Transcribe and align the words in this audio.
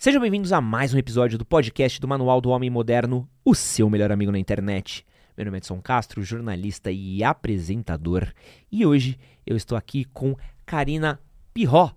Sejam 0.00 0.22
bem-vindos 0.22 0.52
a 0.52 0.60
mais 0.60 0.94
um 0.94 0.98
episódio 0.98 1.36
do 1.36 1.44
podcast 1.44 2.00
do 2.00 2.06
Manual 2.06 2.40
do 2.40 2.50
Homem 2.50 2.70
Moderno, 2.70 3.28
o 3.44 3.52
seu 3.52 3.90
melhor 3.90 4.12
amigo 4.12 4.30
na 4.30 4.38
internet. 4.38 5.04
Meu 5.36 5.44
nome 5.46 5.56
é 5.56 5.58
Edson 5.58 5.82
Castro, 5.82 6.22
jornalista 6.22 6.92
e 6.92 7.24
apresentador, 7.24 8.32
e 8.70 8.86
hoje 8.86 9.18
eu 9.44 9.56
estou 9.56 9.76
aqui 9.76 10.04
com 10.04 10.36
Karina 10.64 11.20
Pirró, 11.52 11.90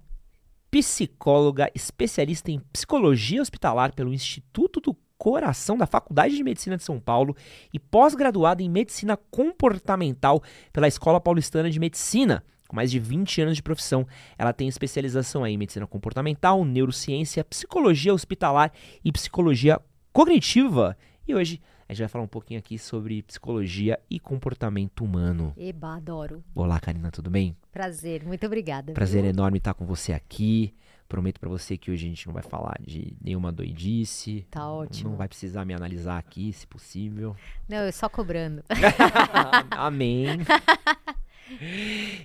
psicóloga 0.72 1.70
especialista 1.76 2.50
em 2.50 2.59
psicologia 2.73 3.40
hospitalar 3.40 3.94
pelo 3.94 4.12
Instituto 4.12 4.81
do 4.81 4.98
Coração 5.16 5.78
da 5.78 5.86
Faculdade 5.86 6.36
de 6.36 6.44
Medicina 6.44 6.78
de 6.78 6.84
São 6.84 7.00
Paulo 7.00 7.38
e 7.72 7.78
pós-graduada 7.78 8.64
em 8.64 8.70
medicina 8.70 9.16
comportamental 9.16 10.42
pela 10.73 10.88
Escola 10.88 11.22
Paulistana 11.22 11.70
de 11.70 11.80
Medicina 11.80 12.44
com 12.71 12.75
mais 12.77 12.89
de 12.89 12.99
20 12.99 13.41
anos 13.41 13.57
de 13.57 13.61
profissão. 13.61 14.07
Ela 14.38 14.53
tem 14.53 14.70
especialização 14.70 15.45
em 15.45 15.57
medicina 15.57 15.85
comportamental, 15.85 16.63
neurociência, 16.63 17.44
psicologia 17.44 18.13
hospitalar 18.13 18.71
e 19.03 19.11
psicologia 19.11 19.77
cognitiva. 20.13 20.97
E 21.27 21.35
hoje 21.35 21.61
a 21.89 21.94
gente 21.94 22.03
vai 22.03 22.08
falar 22.08 22.23
um 22.23 22.30
pouquinho 22.30 22.59
aqui 22.59 22.80
sobre 22.80 23.22
psicologia 23.23 24.00
e 24.09 24.22
comportamento 24.22 25.03
humano. 25.03 25.53
Eba, 25.58 25.97
adoro. 25.97 26.41
Olá, 26.55 26.80
Karina, 26.80 27.11
tudo 27.11 27.30
bem? 27.30 27.58
Prazer, 27.73 28.23
muito 28.23 28.45
obrigada. 28.45 28.94
Prazer 28.94 29.23
viu? 29.23 29.31
enorme 29.31 29.58
estar 29.58 29.73
com 29.73 29.85
você 29.85 30.13
aqui. 30.13 30.73
Prometo 31.09 31.41
para 31.41 31.50
você 31.50 31.78
que 31.78 31.91
hoje 31.91 32.06
a 32.06 32.09
gente 32.09 32.25
não 32.25 32.33
vai 32.33 32.41
falar 32.41 32.80
de 32.80 33.17
nenhuma 33.22 33.52
doidice. 33.52 34.47
Tá 34.50 34.72
ótimo. 34.72 35.09
Não 35.09 35.17
vai 35.17 35.28
precisar 35.28 35.66
me 35.66 35.73
analisar 35.73 36.17
aqui, 36.17 36.53
se 36.53 36.66
possível. 36.66 37.35
Não, 37.67 37.80
eu 37.80 37.91
só 37.91 38.08
cobrando. 38.08 38.63
Amém. 39.72 40.38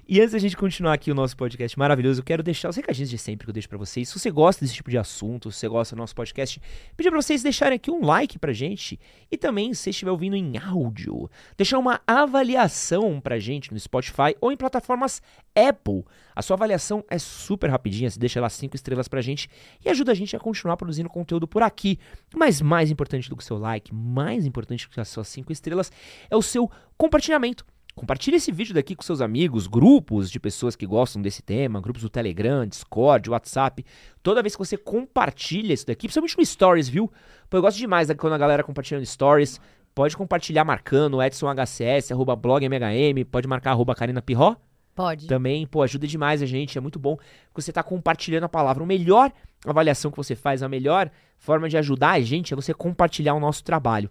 E 0.08 0.20
antes 0.20 0.32
da 0.32 0.38
gente 0.38 0.56
continuar 0.56 0.92
aqui 0.92 1.10
o 1.10 1.14
nosso 1.14 1.36
podcast 1.36 1.78
maravilhoso, 1.78 2.20
eu 2.20 2.24
quero 2.24 2.42
deixar 2.42 2.69
os 2.69 2.77
recadinhos 2.77 3.10
de 3.10 3.19
sempre 3.19 3.44
que 3.44 3.50
eu 3.50 3.52
deixo 3.52 3.69
pra 3.69 3.78
vocês. 3.78 4.08
Se 4.08 4.19
você 4.19 4.30
gosta 4.30 4.64
desse 4.64 4.74
tipo 4.74 4.91
de 4.91 4.98
assunto, 4.98 5.50
se 5.50 5.58
você 5.58 5.69
gosta 5.69 5.96
do 5.96 5.98
nosso 5.98 6.14
podcast, 6.14 6.60
pedir 6.96 7.10
pra 7.10 7.20
vocês 7.20 7.42
deixarem 7.42 7.77
aqui 7.77 7.91
um 7.91 8.04
like 8.04 8.38
pra 8.38 8.52
gente. 8.52 8.98
E 9.30 9.36
também, 9.36 9.74
se 9.74 9.91
estiver 9.91 10.10
ouvindo 10.10 10.36
em 10.36 10.58
áudio, 10.58 11.30
deixar 11.56 11.78
uma 11.78 12.00
avaliação 12.06 13.20
pra 13.20 13.38
gente 13.38 13.72
no 13.72 13.80
Spotify 13.80 14.36
ou 14.41 14.52
em 14.52 14.56
plataformas 14.56 15.20
Apple. 15.54 16.04
A 16.34 16.42
sua 16.42 16.54
avaliação 16.54 17.02
é 17.08 17.19
super 17.19 17.70
rapidinha, 17.70 18.10
você 18.10 18.19
deixa 18.19 18.41
lá 18.41 18.48
cinco 18.48 18.77
estrelas 18.77 19.08
pra 19.08 19.22
gente 19.22 19.48
e 19.84 19.88
ajuda 19.88 20.12
a 20.12 20.14
gente 20.14 20.36
a 20.36 20.38
continuar 20.38 20.77
produzindo 20.77 21.08
conteúdo 21.08 21.48
por 21.48 21.62
aqui. 21.62 21.98
Mas 22.34 22.60
mais 22.60 22.91
importante 22.91 23.28
do 23.28 23.36
que 23.36 23.42
o 23.42 23.47
seu 23.47 23.56
like, 23.58 23.94
mais 23.94 24.44
importante 24.44 24.86
do 24.86 24.92
que 24.92 25.00
as 25.00 25.08
suas 25.08 25.28
cinco 25.28 25.50
estrelas, 25.50 25.91
é 26.30 26.36
o 26.36 26.42
seu 26.42 26.70
compartilhamento. 26.97 27.64
Compartilhe 27.98 28.36
esse 28.36 28.52
vídeo 28.52 28.75
daqui 28.75 28.94
com 28.94 29.02
seus 29.02 29.22
amigos, 29.22 29.66
grupos 29.66 30.30
de 30.30 30.39
pessoas 30.39 30.77
que 30.77 30.86
gostam 30.86 31.22
desse 31.22 31.42
tema, 31.42 31.80
grupos 31.80 32.03
do 32.03 32.11
Telegram, 32.11 32.66
Discord, 32.66 33.30
WhatsApp. 33.30 33.83
Toda 34.22 34.42
vez 34.42 34.55
que 34.55 34.58
você 34.58 34.77
compartilha 34.77 35.72
isso 35.72 35.86
daqui, 35.86 36.06
principalmente 36.06 36.36
no 36.36 36.44
Stories, 36.44 36.91
viu? 36.91 37.11
Pô, 37.48 37.56
eu 37.56 37.62
gosto 37.62 37.78
demais 37.78 38.12
quando 38.19 38.34
a 38.34 38.38
galera 38.38 38.62
compartilha 38.62 39.00
no 39.00 39.06
Stories. 39.06 39.58
Pode 39.94 40.14
compartilhar 40.14 40.62
marcando 40.62 41.22
EdsonHCS, 41.22 42.12
arroba 42.12 42.36
blogMHM, 42.36 43.25
pode 43.30 43.48
marcar 43.48 43.71
arroba 43.71 43.94
Karina 43.94 44.21
Pirró. 44.21 44.56
Pode. 44.94 45.26
Também, 45.26 45.66
pô, 45.66 45.82
ajuda 45.82 46.06
demais 46.06 46.42
a 46.42 46.47
gente, 46.47 46.76
é 46.76 46.81
muito 46.82 46.98
bom 46.98 47.16
que 47.16 47.62
você 47.62 47.71
está 47.71 47.82
compartilhando 47.82 48.44
a 48.44 48.48
palavra. 48.48 48.84
A 48.84 48.87
melhor 48.87 49.32
avaliação 49.65 50.10
que 50.10 50.19
você 50.19 50.37
faz, 50.37 50.62
a 50.62 50.69
melhor 50.69 51.10
forma 51.38 51.66
de 51.66 51.78
ajudar 51.78 52.10
a 52.10 52.21
gente 52.21 52.53
é 52.53 52.56
você 52.56 52.75
compartilhar 52.75 53.32
o 53.32 53.41
nosso 53.41 53.65
trabalho. 53.65 54.10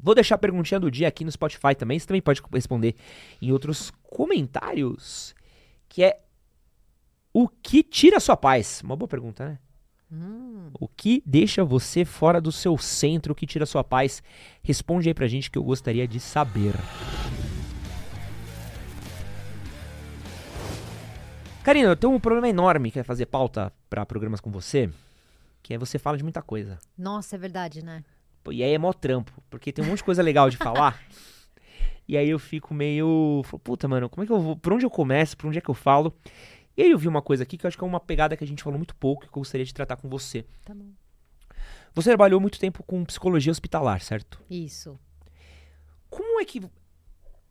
Vou 0.00 0.14
deixar 0.14 0.36
a 0.36 0.38
perguntinha 0.38 0.78
do 0.80 0.90
dia 0.90 1.08
aqui 1.08 1.24
no 1.24 1.32
Spotify 1.32 1.74
também. 1.76 1.98
Você 1.98 2.06
também 2.06 2.22
pode 2.22 2.40
responder 2.52 2.94
em 3.42 3.50
outros 3.52 3.90
comentários. 4.02 5.34
Que 5.88 6.04
é 6.04 6.20
o 7.32 7.48
que 7.48 7.82
tira 7.82 8.16
a 8.18 8.20
sua 8.20 8.36
paz? 8.36 8.80
Uma 8.82 8.96
boa 8.96 9.08
pergunta, 9.08 9.46
né? 9.48 9.58
Hum, 10.10 10.70
O 10.80 10.88
que 10.88 11.22
deixa 11.26 11.62
você 11.64 12.04
fora 12.04 12.40
do 12.40 12.50
seu 12.50 12.78
centro? 12.78 13.32
O 13.32 13.34
que 13.36 13.46
tira 13.46 13.64
a 13.64 13.66
sua 13.66 13.84
paz? 13.84 14.22
Responde 14.62 15.08
aí 15.08 15.14
pra 15.14 15.26
gente 15.26 15.50
que 15.50 15.58
eu 15.58 15.62
gostaria 15.62 16.08
de 16.08 16.18
saber. 16.18 16.74
Karina, 21.62 21.88
eu 21.90 21.96
tenho 21.96 22.12
um 22.14 22.20
problema 22.20 22.48
enorme 22.48 22.90
que 22.90 22.98
é 22.98 23.02
fazer 23.02 23.26
pauta 23.26 23.72
pra 23.90 24.06
programas 24.06 24.40
com 24.40 24.50
você, 24.50 24.90
que 25.62 25.74
é 25.74 25.78
você 25.78 25.98
fala 25.98 26.16
de 26.16 26.22
muita 26.22 26.40
coisa. 26.40 26.78
nossa, 26.96 27.36
é 27.36 27.38
verdade, 27.38 27.84
né? 27.84 28.02
E 28.50 28.62
aí 28.62 28.72
é 28.72 28.78
mó 28.78 28.92
trampo, 28.92 29.32
porque 29.50 29.72
tem 29.72 29.84
um 29.84 29.88
monte 29.88 29.98
de 29.98 30.04
coisa 30.04 30.22
legal 30.22 30.48
de 30.48 30.56
falar. 30.56 31.02
e 32.06 32.16
aí 32.16 32.28
eu 32.28 32.38
fico 32.38 32.72
meio. 32.72 33.42
Puta, 33.62 33.86
mano, 33.86 34.08
como 34.08 34.24
é 34.24 34.26
que 34.26 34.32
eu 34.32 34.40
vou. 34.40 34.56
Por 34.56 34.72
onde 34.72 34.86
eu 34.86 34.90
começo? 34.90 35.36
Por 35.36 35.46
onde 35.48 35.58
é 35.58 35.60
que 35.60 35.68
eu 35.68 35.74
falo? 35.74 36.14
E 36.76 36.82
aí 36.82 36.90
eu 36.90 36.98
vi 36.98 37.08
uma 37.08 37.20
coisa 37.20 37.42
aqui 37.42 37.58
que 37.58 37.66
eu 37.66 37.68
acho 37.68 37.76
que 37.76 37.84
é 37.84 37.86
uma 37.86 38.00
pegada 38.00 38.36
que 38.36 38.44
a 38.44 38.46
gente 38.46 38.62
falou 38.62 38.78
muito 38.78 38.94
pouco 38.94 39.24
e 39.24 39.28
que 39.28 39.36
eu 39.36 39.40
gostaria 39.40 39.66
de 39.66 39.74
tratar 39.74 39.96
com 39.96 40.08
você. 40.08 40.44
Tá 40.64 40.74
bom. 40.74 40.86
Você 41.94 42.10
trabalhou 42.10 42.40
muito 42.40 42.58
tempo 42.60 42.82
com 42.84 43.04
psicologia 43.04 43.50
hospitalar, 43.50 44.00
certo? 44.00 44.40
Isso. 44.48 44.98
Como 46.08 46.40
é 46.40 46.44
que 46.44 46.62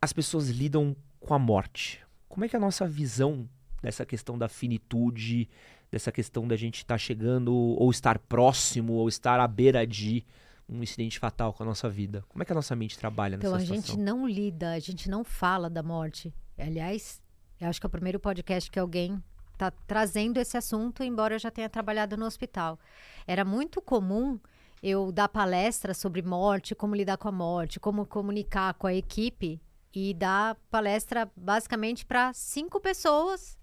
as 0.02 0.14
pessoas 0.14 0.50
lidam 0.50 0.96
com 1.20 1.34
a 1.34 1.40
morte? 1.40 2.00
Como 2.30 2.46
é 2.46 2.50
que 2.50 2.56
é 2.56 2.60
a 2.60 2.62
nossa 2.62 2.88
visão 2.88 3.50
dessa 3.82 4.06
questão 4.06 4.38
da 4.38 4.48
finitude, 4.48 5.50
dessa 5.92 6.12
questão 6.12 6.48
da 6.48 6.56
gente 6.56 6.78
estar 6.78 6.98
chegando 6.98 7.54
ou 7.54 7.90
estar 7.92 8.18
próximo 8.18 8.94
ou 8.94 9.10
estar 9.10 9.40
à 9.40 9.48
beira 9.48 9.86
de 9.86 10.26
um 10.70 10.84
incidente 10.84 11.20
fatal 11.20 11.54
com 11.54 11.64
a 11.64 11.66
nossa 11.66 11.90
vida? 11.90 12.24
Como 12.30 12.42
é 12.42 12.46
que 12.46 12.52
a 12.52 12.56
nossa 12.56 12.76
mente 12.76 12.98
trabalha 12.98 13.36
Então 13.36 13.52
nessa 13.52 13.64
a 13.64 13.66
situação? 13.66 13.96
gente 13.96 14.04
não 14.04 14.28
lida, 14.28 14.72
a 14.74 14.80
gente 14.80 15.10
não 15.10 15.24
fala 15.24 15.70
da 15.70 15.82
morte. 15.82 16.34
Aliás, 16.58 17.22
eu 17.60 17.68
acho 17.68 17.80
que 17.80 17.86
é 17.86 17.90
o 17.90 17.92
primeiro 17.92 18.20
podcast 18.20 18.70
que 18.70 18.80
alguém 18.80 19.22
tá 19.58 19.72
trazendo 19.72 20.38
esse 20.38 20.58
assunto, 20.58 21.04
embora 21.04 21.36
eu 21.36 21.40
já 21.40 21.50
tenha 21.50 21.70
trabalhado 21.70 22.16
no 22.16 22.26
hospital. 22.26 22.80
Era 23.26 23.44
muito 23.44 23.82
comum 23.82 24.40
eu 24.82 25.12
dar 25.12 25.28
palestra 25.28 25.94
sobre 25.94 26.22
morte, 26.22 26.76
como 26.76 26.96
lidar 26.96 27.18
com 27.18 27.28
a 27.28 27.32
morte, 27.32 27.80
como 27.80 28.06
comunicar 28.06 28.74
com 28.76 28.86
a 28.86 28.94
equipe 28.94 29.60
e 29.94 30.14
dar 30.14 30.56
palestra 30.70 31.32
basicamente 31.36 32.06
para 32.06 32.32
cinco 32.34 32.80
pessoas. 32.80 33.58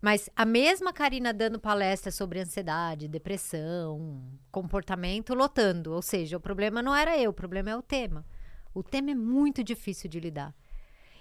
Mas 0.00 0.30
a 0.34 0.46
mesma 0.46 0.92
Karina 0.92 1.32
dando 1.32 1.60
palestra 1.60 2.10
sobre 2.10 2.40
ansiedade, 2.40 3.06
depressão, 3.06 4.22
comportamento, 4.50 5.34
lotando. 5.34 5.92
Ou 5.92 6.00
seja, 6.00 6.38
o 6.38 6.40
problema 6.40 6.80
não 6.80 6.96
era 6.96 7.18
eu, 7.18 7.30
o 7.30 7.34
problema 7.34 7.70
é 7.70 7.76
o 7.76 7.82
tema. 7.82 8.24
O 8.72 8.82
tema 8.82 9.10
é 9.10 9.14
muito 9.14 9.62
difícil 9.62 10.08
de 10.08 10.18
lidar. 10.18 10.54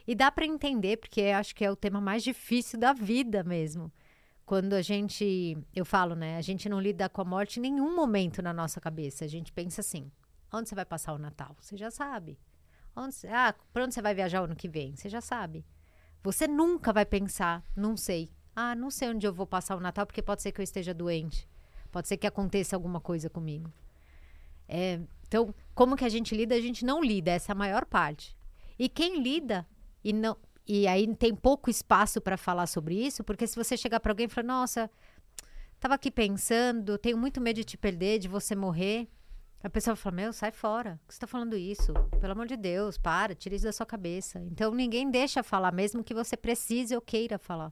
E 0.07 0.15
dá 0.15 0.31
para 0.31 0.45
entender, 0.45 0.97
porque 0.97 1.23
acho 1.23 1.53
que 1.53 1.65
é 1.65 1.69
o 1.69 1.75
tema 1.75 1.99
mais 1.99 2.23
difícil 2.23 2.79
da 2.79 2.93
vida 2.93 3.43
mesmo. 3.43 3.91
Quando 4.45 4.73
a 4.73 4.81
gente, 4.81 5.57
eu 5.75 5.85
falo, 5.85 6.15
né? 6.15 6.37
A 6.37 6.41
gente 6.41 6.69
não 6.69 6.79
lida 6.79 7.09
com 7.09 7.21
a 7.21 7.25
morte 7.25 7.59
em 7.59 7.63
nenhum 7.63 7.95
momento 7.95 8.41
na 8.41 8.53
nossa 8.53 8.79
cabeça. 8.79 9.25
A 9.25 9.27
gente 9.27 9.51
pensa 9.51 9.81
assim: 9.81 10.09
onde 10.51 10.69
você 10.69 10.73
vai 10.73 10.85
passar 10.85 11.13
o 11.13 11.19
Natal? 11.19 11.55
Você 11.59 11.77
já 11.77 11.91
sabe. 11.91 12.39
Onde, 12.95 13.15
ah, 13.27 13.53
para 13.71 13.83
onde 13.83 13.93
você 13.93 14.01
vai 14.01 14.15
viajar 14.15 14.41
o 14.41 14.45
ano 14.45 14.55
que 14.55 14.67
vem? 14.67 14.95
Você 14.95 15.09
já 15.09 15.21
sabe. 15.21 15.65
Você 16.23 16.47
nunca 16.47 16.91
vai 16.91 17.05
pensar, 17.05 17.63
não 17.75 17.95
sei. 17.95 18.31
Ah, 18.61 18.75
não 18.75 18.91
sei 18.91 19.07
onde 19.07 19.25
eu 19.25 19.33
vou 19.33 19.47
passar 19.47 19.77
o 19.77 19.79
Natal, 19.79 20.05
porque 20.05 20.21
pode 20.21 20.41
ser 20.41 20.51
que 20.51 20.59
eu 20.59 20.63
esteja 20.63 20.93
doente. 20.93 21.47
Pode 21.89 22.09
ser 22.09 22.17
que 22.17 22.27
aconteça 22.27 22.75
alguma 22.75 22.99
coisa 22.99 23.29
comigo. 23.29 23.71
É, 24.67 24.99
então, 25.25 25.55
como 25.73 25.95
que 25.95 26.03
a 26.03 26.09
gente 26.09 26.35
lida? 26.35 26.55
A 26.55 26.59
gente 26.59 26.83
não 26.83 27.01
lida, 27.01 27.31
essa 27.31 27.53
é 27.53 27.53
a 27.53 27.55
maior 27.55 27.85
parte. 27.85 28.35
E 28.77 28.89
quem 28.89 29.21
lida 29.21 29.65
e 30.03 30.11
não 30.11 30.35
e 30.67 30.85
aí 30.87 31.07
tem 31.15 31.33
pouco 31.33 31.69
espaço 31.69 32.19
para 32.19 32.35
falar 32.35 32.67
sobre 32.67 32.95
isso, 32.95 33.23
porque 33.23 33.47
se 33.47 33.55
você 33.55 33.77
chegar 33.77 34.01
para 34.01 34.11
alguém 34.11 34.25
e 34.25 34.29
falar: 34.29 34.47
"Nossa, 34.47 34.91
tava 35.79 35.95
aqui 35.95 36.11
pensando, 36.11 36.97
tenho 36.97 37.17
muito 37.17 37.39
medo 37.39 37.55
de 37.55 37.63
te 37.63 37.77
perder, 37.77 38.19
de 38.19 38.27
você 38.27 38.57
morrer". 38.57 39.07
A 39.63 39.69
pessoa 39.69 39.95
vai 39.95 40.03
falar: 40.03 40.15
"Meu, 40.17 40.33
sai 40.33 40.51
fora. 40.51 40.99
Que 41.07 41.13
você 41.13 41.19
tá 41.21 41.27
falando 41.27 41.55
isso? 41.55 41.93
Pelo 42.19 42.33
amor 42.33 42.45
de 42.45 42.57
Deus, 42.57 42.97
para, 42.97 43.33
tira 43.33 43.55
isso 43.55 43.63
da 43.63 43.71
sua 43.71 43.85
cabeça". 43.85 44.41
Então 44.51 44.73
ninguém 44.73 45.09
deixa 45.09 45.41
falar 45.41 45.71
mesmo 45.71 46.03
que 46.03 46.13
você 46.13 46.35
precise 46.35 46.93
ou 46.93 47.01
queira 47.01 47.39
falar. 47.39 47.71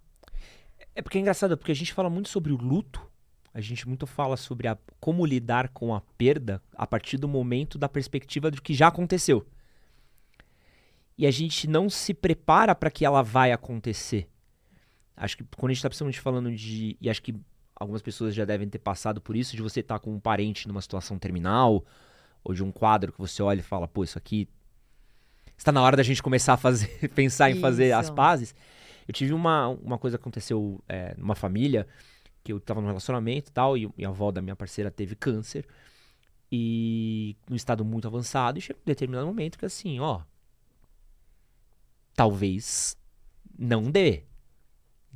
É 0.95 1.01
porque 1.01 1.18
é 1.18 1.21
engraçado, 1.21 1.57
porque 1.57 1.71
a 1.71 1.75
gente 1.75 1.94
fala 1.94 2.09
muito 2.09 2.29
sobre 2.29 2.51
o 2.51 2.57
luto, 2.57 3.06
a 3.53 3.62
gente 3.62 3.88
muito 3.88 4.06
fala 4.06 4.38
sobre 4.38 4.68
a, 4.68 4.77
como 5.00 5.25
lidar 5.25 5.69
com 5.69 5.94
a 5.94 6.01
perda 6.18 6.62
a 6.75 6.85
partir 6.85 7.18
do 7.18 7.27
momento 7.27 7.77
da 7.77 7.89
perspectiva 7.89 8.51
do 8.51 8.62
que 8.62 8.74
já 8.74 8.88
aconteceu. 8.88 9.45
E 11.18 11.25
a 11.25 11.31
gente 11.31 11.68
não 11.68 11.89
se 11.89 12.13
prepara 12.13 12.75
para 12.75 12.91
que 12.91 13.03
ela 13.03 13.24
vai 13.24 13.51
acontecer. 13.51 14.29
Acho 15.15 15.38
que 15.38 15.44
quando 15.56 15.71
a 15.71 15.74
gente 15.74 15.79
está 15.79 15.89
principalmente 15.89 16.19
falando 16.19 16.51
de. 16.51 16.95
E 17.01 17.09
acho 17.09 17.24
que 17.24 17.35
algumas 17.75 18.01
pessoas 18.01 18.35
já 18.35 18.45
devem 18.45 18.69
ter 18.69 18.79
passado 18.79 19.19
por 19.19 19.35
isso, 19.35 19.56
de 19.56 19.62
você 19.62 19.79
estar 19.79 20.00
com 20.00 20.13
um 20.13 20.19
parente 20.19 20.68
numa 20.68 20.81
situação 20.81 21.18
terminal, 21.18 21.83
ou 22.44 22.53
de 22.53 22.63
um 22.63 22.71
quadro 22.71 23.12
que 23.12 23.19
você 23.19 23.41
olha 23.41 23.59
e 23.59 23.63
fala, 23.63 23.88
pô, 23.88 24.03
isso 24.03 24.18
aqui 24.18 24.47
está 25.57 25.71
na 25.71 25.81
hora 25.81 25.97
da 25.97 26.03
gente 26.03 26.21
começar 26.21 26.53
a 26.53 26.57
fazer, 26.57 26.88
pensar 27.15 27.50
em 27.50 27.59
fazer 27.59 27.91
as 27.91 28.06
Isso. 28.06 28.15
pazes. 28.15 28.56
Eu 29.07 29.13
tive 29.13 29.33
uma, 29.33 29.69
uma 29.69 29.98
coisa 29.98 30.18
que 30.18 30.21
aconteceu 30.21 30.83
é, 30.88 31.15
numa 31.18 31.36
família, 31.36 31.88
que 32.44 32.51
eu 32.51 32.59
tava 32.59 32.81
num 32.81 32.88
relacionamento 32.88 33.50
e 33.50 33.54
tal, 33.54 33.77
e, 33.77 33.89
e 33.98 34.06
a 34.06 34.09
avó 34.09 34.31
da 34.31 34.42
minha 34.42 34.56
parceira 34.56 34.92
teve 34.92 35.15
câncer, 35.15 35.65
e 36.51 37.36
num 37.50 37.56
estado 37.56 37.86
muito 37.86 38.07
avançado, 38.07 38.57
e 38.57 38.62
chegou 38.62 38.81
um 38.81 38.86
determinado 38.86 39.27
momento 39.27 39.57
que 39.57 39.65
assim, 39.65 40.00
ó, 40.00 40.21
talvez 42.15 42.98
não 43.57 43.83
dê. 43.83 44.24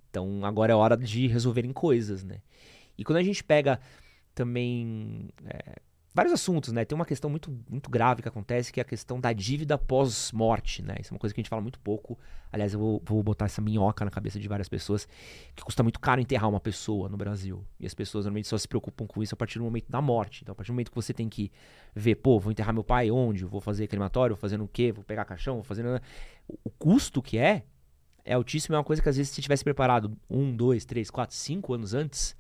Então 0.10 0.46
agora 0.46 0.74
é 0.74 0.76
hora 0.76 0.98
de 0.98 1.28
resolverem 1.28 1.74
coisas, 1.74 2.24
né? 2.24 2.42
E 2.98 3.04
quando 3.04 3.18
a 3.18 3.24
gente 3.24 3.44
pega 3.44 3.80
também 4.36 5.30
é, 5.46 5.82
vários 6.14 6.34
assuntos, 6.34 6.74
né? 6.74 6.84
Tem 6.84 6.96
uma 6.96 7.06
questão 7.06 7.30
muito, 7.30 7.52
muito 7.70 7.90
grave 7.90 8.22
que 8.22 8.28
acontece, 8.28 8.72
que 8.72 8.80
é 8.80 8.84
a 8.84 8.86
questão 8.86 9.20
da 9.20 9.32
dívida 9.32 9.78
pós-morte, 9.78 10.82
né? 10.82 10.96
Isso 11.00 11.14
é 11.14 11.14
uma 11.14 11.20
coisa 11.20 11.34
que 11.34 11.40
a 11.40 11.44
gente 11.44 11.50
fala 11.50 11.62
muito 11.62 11.80
pouco. 11.80 12.20
Aliás, 12.52 12.74
eu 12.74 12.80
vou, 12.80 13.02
vou 13.06 13.24
botar 13.24 13.46
essa 13.46 13.62
minhoca 13.62 14.04
na 14.04 14.12
cabeça 14.12 14.40
de 14.40 14.48
várias 14.48 14.68
pessoas, 14.68 15.08
que 15.56 15.64
custa 15.64 15.84
muito 15.84 16.00
caro 16.00 16.20
enterrar 16.20 16.50
uma 16.50 16.60
pessoa 16.60 17.08
no 17.08 17.16
Brasil. 17.16 17.66
E 17.80 17.86
as 17.86 17.94
pessoas 17.94 18.26
normalmente 18.26 18.48
só 18.48 18.58
se 18.58 18.68
preocupam 18.68 19.08
com 19.08 19.24
isso 19.24 19.34
a 19.34 19.38
partir 19.38 19.60
do 19.60 19.64
momento 19.64 19.90
da 19.90 20.02
morte. 20.02 20.42
Então, 20.44 20.52
a 20.52 20.56
partir 20.56 20.72
do 20.72 20.74
momento 20.74 20.90
que 20.90 20.96
você 20.96 21.14
tem 21.14 21.30
que 21.30 21.52
ver, 21.96 22.16
pô, 22.16 22.40
vou 22.40 22.52
enterrar 22.52 22.74
meu 22.74 22.84
pai 22.84 23.10
onde? 23.10 23.46
Vou 23.46 23.62
fazer 23.62 23.88
crematório? 23.88 24.36
Vou 24.36 24.42
fazer 24.42 24.58
no 24.58 24.68
quê? 24.68 24.92
Vou 24.92 25.04
pegar 25.04 25.24
caixão? 25.24 25.56
Vou 25.56 25.64
fazer... 25.64 25.86
O, 26.48 26.58
o 26.66 26.70
custo 26.70 27.22
que 27.22 27.38
é, 27.38 27.64
é 28.26 28.34
altíssimo. 28.34 28.76
É 28.76 28.78
uma 28.80 28.84
coisa 28.84 29.02
que 29.02 29.08
às 29.08 29.16
vezes 29.16 29.32
se 29.32 29.42
tivesse 29.42 29.64
preparado 29.64 30.18
um, 30.30 30.54
dois, 30.54 30.84
três, 30.84 31.10
quatro, 31.10 31.36
cinco 31.36 31.74
anos 31.74 31.94
antes, 31.94 32.36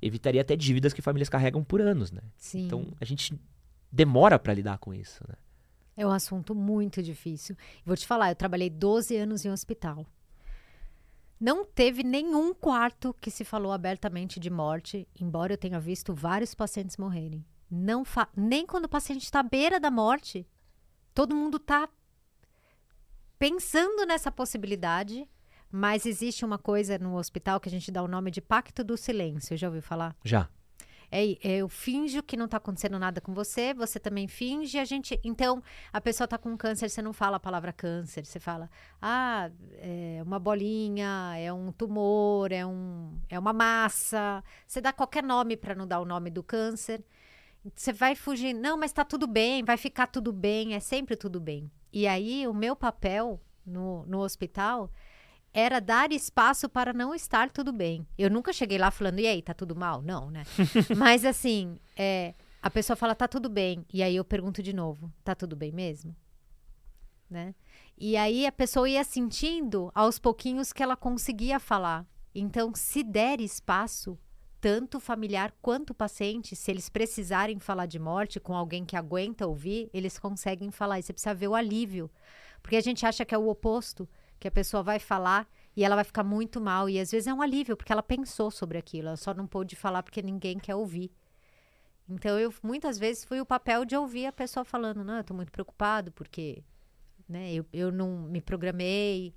evitaria 0.00 0.40
até 0.40 0.56
dívidas 0.56 0.92
que 0.92 1.02
famílias 1.02 1.28
carregam 1.28 1.62
por 1.64 1.80
anos, 1.80 2.10
né? 2.10 2.22
Sim. 2.36 2.66
Então 2.66 2.86
a 3.00 3.04
gente 3.04 3.38
demora 3.90 4.38
pra 4.38 4.54
lidar 4.54 4.78
com 4.78 4.92
isso, 4.92 5.22
né? 5.28 5.34
É 5.96 6.06
um 6.06 6.10
assunto 6.10 6.54
muito 6.54 7.02
difícil. 7.02 7.56
Vou 7.84 7.96
te 7.96 8.06
falar, 8.06 8.30
eu 8.30 8.36
trabalhei 8.36 8.68
12 8.68 9.16
anos 9.16 9.44
em 9.44 9.50
hospital. 9.50 10.04
Não 11.38 11.64
teve 11.64 12.02
nenhum 12.02 12.54
quarto 12.54 13.14
que 13.20 13.30
se 13.30 13.44
falou 13.44 13.72
abertamente 13.72 14.40
de 14.40 14.50
morte, 14.50 15.06
embora 15.20 15.52
eu 15.52 15.58
tenha 15.58 15.78
visto 15.78 16.14
vários 16.14 16.54
pacientes 16.54 16.96
morrerem. 16.96 17.44
Não 17.70 18.04
fa 18.04 18.28
nem 18.36 18.66
quando 18.66 18.86
o 18.86 18.88
paciente 18.88 19.24
está 19.24 19.40
à 19.40 19.42
beira 19.42 19.78
da 19.78 19.90
morte, 19.90 20.46
todo 21.12 21.34
mundo 21.34 21.58
está 21.58 21.88
pensando 23.38 24.06
nessa 24.06 24.32
possibilidade, 24.32 25.28
mas 25.76 26.06
existe 26.06 26.44
uma 26.44 26.56
coisa 26.56 26.96
no 27.00 27.16
hospital 27.16 27.58
que 27.58 27.68
a 27.68 27.72
gente 27.72 27.90
dá 27.90 28.00
o 28.00 28.06
nome 28.06 28.30
de 28.30 28.40
pacto 28.40 28.84
do 28.84 28.96
silêncio. 28.96 29.56
Já 29.56 29.66
ouviu 29.66 29.82
falar? 29.82 30.14
Já. 30.22 30.48
É, 31.10 31.36
eu 31.42 31.68
finjo 31.68 32.22
que 32.22 32.36
não 32.36 32.46
tá 32.46 32.58
acontecendo 32.58 32.96
nada 32.96 33.20
com 33.20 33.34
você, 33.34 33.74
você 33.74 33.98
também 33.98 34.28
finge, 34.28 34.78
a 34.78 34.84
gente. 34.84 35.18
Então, 35.24 35.60
a 35.92 36.00
pessoa 36.00 36.28
tá 36.28 36.38
com 36.38 36.56
câncer, 36.56 36.88
você 36.88 37.02
não 37.02 37.12
fala 37.12 37.38
a 37.38 37.40
palavra 37.40 37.72
câncer, 37.72 38.24
você 38.24 38.38
fala, 38.38 38.70
ah, 39.02 39.50
é 39.78 40.20
uma 40.24 40.38
bolinha, 40.38 41.34
é 41.36 41.52
um 41.52 41.72
tumor, 41.72 42.52
é, 42.52 42.64
um, 42.64 43.18
é 43.28 43.36
uma 43.36 43.52
massa. 43.52 44.44
Você 44.68 44.80
dá 44.80 44.92
qualquer 44.92 45.24
nome 45.24 45.56
para 45.56 45.74
não 45.74 45.88
dar 45.88 45.98
o 45.98 46.04
nome 46.04 46.30
do 46.30 46.44
câncer. 46.44 47.04
Você 47.74 47.92
vai 47.92 48.14
fugir, 48.14 48.54
não, 48.54 48.76
mas 48.76 48.92
tá 48.92 49.04
tudo 49.04 49.26
bem, 49.26 49.64
vai 49.64 49.76
ficar 49.76 50.06
tudo 50.06 50.32
bem, 50.32 50.74
é 50.74 50.78
sempre 50.78 51.16
tudo 51.16 51.40
bem. 51.40 51.68
E 51.92 52.06
aí, 52.06 52.46
o 52.46 52.54
meu 52.54 52.76
papel 52.76 53.40
no, 53.66 54.06
no 54.06 54.20
hospital 54.20 54.88
era 55.54 55.80
dar 55.80 56.10
espaço 56.10 56.68
para 56.68 56.92
não 56.92 57.14
estar 57.14 57.48
tudo 57.48 57.72
bem. 57.72 58.04
Eu 58.18 58.28
nunca 58.28 58.52
cheguei 58.52 58.76
lá 58.76 58.90
falando, 58.90 59.20
e 59.20 59.26
aí, 59.28 59.40
tá 59.40 59.54
tudo 59.54 59.76
mal? 59.76 60.02
Não, 60.02 60.28
né? 60.28 60.42
Mas 60.98 61.24
assim, 61.24 61.78
é, 61.96 62.34
a 62.60 62.68
pessoa 62.68 62.96
fala, 62.96 63.14
tá 63.14 63.28
tudo 63.28 63.48
bem. 63.48 63.86
E 63.92 64.02
aí 64.02 64.16
eu 64.16 64.24
pergunto 64.24 64.60
de 64.60 64.72
novo, 64.72 65.12
tá 65.22 65.32
tudo 65.32 65.54
bem 65.54 65.70
mesmo? 65.70 66.14
Né? 67.30 67.54
E 67.96 68.16
aí 68.16 68.44
a 68.44 68.52
pessoa 68.52 68.88
ia 68.88 69.04
sentindo 69.04 69.92
aos 69.94 70.18
pouquinhos 70.18 70.72
que 70.72 70.82
ela 70.82 70.96
conseguia 70.96 71.60
falar. 71.60 72.04
Então, 72.34 72.72
se 72.74 73.04
der 73.04 73.40
espaço, 73.40 74.18
tanto 74.60 74.96
o 74.96 75.00
familiar 75.00 75.54
quanto 75.62 75.90
o 75.90 75.94
paciente, 75.94 76.56
se 76.56 76.68
eles 76.68 76.88
precisarem 76.88 77.60
falar 77.60 77.86
de 77.86 78.00
morte 78.00 78.40
com 78.40 78.56
alguém 78.56 78.84
que 78.84 78.96
aguenta 78.96 79.46
ouvir, 79.46 79.88
eles 79.94 80.18
conseguem 80.18 80.72
falar. 80.72 80.98
E 80.98 81.02
você 81.04 81.12
precisa 81.12 81.32
ver 81.32 81.46
o 81.46 81.54
alívio. 81.54 82.10
Porque 82.60 82.76
a 82.76 82.80
gente 82.80 83.06
acha 83.06 83.24
que 83.24 83.34
é 83.34 83.38
o 83.38 83.48
oposto 83.48 84.08
que 84.44 84.48
a 84.48 84.50
pessoa 84.50 84.82
vai 84.82 84.98
falar 84.98 85.48
e 85.74 85.82
ela 85.82 85.94
vai 85.94 86.04
ficar 86.04 86.22
muito 86.22 86.60
mal. 86.60 86.86
E 86.86 87.00
às 87.00 87.10
vezes 87.10 87.26
é 87.26 87.32
um 87.32 87.40
alívio, 87.40 87.78
porque 87.78 87.90
ela 87.90 88.02
pensou 88.02 88.50
sobre 88.50 88.76
aquilo, 88.76 89.08
ela 89.08 89.16
só 89.16 89.32
não 89.32 89.46
pôde 89.46 89.74
falar 89.74 90.02
porque 90.02 90.20
ninguém 90.20 90.58
quer 90.58 90.74
ouvir. 90.74 91.10
Então, 92.06 92.38
eu 92.38 92.52
muitas 92.62 92.98
vezes 92.98 93.24
fui 93.24 93.40
o 93.40 93.46
papel 93.46 93.86
de 93.86 93.96
ouvir 93.96 94.26
a 94.26 94.32
pessoa 94.32 94.62
falando: 94.62 95.02
Não, 95.02 95.16
eu 95.16 95.24
tô 95.24 95.32
muito 95.32 95.50
preocupado 95.50 96.12
porque 96.12 96.62
né, 97.26 97.54
eu, 97.54 97.64
eu 97.72 97.90
não 97.90 98.18
me 98.28 98.42
programei. 98.42 99.34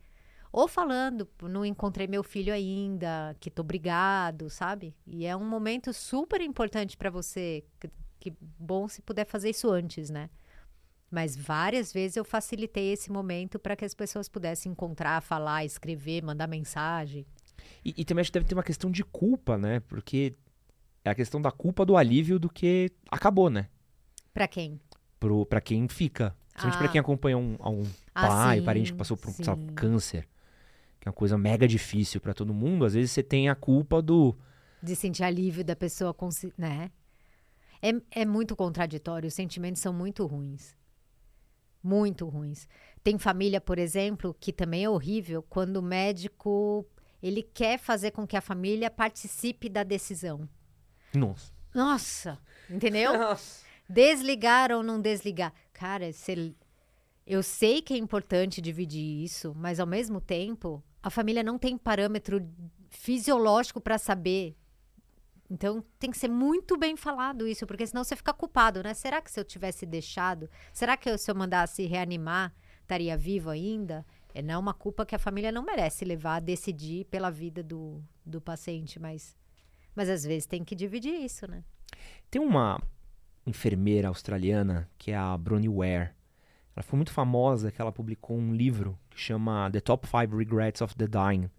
Ou 0.52 0.68
falando, 0.68 1.28
não 1.44 1.66
encontrei 1.66 2.08
meu 2.08 2.24
filho 2.24 2.54
ainda, 2.54 3.34
que 3.40 3.50
tô 3.50 3.64
brigado, 3.64 4.50
sabe? 4.50 4.94
E 5.06 5.26
é 5.26 5.36
um 5.36 5.48
momento 5.48 5.94
super 5.94 6.42
importante 6.42 6.98
para 6.98 7.10
você. 7.10 7.64
Que, 7.80 7.90
que 8.20 8.34
bom 8.60 8.90
se 8.90 9.02
puder 9.02 9.26
fazer 9.26 9.52
isso 9.52 9.70
antes, 9.70 10.10
né? 10.10 10.30
Mas 11.10 11.36
várias 11.38 11.94
vezes 11.94 12.18
eu 12.18 12.26
facilitei 12.26 12.92
esse 12.92 13.12
momento 13.12 13.58
para 13.58 13.76
que 13.76 13.86
as 13.86 13.94
pessoas 13.94 14.28
pudessem 14.28 14.72
encontrar, 14.72 15.22
falar, 15.22 15.64
escrever, 15.64 16.22
mandar 16.22 16.48
mensagem. 16.48 17.26
E, 17.84 17.94
e 17.98 18.04
também 18.06 18.22
acho 18.22 18.30
que 18.32 18.38
deve 18.40 18.46
ter 18.50 18.56
uma 18.56 18.64
questão 18.64 18.92
de 18.92 19.04
culpa, 19.04 19.58
né? 19.58 19.80
Porque 19.82 20.36
é 21.06 21.10
a 21.10 21.16
questão 21.16 21.42
da 21.42 21.52
culpa 21.52 21.86
do 21.86 21.96
alívio 21.96 22.38
do 22.38 22.50
que 22.50 22.92
acabou, 23.10 23.50
né? 23.50 23.70
Para 24.34 24.48
quem? 24.48 24.80
Pro, 25.20 25.46
pra 25.46 25.62
quem 25.62 25.88
fica. 25.88 26.36
Principalmente 26.52 26.76
Ah. 26.76 26.80
pra 26.80 26.88
quem 26.90 27.00
acompanha 27.00 27.38
um, 27.38 27.54
um 27.54 27.84
Ah, 28.14 28.28
pai, 28.28 28.60
sim, 28.60 28.66
parente 28.66 28.92
que 28.92 28.98
passou 28.98 29.16
por 29.16 29.30
um 29.30 29.34
sim. 29.34 29.44
câncer. 29.76 30.28
Que 31.00 31.08
é 31.08 31.10
uma 31.10 31.16
coisa 31.16 31.38
mega 31.38 31.68
difícil 31.68 32.20
pra 32.20 32.34
todo 32.34 32.54
mundo. 32.54 32.84
Às 32.84 32.94
vezes 32.96 33.12
você 33.12 33.24
tem 33.24 33.48
a 33.48 33.56
culpa 33.56 34.02
do. 34.02 34.36
De 34.84 34.96
sentir 34.96 35.24
alívio 35.24 35.64
da 35.64 35.76
pessoa, 35.76 36.16
né? 36.58 36.92
É, 37.82 38.22
é 38.22 38.26
muito 38.26 38.56
contraditório, 38.56 39.28
os 39.28 39.34
sentimentos 39.34 39.82
são 39.82 39.94
muito 39.94 40.26
ruins. 40.26 40.76
Muito 41.88 42.28
ruins. 42.28 42.68
Tem 43.02 43.18
família, 43.18 43.62
por 43.62 43.80
exemplo, 43.80 44.36
que 44.38 44.52
também 44.52 44.84
é 44.84 44.90
horrível, 44.90 45.42
quando 45.42 45.78
o 45.78 45.82
médico 45.82 46.86
ele 47.24 47.42
quer 47.42 47.80
fazer 47.80 48.12
com 48.12 48.28
que 48.28 48.36
a 48.36 48.42
família 48.42 48.92
participe 48.92 49.70
da 49.70 49.84
decisão. 49.84 50.50
Nossa. 51.14 51.54
Nossa, 51.74 52.38
entendeu? 52.70 53.14
Desligar 53.88 54.72
ou 54.74 54.84
não 54.84 55.00
desligar. 55.00 55.54
Cara, 55.72 56.12
se- 56.12 56.54
eu 57.26 57.42
sei 57.42 57.82
que 57.82 57.94
é 57.94 57.98
importante 57.98 58.60
dividir 58.62 59.24
isso, 59.24 59.54
mas 59.56 59.80
ao 59.80 59.88
mesmo 59.88 60.20
tempo, 60.20 60.84
a 61.02 61.10
família 61.10 61.42
não 61.44 61.58
tem 61.58 61.78
parâmetro 61.78 62.46
fisiológico 62.90 63.80
para 63.80 63.98
saber. 63.98 64.58
Então 65.50 65.84
tem 65.98 66.12
que 66.12 66.18
ser 66.18 66.28
muito 66.28 66.78
bem 66.78 66.98
falado 66.98 67.48
isso, 67.48 67.66
porque 67.66 67.88
senão 67.88 68.04
você 68.04 68.16
fica 68.16 68.34
culpado, 68.34 68.84
né? 68.84 68.94
Será 68.94 69.22
que 69.22 69.32
se 69.32 69.40
eu 69.40 69.46
tivesse 69.46 69.86
deixado, 69.86 70.50
será 70.74 70.98
que 70.98 71.18
se 71.18 71.32
eu 71.32 71.36
mandasse 71.36 71.86
reanimar, 71.86 72.54
estaria 72.82 73.18
vivo 73.18 73.50
ainda? 73.50 74.06
É 74.34 74.42
não 74.42 74.60
uma 74.60 74.74
culpa 74.74 75.06
que 75.06 75.16
a 75.16 75.20
família 75.20 75.52
não 75.52 75.64
merece 75.64 76.06
levar 76.06 76.36
a 76.36 76.40
decidir 76.40 77.06
pela 77.06 77.32
vida 77.32 77.64
do, 77.64 78.04
do 78.26 78.42
paciente, 78.42 79.00
mas, 79.00 79.36
mas 79.96 80.10
às 80.10 80.24
vezes 80.24 80.46
tem 80.46 80.64
que 80.64 80.76
dividir 80.76 81.14
isso, 81.14 81.50
né? 81.50 81.64
Tem 82.30 82.42
uma 82.42 82.80
enfermeira 83.46 84.10
australiana 84.10 84.90
que 84.98 85.12
é 85.12 85.16
a 85.16 85.36
Bronnie 85.38 85.70
Ware. 85.70 86.12
Ela 86.76 86.84
foi 86.84 86.98
muito 86.98 87.12
famosa 87.12 87.72
que 87.72 87.82
ela 87.82 87.92
publicou 87.92 88.38
um 88.38 88.54
livro 88.54 89.00
que 89.10 89.20
chama 89.20 89.72
The 89.72 89.80
Top 89.80 90.06
5 90.06 90.36
Regrets 90.36 90.82
of 90.82 90.96
the 90.96 91.08
Dying. 91.08 91.50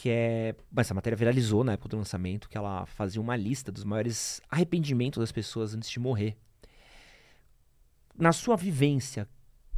Que 0.00 0.08
é. 0.08 0.54
Essa 0.78 0.94
matéria 0.94 1.14
viralizou 1.14 1.62
na 1.62 1.72
época 1.72 1.90
do 1.90 1.98
lançamento, 1.98 2.48
que 2.48 2.56
ela 2.56 2.86
fazia 2.86 3.20
uma 3.20 3.36
lista 3.36 3.70
dos 3.70 3.84
maiores 3.84 4.40
arrependimentos 4.48 5.20
das 5.20 5.30
pessoas 5.30 5.74
antes 5.74 5.90
de 5.90 6.00
morrer. 6.00 6.38
Na 8.16 8.32
sua 8.32 8.56
vivência, 8.56 9.28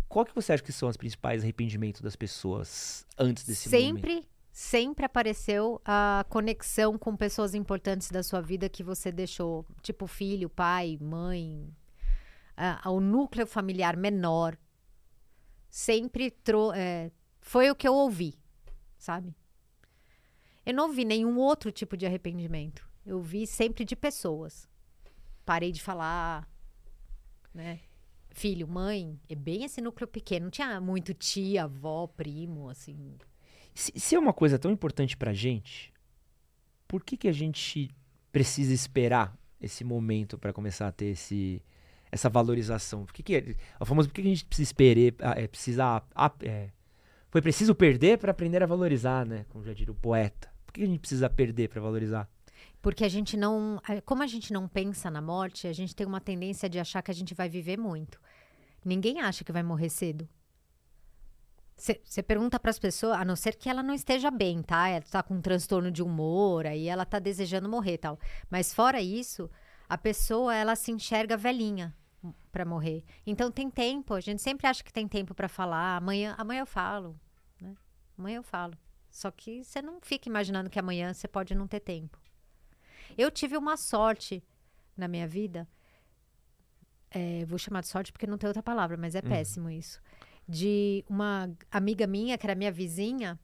qual 0.09 0.25
que 0.25 0.33
você 0.33 0.53
acha 0.53 0.63
que 0.63 0.71
são 0.73 0.89
os 0.89 0.97
principais 0.97 1.43
arrependimentos 1.43 2.01
das 2.01 2.15
pessoas 2.15 3.05
antes 3.19 3.43
desse 3.45 3.69
momento? 3.69 3.95
sempre, 4.07 4.29
sempre 4.53 5.05
apareceu 5.05 5.81
a 5.85 6.25
conexão 6.29 6.97
com 6.97 7.17
pessoas 7.17 7.53
importantes 7.53 8.09
da 8.09 8.23
sua 8.23 8.41
vida 8.41 8.69
que 8.69 8.85
você 8.85 9.11
deixou, 9.11 9.67
tipo 9.83 10.07
filho, 10.07 10.49
pai, 10.49 10.99
mãe, 11.01 11.69
a- 12.57 12.89
o 12.91 13.01
núcleo 13.01 13.45
familiar 13.45 13.97
menor. 13.97 14.57
Sempre 15.69 16.31
tro 16.31 16.73
é, 16.73 17.11
foi 17.41 17.69
o 17.71 17.75
que 17.75 17.89
eu 17.89 17.95
ouvi, 17.95 18.39
sabe? 18.97 19.35
Eu 20.65 20.75
não 20.75 20.87
ouvi 20.87 21.05
nenhum 21.05 21.39
outro 21.39 21.73
tipo 21.73 21.97
de 21.97 22.07
arrependimento. 22.07 22.89
Eu 23.05 23.21
vi 23.21 23.47
sempre 23.47 23.85
de 23.85 23.97
pessoas. 23.97 24.69
Parei 25.45 25.73
de 25.73 25.83
falar, 25.83 26.49
né? 27.53 27.81
Filho, 28.31 28.67
mãe, 28.67 29.21
é 29.29 29.35
bem 29.35 29.65
esse 29.65 29.81
núcleo 29.81 30.07
pequeno. 30.07 30.45
Não 30.45 30.51
tinha 30.51 30.81
muito 30.81 31.13
tia, 31.13 31.65
avó, 31.65 32.07
primo, 32.07 32.69
assim. 32.69 33.19
Se, 33.75 33.93
se 33.97 34.15
é 34.15 34.19
uma 34.19 34.33
coisa 34.33 34.59
tão 34.59 34.71
importante 34.71 35.17
pra 35.17 35.33
gente, 35.33 35.93
por 36.87 37.03
que 37.03 37.17
que 37.17 37.29
a 37.29 37.33
gente 37.33 37.91
precisa 38.31 38.73
esperar 38.73 39.37
esse 39.61 39.85
momento 39.85 40.39
para 40.39 40.53
começar 40.53 40.89
a 40.89 40.93
ter 40.93 41.07
esse, 41.07 41.61
essa 42.11 42.31
valorização? 42.31 43.05
Por 43.05 43.13
que, 43.13 43.23
que 43.23 43.57
o 43.81 43.85
famoso 43.85 44.09
por 44.09 44.15
que, 44.15 44.23
que 44.23 44.29
a 44.29 44.31
gente 44.31 44.45
precisa 44.45 44.69
esperar, 44.69 45.39
é, 45.39 45.47
precisa, 45.49 46.03
é, 46.43 46.71
foi 47.31 47.43
preciso 47.43 47.75
perder 47.75 48.19
para 48.19 48.31
aprender 48.31 48.63
a 48.63 48.67
valorizar, 48.67 49.27
né? 49.27 49.45
Como 49.49 49.65
já 49.65 49.73
diria 49.73 49.93
o 49.93 49.97
poeta. 49.97 50.52
Por 50.73 50.79
que 50.79 50.83
a 50.85 50.87
gente 50.87 51.01
precisa 51.01 51.29
perder 51.29 51.69
para 51.69 51.83
valorizar? 51.83 52.27
Porque 52.81 53.05
a 53.05 53.09
gente 53.09 53.37
não, 53.37 53.81
como 54.07 54.23
a 54.23 54.27
gente 54.27 54.53
não 54.53 54.67
pensa 54.67 55.11
na 55.11 55.21
morte, 55.21 55.67
a 55.69 55.73
gente 55.73 55.95
tem 55.95 56.07
uma 56.07 56.21
tendência 56.21 56.69
de 56.69 56.79
achar 56.79 57.03
que 57.03 57.11
a 57.11 57.15
gente 57.15 57.35
vai 57.35 57.49
viver 57.49 57.79
muito. 57.79 58.19
Ninguém 58.83 59.21
acha 59.21 59.45
que 59.45 59.53
vai 59.53 59.63
morrer 59.63 59.91
cedo. 59.91 60.29
Você 61.77 62.23
pergunta 62.23 62.59
para 62.59 62.71
as 62.71 62.79
pessoas, 62.79 63.19
a 63.19 63.25
não 63.25 63.37
ser 63.37 63.57
que 63.57 63.69
ela 63.69 63.83
não 63.83 63.93
esteja 63.93 64.31
bem, 64.31 64.63
tá? 64.63 64.89
Ela 64.89 65.03
tá 65.03 65.23
com 65.23 65.35
um 65.35 65.41
transtorno 65.41 65.91
de 65.91 66.03
humor, 66.03 66.67
aí 66.67 66.87
ela 66.89 67.05
tá 67.05 67.19
desejando 67.19 67.69
morrer 67.69 67.99
tal. 67.99 68.19
Mas 68.49 68.73
fora 68.73 69.01
isso, 69.01 69.51
a 69.89 69.99
pessoa 69.99 70.55
ela 70.55 70.75
se 70.75 70.91
enxerga 70.91 71.37
velhinha 71.37 71.95
para 72.51 72.65
morrer. 72.65 73.05
Então 73.27 73.51
tem 73.51 73.69
tempo, 73.69 74.15
a 74.15 74.21
gente 74.21 74.41
sempre 74.41 74.67
acha 74.67 74.83
que 74.83 74.93
tem 74.93 75.07
tempo 75.07 75.35
para 75.35 75.49
falar. 75.49 75.97
Amanhã, 75.97 76.35
amanhã 76.39 76.61
eu 76.61 76.67
falo, 76.67 77.19
né? 77.61 77.75
Amanhã 78.17 78.37
eu 78.37 78.43
falo. 78.43 78.75
Só 79.13 79.31
que 79.31 79.63
você 79.63 79.81
não 79.81 80.01
fica 80.01 80.29
imaginando 80.29 80.69
que 80.69 80.81
amanhã 80.81 81.15
você 81.15 81.29
pode 81.29 81.55
não 81.55 81.69
ter 81.69 81.79
tempo. 81.79 82.19
Eu 83.17 83.31
tive 83.31 83.57
uma 83.57 83.77
sorte 83.77 84.43
na 84.97 85.07
minha 85.07 85.29
vida. 85.29 85.69
É, 87.11 87.45
vou 87.45 87.59
chamar 87.59 87.83
de 87.83 87.89
sorte 87.89 88.11
porque 88.11 88.27
não 88.27 88.39
tem 88.39 88.49
outra 88.49 88.63
palavra, 88.63 88.97
mas 88.97 89.15
é 89.15 89.21
uhum. 89.21 89.29
péssimo 89.29 89.71
isso 89.71 90.01
de 90.49 91.05
uma 91.09 91.51
amiga 91.71 92.07
minha, 92.07 92.37
que 92.37 92.47
era 92.47 92.55
minha 92.55 92.73
vizinha, 92.73 93.39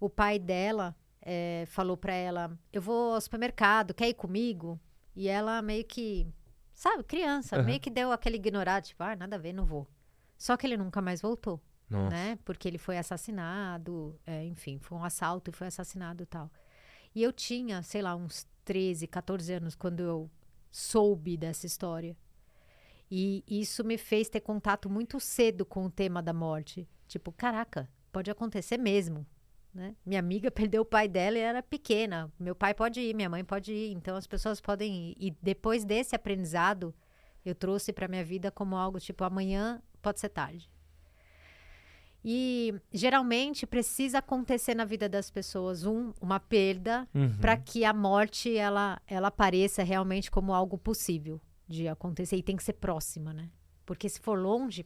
o 0.00 0.08
pai 0.08 0.38
dela 0.38 0.96
é, 1.20 1.64
falou 1.66 1.96
para 1.96 2.12
ela: 2.12 2.58
Eu 2.72 2.80
vou 2.80 3.14
ao 3.14 3.20
supermercado, 3.20 3.94
quer 3.94 4.08
ir 4.08 4.14
comigo? 4.14 4.80
E 5.14 5.28
ela 5.28 5.60
meio 5.60 5.84
que, 5.84 6.26
sabe, 6.72 7.02
criança, 7.02 7.58
uhum. 7.58 7.64
meio 7.64 7.80
que 7.80 7.90
deu 7.90 8.12
aquele 8.12 8.36
ignorado, 8.36 8.84
tipo, 8.84 9.02
ah, 9.02 9.16
nada 9.16 9.36
a 9.36 9.38
ver, 9.38 9.52
não 9.52 9.64
vou. 9.64 9.86
Só 10.36 10.56
que 10.56 10.66
ele 10.66 10.76
nunca 10.76 11.02
mais 11.02 11.20
voltou, 11.20 11.60
Nossa. 11.88 12.10
né? 12.10 12.38
Porque 12.44 12.68
ele 12.68 12.78
foi 12.78 12.98
assassinado, 12.98 14.18
é, 14.26 14.44
enfim, 14.44 14.78
foi 14.78 14.98
um 14.98 15.04
assalto 15.04 15.50
e 15.50 15.54
foi 15.54 15.66
assassinado 15.68 16.22
e 16.22 16.26
tal. 16.26 16.50
E 17.14 17.22
eu 17.22 17.32
tinha, 17.32 17.82
sei 17.82 18.02
lá, 18.02 18.14
uns 18.14 18.46
13, 18.64 19.06
14 19.06 19.52
anos 19.52 19.74
quando 19.74 20.00
eu 20.00 20.30
soube 20.70 21.36
dessa 21.36 21.66
história. 21.66 22.16
E 23.10 23.42
isso 23.48 23.82
me 23.82 23.96
fez 23.96 24.28
ter 24.28 24.40
contato 24.40 24.90
muito 24.90 25.18
cedo 25.18 25.64
com 25.64 25.86
o 25.86 25.90
tema 25.90 26.22
da 26.22 26.32
morte. 26.32 26.86
Tipo, 27.06 27.32
caraca, 27.32 27.88
pode 28.12 28.30
acontecer 28.30 28.76
mesmo. 28.76 29.26
Né? 29.72 29.96
Minha 30.04 30.20
amiga 30.20 30.50
perdeu 30.52 30.82
o 30.82 30.86
pai 30.86 31.08
dela 31.08 31.38
e 31.38 31.40
era 31.40 31.62
pequena. 31.62 32.30
Meu 32.38 32.54
pai 32.54 32.74
pode 32.74 33.00
ir, 33.00 33.14
minha 33.14 33.30
mãe 33.30 33.42
pode 33.42 33.72
ir. 33.72 33.92
Então 33.92 34.14
as 34.16 34.26
pessoas 34.26 34.60
podem 34.60 35.10
ir. 35.10 35.16
E 35.18 35.30
depois 35.42 35.84
desse 35.84 36.14
aprendizado, 36.14 36.94
eu 37.44 37.54
trouxe 37.54 37.92
para 37.92 38.08
minha 38.08 38.24
vida 38.24 38.50
como 38.50 38.76
algo 38.76 39.00
tipo: 39.00 39.24
amanhã 39.24 39.82
pode 40.02 40.20
ser 40.20 40.28
tarde. 40.28 40.70
E 42.24 42.74
geralmente 42.92 43.66
precisa 43.66 44.18
acontecer 44.18 44.74
na 44.74 44.84
vida 44.84 45.08
das 45.08 45.30
pessoas 45.30 45.84
um, 45.84 46.12
uma 46.20 46.40
perda 46.40 47.08
uhum. 47.14 47.36
para 47.38 47.56
que 47.56 47.84
a 47.84 47.92
morte 47.92 48.56
ela, 48.56 49.00
ela 49.06 49.28
apareça 49.28 49.82
realmente 49.82 50.30
como 50.30 50.52
algo 50.52 50.76
possível 50.76 51.40
de 51.66 51.86
acontecer 51.86 52.36
e 52.36 52.42
tem 52.42 52.56
que 52.56 52.62
ser 52.62 52.74
próxima, 52.74 53.32
né? 53.32 53.50
Porque 53.86 54.08
se 54.08 54.20
for 54.20 54.38
longe, 54.38 54.84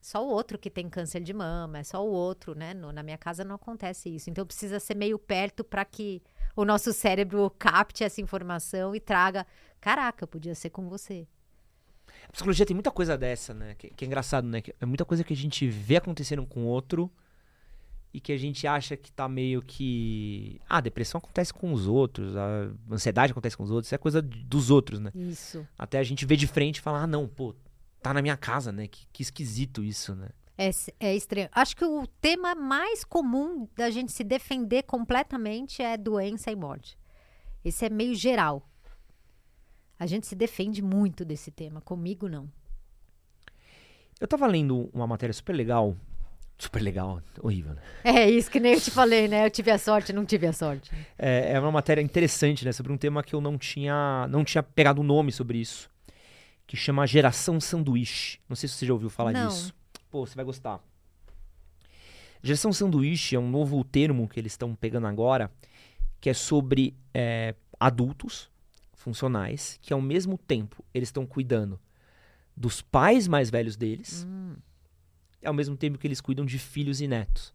só 0.00 0.24
o 0.24 0.28
outro 0.28 0.58
que 0.58 0.70
tem 0.70 0.88
câncer 0.88 1.20
de 1.20 1.32
mama, 1.32 1.78
é 1.78 1.82
só 1.82 2.06
o 2.06 2.10
outro, 2.10 2.54
né? 2.54 2.74
No, 2.74 2.92
na 2.92 3.02
minha 3.02 3.18
casa 3.18 3.42
não 3.42 3.54
acontece 3.54 4.14
isso. 4.14 4.30
Então 4.30 4.46
precisa 4.46 4.78
ser 4.78 4.94
meio 4.94 5.18
perto 5.18 5.64
para 5.64 5.84
que 5.84 6.22
o 6.54 6.64
nosso 6.64 6.92
cérebro 6.92 7.50
capte 7.58 8.04
essa 8.04 8.20
informação 8.20 8.94
e 8.94 9.00
traga, 9.00 9.46
caraca, 9.80 10.26
podia 10.26 10.54
ser 10.54 10.70
com 10.70 10.88
você. 10.88 11.26
Psicologia 12.34 12.66
tem 12.66 12.74
muita 12.74 12.90
coisa 12.90 13.16
dessa, 13.16 13.54
né? 13.54 13.76
Que, 13.78 13.90
que 13.90 14.04
é 14.04 14.06
engraçado, 14.06 14.44
né? 14.48 14.60
Que 14.60 14.74
é 14.80 14.84
muita 14.84 15.04
coisa 15.04 15.22
que 15.22 15.32
a 15.32 15.36
gente 15.36 15.68
vê 15.68 15.96
acontecendo 15.96 16.44
com 16.44 16.64
o 16.64 16.66
outro 16.66 17.08
e 18.12 18.18
que 18.18 18.32
a 18.32 18.36
gente 18.36 18.66
acha 18.66 18.96
que 18.96 19.12
tá 19.12 19.28
meio 19.28 19.62
que. 19.62 20.60
Ah, 20.68 20.78
a 20.78 20.80
depressão 20.80 21.18
acontece 21.18 21.54
com 21.54 21.72
os 21.72 21.86
outros, 21.86 22.36
a 22.36 22.72
ansiedade 22.90 23.30
acontece 23.30 23.56
com 23.56 23.62
os 23.62 23.70
outros, 23.70 23.86
isso 23.86 23.94
é 23.94 23.98
coisa 23.98 24.20
dos 24.20 24.68
outros, 24.68 24.98
né? 24.98 25.12
Isso. 25.14 25.64
Até 25.78 26.00
a 26.00 26.02
gente 26.02 26.26
vê 26.26 26.34
de 26.34 26.48
frente 26.48 26.78
e 26.78 26.80
falar, 26.80 27.02
ah, 27.02 27.06
não, 27.06 27.28
pô, 27.28 27.54
tá 28.02 28.12
na 28.12 28.20
minha 28.20 28.36
casa, 28.36 28.72
né? 28.72 28.88
Que, 28.88 29.06
que 29.12 29.22
esquisito 29.22 29.84
isso, 29.84 30.12
né? 30.16 30.30
É, 30.58 30.70
é 30.98 31.14
estranho. 31.14 31.48
Acho 31.52 31.76
que 31.76 31.84
o 31.84 32.04
tema 32.20 32.56
mais 32.56 33.04
comum 33.04 33.68
da 33.76 33.90
gente 33.90 34.10
se 34.10 34.24
defender 34.24 34.82
completamente 34.82 35.82
é 35.82 35.96
doença 35.96 36.50
e 36.50 36.56
morte. 36.56 36.98
Esse 37.64 37.86
é 37.86 37.88
meio 37.88 38.14
geral. 38.16 38.68
A 39.98 40.06
gente 40.06 40.26
se 40.26 40.34
defende 40.34 40.82
muito 40.82 41.24
desse 41.24 41.50
tema. 41.50 41.80
Comigo, 41.80 42.28
não. 42.28 42.50
Eu 44.20 44.28
tava 44.28 44.46
lendo 44.46 44.90
uma 44.92 45.06
matéria 45.06 45.32
super 45.32 45.54
legal 45.54 45.96
super 46.58 46.80
legal, 46.80 47.20
horrível, 47.40 47.74
né? 47.74 47.82
É 48.04 48.30
isso 48.30 48.50
que 48.50 48.60
nem 48.60 48.74
eu 48.74 48.80
te 48.80 48.90
falei, 48.90 49.28
né? 49.28 49.46
Eu 49.46 49.50
tive 49.50 49.70
a 49.70 49.78
sorte, 49.78 50.12
não 50.12 50.24
tive 50.24 50.46
a 50.46 50.52
sorte. 50.52 50.90
É, 51.18 51.52
é 51.52 51.60
uma 51.60 51.72
matéria 51.72 52.00
interessante, 52.00 52.64
né? 52.64 52.72
Sobre 52.72 52.92
um 52.92 52.96
tema 52.96 53.22
que 53.22 53.34
eu 53.34 53.40
não 53.40 53.58
tinha, 53.58 54.26
não 54.30 54.44
tinha 54.44 54.62
pegado 54.62 55.00
o 55.00 55.04
nome 55.04 55.32
sobre 55.32 55.58
isso, 55.58 55.90
que 56.66 56.76
chama 56.76 57.06
Geração 57.06 57.60
Sanduíche. 57.60 58.38
Não 58.48 58.56
sei 58.56 58.68
se 58.68 58.76
você 58.76 58.86
já 58.86 58.92
ouviu 58.92 59.10
falar 59.10 59.32
não. 59.32 59.48
disso. 59.48 59.74
Pô, 60.10 60.26
você 60.26 60.34
vai 60.34 60.44
gostar. 60.44 60.80
Geração 62.42 62.72
Sanduíche 62.72 63.34
é 63.34 63.38
um 63.38 63.48
novo 63.48 63.82
termo 63.84 64.28
que 64.28 64.38
eles 64.38 64.52
estão 64.52 64.74
pegando 64.74 65.06
agora, 65.06 65.50
que 66.20 66.30
é 66.30 66.34
sobre 66.34 66.94
é, 67.12 67.54
adultos 67.80 68.50
funcionais 69.04 69.78
que 69.80 69.92
ao 69.92 70.00
mesmo 70.00 70.36
tempo 70.36 70.84
eles 70.92 71.08
estão 71.08 71.26
cuidando 71.26 71.78
dos 72.56 72.80
pais 72.80 73.28
mais 73.28 73.50
velhos 73.50 73.76
deles. 73.76 74.26
Hum 74.28 74.54
ao 75.44 75.54
mesmo 75.54 75.76
tempo 75.76 75.98
que 75.98 76.06
eles 76.06 76.20
cuidam 76.20 76.44
de 76.44 76.58
filhos 76.58 77.00
e 77.00 77.06
netos. 77.06 77.52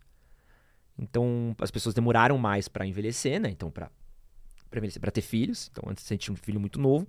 Então, 0.98 1.56
as 1.60 1.72
pessoas 1.72 1.96
demoraram 1.96 2.38
mais 2.38 2.68
para 2.68 2.86
envelhecer, 2.86 3.40
né? 3.40 3.50
Então, 3.50 3.72
para 3.72 3.92
para 5.00 5.12
ter 5.12 5.22
filhos. 5.22 5.68
Então, 5.72 5.90
antes 5.90 6.04
você 6.04 6.16
tinha 6.16 6.32
um 6.32 6.38
filho 6.38 6.60
muito 6.60 6.80
novo. 6.80 7.08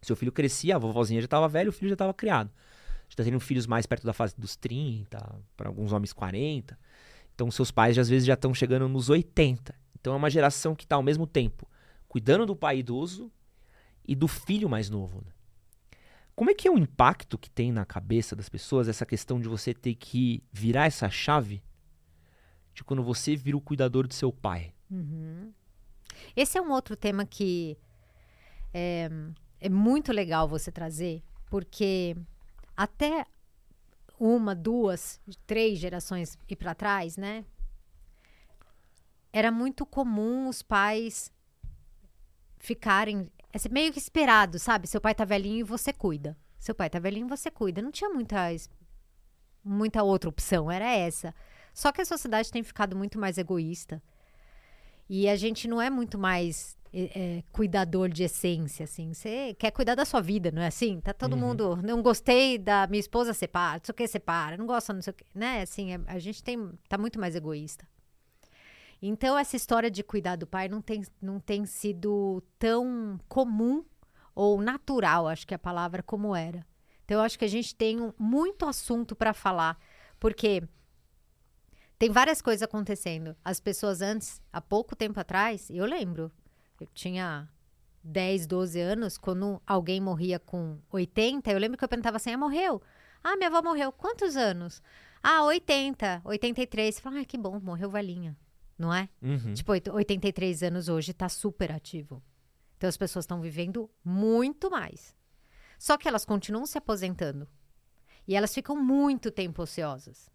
Seu 0.00 0.14
filho 0.14 0.30
crescia, 0.30 0.76
a 0.76 0.78
vovozinha 0.78 1.20
já 1.20 1.24
estava 1.24 1.48
velha, 1.48 1.68
o 1.68 1.72
filho 1.72 1.88
já 1.88 1.94
estava 1.94 2.14
criado. 2.14 2.50
Já 3.08 3.14
está 3.14 3.24
tendo 3.24 3.40
filhos 3.40 3.66
mais 3.66 3.84
perto 3.84 4.06
da 4.06 4.12
fase 4.12 4.34
dos 4.38 4.54
30, 4.54 5.18
para 5.56 5.68
alguns 5.68 5.92
homens 5.92 6.12
40. 6.12 6.78
Então, 7.34 7.50
seus 7.50 7.72
pais 7.72 7.98
às 7.98 8.08
vezes 8.08 8.24
já 8.24 8.34
estão 8.34 8.54
chegando 8.54 8.88
nos 8.88 9.10
80. 9.10 9.74
Então, 9.98 10.12
é 10.12 10.16
uma 10.16 10.30
geração 10.30 10.76
que 10.76 10.84
está 10.84 10.94
ao 10.94 11.02
mesmo 11.02 11.26
tempo 11.26 11.68
cuidando 12.16 12.46
do 12.46 12.56
pai 12.56 12.78
idoso 12.78 13.30
e 14.08 14.14
do 14.14 14.26
filho 14.26 14.70
mais 14.70 14.88
novo. 14.88 15.18
Né? 15.20 15.30
Como 16.34 16.50
é 16.50 16.54
que 16.54 16.66
é 16.66 16.70
o 16.70 16.78
impacto 16.78 17.36
que 17.36 17.50
tem 17.50 17.70
na 17.70 17.84
cabeça 17.84 18.34
das 18.34 18.48
pessoas 18.48 18.88
essa 18.88 19.04
questão 19.04 19.38
de 19.38 19.46
você 19.46 19.74
ter 19.74 19.94
que 19.96 20.42
virar 20.50 20.86
essa 20.86 21.10
chave 21.10 21.62
de 22.72 22.82
quando 22.82 23.02
você 23.02 23.36
vira 23.36 23.54
o 23.54 23.60
cuidador 23.60 24.06
do 24.08 24.14
seu 24.14 24.32
pai? 24.32 24.72
Uhum. 24.90 25.52
Esse 26.34 26.56
é 26.56 26.62
um 26.62 26.72
outro 26.72 26.96
tema 26.96 27.26
que 27.26 27.76
é, 28.72 29.10
é 29.60 29.68
muito 29.68 30.10
legal 30.10 30.48
você 30.48 30.72
trazer, 30.72 31.22
porque 31.50 32.16
até 32.74 33.26
uma, 34.18 34.54
duas, 34.54 35.20
três 35.46 35.78
gerações 35.78 36.38
e 36.48 36.56
para 36.56 36.74
trás, 36.74 37.18
né? 37.18 37.44
Era 39.30 39.52
muito 39.52 39.84
comum 39.84 40.48
os 40.48 40.62
pais 40.62 41.30
ficarem 42.66 43.30
é 43.52 43.68
meio 43.70 43.92
que 43.92 43.98
esperado, 43.98 44.58
sabe? 44.58 44.86
Seu 44.86 45.00
pai 45.00 45.14
tá 45.14 45.24
velhinho 45.24 45.60
e 45.60 45.62
você 45.62 45.92
cuida. 45.92 46.36
Seu 46.58 46.74
pai 46.74 46.90
tá 46.90 46.98
velhinho 46.98 47.26
e 47.26 47.30
você 47.30 47.50
cuida. 47.50 47.80
Não 47.80 47.90
tinha 47.90 48.10
muita, 48.10 48.48
muita 49.64 50.02
outra 50.02 50.28
opção, 50.28 50.70
era 50.70 50.84
essa. 50.84 51.34
Só 51.72 51.90
que 51.92 52.02
a 52.02 52.04
sociedade 52.04 52.50
tem 52.50 52.62
ficado 52.62 52.94
muito 52.94 53.18
mais 53.18 53.38
egoísta. 53.38 54.02
E 55.08 55.28
a 55.28 55.36
gente 55.36 55.68
não 55.68 55.80
é 55.80 55.88
muito 55.88 56.18
mais 56.18 56.76
é, 56.92 57.42
cuidador 57.52 58.08
de 58.08 58.24
essência, 58.24 58.84
assim. 58.84 59.14
Você 59.14 59.54
quer 59.54 59.70
cuidar 59.70 59.94
da 59.94 60.04
sua 60.04 60.20
vida, 60.20 60.50
não 60.50 60.60
é 60.60 60.66
assim? 60.66 61.00
Tá 61.00 61.14
todo 61.14 61.34
uhum. 61.34 61.38
mundo. 61.38 61.76
Não 61.76 62.02
gostei 62.02 62.58
da 62.58 62.86
minha 62.88 63.00
esposa, 63.00 63.32
separa. 63.32 63.78
Não 63.78 63.84
sei 63.84 63.92
o 63.92 63.96
que, 63.96 64.08
separa. 64.08 64.56
Não 64.56 64.66
gosta, 64.66 64.92
não 64.92 65.00
sei 65.00 65.12
o 65.12 65.14
que. 65.14 65.24
Né? 65.34 65.62
Assim, 65.62 65.94
é, 65.94 66.00
a 66.06 66.18
gente 66.18 66.42
tem, 66.42 66.72
tá 66.88 66.98
muito 66.98 67.18
mais 67.18 67.36
egoísta. 67.36 67.86
Então, 69.00 69.36
essa 69.38 69.56
história 69.56 69.90
de 69.90 70.02
cuidar 70.02 70.36
do 70.36 70.46
pai 70.46 70.68
não 70.68 70.80
tem, 70.80 71.04
não 71.20 71.38
tem 71.38 71.66
sido 71.66 72.42
tão 72.58 73.20
comum 73.28 73.84
ou 74.34 74.60
natural, 74.60 75.28
acho 75.28 75.46
que 75.46 75.54
é 75.54 75.56
a 75.56 75.58
palavra, 75.58 76.02
como 76.02 76.34
era. 76.34 76.66
Então, 77.04 77.18
eu 77.18 77.22
acho 77.22 77.38
que 77.38 77.44
a 77.44 77.48
gente 77.48 77.74
tem 77.74 78.12
muito 78.18 78.66
assunto 78.66 79.14
para 79.14 79.32
falar, 79.32 79.78
porque 80.18 80.62
tem 81.98 82.10
várias 82.10 82.42
coisas 82.42 82.62
acontecendo. 82.62 83.36
As 83.44 83.60
pessoas 83.60 84.00
antes, 84.00 84.40
há 84.52 84.60
pouco 84.60 84.96
tempo 84.96 85.20
atrás, 85.20 85.70
eu 85.70 85.84
lembro, 85.84 86.32
eu 86.80 86.86
tinha 86.88 87.48
10, 88.02 88.46
12 88.46 88.80
anos, 88.80 89.18
quando 89.18 89.60
alguém 89.66 90.00
morria 90.00 90.38
com 90.38 90.78
80, 90.90 91.50
eu 91.50 91.58
lembro 91.58 91.78
que 91.78 91.84
eu 91.84 91.88
perguntava 91.88 92.16
assim: 92.16 92.32
ah, 92.32 92.38
morreu? 92.38 92.82
Ah, 93.22 93.36
minha 93.36 93.48
avó 93.48 93.62
morreu. 93.62 93.92
Quantos 93.92 94.36
anos? 94.36 94.82
Ah, 95.22 95.44
80, 95.44 96.22
83. 96.24 96.94
Você 96.94 97.00
fala, 97.00 97.20
ah, 97.20 97.24
que 97.24 97.36
bom, 97.36 97.58
morreu 97.60 97.90
velhinha 97.90 98.36
não 98.78 98.92
é? 98.92 99.08
Uhum. 99.22 99.54
Tipo, 99.54 99.72
83 99.72 100.62
anos 100.62 100.88
hoje 100.88 101.12
tá 101.12 101.28
super 101.28 101.72
ativo. 101.72 102.22
Então 102.76 102.88
as 102.88 102.96
pessoas 102.96 103.24
estão 103.24 103.40
vivendo 103.40 103.90
muito 104.04 104.70
mais. 104.70 105.14
Só 105.78 105.96
que 105.96 106.08
elas 106.08 106.24
continuam 106.24 106.66
se 106.66 106.78
aposentando. 106.78 107.48
E 108.26 108.34
elas 108.34 108.54
ficam 108.54 108.76
muito 108.76 109.30
tempo 109.30 109.62
ociosas. 109.62 110.30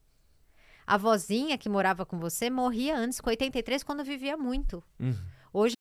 A 0.86 0.98
vozinha 0.98 1.58
que 1.58 1.70
morava 1.70 2.06
com 2.06 2.20
você 2.20 2.50
morria 2.50 2.98
antes, 2.98 3.22
com 3.22 3.30
83, 3.30 3.84
quando 3.84 4.04
vivia 4.04 4.36
muito. 4.36 4.84
Hoje 5.54 5.76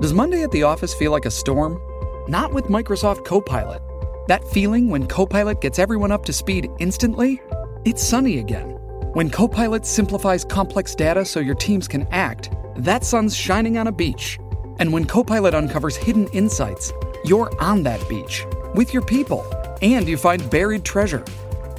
Does 0.00 0.12
Monday 0.12 0.44
at 0.44 0.50
the 0.50 0.64
office 0.64 0.94
feel 0.94 1.12
like 1.12 1.26
a 1.26 1.30
storm? 1.30 1.78
Not 2.28 2.54
with 2.54 2.70
Microsoft 2.70 3.26
Copilot. 3.26 3.82
That 4.28 4.42
feeling 4.52 4.88
when 4.88 5.06
Copilot 5.06 5.60
gets 5.60 5.78
everyone 5.78 6.12
up 6.12 6.24
to 6.26 6.32
speed 6.32 6.70
instantly? 6.78 7.40
It's 7.84 8.02
sunny 8.02 8.38
again. 8.38 8.79
When 9.12 9.28
Copilot 9.28 9.84
simplifies 9.86 10.44
complex 10.44 10.94
data 10.94 11.24
so 11.24 11.40
your 11.40 11.56
teams 11.56 11.88
can 11.88 12.06
act, 12.12 12.52
that 12.76 13.02
sun's 13.02 13.34
shining 13.34 13.76
on 13.76 13.88
a 13.88 13.92
beach. 13.92 14.38
And 14.78 14.92
when 14.92 15.04
Copilot 15.04 15.52
uncovers 15.52 15.96
hidden 15.96 16.28
insights, 16.28 16.92
you're 17.24 17.50
on 17.60 17.82
that 17.82 18.08
beach 18.08 18.46
with 18.72 18.94
your 18.94 19.04
people 19.04 19.44
and 19.82 20.06
you 20.08 20.16
find 20.16 20.48
buried 20.48 20.84
treasure. 20.84 21.24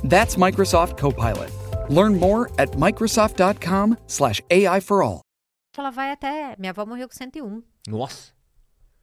That's 0.04 0.36
Microsoft 0.36 0.98
Copilot. 0.98 1.50
Learn 1.90 2.20
more 2.20 2.50
at 2.58 2.72
Microsoft.com/slash 2.72 4.42
AI 4.52 4.82
for 4.82 5.02
all. 5.02 5.22
ela 5.78 5.90
vai 5.90 6.12
até. 6.12 6.58
Minha 6.60 6.72
avó 6.72 6.86
morreu 6.86 7.08
com 7.08 7.16
101. 7.16 7.64
Nossa. 7.88 8.34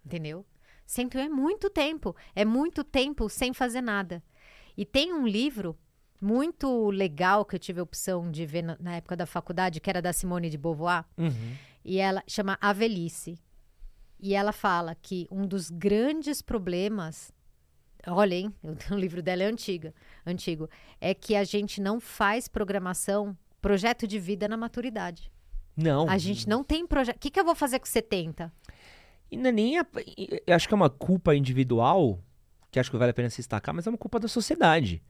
Entendeu? 0.04 0.44
101 0.85 1.18
é 1.25 1.28
muito 1.30 1.70
tempo. 1.70 2.14
É 2.37 2.44
muito 2.44 2.85
tempo 2.85 3.30
sem 3.30 3.54
fazer 3.54 3.80
nada. 3.80 4.23
E 4.76 4.85
tem 4.85 5.14
um 5.14 5.26
livro 5.26 5.78
muito 6.20 6.90
legal 6.90 7.44
que 7.44 7.54
eu 7.54 7.58
tive 7.60 7.80
a 7.80 7.82
opção 7.82 8.30
de 8.30 8.44
ver 8.46 8.62
na, 8.62 8.76
na 8.80 8.96
época 8.96 9.16
da 9.16 9.26
faculdade, 9.26 9.80
que 9.80 9.88
era 9.90 10.02
da 10.02 10.12
Simone 10.12 10.50
de 10.50 10.58
Beauvoir. 10.58 11.04
Uhum. 11.16 11.54
E 11.84 11.98
ela 11.98 12.22
chama 12.26 12.58
A 12.60 12.72
Velhice. 12.72 13.38
E 14.20 14.34
ela 14.34 14.52
fala 14.52 14.94
que 14.96 15.26
um 15.30 15.46
dos 15.46 15.70
grandes 15.70 16.42
problemas. 16.42 17.32
Olha, 18.06 18.34
hein? 18.34 18.54
O 18.90 18.94
livro 18.96 19.22
dela 19.22 19.42
é 19.42 19.46
antiga, 19.46 19.94
antigo. 20.26 20.68
É 21.00 21.14
que 21.14 21.37
a 21.37 21.44
gente 21.44 21.80
não 21.80 22.00
faz 22.00 22.48
programação, 22.48 23.37
projeto 23.60 24.06
de 24.06 24.18
vida 24.18 24.48
na 24.48 24.56
maturidade. 24.56 25.30
Não. 25.76 26.08
A 26.10 26.18
gente 26.18 26.48
não 26.48 26.64
tem 26.64 26.84
projeto. 26.87 27.16
O 27.16 27.20
que, 27.20 27.30
que 27.30 27.38
eu 27.38 27.44
vou 27.44 27.54
fazer 27.54 27.78
com 27.78 27.87
70? 27.87 28.52
E 29.30 29.37
não 29.37 29.50
é 29.50 29.52
nem 29.52 29.78
a- 29.78 29.87
eu 30.46 30.54
acho 30.56 30.66
que 30.66 30.75
é 30.75 30.76
uma 30.76 30.90
culpa 30.90 31.37
individual, 31.37 32.18
que 32.72 32.80
acho 32.80 32.90
que 32.90 32.96
vale 32.96 33.12
a 33.12 33.14
pena 33.14 33.30
se 33.30 33.37
destacar, 33.37 33.72
mas 33.75 33.87
é 33.87 33.90
uma 33.90 33.98
culpa 33.98 34.18
da 34.18 34.26
sociedade. 34.26 35.00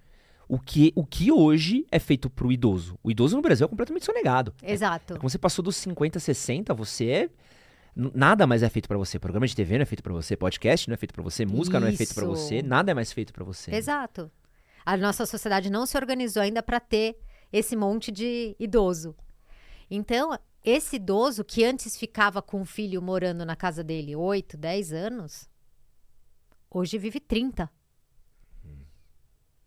O 0.48 0.58
que, 0.58 0.92
o 0.96 1.04
que 1.04 1.30
hoje 1.30 1.86
é 1.90 1.98
feito 1.98 2.30
pro 2.30 2.50
idoso? 2.50 2.98
O 3.02 3.10
idoso 3.10 3.36
no 3.36 3.42
Brasil 3.42 3.66
é 3.66 3.68
completamente 3.68 4.06
sonegado. 4.06 4.54
Exato. 4.62 5.14
Quando 5.18 5.30
você 5.30 5.38
passou 5.38 5.62
dos 5.62 5.76
50, 5.76 6.18
60, 6.18 6.72
você 6.72 7.10
é. 7.10 7.30
Nada 7.94 8.46
mais 8.46 8.62
é 8.62 8.68
feito 8.70 8.88
pra 8.88 8.96
você. 8.96 9.18
Programa 9.18 9.46
de 9.46 9.54
TV 9.54 9.76
não 9.76 9.82
é 9.82 9.86
feito 9.86 10.02
pra 10.02 10.12
você. 10.12 10.36
Podcast 10.36 10.88
não 10.88 10.94
é 10.94 10.96
feito 10.96 11.12
pra 11.12 11.22
você. 11.22 11.44
Música 11.44 11.78
não 11.78 11.88
é 11.88 11.92
feito 11.92 12.12
Isso. 12.12 12.24
você. 12.26 12.62
Nada 12.62 12.92
é 12.92 12.94
mais 12.94 13.12
feito 13.12 13.32
pra 13.32 13.44
você. 13.44 13.74
Exato. 13.74 14.30
A 14.86 14.96
nossa 14.96 15.26
sociedade 15.26 15.68
não 15.68 15.84
se 15.84 15.98
organizou 15.98 16.42
ainda 16.42 16.62
para 16.62 16.80
ter 16.80 17.18
esse 17.52 17.76
monte 17.76 18.10
de 18.10 18.56
idoso. 18.58 19.14
Então, 19.90 20.38
esse 20.64 20.96
idoso 20.96 21.44
que 21.44 21.64
antes 21.64 21.96
ficava 21.96 22.40
com 22.40 22.62
o 22.62 22.64
filho 22.64 23.02
morando 23.02 23.44
na 23.44 23.56
casa 23.56 23.84
dele 23.84 24.16
8, 24.16 24.56
10 24.56 24.92
anos, 24.92 25.48
hoje 26.70 26.96
vive 26.98 27.20
30. 27.20 27.70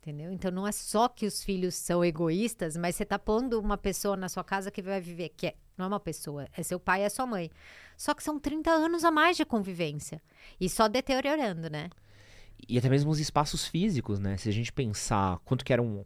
Entendeu? 0.01 0.31
Então 0.31 0.49
não 0.49 0.67
é 0.67 0.71
só 0.71 1.07
que 1.07 1.27
os 1.27 1.43
filhos 1.43 1.75
são 1.75 2.03
egoístas, 2.03 2.75
mas 2.75 2.95
você 2.95 3.05
tá 3.05 3.19
pondo 3.19 3.59
uma 3.59 3.77
pessoa 3.77 4.17
na 4.17 4.27
sua 4.27 4.43
casa 4.43 4.71
que 4.71 4.81
vai 4.81 4.99
viver, 4.99 5.29
que 5.29 5.45
é, 5.45 5.55
não 5.77 5.85
é 5.85 5.87
uma 5.89 5.99
pessoa, 5.99 6.47
é 6.57 6.63
seu 6.63 6.79
pai 6.79 7.03
é 7.03 7.09
sua 7.09 7.27
mãe. 7.27 7.51
Só 7.95 8.15
que 8.15 8.23
são 8.23 8.39
30 8.39 8.71
anos 8.71 9.05
a 9.05 9.11
mais 9.11 9.37
de 9.37 9.45
convivência. 9.45 10.19
E 10.59 10.67
só 10.67 10.87
deteriorando, 10.87 11.69
né? 11.69 11.91
E 12.67 12.79
até 12.79 12.89
mesmo 12.89 13.11
os 13.11 13.19
espaços 13.19 13.67
físicos, 13.67 14.19
né? 14.19 14.37
Se 14.37 14.49
a 14.49 14.51
gente 14.51 14.73
pensar 14.73 15.37
quanto 15.45 15.63
que 15.63 15.71
era 15.71 15.83
um, 15.83 16.03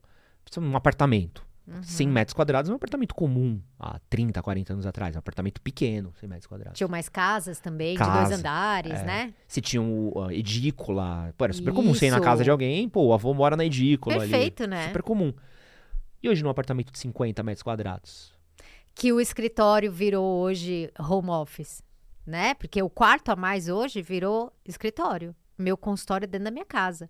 um 0.57 0.75
apartamento. 0.75 1.46
Uhum. 1.67 1.81
100 1.81 2.07
metros 2.07 2.33
quadrados 2.33 2.69
é 2.69 2.73
um 2.73 2.75
apartamento 2.75 3.15
comum 3.15 3.59
há 3.79 3.99
30, 4.07 4.41
40 4.41 4.73
anos 4.73 4.85
atrás. 4.85 5.15
É 5.15 5.17
um 5.17 5.19
apartamento 5.19 5.59
pequeno, 5.61 6.13
100 6.19 6.29
metros 6.29 6.47
quadrados. 6.47 6.77
Tinham 6.77 6.89
mais 6.89 7.09
casas 7.09 7.59
também, 7.59 7.93
de 7.93 7.99
Casa, 7.99 8.27
dois 8.27 8.39
andares, 8.39 8.93
é. 8.93 9.03
né? 9.03 9.33
Se 9.47 9.61
tinha 9.61 9.81
um 9.81 10.09
uh, 10.09 10.31
edícula. 10.31 11.33
Pô, 11.35 11.45
era 11.45 11.53
super 11.53 11.73
comum 11.73 11.93
você 11.93 12.07
ir 12.07 12.11
na 12.11 12.17
Isso. 12.17 12.23
casa 12.23 12.43
de 12.43 12.51
alguém, 12.51 12.87
pô, 12.87 13.05
o 13.05 13.13
avô 13.13 13.33
mora 13.33 13.57
na 13.57 13.65
edícula 13.65 14.19
Perfeito, 14.19 14.63
ali. 14.63 14.69
né? 14.69 14.87
Super 14.87 15.01
comum. 15.01 15.33
E 16.21 16.29
hoje 16.29 16.43
num 16.43 16.49
apartamento 16.49 16.91
de 16.91 16.99
50 16.99 17.41
metros 17.41 17.63
quadrados? 17.63 18.33
Que 18.93 19.11
o 19.11 19.19
escritório 19.19 19.91
virou 19.91 20.41
hoje 20.41 20.91
home 20.99 21.29
office, 21.29 21.83
né? 22.25 22.53
Porque 22.53 22.81
o 22.81 22.89
quarto 22.89 23.29
a 23.29 23.35
mais 23.35 23.69
hoje 23.69 24.01
virou 24.01 24.53
escritório. 24.63 25.35
Meu 25.57 25.75
consultório 25.75 26.25
é 26.25 26.27
dentro 26.27 26.45
da 26.45 26.51
minha 26.51 26.65
casa. 26.65 27.09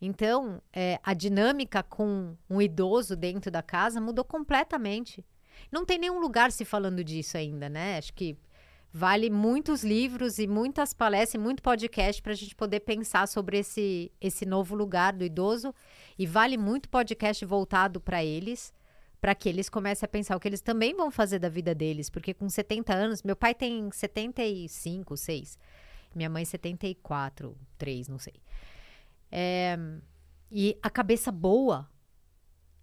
Então, 0.00 0.62
é, 0.72 0.98
a 1.02 1.12
dinâmica 1.12 1.82
com 1.82 2.34
um 2.48 2.62
idoso 2.62 3.14
dentro 3.14 3.50
da 3.50 3.62
casa 3.62 4.00
mudou 4.00 4.24
completamente. 4.24 5.24
Não 5.70 5.84
tem 5.84 5.98
nenhum 5.98 6.18
lugar 6.18 6.50
se 6.50 6.64
falando 6.64 7.04
disso 7.04 7.36
ainda, 7.36 7.68
né? 7.68 7.98
Acho 7.98 8.14
que 8.14 8.36
vale 8.92 9.30
muitos 9.30 9.84
livros 9.84 10.38
e 10.38 10.46
muitas 10.46 10.94
palestras 10.94 11.34
e 11.34 11.38
muito 11.38 11.62
podcast 11.62 12.20
para 12.22 12.32
a 12.32 12.36
gente 12.36 12.56
poder 12.56 12.80
pensar 12.80 13.28
sobre 13.28 13.58
esse, 13.58 14.10
esse 14.20 14.46
novo 14.46 14.74
lugar 14.74 15.12
do 15.12 15.24
idoso. 15.24 15.74
E 16.18 16.26
vale 16.26 16.56
muito 16.56 16.88
podcast 16.88 17.44
voltado 17.44 18.00
para 18.00 18.24
eles, 18.24 18.72
para 19.20 19.34
que 19.34 19.50
eles 19.50 19.68
comecem 19.68 20.06
a 20.06 20.08
pensar 20.08 20.34
o 20.34 20.40
que 20.40 20.48
eles 20.48 20.62
também 20.62 20.94
vão 20.94 21.10
fazer 21.10 21.38
da 21.38 21.48
vida 21.50 21.74
deles. 21.74 22.08
Porque 22.08 22.32
com 22.32 22.48
70 22.48 22.94
anos, 22.94 23.22
meu 23.22 23.36
pai 23.36 23.54
tem 23.54 23.90
75, 23.90 25.14
6. 25.14 25.58
Minha 26.14 26.30
mãe 26.30 26.44
74, 26.44 27.56
3, 27.78 28.08
não 28.08 28.18
sei. 28.18 28.34
É, 29.30 29.78
e 30.50 30.78
a 30.82 30.90
cabeça 30.90 31.30
boa, 31.30 31.88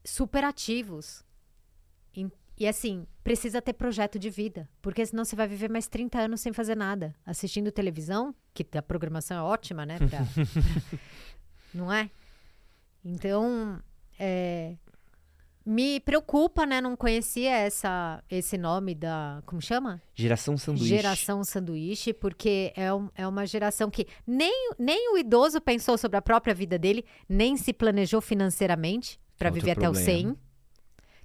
super 0.04 0.44
ativos. 0.44 1.24
E, 2.16 2.28
e 2.58 2.68
assim, 2.68 3.06
precisa 3.24 3.62
ter 3.62 3.74
projeto 3.74 4.18
de 4.18 4.30
vida, 4.30 4.70
porque 4.82 5.06
senão 5.06 5.26
você 5.26 5.36
vai 5.36 5.48
viver 5.48 5.70
mais 5.70 5.88
30 5.88 6.20
anos 6.20 6.42
sem 6.42 6.54
fazer 6.54 6.76
nada, 6.76 7.16
assistindo 7.26 7.72
televisão, 7.72 8.34
que 8.54 8.66
a 8.78 8.82
programação 8.82 9.38
é 9.38 9.42
ótima, 9.42 9.86
né? 9.86 9.98
pra- 10.00 10.26
não 11.74 11.92
é? 11.92 12.10
Então, 13.04 13.82
é, 14.18 14.76
me 15.68 16.00
preocupa, 16.00 16.66
né? 16.66 16.80
Não 16.80 16.96
conhecia 16.96 17.52
essa, 17.52 18.24
esse 18.30 18.58
nome 18.58 18.96
da. 18.96 19.44
Como 19.46 19.62
chama? 19.62 20.02
Geração 20.16 20.58
sanduíche. 20.58 20.88
Geração 20.88 21.44
sanduíche, 21.44 22.14
porque 22.14 22.72
é, 22.76 22.94
um- 22.94 23.10
é 23.14 23.28
uma 23.28 23.46
geração 23.46 23.90
que 23.92 24.08
nem, 24.26 24.72
nem 24.80 25.14
o 25.14 25.18
idoso 25.18 25.60
pensou 25.60 25.98
sobre 25.98 26.16
a 26.18 26.22
própria 26.22 26.54
vida 26.54 26.80
dele, 26.80 27.04
nem 27.28 27.58
se 27.58 27.74
planejou 27.74 28.22
financeiramente 28.22 29.20
para 29.38 29.50
viver 29.50 29.72
até 29.72 29.90
os 29.90 29.98
problema. 30.00 30.36
100. 30.36 30.38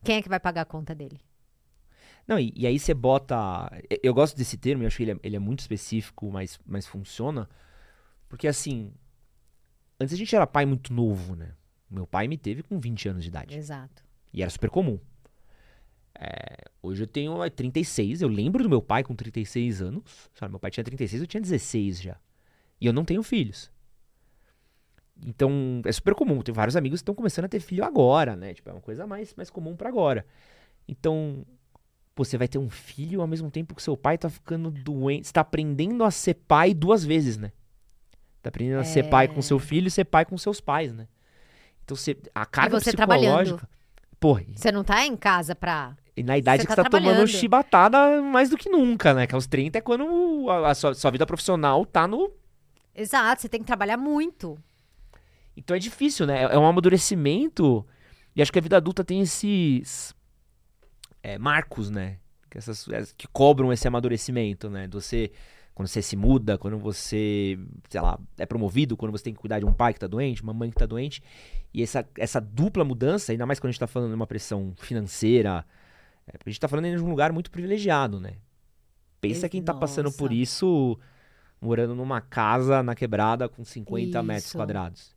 Quem 0.05 0.17
é 0.17 0.23
que 0.23 0.29
vai 0.29 0.41
pagar 0.41 0.63
a 0.63 0.67
conta 0.67 0.95
dele? 0.95 1.21
Não, 2.27 2.39
e, 2.39 2.53
e 2.57 2.67
aí 2.67 2.79
você 2.79 2.93
bota. 2.93 3.71
eu- 3.89 3.99
Eu 4.03 4.15
gosto 4.15 4.37
desse 4.37 4.57
termo, 4.57 4.83
eu 4.83 4.87
acho 4.89 4.97
que 4.97 5.05
ele 5.05 5.13
é, 5.13 5.17
ele 5.23 5.37
é 5.37 5.39
muito 5.39 5.61
específico, 5.61 6.31
mas, 6.31 6.59
mas 6.67 6.87
funciona. 6.87 7.49
Porque 8.29 8.49
assim. 8.49 8.93
Antes 10.01 10.15
a 10.15 10.17
gente 10.19 10.35
era 10.35 10.47
pai 10.49 10.67
muito 10.67 10.93
novo, 10.93 11.37
né? 11.37 11.55
Meu 11.89 12.07
pai 12.07 12.27
me 12.27 12.37
teve 12.37 12.63
com 12.63 12.81
20 12.81 13.09
anos 13.09 13.23
de 13.23 13.29
idade. 13.29 13.57
Exato. 13.57 14.03
E 14.33 14.43
era 14.43 14.51
super 14.51 14.71
comum. 14.71 14.99
É, 16.15 16.57
hoje 16.83 17.03
eu 17.03 17.07
tenho 17.07 17.43
é, 17.43 17.51
36, 17.51 18.23
eu 18.23 18.29
lembro 18.29 18.63
do 18.63 18.69
meu 18.69 18.81
pai 18.81 19.03
com 19.03 19.15
36 19.15 19.83
anos. 19.83 20.31
Sabe, 20.35 20.53
meu 20.53 20.61
pai 20.61 20.71
tinha 20.71 20.85
36, 20.85 21.23
eu 21.23 21.27
tinha 21.27 21.41
16 21.41 22.01
já. 22.01 22.17
E 22.81 22.87
eu 22.87 22.93
não 22.93 23.05
tenho 23.05 23.23
filhos. 23.23 23.71
Então, 25.25 25.83
é 25.85 25.93
super 25.93 26.15
comum. 26.15 26.41
Tem 26.43 26.55
vários 26.55 26.77
amigos 26.77 27.01
que 27.01 27.03
estão 27.03 27.15
começando 27.15 27.45
a 27.45 27.49
ter 27.49 27.61
filho 27.61 27.85
agora, 27.85 28.35
né? 28.35 28.55
Tipo, 28.55 28.71
é 28.71 28.73
uma 28.73 28.81
coisa 28.81 29.07
mais, 29.07 29.35
mais 29.35 29.51
comum 29.51 29.77
pra 29.77 29.89
agora. 29.89 30.27
Então, 30.89 31.47
pô, 32.15 32.25
você 32.25 32.37
vai 32.37 32.49
ter 32.49 32.59
um 32.59 32.69
filho 32.69 33.21
ao 33.21 33.27
mesmo 33.27 33.51
tempo 33.51 33.75
que 33.75 33.83
seu 33.83 33.97
pai 33.97 34.19
tá 34.19 34.29
ficando 34.29 34.71
doente. 34.71 35.29
Você 35.29 35.33
tá 35.33 35.43
aprendendo 35.43 36.03
a 36.03 36.11
ser 36.11 36.35
pai 36.35 36.75
duas 36.75 37.05
vezes, 37.05 37.37
né? 37.37 37.53
Tá 38.43 38.49
aprendendo 38.49 38.81
a 38.81 38.85
ser 38.85 39.09
pai 39.09 39.29
com 39.29 39.41
seu 39.41 39.59
filho 39.59 39.87
e 39.87 39.91
ser 39.91 40.05
pai 40.05 40.25
com 40.25 40.37
seus 40.37 40.61
pais, 40.61 40.93
né? 40.93 41.07
Então, 41.85 41.97
você, 41.97 42.17
a 42.35 42.45
carga 42.45 42.81
você 42.81 42.93
trabalhando. 42.93 43.39
psicológica... 43.39 43.67
Pô, 43.67 43.82
e- 44.41 44.59
Você 44.59 44.71
não 44.73 44.85
tá 44.85 45.05
em 45.07 45.17
casa 45.17 45.55
pra. 45.55 45.97
e 46.17 46.23
na 46.23 46.37
idade 46.39 46.63
Você 46.63 46.67
que 46.69 46.75
tá 46.75 46.83
você 46.83 46.89
tá 46.89 46.99
tomando 46.99 47.27
chibatada 47.27 48.21
mais 48.23 48.49
do 48.51 48.57
que 48.57 48.69
nunca, 48.69 49.13
né? 49.15 49.27
Que 49.27 49.35
aos 49.35 49.47
30 49.47 49.79
é 49.79 49.81
quando 49.81 50.49
a, 50.51 50.71
a 50.71 50.75
sua, 50.75 50.95
sua 50.95 51.11
vida 51.11 51.27
profissional 51.27 51.85
tá 51.87 52.07
no. 52.07 52.31
Exato, 52.95 53.43
você 53.43 53.49
tem 53.49 53.61
que 53.61 53.67
trabalhar 53.67 53.97
muito. 53.97 54.59
Então 55.57 55.75
é 55.77 55.79
difícil, 55.79 56.27
né? 56.27 56.43
É 56.45 56.55
é 56.55 56.59
um 56.59 56.67
amadurecimento. 56.67 57.87
E 58.35 58.41
acho 58.43 58.53
que 58.53 58.59
a 58.59 58.63
vida 58.63 58.77
adulta 58.77 59.05
tem 59.05 59.21
esses 59.21 60.15
é, 61.23 61.39
marcos, 61.39 61.91
né? 61.91 62.19
Que, 62.51 62.59
essas, 62.59 62.87
es- 62.89 63.13
que 63.13 63.27
cobram 63.29 63.73
esse 63.73 63.87
amadurecimento, 63.89 64.69
né? 64.71 64.87
De 64.87 64.95
Você, 64.95 65.31
quando 65.75 65.89
você 65.89 66.03
se 66.03 66.17
muda, 66.17 66.59
quando 66.59 66.79
você, 66.79 67.59
sei 67.89 68.01
lá, 68.01 68.19
é 68.39 68.45
promovido, 68.45 68.97
quando 68.97 69.13
você 69.13 69.25
tem 69.25 69.35
que 69.35 69.41
cuidar 69.41 69.59
de 69.59 69.65
um 69.65 69.73
pai 69.73 69.95
que 69.95 70.01
tá 70.01 70.07
doente, 70.07 70.43
uma 70.43 70.53
mãe 70.53 70.71
que 70.71 70.77
tá 70.77 70.87
doente. 70.87 71.23
E 71.73 71.83
essa, 71.83 72.07
essa 72.19 72.41
dupla 72.41 72.85
mudança, 72.85 73.33
ainda 73.33 73.47
mais 73.47 73.59
quando 73.59 73.69
a 73.69 73.73
gente 73.73 73.81
tá 73.81 73.87
falando 73.87 74.11
de 74.11 74.15
uma 74.15 74.27
pressão 74.27 74.75
financeira, 74.77 75.65
é, 76.27 76.33
porque 76.33 76.51
a 76.51 76.53
gente 76.53 76.61
tá 76.61 76.69
falando 76.69 76.91
de 76.91 77.03
um 77.03 77.09
lugar 77.09 77.33
muito 77.33 77.51
privilegiado, 77.51 78.21
né? 78.21 78.35
Pensa 79.21 79.49
quem 79.49 79.63
tá 79.63 79.73
passando 79.73 80.11
por 80.13 80.33
isso 80.33 80.99
morando 81.61 81.95
numa 81.95 82.21
casa 82.21 82.83
na 82.83 82.95
quebrada 82.95 83.49
com 83.49 83.65
50 83.65 84.21
metros 84.23 84.47
Isso. 84.47 84.59
quadrados. 84.59 85.15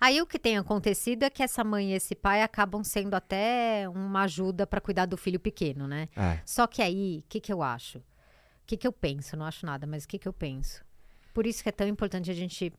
Aí 0.00 0.22
o 0.22 0.26
que 0.26 0.38
tem 0.38 0.56
acontecido 0.56 1.24
é 1.24 1.30
que 1.30 1.42
essa 1.42 1.64
mãe 1.64 1.90
e 1.90 1.94
esse 1.94 2.14
pai 2.14 2.42
acabam 2.42 2.84
sendo 2.84 3.14
até 3.14 3.88
uma 3.88 4.22
ajuda 4.22 4.64
para 4.64 4.80
cuidar 4.80 5.06
do 5.06 5.16
filho 5.16 5.40
pequeno, 5.40 5.88
né? 5.88 6.08
É. 6.16 6.38
Só 6.46 6.68
que 6.68 6.80
aí, 6.80 7.24
o 7.24 7.28
que, 7.28 7.40
que 7.40 7.52
eu 7.52 7.64
acho? 7.64 8.00
O 8.68 8.70
que, 8.76 8.76
que 8.76 8.86
eu 8.86 8.92
penso? 8.92 9.34
Não 9.34 9.46
acho 9.46 9.64
nada, 9.64 9.86
mas 9.86 10.04
o 10.04 10.08
que, 10.08 10.18
que 10.18 10.28
eu 10.28 10.32
penso? 10.32 10.84
Por 11.32 11.46
isso 11.46 11.62
que 11.62 11.70
é 11.70 11.72
tão 11.72 11.88
importante 11.88 12.30
a 12.30 12.34
gente 12.34 12.70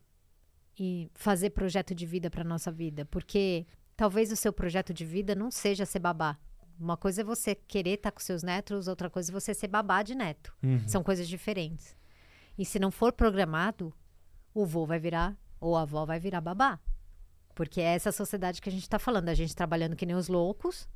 ir 0.78 1.10
fazer 1.16 1.50
projeto 1.50 1.96
de 1.96 2.06
vida 2.06 2.30
para 2.30 2.44
nossa 2.44 2.72
vida, 2.72 3.06
porque 3.06 3.66
talvez 3.98 4.32
o 4.32 4.36
seu 4.36 4.54
projeto 4.54 4.94
de 4.94 5.04
vida 5.04 5.34
não 5.34 5.50
seja 5.50 5.88
ser 5.88 5.98
babá. 5.98 6.38
Uma 6.80 6.96
coisa 6.96 7.22
é 7.22 7.24
você 7.24 7.56
querer 7.56 7.96
estar 7.96 8.12
com 8.12 8.20
seus 8.20 8.44
netos, 8.44 8.88
outra 8.88 9.10
coisa 9.10 9.32
é 9.32 9.34
você 9.34 9.52
ser 9.52 9.68
babá 9.68 10.04
de 10.04 10.14
neto. 10.14 10.56
Uhum. 10.62 10.88
São 10.88 11.04
coisas 11.04 11.28
diferentes. 11.28 11.98
E 12.56 12.64
se 12.64 12.78
não 12.78 12.92
for 12.92 13.12
programado, 13.12 13.92
o 14.54 14.68
vô 14.68 14.86
vai 14.86 15.00
virar 15.00 15.36
ou 15.60 15.76
a 15.76 15.82
avó 15.82 16.06
vai 16.06 16.20
virar 16.20 16.40
babá. 16.40 16.80
Porque 17.56 17.82
é 17.82 17.96
essa 17.96 18.12
sociedade 18.12 18.62
que 18.62 18.70
a 18.70 18.72
gente 18.72 18.84
está 18.84 19.00
falando, 19.00 19.30
a 19.30 19.34
gente 19.34 19.56
trabalhando 19.56 19.96
que 19.96 20.06
nem 20.06 20.16
os 20.16 20.28
loucos. 20.28 20.88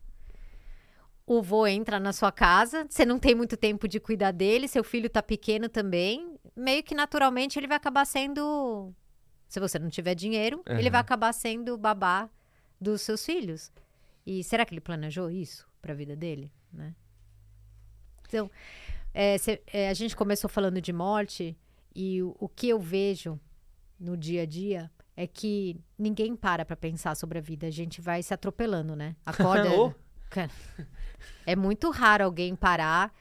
O 1.26 1.42
vô 1.42 1.66
entra 1.66 2.00
na 2.00 2.12
sua 2.12 2.32
casa, 2.32 2.86
você 2.90 3.06
não 3.06 3.18
tem 3.18 3.34
muito 3.34 3.56
tempo 3.56 3.88
de 3.88 4.00
cuidar 4.00 4.32
dele, 4.32 4.68
seu 4.68 4.84
filho 4.84 5.10
tá 5.10 5.24
pequeno 5.24 5.70
também, 5.70 6.38
meio 6.56 6.84
que 6.84 6.94
naturalmente 6.94 7.58
ele 7.58 7.68
vai 7.68 7.78
acabar 7.78 8.06
sendo, 8.06 8.94
se 9.48 9.60
você 9.60 9.80
não 9.80 9.90
tiver 9.90 10.16
dinheiro, 10.16 10.62
ele 10.68 10.82
Aham. 10.82 10.92
vai 10.92 11.02
acabar 11.02 11.32
sendo 11.34 11.78
babá 11.78 12.30
dos 12.80 13.02
seus 13.02 13.26
filhos. 13.26 13.72
E 14.26 14.44
será 14.44 14.66
que 14.66 14.74
ele 14.74 14.82
planejou 14.82 15.30
isso 15.30 15.66
para 15.82 15.94
a 15.94 15.96
vida 15.96 16.16
dele, 16.16 16.52
né? 16.72 16.94
Então, 18.28 18.50
é, 19.14 19.38
cê- 19.38 19.62
é, 19.68 19.90
a 19.90 19.94
gente 19.94 20.16
começou 20.16 20.50
falando 20.50 20.82
de 20.82 20.92
morte 20.92 21.56
e 21.96 22.22
o, 22.24 22.36
o 22.40 22.50
que 22.50 22.68
eu 22.70 22.80
vejo 22.80 23.40
no 24.00 24.18
dia 24.18 24.42
a 24.42 24.46
dia 24.46 24.92
é 25.16 25.28
que 25.28 25.80
ninguém 25.98 26.36
para 26.36 26.66
para 26.66 26.76
pensar 26.76 27.16
sobre 27.16 27.38
a 27.38 27.42
vida. 27.42 27.68
A 27.68 27.72
gente 27.72 28.02
vai 28.02 28.24
se 28.24 28.34
atropelando, 28.34 28.96
né? 28.96 29.16
Acorda. 29.26 29.70
Cara, 30.34 30.50
é 31.46 31.56
muito 31.56 31.92
raro 31.92 32.24
alguém 32.24 32.56
parar 32.56 33.14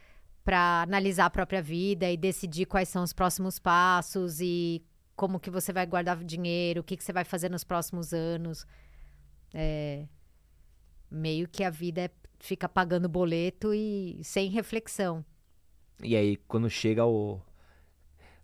para 0.43 0.83
analisar 0.83 1.27
a 1.27 1.31
própria 1.31 1.61
vida 1.63 2.11
e 2.11 2.17
decidir 2.17 2.65
quais 2.65 2.89
são 2.89 3.03
os 3.03 3.13
próximos 3.13 3.59
passos 3.59 4.41
e 4.41 4.83
como 5.15 5.39
que 5.39 5.51
você 5.51 5.75
vai 5.75 5.85
guardar 5.87 6.17
dinheiro, 6.25 6.81
o 6.81 6.85
que, 6.85 6.97
que 6.97 7.05
você 7.05 7.13
vai 7.13 7.23
fazer 7.23 7.51
nos 7.51 7.63
próximos 7.65 8.15
anos. 8.15 8.67
É, 9.53 10.07
meio 11.11 11.47
que 11.47 11.63
a 11.63 11.69
vida 11.69 12.01
é, 12.01 12.11
fica 12.41 12.67
pagando 12.67 13.11
boleto 13.11 13.75
e 13.75 14.19
sem 14.25 14.49
reflexão. 14.49 15.23
E 16.03 16.17
aí, 16.17 16.37
quando 16.49 16.69
chega 16.71 17.05
o. 17.05 17.39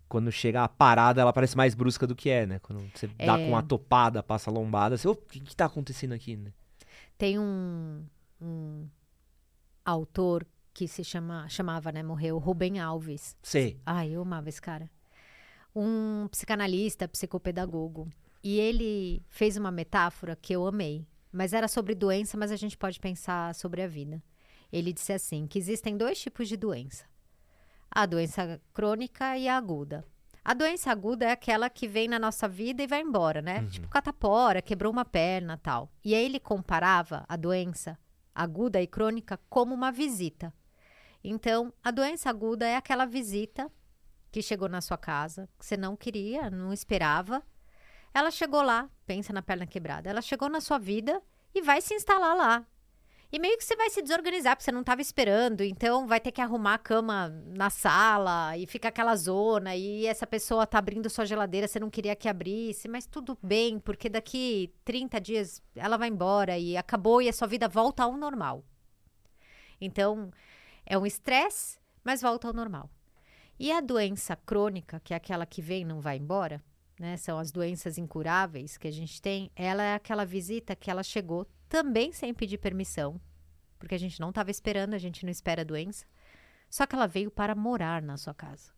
Quando 0.07 0.31
chega 0.31 0.63
a 0.63 0.67
parada, 0.67 1.21
ela 1.21 1.33
parece 1.33 1.57
mais 1.57 1.73
brusca 1.73 2.05
do 2.05 2.15
que 2.15 2.29
é, 2.29 2.45
né? 2.45 2.59
Quando 2.59 2.87
você 2.95 3.07
dá 3.07 3.37
É. 3.37 3.43
com 3.43 3.49
uma 3.49 3.61
topada, 3.63 4.21
passa 4.23 4.49
a 4.49 4.53
lombada, 4.53 4.95
você, 4.95 5.07
"Ô, 5.07 5.11
o 5.11 5.15
que, 5.15 5.39
que 5.39 5.55
tá 5.55 5.65
acontecendo 5.65 6.13
aqui, 6.13 6.35
né? 6.37 6.51
Tem 7.17 7.37
um, 7.37 8.03
um 8.41 8.87
autor 9.83 10.45
que 10.73 10.87
se 10.87 11.03
chama, 11.03 11.47
chamava, 11.49 11.91
né, 11.91 12.01
morreu, 12.03 12.37
Rubem 12.37 12.79
Alves. 12.79 13.35
Sei. 13.41 13.79
Ai, 13.85 14.11
eu 14.11 14.21
amava 14.21 14.49
esse 14.49 14.61
cara. 14.61 14.89
Um 15.75 16.27
psicanalista, 16.29 17.07
psicopedagogo. 17.07 18.09
E 18.43 18.59
ele 18.59 19.21
fez 19.27 19.57
uma 19.57 19.71
metáfora 19.71 20.35
que 20.35 20.53
eu 20.53 20.65
amei. 20.65 21.05
Mas 21.31 21.53
era 21.53 21.67
sobre 21.67 21.93
doença, 21.93 22.37
mas 22.37 22.51
a 22.51 22.55
gente 22.55 22.77
pode 22.77 22.99
pensar 22.99 23.53
sobre 23.53 23.81
a 23.81 23.87
vida. 23.87 24.23
Ele 24.71 24.93
disse 24.93 25.13
assim: 25.13 25.45
que 25.45 25.59
existem 25.59 25.95
dois 25.95 26.19
tipos 26.19 26.47
de 26.47 26.57
doença: 26.57 27.05
a 27.91 28.05
doença 28.05 28.59
crônica 28.73 29.37
e 29.37 29.47
a 29.47 29.57
aguda. 29.57 30.05
A 30.43 30.53
doença 30.53 30.89
aguda 30.89 31.25
é 31.25 31.31
aquela 31.31 31.69
que 31.69 31.87
vem 31.87 32.07
na 32.07 32.17
nossa 32.17 32.47
vida 32.47 32.81
e 32.81 32.87
vai 32.87 33.01
embora, 33.01 33.41
né? 33.41 33.67
Tipo 33.67 33.87
catapora, 33.89 34.61
quebrou 34.61 34.91
uma 34.91 35.05
perna 35.05 35.57
tal. 35.57 35.91
E 36.03 36.15
aí 36.15 36.25
ele 36.25 36.39
comparava 36.39 37.25
a 37.27 37.35
doença 37.35 37.99
aguda 38.41 38.81
e 38.81 38.87
crônica 38.87 39.39
como 39.49 39.73
uma 39.73 39.91
visita. 39.91 40.53
Então, 41.23 41.73
a 41.83 41.91
doença 41.91 42.29
aguda 42.29 42.65
é 42.65 42.75
aquela 42.75 43.05
visita 43.05 43.69
que 44.31 44.41
chegou 44.41 44.69
na 44.69 44.79
sua 44.79 44.97
casa, 44.97 45.49
que 45.59 45.65
você 45.65 45.75
não 45.75 45.95
queria, 45.95 46.49
não 46.49 46.71
esperava. 46.71 47.43
Ela 48.13 48.31
chegou 48.31 48.61
lá, 48.61 48.89
pensa 49.05 49.33
na 49.33 49.41
perna 49.41 49.67
quebrada. 49.67 50.09
Ela 50.09 50.21
chegou 50.21 50.47
na 50.47 50.61
sua 50.61 50.77
vida 50.77 51.21
e 51.53 51.61
vai 51.61 51.81
se 51.81 51.93
instalar 51.93 52.35
lá. 52.35 52.65
E 53.31 53.37
meio 53.37 53.57
que 53.59 53.63
você 53.63 53.75
vai 53.75 53.91
se 53.91 54.01
desorganizar, 54.01 54.55
porque 54.55 54.63
você 54.63 54.71
não 54.71 54.81
estava 54.81 55.01
esperando, 55.01 55.61
então 55.61 56.07
vai 56.07 56.19
ter 56.19 56.31
que 56.31 56.41
arrumar 56.41 56.73
a 56.73 56.79
cama 56.79 57.29
na 57.45 57.69
sala 57.69 58.57
e 58.57 58.65
fica 58.65 58.87
aquela 58.87 59.15
zona, 59.15 59.75
e 59.75 60.07
essa 60.07 60.25
pessoa 60.25 60.65
tá 60.65 60.79
abrindo 60.79 61.07
sua 61.11 61.25
geladeira, 61.25 61.67
você 61.67 61.79
não 61.79 61.91
queria 61.91 62.15
que 62.15 62.27
abrisse, 62.27 62.87
mas 62.87 63.05
tudo 63.05 63.37
bem, 63.43 63.79
porque 63.79 64.09
daqui 64.09 64.73
30 64.83 65.21
dias 65.21 65.61
ela 65.75 65.95
vai 65.95 66.09
embora 66.09 66.57
e 66.57 66.75
acabou 66.75 67.21
e 67.21 67.29
a 67.29 67.33
sua 67.33 67.47
vida 67.47 67.67
volta 67.67 68.03
ao 68.03 68.17
normal. 68.17 68.65
Então, 69.79 70.31
é 70.83 70.97
um 70.97 71.05
estresse, 71.05 71.77
mas 72.03 72.23
volta 72.23 72.47
ao 72.47 72.53
normal. 72.53 72.89
E 73.59 73.71
a 73.71 73.79
doença 73.79 74.35
crônica, 74.35 74.99
que 75.01 75.13
é 75.13 75.17
aquela 75.17 75.45
que 75.45 75.61
vem 75.61 75.81
e 75.81 75.85
não 75.85 76.01
vai 76.01 76.17
embora, 76.17 76.63
né? 76.99 77.15
São 77.17 77.37
as 77.37 77.51
doenças 77.51 77.97
incuráveis 77.97 78.77
que 78.77 78.87
a 78.87 78.91
gente 78.91 79.21
tem. 79.21 79.51
Ela 79.55 79.83
é 79.83 79.93
aquela 79.95 80.25
visita 80.25 80.75
que 80.75 80.89
ela 80.89 81.03
chegou 81.03 81.45
também 81.69 82.11
sem 82.11 82.33
pedir 82.33 82.57
permissão, 82.57 83.21
porque 83.77 83.95
a 83.95 83.99
gente 83.99 84.19
não 84.19 84.29
estava 84.29 84.51
esperando, 84.51 84.95
a 84.95 84.97
gente 84.97 85.23
não 85.23 85.31
espera 85.31 85.61
a 85.61 85.65
doença. 85.65 86.05
Só 86.69 86.85
que 86.85 86.95
ela 86.95 87.07
veio 87.07 87.31
para 87.31 87.55
morar 87.55 88.01
na 88.01 88.17
sua 88.17 88.33
casa. 88.33 88.71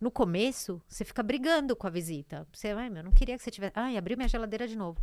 No 0.00 0.10
começo, 0.10 0.82
você 0.86 1.04
fica 1.04 1.22
brigando 1.22 1.76
com 1.76 1.86
a 1.86 1.90
visita. 1.90 2.46
Você, 2.52 2.68
ai, 2.68 2.90
meu, 2.90 3.02
não 3.02 3.12
queria 3.12 3.36
que 3.36 3.42
você 3.42 3.50
tivesse. 3.50 3.72
Ai, 3.76 3.96
abriu 3.96 4.16
minha 4.16 4.28
geladeira 4.28 4.66
de 4.66 4.76
novo. 4.76 5.00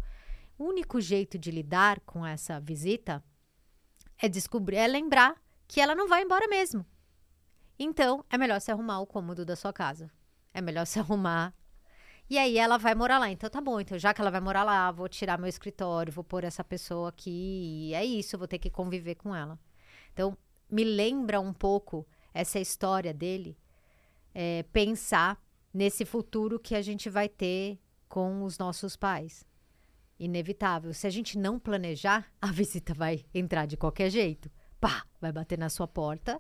O 0.58 0.66
único 0.66 1.02
jeito 1.02 1.38
de 1.40 1.50
lidar 1.50 2.00
com 2.02 2.26
essa 2.26 2.60
visita 2.60 3.24
é 4.20 4.30
descobrir, 4.30 4.78
é 4.78 4.88
lembrar 4.88 5.42
que 5.68 5.82
ela 5.82 5.96
não 5.96 6.08
vai 6.08 6.24
embora 6.24 6.48
mesmo. 6.48 6.86
Então, 7.80 8.24
é 8.30 8.38
melhor 8.38 8.62
se 8.62 8.72
arrumar 8.72 9.00
o 9.00 9.08
cômodo 9.08 9.44
da 9.44 9.56
sua 9.56 9.74
casa. 9.74 10.12
É 10.54 10.62
melhor 10.62 10.86
se 10.86 11.00
arrumar. 11.00 11.54
E 12.30 12.38
aí 12.38 12.58
ela 12.58 12.78
vai 12.78 12.96
morar 12.96 13.20
lá. 13.20 13.30
Então 13.30 13.50
tá 13.50 13.62
bom. 13.62 13.80
Então, 13.80 13.98
já 13.98 14.14
que 14.14 14.22
ela 14.22 14.32
vai 14.32 14.42
morar 14.42 14.64
lá, 14.64 14.92
vou 14.92 15.08
tirar 15.08 15.38
meu 15.38 15.48
escritório, 15.48 16.12
vou 16.12 16.24
pôr 16.24 16.44
essa 16.44 16.64
pessoa 16.64 17.10
aqui. 17.10 17.90
E 17.90 17.94
é 17.94 18.04
isso, 18.04 18.38
vou 18.38 18.48
ter 18.48 18.58
que 18.58 18.70
conviver 18.70 19.16
com 19.16 19.36
ela. 19.36 19.60
Então, 20.14 20.38
me 20.70 20.84
lembra 20.84 21.40
um 21.40 21.54
pouco 21.54 22.06
essa 22.34 22.60
história 22.60 23.14
dele, 23.14 23.58
é, 24.34 24.64
pensar 24.74 25.40
nesse 25.74 26.06
futuro 26.06 26.60
que 26.60 26.76
a 26.76 26.82
gente 26.82 27.10
vai 27.10 27.30
ter 27.30 27.80
com 28.08 28.44
os 28.44 28.58
nossos 28.58 28.96
pais. 28.96 29.46
Inevitável. 30.20 30.94
Se 30.94 31.08
a 31.08 31.10
gente 31.10 31.38
não 31.38 31.60
planejar, 31.60 32.32
a 32.42 32.48
visita 32.52 32.94
vai 32.94 33.26
entrar 33.34 33.66
de 33.66 33.78
qualquer 33.78 34.10
jeito. 34.10 34.50
Pá, 34.80 35.04
vai 35.20 35.32
bater 35.32 35.58
na 35.58 35.70
sua 35.70 35.88
porta. 35.88 36.40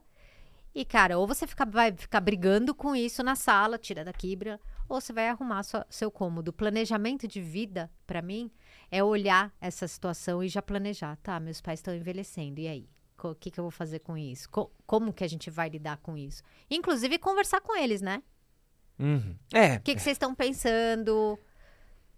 E, 0.74 0.84
cara, 0.84 1.18
ou 1.20 1.28
você 1.28 1.46
fica, 1.46 1.66
vai 1.66 1.92
ficar 1.92 2.20
brigando 2.20 2.74
com 2.74 2.96
isso 2.96 3.22
na 3.22 3.36
sala, 3.36 3.78
tira 3.78 4.04
da 4.04 4.12
quibra, 4.12 4.60
ou 4.90 5.00
você 5.02 5.12
vai 5.14 5.30
arrumar 5.30 5.64
sua- 5.64 5.86
seu 5.90 6.10
cômodo. 6.12 6.52
Planejamento 6.54 7.28
de 7.28 7.42
vida, 7.42 7.90
pra 8.06 8.22
mim, 8.22 8.52
é 8.92 9.04
olhar 9.04 9.54
essa 9.60 9.88
situação 9.88 10.44
e 10.44 10.48
já 10.50 10.62
planejar. 10.62 11.16
Tá, 11.18 11.40
meus 11.40 11.62
pais 11.62 11.80
estão 11.80 11.96
envelhecendo, 11.96 12.60
e 12.60 12.68
aí? 12.68 12.90
O 13.24 13.34
que, 13.36 13.50
que 13.50 13.60
eu 13.60 13.64
vou 13.64 13.72
fazer 13.72 14.00
com 14.00 14.18
isso? 14.18 14.50
Co- 14.50 14.70
como 14.86 15.14
que 15.14 15.24
a 15.24 15.28
gente 15.30 15.50
vai 15.50 15.70
lidar 15.70 15.98
com 15.98 16.18
isso? 16.18 16.44
Inclusive, 16.70 17.18
conversar 17.18 17.62
com 17.62 17.74
eles, 17.78 18.02
né? 18.02 18.22
Uhum. 19.00 19.36
É. 19.54 19.76
O 19.78 19.82
que, 19.82 19.96
que 19.96 20.02
vocês 20.02 20.16
estão 20.16 20.36
pensando? 20.36 21.40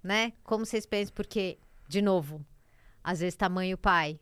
Né? 0.02 0.34
Como 0.44 0.66
vocês 0.66 0.86
pensam? 0.86 1.14
Porque, 1.14 1.60
de 1.88 2.02
novo, 2.02 2.44
às 3.04 3.20
vezes 3.20 3.36
tá 3.36 3.48
mãe 3.48 3.70
e 3.70 3.74
o 3.74 3.78
pai. 3.78 4.20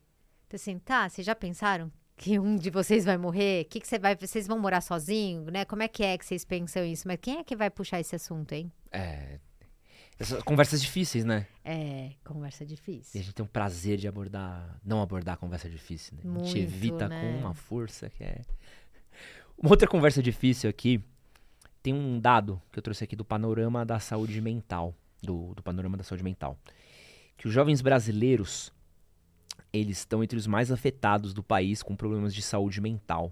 Então, 0.48 0.56
assim, 0.56 0.78
tá, 0.78 1.08
vocês 1.08 1.26
já 1.26 1.34
pensaram 1.34 1.90
que 2.16 2.40
um 2.40 2.56
de 2.56 2.70
vocês 2.70 3.06
vai 3.06 3.18
morrer? 3.18 3.66
Que 3.66 3.80
que 3.80 3.88
você 3.88 3.98
vai, 4.00 4.16
vocês 4.16 4.48
vão 4.48 4.60
morar 4.60 4.82
sozinho, 4.82 5.46
né? 5.52 5.66
Como 5.66 5.84
é 5.84 5.88
que 5.88 6.04
é 6.04 6.18
que 6.18 6.26
vocês 6.26 6.46
pensam 6.46 6.86
isso? 6.86 7.08
Mas 7.08 7.18
quem 7.22 7.40
é 7.40 7.44
que 7.44 7.56
vai 7.56 7.70
puxar 7.70 8.00
esse 8.00 8.16
assunto, 8.16 8.54
hein? 8.54 8.72
É. 8.92 9.40
Essas 10.20 10.44
conversas 10.44 10.82
difíceis, 10.82 11.26
né? 11.26 11.48
É, 11.66 12.12
conversa 12.24 12.64
E 12.64 12.66
a 12.66 12.68
difícil. 12.68 13.22
gente 13.22 13.34
tem 13.34 13.44
um 13.44 13.48
prazer 13.48 13.98
de 13.98 14.08
abordar. 14.08 14.80
Não 14.86 15.02
abordar 15.02 15.38
conversa 15.38 15.70
difícil, 15.70 16.16
né? 16.16 16.22
A 16.24 16.28
gente 16.28 16.56
Muito, 16.56 16.58
evita 16.58 17.10
né? 17.10 17.20
com 17.20 17.40
uma 17.40 17.54
força 17.54 18.10
que 18.10 18.24
é. 18.24 18.42
Uma 19.58 19.72
outra 19.72 19.88
conversa 19.88 20.22
difícil 20.22 20.70
aqui. 20.70 21.04
Tem 21.82 21.94
um 21.94 22.20
dado 22.20 22.62
que 22.72 22.80
eu 22.80 22.84
trouxe 22.84 23.04
aqui 23.04 23.16
do 23.16 23.26
panorama 23.26 23.86
da 23.86 24.00
saúde 24.00 24.40
mental. 24.42 24.96
Do, 25.22 25.54
do 25.56 25.62
panorama 25.62 25.96
da 25.98 26.04
saúde 26.04 26.24
mental. 26.24 26.58
Que 27.38 27.48
os 27.48 27.54
jovens 27.54 27.82
brasileiros. 27.82 28.72
Eles 29.72 30.00
estão 30.00 30.24
entre 30.24 30.38
os 30.38 30.48
mais 30.48 30.72
afetados 30.72 31.34
do 31.34 31.44
país 31.44 31.82
com 31.82 31.96
problemas 31.96 32.34
de 32.34 32.42
saúde 32.42 32.80
mental. 32.80 33.32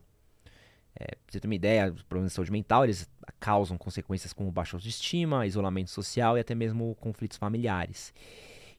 É, 0.95 1.15
pra 1.15 1.31
você 1.31 1.39
ter 1.39 1.47
uma 1.47 1.55
ideia, 1.55 1.91
os 1.91 2.03
problemas 2.03 2.31
de 2.31 2.35
saúde 2.35 2.51
mental, 2.51 2.83
eles 2.83 3.09
causam 3.39 3.77
consequências 3.77 4.33
como 4.33 4.51
baixa 4.51 4.75
autoestima, 4.75 5.45
isolamento 5.45 5.89
social 5.89 6.37
e 6.37 6.41
até 6.41 6.53
mesmo 6.53 6.95
conflitos 6.95 7.37
familiares. 7.37 8.13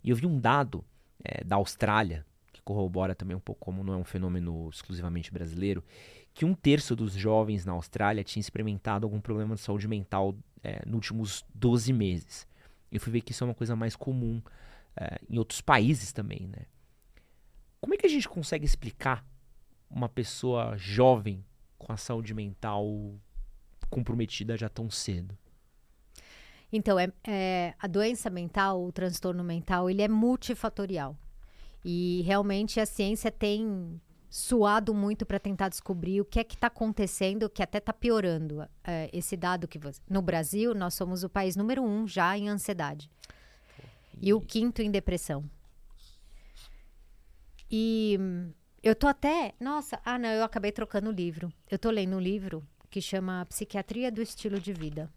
E 0.05 0.11
eu 0.11 0.17
vi 0.17 0.27
um 0.27 0.39
dado 0.39 0.85
é, 1.25 1.43
da 1.45 1.57
Austrália, 1.57 2.27
que 2.53 2.61
corrobora 2.63 3.15
também 3.15 3.37
um 3.37 3.41
pouco 3.41 3.65
como 3.65 3.83
não 3.83 3.95
é 3.95 3.97
um 3.97 4.05
fenômeno 4.05 4.69
exclusivamente 4.69 5.33
brasileiro, 5.33 5.83
que 6.35 6.45
um 6.45 6.55
terço 6.55 6.97
dos 6.97 7.13
jovens 7.13 7.65
na 7.65 7.73
Austrália 7.73 8.25
tinha 8.25 8.41
experimentado 8.41 9.07
algum 9.07 9.21
problema 9.21 9.55
de 9.55 9.61
saúde 9.61 9.87
mental 9.87 10.35
é, 10.63 10.83
nos 10.87 10.95
últimos 10.95 11.45
12 11.55 11.93
meses. 11.93 12.47
Eu 12.91 13.01
fui 13.01 13.13
ver 13.13 13.21
que 13.23 13.33
isso 13.33 13.45
é 13.45 13.47
uma 13.47 13.55
coisa 13.55 13.75
mais 13.75 13.97
comum 13.97 14.41
é, 14.97 15.19
em 15.29 15.39
outros 15.39 15.61
países 15.61 16.13
também, 16.13 16.47
né? 16.49 16.67
Que 18.03 18.07
a 18.07 18.11
gente 18.11 18.29
consegue 18.29 18.65
explicar 18.65 19.25
uma 19.89 20.09
pessoa 20.09 20.77
jovem 20.77 21.45
com 21.79 21.93
a 21.93 21.97
saúde 21.97 22.35
mental 22.35 22.85
comprometida 23.89 24.57
já 24.57 24.69
tão 24.69 24.91
cedo? 24.91 25.39
Então, 26.73 26.99
é, 26.99 27.13
é, 27.25 27.75
a 27.79 27.87
doença 27.87 28.29
mental, 28.29 28.83
o 28.83 28.91
transtorno 28.91 29.45
mental, 29.45 29.89
ele 29.89 30.03
é 30.03 30.09
multifatorial. 30.09 31.17
E 31.85 32.23
realmente 32.27 32.81
a 32.81 32.87
ciência 32.87 33.31
tem 33.31 34.01
suado 34.29 34.93
muito 34.93 35.25
para 35.25 35.39
tentar 35.39 35.69
descobrir 35.69 36.21
o 36.21 36.25
que 36.25 36.41
é 36.41 36.45
que 36.45 36.57
está 36.57 36.67
acontecendo, 36.67 37.49
que 37.49 37.63
até 37.63 37.79
está 37.79 37.93
piorando. 37.93 38.69
É, 38.83 39.11
esse 39.13 39.37
dado 39.37 39.69
que 39.69 39.79
você... 39.79 40.01
no 40.11 40.23
Brasil 40.23 40.75
nós 40.75 40.95
somos 40.95 41.23
o 41.23 41.29
país 41.29 41.55
número 41.55 41.85
um 41.85 42.05
já 42.05 42.37
em 42.37 42.49
ansiedade 42.49 43.09
e, 44.21 44.31
e 44.31 44.35
o 44.35 44.41
quinto 44.41 44.83
em 44.83 44.91
depressão. 44.91 45.49
E 47.75 48.19
eu 48.83 48.95
tô 48.95 49.07
até, 49.07 49.55
nossa, 49.59 49.99
ah 50.05 50.19
não, 50.19 50.29
eu 50.29 50.45
acabei 50.45 50.71
trocando 50.71 51.09
o 51.09 51.13
livro. 51.13 51.51
Eu 51.71 51.79
tô 51.79 51.91
lendo 51.91 52.17
um 52.17 52.21
livro 52.21 52.63
que 52.91 53.01
chama 53.01 53.47
Psiquiatria 53.47 54.13
do 54.13 54.21
Estilo 54.21 54.61
de 54.61 54.75
Vida. 54.75 55.11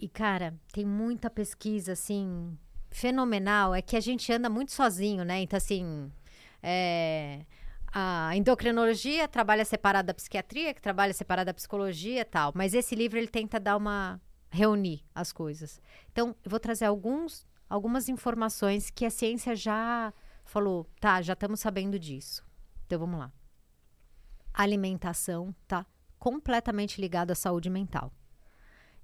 E 0.00 0.08
cara, 0.08 0.54
tem 0.72 0.86
muita 0.86 1.28
pesquisa 1.28 1.92
assim 1.92 2.56
fenomenal. 2.90 3.74
É 3.74 3.82
que 3.82 3.96
a 3.96 4.00
gente 4.00 4.32
anda 4.32 4.48
muito 4.48 4.72
sozinho, 4.72 5.24
né? 5.24 5.40
Então 5.40 5.58
assim, 5.58 6.10
é, 6.62 7.44
a 7.92 8.34
endocrinologia 8.34 9.28
trabalha 9.28 9.64
separada 9.64 10.06
da 10.06 10.14
psiquiatria, 10.14 10.72
que 10.72 10.80
trabalha 10.80 11.12
separada 11.12 11.52
da 11.52 11.54
psicologia 11.54 12.22
e 12.22 12.24
tal. 12.24 12.52
Mas 12.54 12.72
esse 12.72 12.94
livro 12.94 13.18
ele 13.18 13.28
tenta 13.28 13.60
dar 13.60 13.76
uma 13.76 14.18
reunir 14.48 15.04
as 15.14 15.32
coisas. 15.32 15.82
Então, 16.10 16.34
eu 16.42 16.50
vou 16.50 16.58
trazer 16.58 16.86
alguns 16.86 17.46
algumas 17.68 18.08
informações 18.08 18.90
que 18.90 19.04
a 19.04 19.10
ciência 19.10 19.54
já 19.56 20.14
falou, 20.46 20.86
tá, 21.00 21.20
já 21.20 21.34
estamos 21.34 21.60
sabendo 21.60 21.98
disso. 21.98 22.44
Então 22.86 22.98
vamos 22.98 23.18
lá. 23.18 23.32
A 24.54 24.62
alimentação 24.62 25.54
tá 25.68 25.84
completamente 26.18 27.00
ligada 27.00 27.32
à 27.32 27.36
saúde 27.36 27.68
mental. 27.68 28.12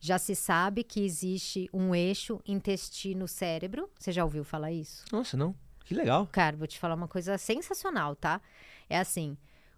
Já 0.00 0.18
se 0.18 0.35
sabe 0.35 0.83
que 0.83 1.05
existe 1.05 1.68
um 1.72 1.94
eixo 1.94 2.40
intestino-cérebro. 2.46 3.88
Você 3.98 4.11
já 4.11 4.24
ouviu 4.24 4.42
falar 4.42 4.72
isso? 4.72 5.05
Nossa, 5.12 5.37
não. 5.37 5.55
Que 5.85 5.94
legal. 5.94 6.26
Cara, 6.33 6.57
vou 6.57 6.66
te 6.66 6.78
falar 6.78 6.94
uma 6.94 7.07
coisa 7.07 7.37
sensacional, 7.38 8.16
tá? 8.16 8.40
É 8.88 8.98
assim: 8.98 9.37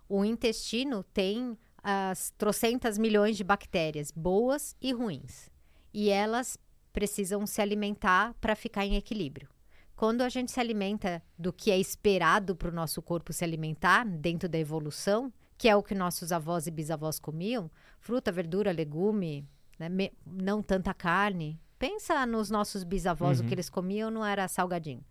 o 0.09 0.25
intestino 0.25 1.03
tem 1.03 1.59
as 1.83 2.31
trocentas 2.39 2.97
milhões 2.97 3.37
de 3.37 3.45
bactérias, 3.45 4.11
boas 4.11 4.75
e 4.81 4.93
ruins. 4.93 5.51
E 5.93 6.09
elas 6.09 6.59
precisam 6.93 7.47
se 7.47 7.61
alimentar 7.61 8.35
para 8.41 8.57
ficar 8.57 8.87
em 8.87 8.97
equilíbrio. 8.97 9.49
Quando 9.97 10.23
a 10.23 10.29
gente 10.29 10.51
se 10.51 10.59
alimenta 10.59 11.23
do 11.39 11.53
que 11.53 11.71
é 11.71 11.79
esperado 11.79 12.57
para 12.57 12.69
o 12.69 12.75
nosso 12.75 13.01
corpo 13.01 13.33
se 13.33 13.45
alimentar 13.45 14.05
dentro 14.05 14.49
da 14.49 14.59
evolução, 14.59 15.33
que 15.57 15.69
é 15.69 15.77
o 15.77 15.83
que 15.83 15.95
nossos 15.95 16.33
avós 16.33 16.67
e 16.67 16.71
bisavós 16.71 17.21
comiam, 17.21 17.71
fruta, 18.01 18.33
verdura, 18.33 18.73
legume, 18.73 19.49
né? 19.79 19.89
Me, 19.89 20.13
não 20.27 20.63
tanta 20.63 20.93
carne. 20.93 21.61
Pensa 21.79 22.27
nos 22.27 22.51
nossos 22.51 22.83
bisavós, 22.85 23.39
uhum. 23.39 23.45
o 23.45 23.49
que 23.49 23.55
eles 23.55 23.71
comiam 23.71 24.11
não 24.11 24.25
era 24.25 24.49
salgadinho. 24.49 25.05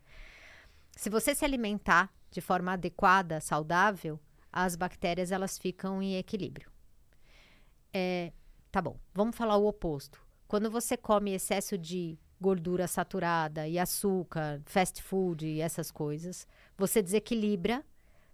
Se 0.92 1.10
você 1.10 1.34
se 1.34 1.46
alimentar 1.46 2.14
de 2.30 2.42
forma 2.42 2.74
adequada, 2.74 3.40
saudável, 3.40 4.20
as 4.52 4.76
bactérias 4.76 5.32
elas 5.32 5.58
ficam 5.58 6.02
em 6.02 6.18
equilíbrio. 6.18 6.72
É, 7.92 8.32
tá 8.72 8.82
bom, 8.82 9.00
vamos 9.14 9.36
falar 9.36 9.58
o 9.58 9.68
oposto. 9.68 10.20
Quando 10.48 10.70
você 10.70 10.98
come 10.98 11.34
excesso 11.34 11.78
de 11.78 12.18
gordura 12.44 12.88
saturada 12.88 13.68
e 13.68 13.80
açúcar, 13.80 14.62
fast 14.66 15.02
food 15.02 15.48
e 15.48 15.62
essas 15.62 15.90
coisas, 15.90 16.46
você 16.78 17.02
desequilibra 17.02 17.84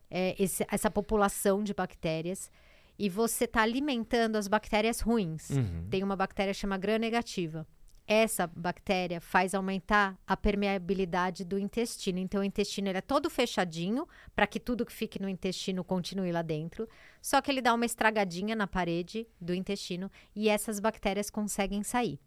é, 0.10 0.36
esse, 0.42 0.66
essa 0.70 0.90
população 0.90 1.64
de 1.64 1.74
bactérias 1.74 2.52
e 2.98 3.08
você 3.08 3.46
está 3.46 3.62
alimentando 3.62 4.36
as 4.36 4.48
bactérias 4.48 5.00
ruins. 5.00 5.52
Uhum. 5.52 5.88
Tem 5.90 6.04
uma 6.04 6.16
bactéria 6.16 6.54
chamada 6.54 6.82
gram-negativa 6.82 7.66
essa 8.10 8.48
bactéria 8.48 9.22
faz 9.22 9.54
aumentar 9.54 10.18
a 10.26 10.36
permeabilidade 10.36 11.46
do 11.46 11.60
intestino. 11.60 12.18
Então, 12.18 12.42
o 12.42 12.44
intestino 12.44 12.90
ele 12.90 12.98
é 12.98 13.02
todo 13.02 13.30
fechadinho 13.30 14.08
para 14.36 14.48
que 14.48 14.60
tudo 14.60 14.84
que 14.84 14.92
fique 14.92 15.22
no 15.22 15.30
intestino 15.30 15.84
continue 15.84 16.32
lá 16.32 16.42
dentro. 16.42 16.90
Só 17.22 17.40
que 17.40 17.52
ele 17.52 17.62
dá 17.62 17.72
uma 17.72 17.86
estragadinha 17.86 18.56
na 18.56 18.66
parede 18.66 19.28
do 19.40 19.54
intestino 19.54 20.12
e 20.36 20.50
essas 20.50 20.80
bactérias 20.80 21.30
conseguem 21.30 21.84
sair. 21.84 22.20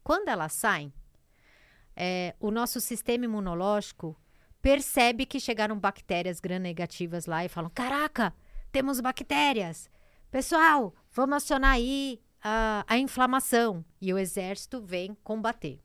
Quando 0.00 0.28
elas 0.28 0.52
saem, 0.52 0.92
é, 1.96 2.34
o 2.38 2.50
nosso 2.50 2.80
sistema 2.80 3.24
imunológico 3.24 4.16
percebe 4.60 5.24
que 5.24 5.40
chegaram 5.40 5.78
bactérias 5.78 6.40
gram-negativas 6.40 7.26
lá 7.26 7.44
e 7.44 7.48
falam: 7.48 7.70
Caraca, 7.70 8.34
temos 8.70 9.00
bactérias! 9.00 9.88
Pessoal, 10.30 10.94
vamos 11.12 11.36
acionar 11.36 11.72
aí 11.72 12.20
a, 12.42 12.84
a 12.86 12.98
inflamação 12.98 13.84
e 14.00 14.12
o 14.12 14.18
exército 14.18 14.82
vem 14.82 15.16
combater. 15.24 15.80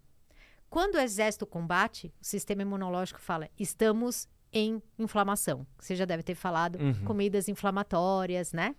Quando 0.69 0.95
o 0.95 1.00
exército 1.00 1.45
combate, 1.45 2.13
o 2.21 2.26
sistema 2.26 2.62
imunológico 2.62 3.19
fala: 3.19 3.50
estamos 3.58 4.28
em 4.52 4.82
inflamação. 5.00 5.65
Você 5.80 5.95
já 5.95 6.06
deve 6.06 6.24
ter 6.24 6.36
falado 6.36 6.78
uhum. 6.78 7.06
comidas 7.06 7.47
inflamatórias, 7.47 8.52
né? 8.52 8.76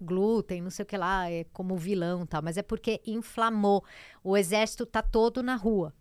Glúten, 0.00 0.60
não 0.60 0.70
sei 0.70 0.82
o 0.82 0.86
que 0.86 0.96
lá, 0.96 1.30
é 1.30 1.44
como 1.52 1.76
vilão 1.76 2.26
tal, 2.26 2.42
mas 2.42 2.56
é 2.56 2.62
porque 2.62 3.00
inflamou. 3.06 3.84
O 4.22 4.36
exército 4.36 4.84
tá 4.84 5.00
todo 5.00 5.42
na 5.42 5.54
rua. 5.54 5.94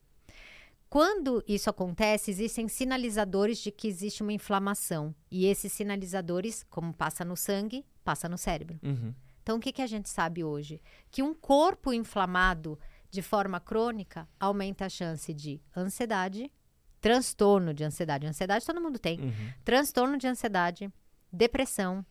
Quando 0.92 1.42
isso 1.48 1.70
acontece, 1.70 2.30
existem 2.30 2.68
sinalizadores 2.68 3.60
de 3.60 3.72
que 3.72 3.88
existe 3.88 4.22
uma 4.22 4.34
inflamação. 4.34 5.16
E 5.32 5.46
esses 5.46 5.72
sinalizadores, 5.72 6.66
como 6.70 6.94
passa 6.94 7.24
no 7.24 7.38
sangue, 7.38 7.86
passa 8.04 8.28
no 8.28 8.38
cérebro. 8.38 8.78
Uhum. 8.84 9.16
Então, 9.42 9.56
o 9.56 9.60
que, 9.62 9.72
que 9.72 9.82
a 9.82 9.88
gente 9.88 10.10
sabe 10.10 10.44
hoje? 10.44 10.82
Que 11.10 11.24
um 11.24 11.34
corpo 11.34 11.94
inflamado 11.94 12.78
de 13.10 13.22
forma 13.22 13.58
crônica 13.58 14.28
aumenta 14.38 14.88
a 14.88 14.90
chance 14.90 15.34
de 15.34 15.62
ansiedade, 15.74 16.52
transtorno 17.00 17.74
de 17.74 17.86
ansiedade. 17.86 18.28
Ansiedade 18.28 18.66
todo 18.66 18.82
mundo 18.82 19.00
tem. 19.00 19.18
Uhum. 19.22 19.54
Transtorno 19.64 20.18
de 20.18 20.28
ansiedade, 20.28 20.92
depressão, 21.32 22.06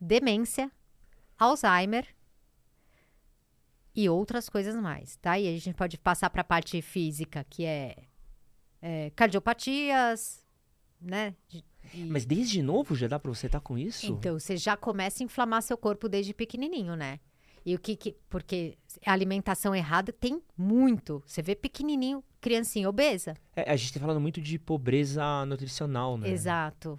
demência, 0.00 0.72
Alzheimer 1.38 2.06
e 3.94 4.08
outras 4.08 4.48
coisas 4.48 4.74
mais, 4.74 5.16
tá? 5.16 5.38
E 5.38 5.54
a 5.54 5.58
gente 5.60 5.74
pode 5.74 5.98
passar 5.98 6.30
para 6.30 6.40
a 6.40 6.44
parte 6.44 6.80
física, 6.80 7.44
que 7.44 7.66
é, 7.66 7.94
é 8.82 9.10
cardiopatias, 9.14 10.44
né? 11.00 11.34
De. 11.48 11.64
Mas 12.08 12.24
desde 12.24 12.62
novo 12.62 12.94
já 12.94 13.06
dá 13.06 13.18
para 13.18 13.30
você 13.32 13.46
estar 13.46 13.60
tá 13.60 13.64
com 13.64 13.78
isso? 13.78 14.06
Então, 14.06 14.38
você 14.38 14.56
já 14.56 14.76
começa 14.76 15.22
a 15.22 15.24
inflamar 15.24 15.62
seu 15.62 15.76
corpo 15.76 16.08
desde 16.08 16.34
pequenininho, 16.34 16.96
né? 16.96 17.20
E 17.64 17.74
o 17.74 17.78
que, 17.78 17.94
que 17.94 18.16
porque 18.28 18.76
a 19.06 19.12
alimentação 19.12 19.74
errada 19.74 20.12
tem 20.12 20.42
muito. 20.56 21.22
Você 21.26 21.42
vê 21.42 21.54
pequenininho, 21.54 22.22
criancinha 22.40 22.88
obesa. 22.88 23.34
É, 23.54 23.70
a 23.70 23.76
gente 23.76 23.92
tem 23.92 24.02
falando 24.02 24.20
muito 24.20 24.40
de 24.40 24.58
pobreza 24.58 25.44
nutricional, 25.46 26.18
né? 26.18 26.28
Exato. 26.28 26.98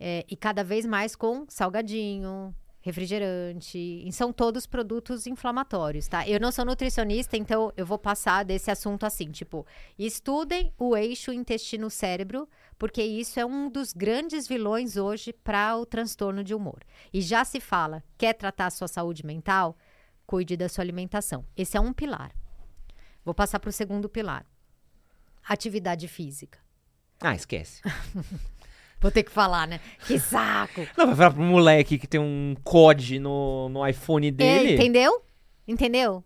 É, 0.00 0.24
e 0.28 0.36
cada 0.36 0.64
vez 0.64 0.86
mais 0.86 1.14
com 1.14 1.44
salgadinho, 1.48 2.54
refrigerante, 2.80 4.08
são 4.12 4.32
todos 4.32 4.66
produtos 4.66 5.26
inflamatórios, 5.26 6.06
tá? 6.06 6.28
Eu 6.28 6.40
não 6.40 6.52
sou 6.52 6.64
nutricionista, 6.64 7.36
então 7.36 7.72
eu 7.76 7.84
vou 7.84 7.98
passar 7.98 8.44
desse 8.44 8.70
assunto 8.70 9.04
assim, 9.04 9.30
tipo, 9.30 9.66
estudem 9.98 10.72
o 10.78 10.96
eixo 10.96 11.32
intestino-cérebro, 11.32 12.48
porque 12.78 13.02
isso 13.02 13.40
é 13.40 13.44
um 13.44 13.68
dos 13.68 13.92
grandes 13.92 14.46
vilões 14.46 14.96
hoje 14.96 15.32
para 15.32 15.76
o 15.76 15.84
transtorno 15.84 16.44
de 16.44 16.54
humor. 16.54 16.80
E 17.12 17.20
já 17.20 17.44
se 17.44 17.60
fala, 17.60 18.02
quer 18.16 18.34
tratar 18.34 18.66
a 18.66 18.70
sua 18.70 18.88
saúde 18.88 19.26
mental? 19.26 19.76
Cuide 20.26 20.56
da 20.56 20.68
sua 20.68 20.84
alimentação. 20.84 21.44
Esse 21.56 21.76
é 21.76 21.80
um 21.80 21.92
pilar. 21.92 22.32
Vou 23.24 23.34
passar 23.34 23.58
para 23.58 23.70
o 23.70 23.72
segundo 23.72 24.08
pilar. 24.08 24.46
Atividade 25.42 26.06
física. 26.06 26.58
Ah, 27.20 27.34
esquece. 27.34 27.82
Vou 29.00 29.10
ter 29.10 29.22
que 29.22 29.30
falar, 29.30 29.66
né? 29.66 29.80
Que 30.06 30.18
saco! 30.18 30.86
Não, 30.96 31.06
vai 31.06 31.16
falar 31.16 31.30
pro 31.30 31.42
moleque 31.42 31.98
que 31.98 32.06
tem 32.06 32.20
um 32.20 32.56
COD 32.64 33.20
no, 33.20 33.68
no 33.68 33.86
iPhone 33.86 34.30
dele. 34.30 34.72
É, 34.72 34.74
entendeu? 34.74 35.22
Entendeu? 35.66 36.24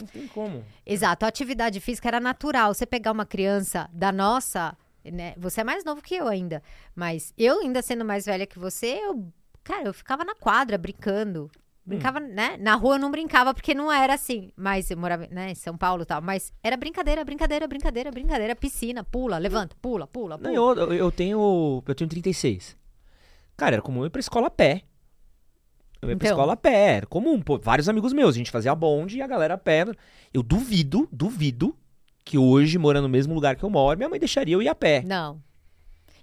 Não 0.00 0.06
tem 0.06 0.26
como. 0.28 0.64
Exato. 0.86 1.24
A 1.24 1.28
atividade 1.28 1.80
física 1.80 2.08
era 2.08 2.20
natural. 2.20 2.72
Você 2.72 2.86
pegar 2.86 3.12
uma 3.12 3.26
criança 3.26 3.88
da 3.92 4.12
nossa. 4.12 4.76
Né? 5.04 5.34
Você 5.36 5.60
é 5.60 5.64
mais 5.64 5.84
novo 5.84 6.00
que 6.00 6.14
eu 6.14 6.28
ainda. 6.28 6.62
Mas 6.94 7.34
eu, 7.36 7.60
ainda 7.60 7.82
sendo 7.82 8.04
mais 8.04 8.24
velha 8.24 8.46
que 8.46 8.58
você, 8.58 9.00
eu. 9.02 9.26
Cara, 9.64 9.84
eu 9.84 9.94
ficava 9.94 10.24
na 10.24 10.34
quadra 10.34 10.78
brincando. 10.78 11.50
Brincava, 11.84 12.20
hum. 12.20 12.28
né? 12.28 12.56
Na 12.58 12.74
rua 12.76 12.94
eu 12.94 12.98
não 13.00 13.10
brincava 13.10 13.52
porque 13.52 13.74
não 13.74 13.90
era 13.90 14.14
assim. 14.14 14.52
Mas 14.56 14.90
eu 14.90 14.96
morava, 14.96 15.26
né, 15.30 15.50
em 15.50 15.54
São 15.54 15.76
Paulo 15.76 16.02
e 16.02 16.06
tal. 16.06 16.22
Mas 16.22 16.52
era 16.62 16.76
brincadeira, 16.76 17.24
brincadeira, 17.24 17.66
brincadeira, 17.66 18.10
brincadeira. 18.10 18.54
Piscina, 18.54 19.02
pula, 19.02 19.38
levanta, 19.38 19.74
pula, 19.82 20.06
pula, 20.06 20.38
pula. 20.38 20.50
Não, 20.50 20.54
eu, 20.76 20.92
eu 20.92 21.10
tenho. 21.10 21.82
Eu 21.86 21.94
tenho 21.94 22.08
36. 22.08 22.76
Cara, 23.56 23.76
era 23.76 23.82
comum 23.82 24.06
ir 24.06 24.10
pra 24.10 24.20
escola 24.20 24.46
a 24.46 24.50
pé. 24.50 24.82
Eu 26.00 26.08
ia 26.08 26.16
pra 26.16 26.26
Então. 26.26 26.36
escola 26.36 26.52
a 26.52 26.56
pé, 26.56 26.96
era 26.96 27.06
comum. 27.06 27.40
Pô, 27.40 27.58
vários 27.58 27.88
amigos 27.88 28.12
meus, 28.12 28.34
a 28.34 28.38
gente 28.38 28.50
fazia 28.50 28.74
bonde 28.74 29.18
e 29.18 29.22
a 29.22 29.26
galera 29.26 29.54
a 29.54 29.58
pé. 29.58 29.84
Eu 30.32 30.42
duvido, 30.42 31.08
duvido 31.12 31.76
que 32.24 32.38
hoje, 32.38 32.78
morando 32.78 33.04
no 33.04 33.08
mesmo 33.08 33.34
lugar 33.34 33.56
que 33.56 33.64
eu 33.64 33.70
moro, 33.70 33.98
minha 33.98 34.08
mãe 34.08 34.18
deixaria 34.18 34.54
eu 34.54 34.62
ir 34.62 34.68
a 34.68 34.74
pé. 34.74 35.02
Não. 35.04 35.40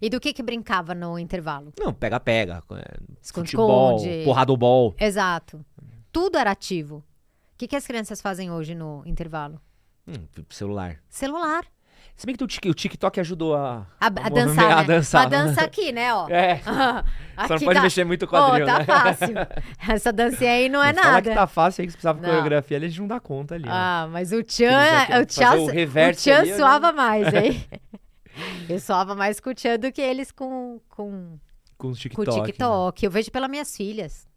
E 0.01 0.09
do 0.09 0.19
que 0.19 0.31
que 0.33 0.41
brincava 0.41 0.95
no 0.95 1.19
intervalo? 1.19 1.73
Não, 1.79 1.93
pega-pega. 1.93 2.63
é, 2.71 2.97
Esconde-esconde. 3.21 4.03
Futebol, 4.03 4.23
porradobol. 4.25 4.95
Exato. 4.99 5.65
Tudo 6.11 6.37
era 6.37 6.51
ativo. 6.51 6.97
O 7.53 7.57
que, 7.57 7.67
que 7.67 7.75
as 7.75 7.85
crianças 7.85 8.21
fazem 8.21 8.49
hoje 8.49 8.73
no 8.73 9.03
intervalo? 9.05 9.59
Hum, 10.07 10.25
celular. 10.49 10.97
Celular. 11.09 11.65
Se 12.15 12.25
bem 12.25 12.35
que 12.35 12.43
o 12.43 12.47
Tik- 12.47 12.69
o 12.69 12.73
TikTok 12.73 13.19
ajudou 13.19 13.55
a, 13.55 13.85
A, 13.99 14.07
a 14.07 14.09
movimentar- 14.09 14.31
dançar, 14.33 14.67
né? 14.67 14.73
a 14.73 14.83
dançar. 14.83 15.29
Dança 15.29 15.61
aqui, 15.61 15.91
né, 15.91 16.13
ó. 16.13 16.27
É. 16.29 16.59
Só 17.47 17.53
não 17.55 17.59
pode 17.59 17.79
mexer 17.81 18.03
muito 18.03 18.23
o 18.23 18.27
quadril, 18.27 18.65
Ó, 18.65 18.67
tá 18.67 18.79
né? 18.79 18.85
fácil. 18.85 19.27
Essa 19.93 20.11
dancinha 20.11 20.51
aí 20.51 20.67
não 20.69 20.83
é 20.83 20.93
Fala 20.93 21.11
nada. 21.13 21.29
que 21.29 21.35
tá 21.35 21.47
fácil 21.47 21.81
aí, 21.81 21.85
que 21.87 21.91
você 21.91 21.97
precisava 21.97 22.19
de 22.19 22.23
Não. 22.23 22.29
coreografia, 22.33 22.79
gente 22.81 22.99
não 22.99 23.07
dá 23.07 23.19
conta 23.21 23.55
ali. 23.55 23.65
né? 23.65 23.71
Ah, 23.73 24.07
mas 24.11 24.31
o 24.33 24.43
Tchan, 24.43 24.65
o 24.67 25.07
fazer 25.11 25.25
Tchan, 25.27 25.55
o 25.55 25.63
o 25.63 25.67
reverse 25.67 26.21
Tchan 26.29 26.39
ali, 26.39 26.49
eu 26.49 26.57
suava 26.57 26.91
mais, 26.91 27.33
hein? 27.33 27.63
Eu 28.67 28.79
suava 28.79 29.15
mais 29.15 29.39
com 29.39 29.49
o 29.49 29.53
Tchan 29.55 29.79
do 29.79 29.91
que 29.91 30.01
eles 30.01 30.31
com, 30.31 30.79
com, 30.89 31.37
Com 31.77 31.87
os 31.89 31.97
com 31.97 32.01
TikTok. 32.01 32.29
o 32.29 32.41
né? 32.41 32.45
TikTok. 32.47 33.05
Eu 33.05 33.11
vejo 33.11 33.31
pelas 33.31 33.49
minhas 33.49 33.75
filhas. 33.75 34.27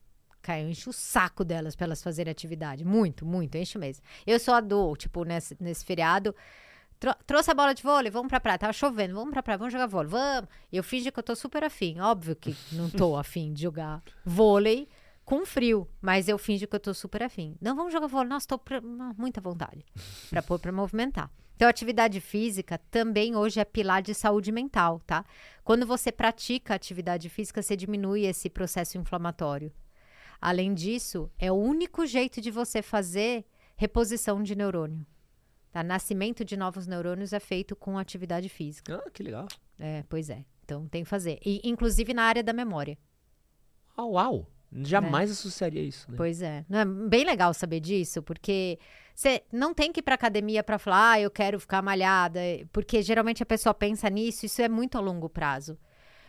Cara, 0.40 0.60
eu 0.60 0.68
encho 0.68 0.90
o 0.90 0.92
saco 0.92 1.44
delas 1.44 1.76
pra 1.76 1.84
elas 1.86 2.02
fazerem 2.02 2.30
atividade. 2.30 2.84
Muito, 2.84 3.24
muito, 3.24 3.56
encho 3.56 3.78
mesmo. 3.78 4.02
Eu 4.26 4.38
sou 4.40 4.54
a 4.54 4.60
do, 4.60 4.96
tipo, 4.96 5.22
nesse, 5.24 5.56
nesse 5.60 5.84
feriado. 5.84 6.34
tro- 6.98 7.14
trouxe 7.26 7.50
a 7.50 7.54
bola 7.54 7.72
de 7.74 7.82
vôlei, 7.82 8.10
vamos 8.10 8.28
pra 8.28 8.40
praia. 8.40 8.58
Tava 8.58 8.72
chovendo, 8.72 9.14
vamos 9.14 9.30
pra 9.30 9.42
praia, 9.42 9.56
vamos 9.58 9.72
jogar 9.72 9.86
vôlei, 9.86 10.10
vamos. 10.10 10.48
Eu 10.72 10.82
fingi 10.82 11.12
que 11.12 11.18
eu 11.18 11.22
tô 11.22 11.36
super 11.36 11.62
afim. 11.62 12.00
Óbvio 12.00 12.34
que 12.34 12.56
não 12.72 12.90
tô 12.90 13.14
afim 13.18 13.52
de 13.52 13.62
jogar 13.62 14.02
vôlei 14.24 14.88
com 15.32 15.46
frio, 15.46 15.88
mas 15.98 16.28
eu 16.28 16.36
fingi 16.36 16.66
que 16.66 16.76
eu 16.76 16.80
tô 16.80 16.92
super 16.92 17.22
afim. 17.22 17.56
Não, 17.58 17.74
vamos 17.74 17.90
jogar 17.90 18.06
vôlei. 18.06 18.28
Nossa, 18.28 18.46
tô 18.46 18.58
pra, 18.58 18.82
muita 19.16 19.40
vontade 19.40 19.82
pra 20.28 20.42
pôr 20.42 20.58
pra 20.58 20.70
movimentar. 20.70 21.32
Então, 21.56 21.66
atividade 21.66 22.20
física 22.20 22.76
também 22.90 23.34
hoje 23.34 23.58
é 23.58 23.64
pilar 23.64 24.02
de 24.02 24.12
saúde 24.12 24.52
mental, 24.52 25.00
tá? 25.06 25.24
Quando 25.64 25.86
você 25.86 26.12
pratica 26.12 26.74
atividade 26.74 27.30
física, 27.30 27.62
você 27.62 27.74
diminui 27.74 28.26
esse 28.26 28.50
processo 28.50 28.98
inflamatório. 28.98 29.72
Além 30.38 30.74
disso, 30.74 31.30
é 31.38 31.50
o 31.50 31.54
único 31.54 32.04
jeito 32.04 32.38
de 32.38 32.50
você 32.50 32.82
fazer 32.82 33.46
reposição 33.74 34.42
de 34.42 34.54
neurônio. 34.54 35.06
Tá? 35.70 35.82
Nascimento 35.82 36.44
de 36.44 36.58
novos 36.58 36.86
neurônios 36.86 37.32
é 37.32 37.40
feito 37.40 37.74
com 37.74 37.96
atividade 37.96 38.50
física. 38.50 39.02
Ah, 39.02 39.10
que 39.10 39.22
legal. 39.22 39.48
É, 39.78 40.04
pois 40.10 40.28
é. 40.28 40.44
Então 40.62 40.86
tem 40.88 41.04
que 41.04 41.08
fazer. 41.08 41.38
E, 41.42 41.62
inclusive 41.64 42.12
na 42.12 42.24
área 42.24 42.42
da 42.42 42.52
memória. 42.52 42.98
Uau, 43.96 44.12
uau. 44.12 44.52
Jamais 44.74 45.30
associaria 45.30 45.82
isso, 45.82 46.10
né? 46.10 46.16
Pois 46.16 46.40
é. 46.40 46.64
Não 46.68 46.78
é 46.78 46.84
bem 46.84 47.24
legal 47.24 47.52
saber 47.52 47.80
disso, 47.80 48.22
porque 48.22 48.78
você 49.14 49.42
não 49.52 49.74
tem 49.74 49.92
que 49.92 50.00
ir 50.00 50.02
pra 50.02 50.14
academia 50.14 50.62
pra 50.62 50.78
falar, 50.78 51.12
ah, 51.12 51.20
eu 51.20 51.30
quero 51.30 51.60
ficar 51.60 51.82
malhada, 51.82 52.40
porque 52.72 53.02
geralmente 53.02 53.42
a 53.42 53.46
pessoa 53.46 53.74
pensa 53.74 54.08
nisso, 54.08 54.46
isso 54.46 54.62
é 54.62 54.68
muito 54.68 54.96
a 54.96 55.00
longo 55.00 55.28
prazo. 55.28 55.78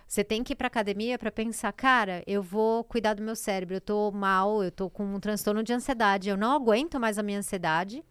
Você 0.05 0.23
tem 0.23 0.43
que 0.43 0.53
ir 0.53 0.55
pra 0.55 0.67
academia 0.67 1.17
pra 1.17 1.31
pensar, 1.31 1.71
cara, 1.71 2.21
eu 2.27 2.43
vou 2.43 2.83
cuidar 2.83 3.13
do 3.13 3.23
meu 3.23 3.35
cérebro, 3.35 3.75
eu 3.75 3.81
tô 3.81 4.11
mal, 4.11 4.63
eu 4.63 4.71
tô 4.71 4.89
com 4.89 5.03
um 5.05 5.19
transtorno 5.19 5.63
de 5.63 5.73
ansiedade, 5.73 6.29
eu 6.29 6.37
não 6.37 6.51
aguento 6.51 6.99
mais 6.99 7.17
a 7.17 7.23
minha 7.23 7.39
ansiedade. 7.39 8.03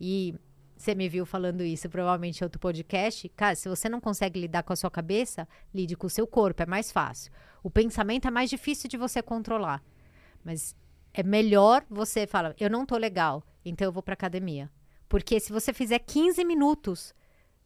E 0.00 0.34
você 0.76 0.94
me 0.94 1.08
viu 1.08 1.26
falando 1.26 1.64
isso 1.64 1.88
provavelmente 1.88 2.40
em 2.40 2.44
outro 2.44 2.60
podcast. 2.60 3.28
Cara, 3.30 3.56
se 3.56 3.68
você 3.68 3.88
não 3.88 4.00
consegue 4.00 4.38
lidar 4.38 4.62
com 4.62 4.72
a 4.72 4.76
sua 4.76 4.90
cabeça, 4.90 5.48
lide 5.74 5.96
com 5.96 6.06
o 6.06 6.10
seu 6.10 6.26
corpo, 6.26 6.62
é 6.62 6.66
mais 6.66 6.92
fácil. 6.92 7.32
O 7.62 7.70
pensamento 7.70 8.28
é 8.28 8.30
mais 8.30 8.50
difícil 8.50 8.88
de 8.88 8.96
você 8.96 9.22
controlar. 9.22 9.82
Mas 10.44 10.74
é 11.12 11.22
melhor 11.22 11.84
você 11.88 12.26
falar, 12.26 12.54
eu 12.58 12.70
não 12.70 12.86
tô 12.86 12.96
legal, 12.96 13.42
então 13.64 13.86
eu 13.86 13.92
vou 13.92 14.02
pra 14.02 14.14
academia. 14.14 14.70
Porque 15.08 15.40
se 15.40 15.52
você 15.52 15.72
fizer 15.72 15.98
15 15.98 16.44
minutos 16.44 17.14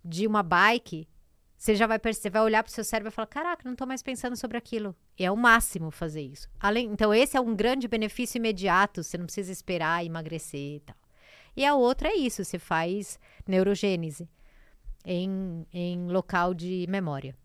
de 0.05 0.27
uma 0.27 0.43
bike, 0.43 1.09
você 1.57 1.75
já 1.75 1.87
vai 1.87 1.99
perceber, 1.99 2.39
vai 2.39 2.43
olhar 2.43 2.63
pro 2.63 2.73
seu 2.73 2.83
cérebro 2.83 3.11
e 3.11 3.15
falar, 3.15 3.27
caraca, 3.27 3.69
não 3.69 3.77
tô 3.77 3.87
mais 3.87 4.03
pensando 4.03 4.37
sobre 4.37 4.57
aquilo. 4.57 4.97
E 5.19 5.25
é 5.25 5.31
o 5.31 5.37
máximo 5.37 5.91
fazer 5.91 6.23
isso. 6.23 6.49
Além, 6.59 6.87
então 6.91 7.13
esse 7.13 7.37
é 7.37 7.41
um 7.41 7.55
grande 7.55 7.87
benefício 7.87 8.39
imediato, 8.39 9.03
você 9.03 9.19
não 9.19 9.27
precisa 9.27 9.53
esperar 9.53 10.05
emagrecer 10.05 10.77
e 10.77 10.81
tal. 10.81 10.97
E 11.57 11.65
a 11.65 11.75
outra 11.75 12.09
é 12.09 12.17
isso, 12.17 12.45
você 12.45 12.59
faz 12.59 13.19
neurogênese 13.47 14.29
em, 15.05 15.67
em 15.73 16.09
local 16.09 16.55
de 16.55 16.87
memória. 16.89 17.37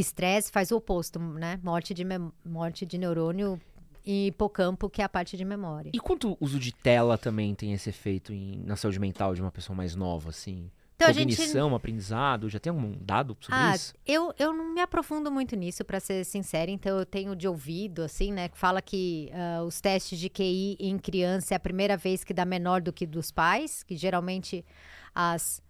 Estresse 0.00 0.50
faz 0.50 0.70
o 0.70 0.76
oposto, 0.76 1.18
né? 1.18 1.58
Morte 1.62 1.92
de, 1.94 2.04
morte 2.44 2.84
de 2.86 2.98
neurônio 2.98 3.60
e 4.04 4.28
hipocampo, 4.28 4.88
que 4.88 5.02
é 5.02 5.04
a 5.04 5.08
parte 5.08 5.36
de 5.36 5.44
memória. 5.44 5.90
E 5.92 5.98
quanto 6.00 6.32
o 6.32 6.36
uso 6.40 6.58
de 6.58 6.72
tela 6.72 7.18
também 7.18 7.54
tem 7.54 7.72
esse 7.72 7.90
efeito 7.90 8.32
em- 8.32 8.62
na 8.64 8.76
saúde 8.76 8.98
mental 8.98 9.34
de 9.34 9.42
uma 9.42 9.50
pessoa 9.50 9.76
mais 9.76 9.94
nova, 9.94 10.30
assim? 10.30 10.70
Então, 10.96 11.08
a 11.08 11.12
gente- 11.12 11.36
Cognição, 11.36 11.74
aprendizado, 11.76 12.48
já 12.48 12.58
tem 12.58 12.70
algum 12.72 12.92
dado 13.00 13.36
sobre 13.40 13.60
Ah, 13.60 13.74
isso? 13.76 13.94
eu, 14.04 14.32
eu 14.36 14.52
não 14.52 14.74
me 14.74 14.80
aprofundo 14.80 15.30
muito 15.30 15.54
nisso, 15.54 15.84
pra 15.84 16.00
ser 16.00 16.24
sincera, 16.24 16.70
então 16.72 16.98
eu 16.98 17.06
tenho 17.06 17.36
de 17.36 17.46
ouvido, 17.46 18.02
assim, 18.02 18.32
né, 18.32 18.48
que 18.48 18.58
fala 18.58 18.82
que 18.82 19.30
ah, 19.32 19.62
os 19.62 19.80
testes 19.80 20.18
de 20.18 20.28
QI 20.28 20.76
em 20.80 20.98
criança 20.98 21.54
é 21.54 21.56
a 21.56 21.60
primeira 21.60 21.96
vez 21.96 22.24
que 22.24 22.34
dá 22.34 22.44
menor 22.44 22.80
do 22.80 22.92
que 22.92 23.06
dos 23.06 23.30
pais, 23.30 23.84
que 23.84 23.96
geralmente 23.96 24.64
as, 25.14 25.62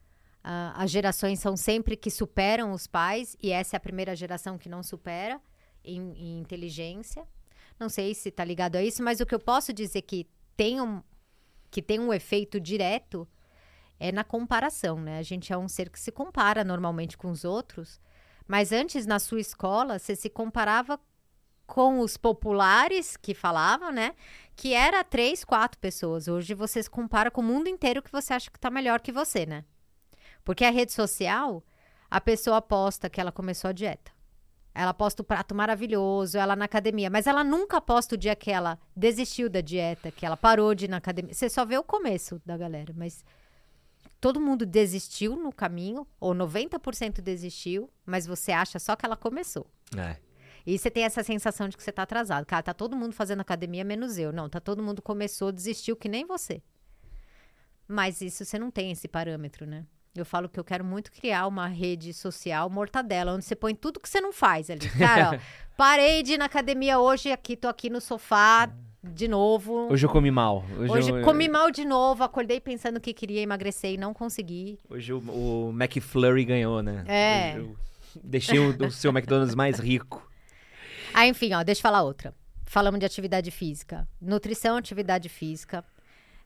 ah, 0.50 0.72
as 0.82 0.90
gerações 0.90 1.40
são 1.40 1.58
sempre 1.58 1.94
que 1.94 2.10
superam 2.10 2.72
os 2.72 2.86
pais, 2.86 3.36
e 3.42 3.50
essa 3.50 3.76
é 3.76 3.78
a 3.78 3.80
primeira 3.80 4.16
geração 4.16 4.56
que 4.56 4.66
não 4.66 4.82
supera 4.82 5.38
em, 5.84 6.00
em 6.12 6.40
inteligência. 6.40 7.28
Não 7.78 7.90
sei 7.90 8.14
se 8.14 8.30
tá 8.30 8.46
ligado 8.46 8.76
a 8.76 8.82
isso, 8.82 9.02
mas 9.02 9.20
o 9.20 9.26
que 9.26 9.34
eu 9.34 9.38
posso 9.38 9.74
dizer 9.74 10.00
que 10.00 10.26
tem 10.56 10.80
um, 10.80 11.02
que 11.70 11.82
tem 11.82 12.00
um 12.00 12.14
efeito 12.14 12.58
direto 12.58 13.28
é 14.00 14.10
na 14.10 14.24
comparação, 14.24 14.98
né? 14.98 15.18
A 15.18 15.22
gente 15.22 15.52
é 15.52 15.58
um 15.58 15.68
ser 15.68 15.90
que 15.90 16.00
se 16.00 16.10
compara 16.10 16.64
normalmente 16.64 17.18
com 17.18 17.30
os 17.30 17.44
outros, 17.44 18.00
mas 18.46 18.72
antes 18.72 19.04
na 19.04 19.18
sua 19.18 19.40
escola 19.40 19.98
você 19.98 20.16
se 20.16 20.30
comparava 20.30 20.98
com 21.66 22.00
os 22.00 22.16
populares 22.16 23.18
que 23.18 23.34
falavam, 23.34 23.92
né? 23.92 24.14
Que 24.56 24.72
era 24.72 25.04
três, 25.04 25.44
quatro 25.44 25.78
pessoas. 25.78 26.26
Hoje 26.26 26.54
você 26.54 26.82
se 26.82 26.88
compara 26.88 27.30
com 27.30 27.42
o 27.42 27.44
mundo 27.44 27.68
inteiro 27.68 28.02
que 28.02 28.10
você 28.10 28.32
acha 28.32 28.50
que 28.50 28.58
tá 28.58 28.70
melhor 28.70 29.02
que 29.02 29.12
você, 29.12 29.44
né? 29.44 29.62
Porque 30.44 30.64
a 30.64 30.70
rede 30.70 30.92
social, 30.92 31.62
a 32.10 32.20
pessoa 32.20 32.60
posta 32.62 33.10
que 33.10 33.20
ela 33.20 33.32
começou 33.32 33.68
a 33.68 33.72
dieta. 33.72 34.12
Ela 34.74 34.94
posta 34.94 35.22
o 35.22 35.24
prato 35.24 35.54
maravilhoso, 35.54 36.38
ela 36.38 36.54
na 36.54 36.66
academia, 36.66 37.10
mas 37.10 37.26
ela 37.26 37.42
nunca 37.42 37.80
posta 37.80 38.14
o 38.14 38.18
dia 38.18 38.36
que 38.36 38.50
ela 38.50 38.78
desistiu 38.94 39.50
da 39.50 39.60
dieta, 39.60 40.10
que 40.10 40.24
ela 40.24 40.36
parou 40.36 40.74
de 40.74 40.84
ir 40.84 40.88
na 40.88 40.98
academia. 40.98 41.34
Você 41.34 41.48
só 41.48 41.64
vê 41.64 41.76
o 41.76 41.82
começo 41.82 42.40
da 42.46 42.56
galera, 42.56 42.94
mas 42.96 43.24
todo 44.20 44.40
mundo 44.40 44.64
desistiu 44.64 45.34
no 45.34 45.52
caminho, 45.52 46.06
ou 46.20 46.32
90% 46.32 47.20
desistiu, 47.20 47.90
mas 48.06 48.26
você 48.26 48.52
acha 48.52 48.78
só 48.78 48.94
que 48.94 49.04
ela 49.04 49.16
começou. 49.16 49.66
É. 49.96 50.16
E 50.64 50.78
você 50.78 50.90
tem 50.90 51.04
essa 51.04 51.22
sensação 51.22 51.68
de 51.68 51.76
que 51.76 51.82
você 51.82 51.90
tá 51.90 52.02
atrasado. 52.02 52.44
Cara, 52.44 52.62
tá 52.62 52.74
todo 52.74 52.94
mundo 52.94 53.14
fazendo 53.14 53.40
academia 53.40 53.82
menos 53.82 54.18
eu. 54.18 54.30
Não, 54.32 54.48
tá 54.48 54.60
todo 54.60 54.82
mundo 54.82 55.00
começou, 55.00 55.50
desistiu 55.50 55.96
que 55.96 56.08
nem 56.08 56.26
você. 56.26 56.62
Mas 57.88 58.20
isso 58.20 58.44
você 58.44 58.58
não 58.58 58.70
tem 58.70 58.92
esse 58.92 59.08
parâmetro, 59.08 59.66
né? 59.66 59.86
Eu 60.14 60.24
falo 60.24 60.48
que 60.48 60.58
eu 60.58 60.64
quero 60.64 60.84
muito 60.84 61.12
criar 61.12 61.46
uma 61.46 61.66
rede 61.66 62.12
social 62.12 62.68
mortadela, 62.68 63.32
onde 63.32 63.44
você 63.44 63.54
põe 63.54 63.74
tudo 63.74 64.00
que 64.00 64.08
você 64.08 64.20
não 64.20 64.32
faz 64.32 64.70
ali. 64.70 64.88
Cara, 64.98 65.36
ó, 65.36 65.38
parei 65.76 66.22
de 66.22 66.34
ir 66.34 66.38
na 66.38 66.46
academia 66.46 66.98
hoje, 66.98 67.30
aqui 67.30 67.56
tô 67.56 67.68
aqui 67.68 67.88
no 67.88 68.00
sofá 68.00 68.70
de 69.02 69.28
novo. 69.28 69.88
Hoje 69.90 70.04
eu 70.06 70.10
comi 70.10 70.30
mal. 70.30 70.64
Hoje, 70.76 70.92
Hoje 70.92 71.10
eu, 71.10 71.22
comi 71.22 71.48
mal 71.48 71.70
de 71.70 71.84
novo, 71.84 72.24
acordei 72.24 72.60
pensando 72.60 73.00
que 73.00 73.12
queria 73.12 73.40
emagrecer 73.40 73.92
e 73.92 73.96
não 73.96 74.12
consegui. 74.12 74.78
Hoje 74.88 75.12
o, 75.12 75.18
o 75.18 75.70
McFlurry 75.70 76.44
ganhou, 76.44 76.82
né? 76.82 77.04
É. 77.06 77.58
Hoje 77.58 77.58
eu 77.58 77.76
deixei 78.22 78.58
o, 78.58 78.86
o 78.86 78.90
seu 78.90 79.10
McDonald's 79.10 79.54
mais 79.54 79.78
rico. 79.78 80.28
Ah, 81.14 81.26
enfim, 81.26 81.54
ó, 81.54 81.62
deixa 81.62 81.78
eu 81.78 81.82
falar 81.82 82.02
outra. 82.02 82.34
Falamos 82.64 83.00
de 83.00 83.06
atividade 83.06 83.50
física. 83.50 84.06
Nutrição, 84.20 84.76
atividade 84.76 85.28
física. 85.28 85.84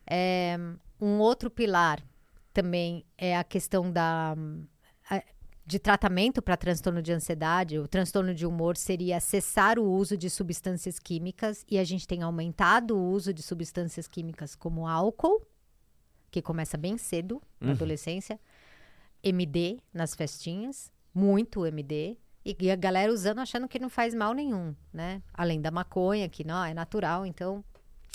É, 0.07 0.57
um 1.01 1.19
outro 1.19 1.51
pilar 1.51 2.01
também 2.53 3.05
é 3.17 3.37
a 3.37 3.45
questão 3.45 3.91
da, 3.91 4.37
de 5.65 5.79
tratamento 5.79 6.43
para 6.43 6.57
transtorno 6.57 7.01
de 7.01 7.13
ansiedade. 7.13 7.79
O 7.79 7.87
transtorno 7.89 8.35
de 8.35 8.47
humor 8.47 8.77
seria 8.77 9.21
cessar 9.21 9.79
o 9.79 9.85
uso 9.91 10.17
de 10.17 10.29
substâncias 10.29 10.99
químicas 10.99 11.65
e 11.69 11.79
a 11.79 11.85
gente 11.85 12.07
tem 12.07 12.23
aumentado 12.23 12.97
o 12.97 13.11
uso 13.11 13.33
de 13.33 13.43
substâncias 13.43 14.09
químicas 14.09 14.55
como 14.55 14.87
álcool, 14.87 15.47
que 16.31 16.43
começa 16.43 16.77
bem 16.77 16.99
cedo, 16.99 17.41
na 17.61 17.69
Uhum. 17.69 17.73
adolescência, 17.75 18.41
MD 19.23 19.79
nas 19.93 20.15
festinhas, 20.15 20.91
muito 21.15 21.65
MD. 21.65 22.17
E, 22.45 22.57
e 22.59 22.71
a 22.71 22.77
galera 22.77 23.13
usando 23.13 23.39
achando 23.39 23.69
que 23.69 23.79
não 23.79 23.89
faz 23.89 24.15
mal 24.15 24.35
nenhum, 24.35 24.75
né? 24.93 25.23
Além 25.33 25.61
da 25.61 25.71
maconha, 25.71 26.29
que 26.29 26.43
não, 26.43 26.65
é 26.65 26.75
natural, 26.75 27.25
então 27.25 27.63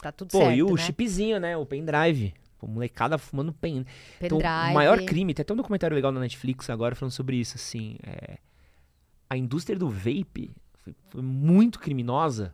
tá 0.02 0.12
tudo 0.12 0.32
Pô, 0.32 0.40
certo, 0.40 0.58
e 0.58 0.64
o 0.64 0.76
né? 0.76 0.82
chipzinho, 0.82 1.40
né? 1.40 1.56
O 1.56 1.66
pendrive. 1.66 2.34
Pô, 2.58 2.68
molecada 2.68 3.18
fumando 3.18 3.54
pen. 3.54 3.86
Então, 4.22 4.40
o 4.40 4.74
maior 4.74 5.02
crime, 5.04 5.34
tem 5.34 5.44
até 5.44 5.54
um 5.54 5.58
documentário 5.58 5.96
legal 5.96 6.12
na 6.12 6.20
Netflix 6.20 6.70
agora 6.70 6.96
falando 6.96 7.12
sobre 7.12 7.36
isso, 7.38 7.56
assim. 7.56 7.98
é, 8.04 8.38
A 9.30 9.38
indústria 9.38 9.78
do 9.78 9.90
vape 9.90 10.52
foi, 10.80 10.96
foi 11.10 11.22
muito 11.22 11.80
criminosa. 11.80 12.54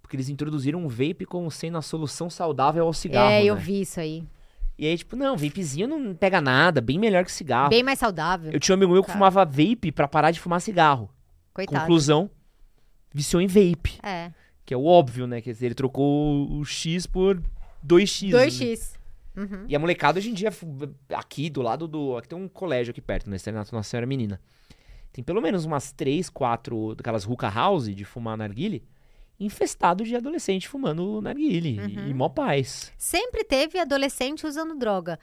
Porque 0.00 0.16
eles 0.16 0.30
introduziram 0.30 0.82
um 0.82 0.88
vape 0.88 1.26
como 1.26 1.50
sendo 1.50 1.76
a 1.76 1.82
solução 1.82 2.30
saudável 2.30 2.86
ao 2.86 2.92
cigarro. 2.94 3.30
é, 3.30 3.44
eu 3.44 3.54
né? 3.54 3.60
vi 3.60 3.82
isso 3.82 4.00
aí. 4.00 4.24
E 4.78 4.86
aí, 4.86 4.96
tipo, 4.96 5.16
não, 5.16 5.36
vapezinho 5.36 5.88
não 5.88 6.14
pega 6.14 6.40
nada, 6.40 6.80
bem 6.80 6.98
melhor 6.98 7.24
que 7.24 7.32
cigarro. 7.32 7.68
Bem 7.68 7.82
mais 7.82 7.98
saudável. 7.98 8.52
Eu 8.52 8.60
tinha 8.60 8.74
um 8.74 8.78
amigo 8.78 8.92
meu 8.92 9.02
que 9.02 9.10
fumava 9.10 9.44
vape 9.44 9.90
pra 9.92 10.06
parar 10.06 10.30
de 10.30 10.38
fumar 10.38 10.60
cigarro. 10.60 11.10
Coitado. 11.52 11.80
Conclusão, 11.80 12.30
viciou 13.12 13.42
em 13.42 13.48
vape. 13.48 13.98
É. 14.02 14.30
Que 14.64 14.72
é 14.72 14.76
o 14.76 14.84
óbvio, 14.84 15.26
né? 15.26 15.40
Quer 15.40 15.50
dizer, 15.52 15.66
ele 15.66 15.74
trocou 15.74 16.48
o 16.48 16.64
X 16.64 17.06
por 17.06 17.42
2X. 17.84 18.30
né? 18.30 18.97
2x. 19.38 19.52
Uhum. 19.52 19.64
E 19.68 19.76
a 19.76 19.78
molecada 19.78 20.18
hoje 20.18 20.30
em 20.30 20.34
dia, 20.34 20.50
aqui 21.14 21.48
do 21.50 21.62
lado 21.62 21.86
do. 21.86 22.16
Aqui 22.16 22.28
tem 22.28 22.38
um 22.38 22.48
colégio 22.48 22.90
aqui 22.90 23.00
perto, 23.00 23.28
no 23.28 23.36
Externato 23.36 23.74
Nossa 23.74 23.88
Senhora 23.88 24.06
Menina. 24.06 24.40
Tem 25.12 25.24
pelo 25.24 25.40
menos 25.40 25.64
umas 25.64 25.92
três, 25.92 26.28
quatro 26.28 26.94
daquelas 26.94 27.26
hookah 27.26 27.48
house 27.48 27.94
de 27.94 28.04
fumar 28.04 28.36
narguile, 28.36 28.84
infestado 29.40 30.04
de 30.04 30.14
adolescente 30.14 30.68
fumando 30.68 31.20
narguile. 31.20 31.80
Uhum. 31.80 32.08
E 32.08 32.14
mó 32.14 32.28
paz. 32.28 32.92
Sempre 32.96 33.44
teve 33.44 33.78
adolescente 33.78 34.46
usando 34.46 34.76
droga. 34.76 35.18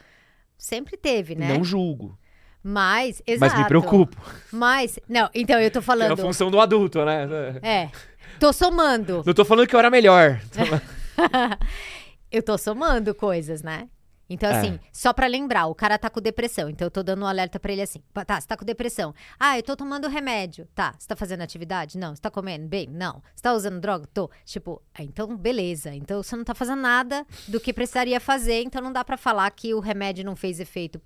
Sempre 0.57 0.97
teve, 0.97 1.35
né? 1.35 1.53
Não 1.53 1.63
julgo. 1.63 2.17
Mas, 2.63 3.21
exato. 3.27 3.51
Mas 3.51 3.61
me 3.61 3.67
preocupo. 3.67 4.17
Mas, 4.51 4.97
não, 5.07 5.29
então 5.35 5.59
eu 5.59 5.69
tô 5.69 5.77
É 5.77 5.81
a 5.81 5.83
falando. 5.83 6.17
função 6.17 6.49
do 6.49 6.59
adulto, 6.59 7.05
né? 7.05 7.27
É. 7.61 7.91
Tô 8.39 8.51
somando. 8.51 9.21
Não 9.23 9.33
tô 9.33 9.45
falando 9.45 9.67
que 9.67 9.75
eu 9.75 9.79
era 9.79 9.91
melhor. 9.91 10.41
eu 12.31 12.41
tô 12.41 12.57
somando 12.57 13.13
coisas, 13.13 13.61
né? 13.61 13.87
Então, 14.29 14.49
É. 14.49 14.57
assim, 14.57 14.79
só 14.91 15.13
pra 15.13 15.27
lembrar, 15.27 15.67
o 15.67 15.75
cara 15.75 15.99
tá 15.99 16.09
com 16.09 16.19
depressão. 16.19 16.67
Então, 16.67 16.87
eu 16.87 16.91
tô 16.91 17.03
dando 17.03 17.21
um 17.23 17.27
alerta 17.27 17.59
pra 17.59 17.71
ele 17.71 17.81
assim: 17.83 18.01
"Pá, 18.13 18.25
tá, 18.25 18.41
você 18.41 18.47
tá 18.47 18.57
com 18.57 18.65
depressão. 18.65 19.13
Ah, 19.39 19.57
eu 19.57 19.61
tô 19.63 19.75
tomando 19.75 20.07
remédio. 20.07 20.67
Tá, 20.73 20.95
você 20.97 21.07
tá 21.07 21.15
fazendo 21.15 21.41
atividade? 21.41 21.97
Não. 21.97 22.15
Você 22.15 22.21
tá 22.21 22.31
comendo 22.31 22.67
bem? 22.67 22.87
Não. 22.87 23.21
Você 23.35 23.43
tá 23.43 23.53
usando 23.53 23.79
droga? 23.79 24.07
Tô. 24.13 24.29
Tipo, 24.43 24.81
ah, 24.95 25.03
então, 25.03 25.37
beleza. 25.37 25.93
Então, 25.93 26.23
você 26.23 26.35
não 26.35 26.43
tá 26.43 26.55
fazendo 26.55 26.81
nada 26.81 27.25
do 27.47 27.59
que 27.59 27.71
precisaria 27.71 28.19
fazer. 28.19 28.63
Então, 28.63 28.81
não 28.81 28.91
dá 28.91 29.03
pra 29.05 29.15
falar 29.17 29.49
que 29.51 29.73
o 29.75 29.79
remédio 29.79 30.25
não 30.25 30.35
fez 30.35 30.59
efeito. 30.59 30.99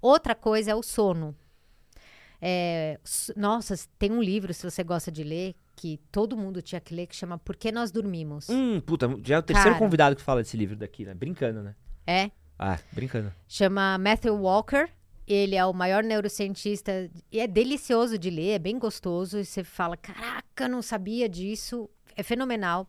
Outra 0.00 0.34
coisa 0.34 0.70
é 0.70 0.74
o 0.74 0.82
sono. 0.82 1.36
É, 2.40 2.98
nossa, 3.36 3.74
tem 3.98 4.10
um 4.10 4.20
livro, 4.22 4.52
se 4.52 4.68
você 4.68 4.82
gosta 4.82 5.12
de 5.12 5.22
ler, 5.22 5.54
que 5.76 6.00
todo 6.10 6.36
mundo 6.36 6.60
tinha 6.60 6.80
que 6.80 6.92
ler, 6.94 7.06
que 7.06 7.14
chama 7.14 7.38
Por 7.38 7.54
que 7.54 7.70
Nós 7.70 7.92
Dormimos? 7.92 8.48
hum, 8.48 8.80
puta, 8.80 9.08
já 9.22 9.36
é 9.36 9.38
o 9.38 9.42
terceiro 9.42 9.70
Cara. 9.70 9.78
convidado 9.78 10.16
que 10.16 10.22
fala 10.22 10.42
desse 10.42 10.56
livro 10.56 10.74
daqui, 10.74 11.04
né? 11.04 11.14
Brincando, 11.14 11.62
né? 11.62 11.74
É? 12.06 12.30
Ah, 12.64 12.78
brincando. 12.92 13.32
Chama 13.48 13.98
Matthew 13.98 14.36
Walker. 14.36 14.88
Ele 15.26 15.56
é 15.56 15.66
o 15.66 15.72
maior 15.72 16.04
neurocientista 16.04 17.10
e 17.30 17.40
é 17.40 17.46
delicioso 17.48 18.16
de 18.16 18.30
ler, 18.30 18.50
é 18.52 18.58
bem 18.58 18.78
gostoso. 18.78 19.38
E 19.38 19.44
você 19.44 19.64
fala: 19.64 19.96
caraca, 19.96 20.68
não 20.68 20.80
sabia 20.80 21.28
disso. 21.28 21.90
É 22.16 22.22
fenomenal. 22.22 22.86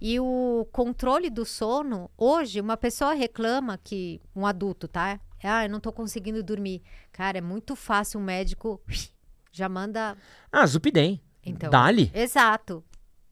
E 0.00 0.20
o 0.20 0.68
controle 0.70 1.28
do 1.28 1.44
sono, 1.44 2.08
hoje, 2.16 2.60
uma 2.60 2.76
pessoa 2.76 3.14
reclama 3.14 3.76
que. 3.82 4.20
Um 4.34 4.46
adulto, 4.46 4.86
tá? 4.86 5.18
Ah, 5.42 5.64
eu 5.64 5.70
não 5.70 5.80
tô 5.80 5.92
conseguindo 5.92 6.40
dormir. 6.42 6.82
Cara, 7.10 7.38
é 7.38 7.40
muito 7.40 7.74
fácil 7.74 8.20
um 8.20 8.22
médico 8.22 8.80
já 9.50 9.68
manda. 9.68 10.16
Ah, 10.52 10.66
Zupidem. 10.66 11.20
Então. 11.44 11.70
Dali. 11.70 12.12
Exato. 12.14 12.84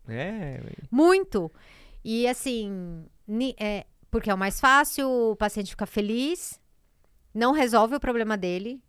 É. 0.09 0.61
Muito. 0.90 1.53
E 2.05 2.26
assim, 2.26 3.05
é, 3.59 3.86
porque 4.15 4.31
é 4.31 4.35
o 4.35 4.39
mais 4.39 4.61
fácil, 4.61 5.11
o 5.11 5.35
paciente 5.35 5.71
fica 5.71 5.87
feliz, 5.87 6.61
não 7.35 7.51
resolve 7.51 7.97
o 7.97 8.01
problema 8.01 8.37
dele. 8.37 8.81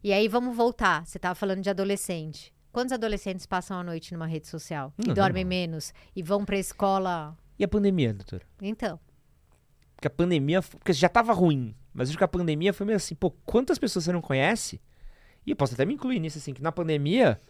E 0.00 0.12
aí 0.12 0.28
vamos 0.28 0.56
voltar. 0.56 1.04
Você 1.04 1.18
estava 1.18 1.34
falando 1.34 1.60
de 1.60 1.68
adolescente. 1.68 2.54
Quantos 2.70 2.92
adolescentes 2.92 3.46
passam 3.46 3.76
a 3.76 3.82
noite 3.82 4.12
numa 4.14 4.28
rede 4.28 4.46
social? 4.46 4.94
E 4.96 5.08
Não, 5.08 5.14
dormem 5.14 5.42
não. 5.42 5.48
menos? 5.48 5.92
E 6.14 6.22
vão 6.22 6.44
pra 6.44 6.56
escola. 6.56 7.36
E 7.58 7.64
a 7.64 7.68
pandemia, 7.68 8.14
doutor? 8.14 8.42
Então. 8.62 9.00
Porque 9.96 10.06
a 10.06 10.10
pandemia. 10.10 10.62
Porque 10.62 10.92
já 10.92 11.08
tava 11.08 11.32
ruim. 11.32 11.74
Mas 11.92 12.08
acho 12.08 12.16
que 12.16 12.22
a 12.22 12.28
pandemia 12.28 12.72
foi 12.72 12.86
meio 12.86 12.96
assim, 12.96 13.16
pô, 13.16 13.32
quantas 13.44 13.76
pessoas 13.76 14.04
você 14.04 14.12
não 14.12 14.20
conhece? 14.20 14.80
E 15.44 15.50
eu 15.50 15.56
posso 15.56 15.74
até 15.74 15.84
me 15.84 15.94
incluir 15.94 16.20
nisso, 16.20 16.38
assim, 16.38 16.54
que 16.54 16.62
na 16.62 16.70
pandemia 16.70 17.40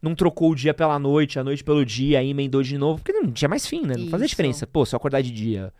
não 0.00 0.14
trocou 0.14 0.52
o 0.52 0.54
dia 0.54 0.72
pela 0.72 0.96
noite, 0.96 1.40
a 1.40 1.44
noite 1.44 1.64
pelo 1.64 1.84
dia, 1.84 2.20
aí 2.20 2.30
emendou 2.30 2.62
de 2.62 2.78
novo, 2.78 3.02
porque 3.02 3.12
não 3.12 3.32
tinha 3.32 3.48
mais 3.48 3.66
fim, 3.66 3.84
né? 3.84 3.96
Não 3.96 4.10
fazia 4.10 4.28
diferença. 4.28 4.64
Pô, 4.64 4.86
se 4.86 4.94
eu 4.94 4.96
acordar 4.96 5.22
de 5.22 5.32
dia, 5.32 5.74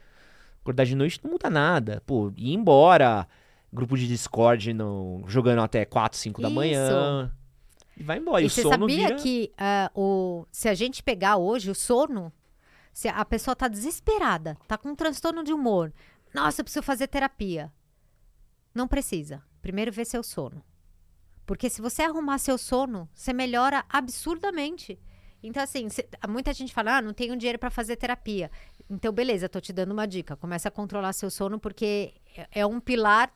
acordar 0.62 0.84
de 0.84 0.94
noite 0.94 1.20
não 1.22 1.32
muda 1.32 1.50
nada. 1.50 2.02
Pô, 2.06 2.32
ir 2.36 2.54
embora, 2.54 3.28
grupo 3.72 3.96
de 3.96 4.06
Discord 4.06 4.72
no, 4.72 5.22
jogando 5.26 5.60
até 5.60 5.84
4, 5.84 6.18
5 6.18 6.40
da 6.40 6.48
Isso. 6.48 6.54
manhã. 6.54 7.32
E 7.96 8.02
vai 8.02 8.18
embora. 8.18 8.42
E, 8.42 8.46
e 8.46 8.50
você 8.50 8.62
sabia 8.62 9.08
vira... 9.08 9.16
que 9.16 9.52
ah, 9.58 9.90
o, 9.94 10.46
se 10.50 10.68
a 10.68 10.74
gente 10.74 11.02
pegar 11.02 11.36
hoje 11.36 11.70
o 11.70 11.74
sono, 11.74 12.32
se 12.92 13.08
a 13.08 13.24
pessoa 13.24 13.54
tá 13.54 13.68
desesperada, 13.68 14.56
tá 14.66 14.78
com 14.78 14.90
um 14.90 14.94
transtorno 14.94 15.42
de 15.42 15.52
humor, 15.52 15.92
nossa, 16.32 16.60
eu 16.60 16.64
preciso 16.64 16.82
fazer 16.82 17.08
terapia. 17.08 17.72
Não 18.74 18.88
precisa. 18.88 19.42
Primeiro 19.60 19.92
vê 19.92 20.04
seu 20.04 20.22
sono. 20.22 20.64
Porque 21.44 21.68
se 21.68 21.82
você 21.82 22.02
arrumar 22.02 22.38
seu 22.38 22.56
sono, 22.56 23.08
você 23.14 23.32
melhora 23.32 23.84
absurdamente. 23.88 24.98
Então, 25.42 25.62
assim, 25.62 25.88
cê- 25.88 26.08
muita 26.28 26.52
gente 26.52 26.72
fala, 26.72 26.98
ah, 26.98 27.02
não 27.02 27.12
tenho 27.12 27.36
dinheiro 27.36 27.58
para 27.58 27.68
fazer 27.68 27.96
terapia. 27.96 28.50
Então, 28.94 29.10
beleza, 29.10 29.48
tô 29.48 29.58
te 29.58 29.72
dando 29.72 29.92
uma 29.92 30.06
dica. 30.06 30.36
Começa 30.36 30.68
a 30.68 30.70
controlar 30.70 31.14
seu 31.14 31.30
sono, 31.30 31.58
porque 31.58 32.12
é- 32.36 32.60
é 32.60 32.66
um 32.66 32.78
pilar, 32.78 33.32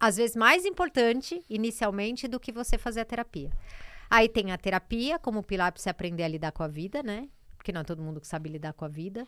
às 0.00 0.16
vezes, 0.16 0.34
mais 0.34 0.64
importante, 0.64 1.44
inicialmente, 1.50 2.26
do 2.26 2.40
que 2.40 2.50
você 2.50 2.78
fazer 2.78 3.00
a 3.00 3.04
terapia. 3.04 3.52
Aí 4.08 4.30
tem 4.30 4.50
a 4.50 4.56
terapia 4.56 5.18
como 5.18 5.42
pilar 5.42 5.70
para 5.70 5.82
você 5.82 5.90
aprender 5.90 6.22
a 6.22 6.28
lidar 6.28 6.50
com 6.52 6.62
a 6.62 6.68
vida, 6.68 7.02
né? 7.02 7.28
Porque 7.58 7.72
não 7.72 7.82
é 7.82 7.84
todo 7.84 8.02
mundo 8.02 8.22
que 8.22 8.26
sabe 8.26 8.48
lidar 8.48 8.72
com 8.72 8.86
a 8.86 8.88
vida. 8.88 9.26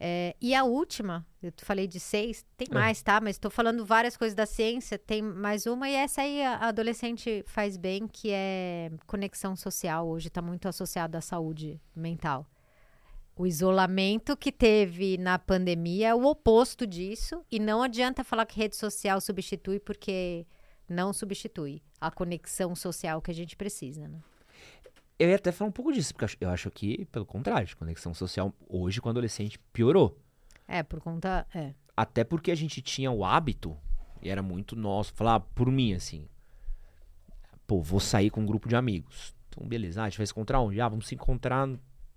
É, 0.00 0.36
e 0.40 0.54
a 0.54 0.62
última, 0.62 1.26
eu 1.42 1.52
falei 1.56 1.88
de 1.88 1.98
seis, 1.98 2.46
tem 2.56 2.68
É. 2.70 2.74
mais, 2.74 3.02
tá? 3.02 3.20
Mas 3.20 3.34
estou 3.34 3.50
falando 3.50 3.84
várias 3.84 4.16
coisas 4.16 4.36
da 4.36 4.46
ciência, 4.46 4.96
tem 4.96 5.20
mais 5.20 5.66
uma, 5.66 5.88
e 5.90 5.94
essa 5.94 6.22
aí 6.22 6.40
a 6.40 6.68
adolescente 6.68 7.42
faz 7.48 7.76
bem, 7.76 8.06
que 8.06 8.30
é 8.30 8.92
conexão 9.08 9.56
social. 9.56 10.06
Hoje 10.06 10.28
está 10.28 10.40
muito 10.40 10.68
associado 10.68 11.16
à 11.16 11.20
saúde 11.20 11.80
mental. 11.96 12.46
O 13.38 13.46
isolamento 13.46 14.36
que 14.36 14.50
teve 14.50 15.16
na 15.16 15.38
pandemia 15.38 16.08
é 16.08 16.14
o 16.14 16.24
oposto 16.26 16.84
disso, 16.84 17.44
e 17.50 17.60
não 17.60 17.82
adianta 17.82 18.24
falar 18.24 18.44
que 18.44 18.58
rede 18.58 18.74
social 18.74 19.20
substitui, 19.20 19.78
porque 19.78 20.44
não 20.88 21.12
substitui 21.12 21.80
a 22.00 22.10
conexão 22.10 22.74
social 22.74 23.22
que 23.22 23.30
a 23.30 23.34
gente 23.34 23.56
precisa, 23.56 24.08
né? 24.08 24.18
Eu 25.16 25.28
ia 25.28 25.36
até 25.36 25.52
falar 25.52 25.68
um 25.68 25.72
pouco 25.72 25.92
disso, 25.92 26.12
porque 26.14 26.44
eu 26.44 26.50
acho- 26.50 26.70
que, 26.70 27.04
pelo 27.06 27.24
contrário, 27.24 27.68
a 27.72 27.76
conexão 27.76 28.12
social 28.12 28.52
hoje 28.68 29.00
com 29.00 29.08
o 29.08 29.10
adolescente 29.10 29.58
piorou. 29.72 30.18
É, 30.66 30.82
por 30.82 31.00
conta. 31.00 31.46
É. 31.54 31.74
Até 31.96 32.24
porque 32.24 32.50
a 32.50 32.54
gente 32.56 32.82
tinha 32.82 33.10
o 33.10 33.24
hábito, 33.24 33.76
e 34.20 34.28
era 34.28 34.42
muito 34.42 34.74
nosso, 34.74 35.12
falar 35.14 35.38
por 35.40 35.70
mim, 35.70 35.92
assim. 35.94 36.28
Pô, 37.68 37.80
vou 37.82 38.00
sair 38.00 38.30
com 38.30 38.40
um 38.40 38.46
grupo 38.46 38.68
de 38.68 38.74
amigos. 38.74 39.34
Então, 39.48 39.66
beleza. 39.66 40.02
Ah, 40.02 40.04
a 40.06 40.08
gente 40.08 40.18
vai 40.18 40.26
se 40.26 40.32
encontrar 40.32 40.60
onde? 40.60 40.80
Ah, 40.80 40.88
vamos 40.88 41.06
se 41.06 41.14
encontrar 41.14 41.68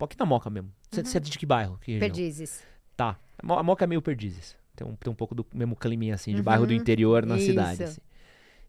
pô, 0.01 0.05
aqui 0.05 0.17
na 0.19 0.25
Moca 0.25 0.49
mesmo. 0.49 0.71
Você 0.91 1.03
você 1.03 1.17
é 1.17 1.19
de 1.19 1.37
que 1.37 1.45
bairro? 1.45 1.77
Que? 1.81 1.99
Perdizes. 1.99 2.63
Tá. 2.97 3.17
A 3.37 3.45
Mo- 3.45 3.57
a 3.59 3.63
Moca 3.63 3.83
é 3.83 3.87
meio 3.87 4.01
perdizes. 4.01 4.55
Tem 4.75 4.85
um, 4.87 4.95
tem 4.95 5.11
um 5.11 5.15
pouco 5.15 5.35
do 5.35 5.45
mesmo 5.53 5.75
climinha, 5.75 6.15
assim, 6.15 6.33
de 6.33 6.41
bairro 6.41 6.65
do 6.65 6.73
interior 6.73 7.25
na 7.25 7.37
Isso. 7.37 7.45
cidade, 7.47 7.83
assim. 7.83 8.01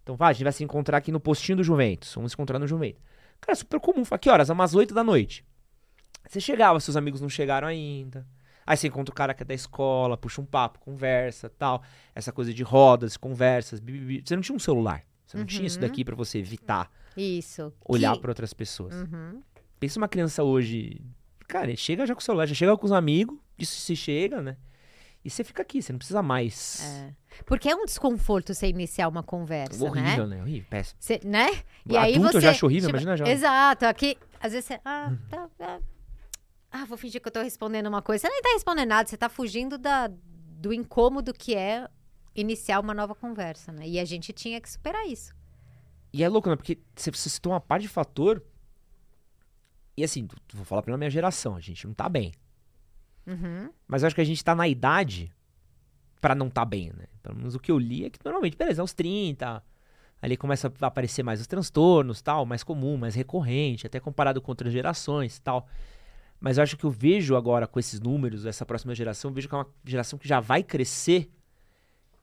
Então, 0.03 0.17
vai, 0.17 0.31
a 0.31 0.33
gente 0.33 0.45
vai 0.45 0.53
se 0.53 0.63
encontrar 0.65 0.99
aqui 0.99 1.11
no 1.13 1.21
postinho 1.21 1.57
do 1.57 1.65
Juventus. 1.65 2.13
Vamos 2.15 2.33
se 2.33 2.35
encontrar 2.37 2.59
no 2.59 2.67
Juventus. 2.67 3.01
Cara, 3.41 3.53
é 3.53 3.55
super 3.55 3.79
comum. 3.81 4.03
Que 4.21 4.29
horas? 4.29 4.49
Umas 4.51 4.75
8 4.75 4.93
da 4.93 5.03
noite. 5.05 5.45
Você 6.29 6.41
chegava, 6.41 6.79
seus 6.81 6.97
amigos 6.97 7.21
não 7.21 7.29
chegaram 7.29 7.67
ainda. 7.69 8.27
Aí 8.67 8.77
você 8.77 8.89
encontra 8.89 9.13
o 9.13 9.15
cara 9.15 9.33
que 9.35 9.43
é 9.43 9.47
da 9.47 9.55
escola, 9.55 10.17
puxa 10.17 10.41
um 10.41 10.45
papo, 10.45 10.79
conversa, 10.81 11.49
tal. 11.49 11.83
Essa 12.15 12.31
coisa 12.33 12.53
de 12.53 12.63
rodas, 12.63 13.17
conversas, 13.17 13.81
bibibi. 13.81 14.23
Você 14.25 14.35
não 14.37 14.43
tinha 14.43 14.55
um 14.57 14.61
celular. 14.61 15.03
Você 15.27 15.37
não 15.39 15.45
tinha 15.47 15.67
isso 15.67 15.81
daqui 15.81 16.05
pra 16.05 16.15
você 16.15 16.39
evitar 16.39 16.91
Isso. 17.17 17.73
olhar 17.89 18.15
Que- 18.15 18.21
pra 18.21 18.31
outras 18.31 18.53
pessoas. 18.53 18.95
Uhum. 18.95 19.41
Pensa 19.81 19.99
uma 19.99 20.07
criança 20.09 20.43
hoje. 20.45 21.01
Cara, 21.53 21.67
ele 21.67 21.77
chega 21.77 22.07
já 22.07 22.15
com 22.15 22.21
o 22.21 22.25
celular, 22.25 22.47
já 22.47 22.55
chega 22.55 22.75
com 22.79 22.87
os 22.87 22.93
amigos, 22.93 23.37
isso 23.59 23.79
se 23.79 23.95
chega, 23.95 24.41
né? 24.41 24.57
E 25.23 25.29
você 25.29 25.45
fica 25.45 25.61
aqui, 25.61 25.83
você 25.83 25.93
não 25.93 25.99
precisa 25.99 26.23
mais. 26.23 26.81
É. 26.83 27.15
Porque 27.45 27.69
é 27.69 27.77
um 27.77 27.85
desconforto 27.85 28.55
você 28.55 28.69
iniciar 28.69 29.07
uma 29.07 29.23
conversa, 29.23 29.85
Horrível, 29.85 30.27
né? 30.27 30.37
né? 30.37 30.43
Horrível, 30.43 30.67
péssimo. 30.71 30.97
Você, 30.99 31.21
né? 31.23 31.63
E 31.85 31.95
aí 31.95 32.15
Adulto 32.15 32.33
você, 32.33 32.37
eu 32.39 32.41
já 32.41 32.51
acho 32.53 32.65
horrível, 32.65 32.89
imagina 32.89 33.19
já. 33.19 33.29
Exato. 33.29 33.85
Aqui, 33.85 34.17
às 34.41 34.53
vezes 34.53 34.65
você. 34.65 34.81
Ah, 34.83 35.13
tá, 35.29 35.51
ah, 35.61 35.81
ah, 36.73 36.85
vou 36.87 36.97
fingir 36.97 37.21
que 37.21 37.29
eu 37.29 37.33
tô 37.33 37.43
respondendo 37.43 37.87
uma 37.87 38.01
coisa. 38.01 38.23
Você 38.23 38.31
nem 38.31 38.41
tá 38.41 38.49
respondendo 38.55 38.89
nada, 38.89 39.07
você 39.07 39.19
tá 39.19 39.29
fugindo 39.29 39.77
da, 39.77 40.09
do 40.09 40.73
incômodo 40.73 41.35
que 41.35 41.55
é 41.55 41.87
iniciar 42.35 42.81
uma 42.81 42.95
nova 42.95 43.15
conversa, 43.15 43.73
né? 43.73 43.87
E 43.87 44.01
a 44.01 44.07
gente 44.07 44.33
tinha 44.33 44.59
que 44.59 44.71
superar 44.71 45.07
isso. 45.07 45.35
E 46.15 46.25
é 46.25 46.29
louco, 46.31 46.49
né? 46.49 46.57
Porque 46.57 46.79
você, 46.97 47.11
você 47.11 47.29
citou 47.29 47.53
uma 47.53 47.61
parte 47.61 47.83
de 47.83 47.89
fator. 47.89 48.43
E 49.97 50.05
assim, 50.05 50.27
vou 50.53 50.65
falar 50.65 50.83
pela 50.83 50.97
minha 50.97 51.11
geração, 51.11 51.57
a 51.57 51.61
gente 51.61 51.87
não 51.87 51.95
tá 51.95 52.09
bem. 52.09 52.33
Uhum. 53.27 53.71
Mas 53.87 54.03
eu 54.03 54.07
acho 54.07 54.15
que 54.15 54.21
a 54.23 54.25
gente 54.25 54.43
tá 54.43 54.55
na 54.55 54.67
idade 54.67 55.33
pra 56.21 56.35
não 56.35 56.49
tá 56.49 56.65
bem, 56.65 56.93
né? 56.97 57.07
Pelo 57.23 57.37
menos 57.37 57.55
o 57.55 57.59
que 57.59 57.71
eu 57.71 57.79
li 57.79 58.05
é 58.05 58.11
que 58.11 58.19
normalmente, 58.25 58.57
beleza, 58.57 58.81
aos 58.81 58.93
30, 58.93 59.63
ali 60.21 60.37
começa 60.37 60.73
a 60.81 60.87
aparecer 60.87 61.23
mais 61.23 61.41
os 61.41 61.47
transtornos, 61.47 62.23
tal, 62.23 62.47
mais 62.47 62.63
comum, 62.63 62.97
mais 62.97 63.15
recorrente, 63.15 63.87
até 63.87 63.99
comparado 63.99 64.41
com 64.41 64.51
outras 64.51 64.73
gerações, 64.73 65.39
tal. 65.41 65.67
Mas 66.41 66.59
eu 66.59 66.63
acho 66.63 66.77
que 66.77 66.85
eu 66.85 66.91
vejo 66.91 67.37
agora 67.37 67.67
com 67.67 67.79
esses 67.79 68.01
números, 68.01 68.47
essa 68.47 68.65
próxima 68.65 68.95
geração, 68.95 69.31
eu 69.31 69.35
vejo 69.35 69.49
que 69.49 69.55
é 69.55 69.59
uma 69.59 69.69
geração 69.85 70.19
que 70.19 70.27
já 70.27 70.41
vai 70.41 70.63
crescer 70.63 71.31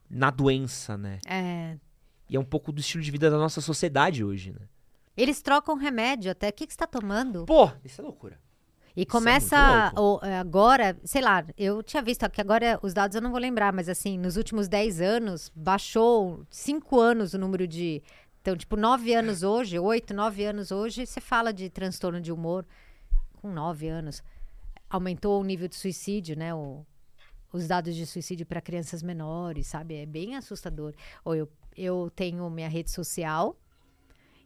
na 0.08 0.30
doença, 0.30 0.98
né? 0.98 1.18
É. 1.26 1.76
E 2.28 2.36
é 2.36 2.40
um 2.40 2.44
pouco 2.44 2.72
do 2.72 2.80
estilo 2.80 3.02
de 3.02 3.10
vida 3.10 3.30
da 3.30 3.38
nossa 3.38 3.60
sociedade 3.60 4.24
hoje, 4.24 4.52
né? 4.52 4.66
Eles 5.20 5.42
trocam 5.42 5.74
remédio 5.76 6.30
até. 6.30 6.48
O 6.48 6.52
que, 6.52 6.66
que 6.66 6.72
você 6.72 6.78
tá 6.78 6.86
tomando? 6.86 7.44
Pô, 7.46 7.70
isso 7.84 8.00
é 8.00 8.04
loucura. 8.04 8.38
E 8.96 9.02
é 9.02 9.04
começa 9.06 9.92
o- 9.96 10.18
é, 10.22 10.38
agora, 10.38 10.98
sei 11.04 11.22
lá, 11.22 11.44
eu 11.56 11.82
tinha 11.82 12.02
visto 12.02 12.28
que 12.30 12.40
agora 12.40 12.78
os 12.82 12.92
dados 12.92 13.14
eu 13.14 13.22
não 13.22 13.30
vou 13.30 13.38
lembrar, 13.40 13.72
mas 13.72 13.88
assim, 13.88 14.18
nos 14.18 14.36
últimos 14.36 14.66
10 14.68 15.00
anos, 15.00 15.50
baixou 15.54 16.44
5 16.50 16.98
anos 16.98 17.32
o 17.34 17.38
número 17.38 17.66
de. 17.68 18.02
Então, 18.40 18.56
tipo, 18.56 18.76
9 18.76 19.14
anos 19.14 19.42
hoje, 19.42 19.78
8, 19.78 20.12
9 20.14 20.44
anos 20.44 20.70
hoje, 20.72 21.06
você 21.06 21.20
fala 21.20 21.52
de 21.52 21.68
transtorno 21.70 22.20
de 22.20 22.32
humor 22.32 22.66
com 23.40 23.52
9 23.52 23.86
anos. 23.88 24.22
Aumentou 24.88 25.40
o 25.40 25.44
nível 25.44 25.68
de 25.68 25.76
suicídio, 25.76 26.36
né? 26.36 26.52
O- 26.54 26.84
os 27.52 27.68
dados 27.68 27.94
de 27.94 28.06
suicídio 28.06 28.46
para 28.46 28.60
crianças 28.60 29.02
menores, 29.02 29.66
sabe? 29.66 29.96
É 29.96 30.06
bem 30.06 30.36
assustador. 30.36 30.94
Ou 31.24 31.34
eu, 31.34 31.48
eu 31.76 32.10
tenho 32.14 32.48
minha 32.50 32.68
rede 32.68 32.90
social 32.90 33.56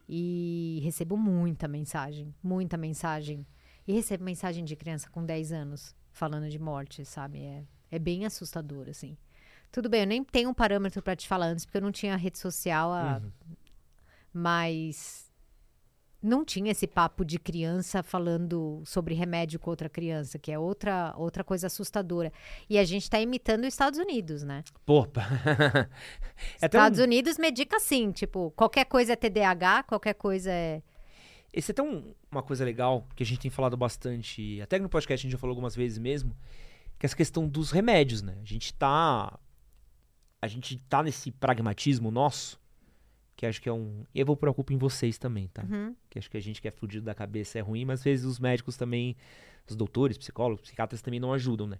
e 0.07 0.79
recebo 0.83 1.17
muita 1.17 1.67
mensagem, 1.67 2.33
muita 2.43 2.77
mensagem. 2.77 3.45
E 3.87 3.93
recebo 3.93 4.23
mensagem 4.23 4.63
de 4.63 4.75
criança 4.75 5.09
com 5.09 5.23
10 5.25 5.51
anos 5.51 5.95
falando 6.11 6.49
de 6.49 6.57
morte, 6.59 7.03
sabe? 7.05 7.39
É, 7.43 7.63
é 7.91 7.99
bem 7.99 8.25
assustador, 8.25 8.87
assim. 8.89 9.17
Tudo 9.71 9.89
bem, 9.89 10.01
eu 10.01 10.07
nem 10.07 10.23
tenho 10.23 10.49
um 10.49 10.53
parâmetro 10.53 11.01
para 11.01 11.15
te 11.15 11.27
falar 11.27 11.47
antes, 11.47 11.65
porque 11.65 11.77
eu 11.77 11.81
não 11.81 11.91
tinha 11.91 12.15
rede 12.15 12.37
social, 12.37 12.91
a- 12.93 13.17
mas 14.33 15.24
não 16.25 16.43
tinha 16.43 16.71
esse 16.71 16.87
papo 16.87 17.23
de 17.23 17.37
criança 17.39 18.01
falando 18.03 18.81
sobre 18.85 19.13
remédio 19.13 19.59
com 19.59 19.69
outra 19.69 19.87
criança, 19.87 20.39
que 20.39 20.51
é 20.51 20.57
outra, 20.59 21.13
outra 21.17 21.43
coisa 21.43 21.67
assustadora. 21.67 22.31
E 22.69 22.77
a 22.77 22.83
gente 22.83 23.09
tá 23.09 23.19
imitando 23.19 23.61
os 23.61 23.67
Estados 23.73 23.99
Unidos, 23.99 24.43
né? 24.43 24.63
Pô, 24.85 25.07
é 25.15 25.87
um- 26.63 26.65
Estados 26.65 26.99
Unidos 26.99 27.37
medica 27.37 27.77
assim, 27.77 28.11
tipo, 28.11 28.51
qualquer 28.51 28.85
coisa 28.85 29.13
é 29.13 29.15
TDAH, 29.15 29.83
qualquer 29.83 30.13
coisa 30.15 30.51
é. 30.51 30.81
Esse 31.53 31.71
é 31.71 31.73
até 31.73 31.81
um- 31.83 32.13
uma 32.31 32.43
coisa 32.43 32.65
legal 32.65 33.07
que 33.15 33.23
a 33.23 33.25
gente 33.25 33.39
tem 33.39 33.51
falado 33.51 33.77
bastante, 33.77 34.59
até 34.61 34.77
no 34.79 34.89
podcast 34.89 35.21
a 35.21 35.23
gente 35.23 35.31
já 35.31 35.37
falou 35.37 35.51
algumas 35.53 35.75
vezes 35.75 35.97
mesmo, 35.97 36.35
que 36.99 37.05
é 37.05 37.07
essa 37.07 37.15
questão 37.15 37.47
dos 37.47 37.71
remédios, 37.71 38.21
né? 38.21 38.37
A 38.41 38.45
gente 38.45 38.73
tá. 38.73 39.37
A 40.41 40.47
gente 40.47 40.77
tá 40.89 41.01
nesse 41.01 41.31
pragmatismo 41.31 42.11
nosso, 42.11 42.59
que 43.35 43.45
acho 43.45 43.61
que 43.61 43.67
é 43.67 43.73
um. 43.73 44.03
Eu 44.13 44.25
vou 44.25 44.37
preocupar 44.37 44.73
em 44.73 44.77
vocês 44.77 45.17
também, 45.17 45.47
tá? 45.49 45.63
Uhum. 45.63 45.95
Que 46.09 46.17
acho 46.17 46.29
que 46.29 46.37
a 46.37 46.41
gente 46.41 46.61
que 46.61 46.67
é 46.67 46.71
fudido 46.71 47.05
da 47.05 47.13
cabeça 47.13 47.59
é 47.59 47.61
ruim, 47.61 47.85
mas 47.85 47.99
às 47.99 48.03
vezes 48.03 48.25
os 48.25 48.39
médicos 48.39 48.77
também, 48.77 49.15
os 49.69 49.75
doutores, 49.75 50.17
psicólogos, 50.17 50.61
psiquiatras 50.61 51.01
também 51.01 51.19
não 51.19 51.33
ajudam, 51.33 51.67
né? 51.67 51.79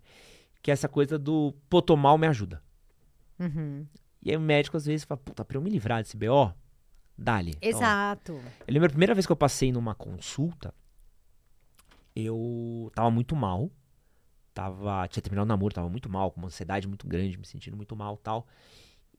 Que 0.61 0.71
é 0.71 0.73
essa 0.73 0.89
coisa 0.89 1.17
do 1.17 1.53
pô, 1.69 1.81
tô 1.81 1.95
mal, 1.95 2.17
me 2.17 2.27
ajuda. 2.27 2.61
Uhum. 3.39 3.85
E 4.21 4.31
aí 4.31 4.37
o 4.37 4.41
médico 4.41 4.75
às 4.75 4.85
vezes 4.85 5.05
fala, 5.05 5.19
puta, 5.19 5.45
pra 5.45 5.57
eu 5.57 5.61
me 5.61 5.69
livrar 5.69 6.01
desse 6.01 6.17
BO, 6.17 6.51
dá-lhe. 7.17 7.53
Ó, 7.55 7.67
Exato. 7.67 8.33
eu 8.67 8.73
lembro 8.73 8.87
a 8.87 8.89
primeira 8.89 9.13
vez 9.13 9.25
que 9.25 9.31
eu 9.31 9.35
passei 9.35 9.71
numa 9.71 9.93
consulta, 9.93 10.73
eu 12.15 12.91
tava 12.95 13.11
muito 13.11 13.35
mal. 13.35 13.71
Tava, 14.53 15.05
tinha 15.09 15.21
terminado 15.21 15.45
o 15.45 15.49
namoro, 15.49 15.75
tava 15.75 15.89
muito 15.89 16.09
mal, 16.09 16.31
com 16.31 16.39
uma 16.39 16.47
ansiedade 16.47 16.87
muito 16.87 17.05
grande, 17.05 17.37
me 17.37 17.45
sentindo 17.45 17.75
muito 17.75 17.93
mal 17.93 18.15
tal. 18.15 18.47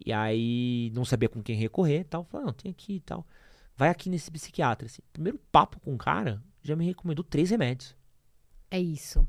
E 0.05 0.12
aí 0.12 0.90
não 0.94 1.05
sabia 1.05 1.28
com 1.28 1.42
quem 1.42 1.57
recorrer 1.57 2.05
tal. 2.05 2.24
Falei, 2.24 2.47
não, 2.47 2.53
tem 2.53 2.70
aqui 2.70 2.97
e 2.97 3.01
tal. 3.01 3.26
Vai 3.76 3.88
aqui 3.88 4.09
nesse 4.09 4.30
psiquiatra. 4.30 4.86
Assim. 4.86 5.03
Primeiro 5.12 5.38
papo 5.51 5.78
com 5.80 5.94
o 5.94 5.99
cara, 5.99 6.42
já 6.62 6.74
me 6.76 6.84
recomendou 6.86 7.24
três 7.24 7.51
remédios. 7.51 7.94
É 8.70 8.80
isso. 8.80 9.26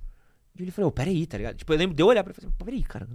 E 0.57 0.61
ele 0.63 0.71
falou, 0.71 0.91
peraí, 0.91 1.25
tá 1.27 1.37
ligado? 1.37 1.55
Tipo, 1.57 1.73
eu 1.73 1.77
lembro 1.77 1.95
de 1.95 2.01
eu 2.01 2.07
olhar 2.07 2.23
pra 2.23 2.31
ele 2.31 2.37
e 2.39 2.41
falar, 2.41 2.53
assim, 2.55 2.65
peraí, 2.65 2.83
cara, 2.83 3.07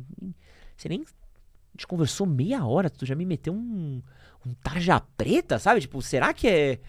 você 0.76 0.88
nem. 0.88 1.03
A 1.03 1.74
gente 1.74 1.86
conversou 1.86 2.26
meia 2.26 2.64
hora, 2.66 2.90
tu 2.90 3.05
já 3.07 3.14
me 3.14 3.24
meteu 3.24 3.53
um. 3.53 4.03
um 4.46 4.55
tarja 4.55 5.00
preta, 5.00 5.59
sabe? 5.59 5.80
Tipo, 5.80 6.00
será 6.03 6.32
que 6.32 6.46
é. 6.46 6.80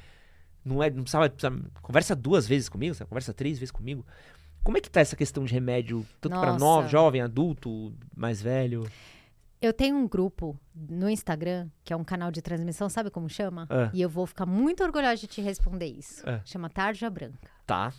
Não 0.64 0.84
é. 0.84 0.89
Não 0.89 1.03
precisava. 1.03 1.30
precisava- 1.30 1.61
conversa 1.82 2.16
duas 2.16 2.47
vezes 2.47 2.70
comigo, 2.70 2.93
sabe? 2.93 3.09
Conversa 3.09 3.34
três 3.34 3.57
vezes 3.57 3.72
comigo. 3.72 4.05
Como 4.64 4.78
é 4.78 4.82
que 4.82 4.89
tá 4.89 5.01
essa 5.01 5.16
questão 5.16 5.43
de 5.43 5.53
remédio, 5.53 6.05
tanto 6.22 6.36
novo, 6.59 6.88
jovem, 6.88 7.22
adulto, 7.22 7.93
mais 8.16 8.41
velho? 8.41 8.89
Eu 9.66 9.72
tenho 9.72 9.95
um 9.95 10.05
grupo 10.07 10.59
no 10.76 11.09
Instagram, 11.09 11.70
que 11.86 11.93
é 11.93 11.95
um 11.95 12.03
canal 12.03 12.30
de 12.30 12.41
transmissão, 12.41 12.89
sabe 12.89 13.09
como 13.09 13.30
chama? 13.30 13.66
Ah. 13.70 13.89
E 13.93 14.01
eu 14.01 14.09
vou 14.09 14.28
ficar 14.28 14.45
muito 14.45 14.84
orgulhosa 14.84 15.16
de 15.22 15.28
te 15.28 15.41
responder 15.41 15.86
isso. 15.86 16.22
Ah. 16.28 16.41
Chama 16.43 16.70
Tarja 16.70 17.09
Branca, 17.09 17.49
Tá. 17.66 17.93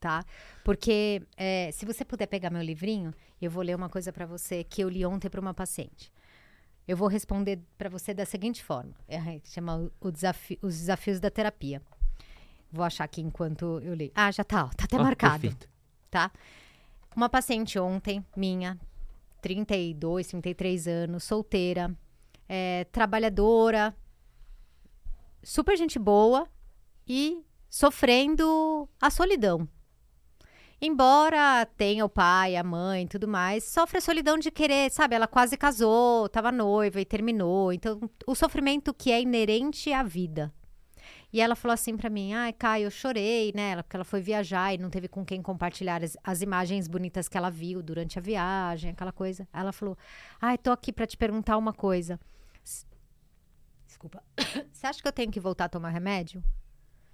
tá? 0.00 0.24
Porque 0.64 1.22
é, 1.36 1.70
se 1.72 1.86
você 1.86 2.04
puder 2.04 2.26
pegar 2.26 2.50
meu 2.50 2.62
livrinho, 2.62 3.14
eu 3.40 3.48
vou 3.48 3.62
ler 3.62 3.76
uma 3.76 3.88
coisa 3.88 4.12
pra 4.12 4.26
você 4.26 4.64
que 4.64 4.82
eu 4.82 4.88
li 4.88 5.06
ontem 5.06 5.28
pra 5.28 5.40
uma 5.40 5.54
paciente. 5.54 6.12
Eu 6.86 6.96
vou 6.96 7.06
responder 7.06 7.60
pra 7.76 7.88
você 7.88 8.12
da 8.12 8.24
seguinte 8.24 8.64
forma. 8.64 8.94
É, 9.06 9.40
chama 9.44 9.76
o- 9.78 9.92
Os 10.62 10.74
Desafios 10.78 11.20
da 11.20 11.30
Terapia. 11.30 11.80
Vou 12.72 12.84
achar 12.84 13.04
aqui 13.04 13.20
enquanto 13.20 13.80
eu 13.84 13.94
leio. 13.94 14.10
Ah, 14.16 14.30
já 14.32 14.42
tá, 14.42 14.64
ó, 14.64 14.68
tá 14.68 14.84
até 14.84 14.96
Ah, 14.96 15.02
marcado. 15.02 15.40
Perfeito. 15.42 15.68
tá? 16.10 16.30
Uma 17.14 17.28
paciente 17.28 17.78
ontem, 17.78 18.24
minha, 18.36 18.78
32, 19.40 20.28
33 20.28 20.88
anos, 20.88 21.24
solteira, 21.24 21.96
é, 22.48 22.84
trabalhadora, 22.92 23.94
super 25.42 25.76
gente 25.76 25.98
boa 25.98 26.48
e 27.06 27.42
sofrendo 27.68 28.88
a 29.00 29.10
solidão. 29.10 29.68
Embora 30.80 31.66
tenha 31.76 32.04
o 32.04 32.08
pai, 32.08 32.54
a 32.54 32.62
mãe 32.62 33.02
e 33.02 33.08
tudo 33.08 33.26
mais, 33.26 33.64
sofre 33.64 33.98
a 33.98 34.00
solidão 34.00 34.38
de 34.38 34.50
querer, 34.50 34.90
sabe? 34.92 35.16
Ela 35.16 35.26
quase 35.26 35.56
casou, 35.56 36.28
tava 36.28 36.52
noiva 36.52 37.00
e 37.00 37.04
terminou. 37.04 37.72
Então, 37.72 38.00
o 38.24 38.34
sofrimento 38.34 38.94
que 38.94 39.10
é 39.10 39.20
inerente 39.20 39.92
à 39.92 40.04
vida. 40.04 40.52
E 41.32 41.40
ela 41.40 41.54
falou 41.54 41.74
assim 41.74 41.96
pra 41.96 42.08
mim: 42.08 42.32
ai, 42.32 42.52
Caio, 42.52 42.86
eu 42.86 42.90
chorei, 42.90 43.52
né? 43.54 43.82
Porque 43.82 43.96
ela 43.96 44.04
foi 44.04 44.20
viajar 44.20 44.72
e 44.74 44.78
não 44.78 44.88
teve 44.88 45.08
com 45.08 45.24
quem 45.24 45.42
compartilhar 45.42 46.02
as, 46.02 46.16
as 46.24 46.42
imagens 46.42 46.88
bonitas 46.88 47.28
que 47.28 47.36
ela 47.36 47.50
viu 47.50 47.82
durante 47.82 48.18
a 48.18 48.22
viagem, 48.22 48.90
aquela 48.90 49.12
coisa. 49.12 49.46
Ela 49.52 49.72
falou: 49.72 49.96
ai, 50.40 50.56
tô 50.56 50.70
aqui 50.70 50.92
pra 50.92 51.06
te 51.06 51.16
perguntar 51.16 51.56
uma 51.56 51.72
coisa. 51.72 52.18
Desculpa. 53.86 54.22
Você 54.72 54.86
acha 54.86 55.02
que 55.02 55.08
eu 55.08 55.12
tenho 55.12 55.30
que 55.30 55.40
voltar 55.40 55.66
a 55.66 55.68
tomar 55.68 55.90
remédio? 55.90 56.42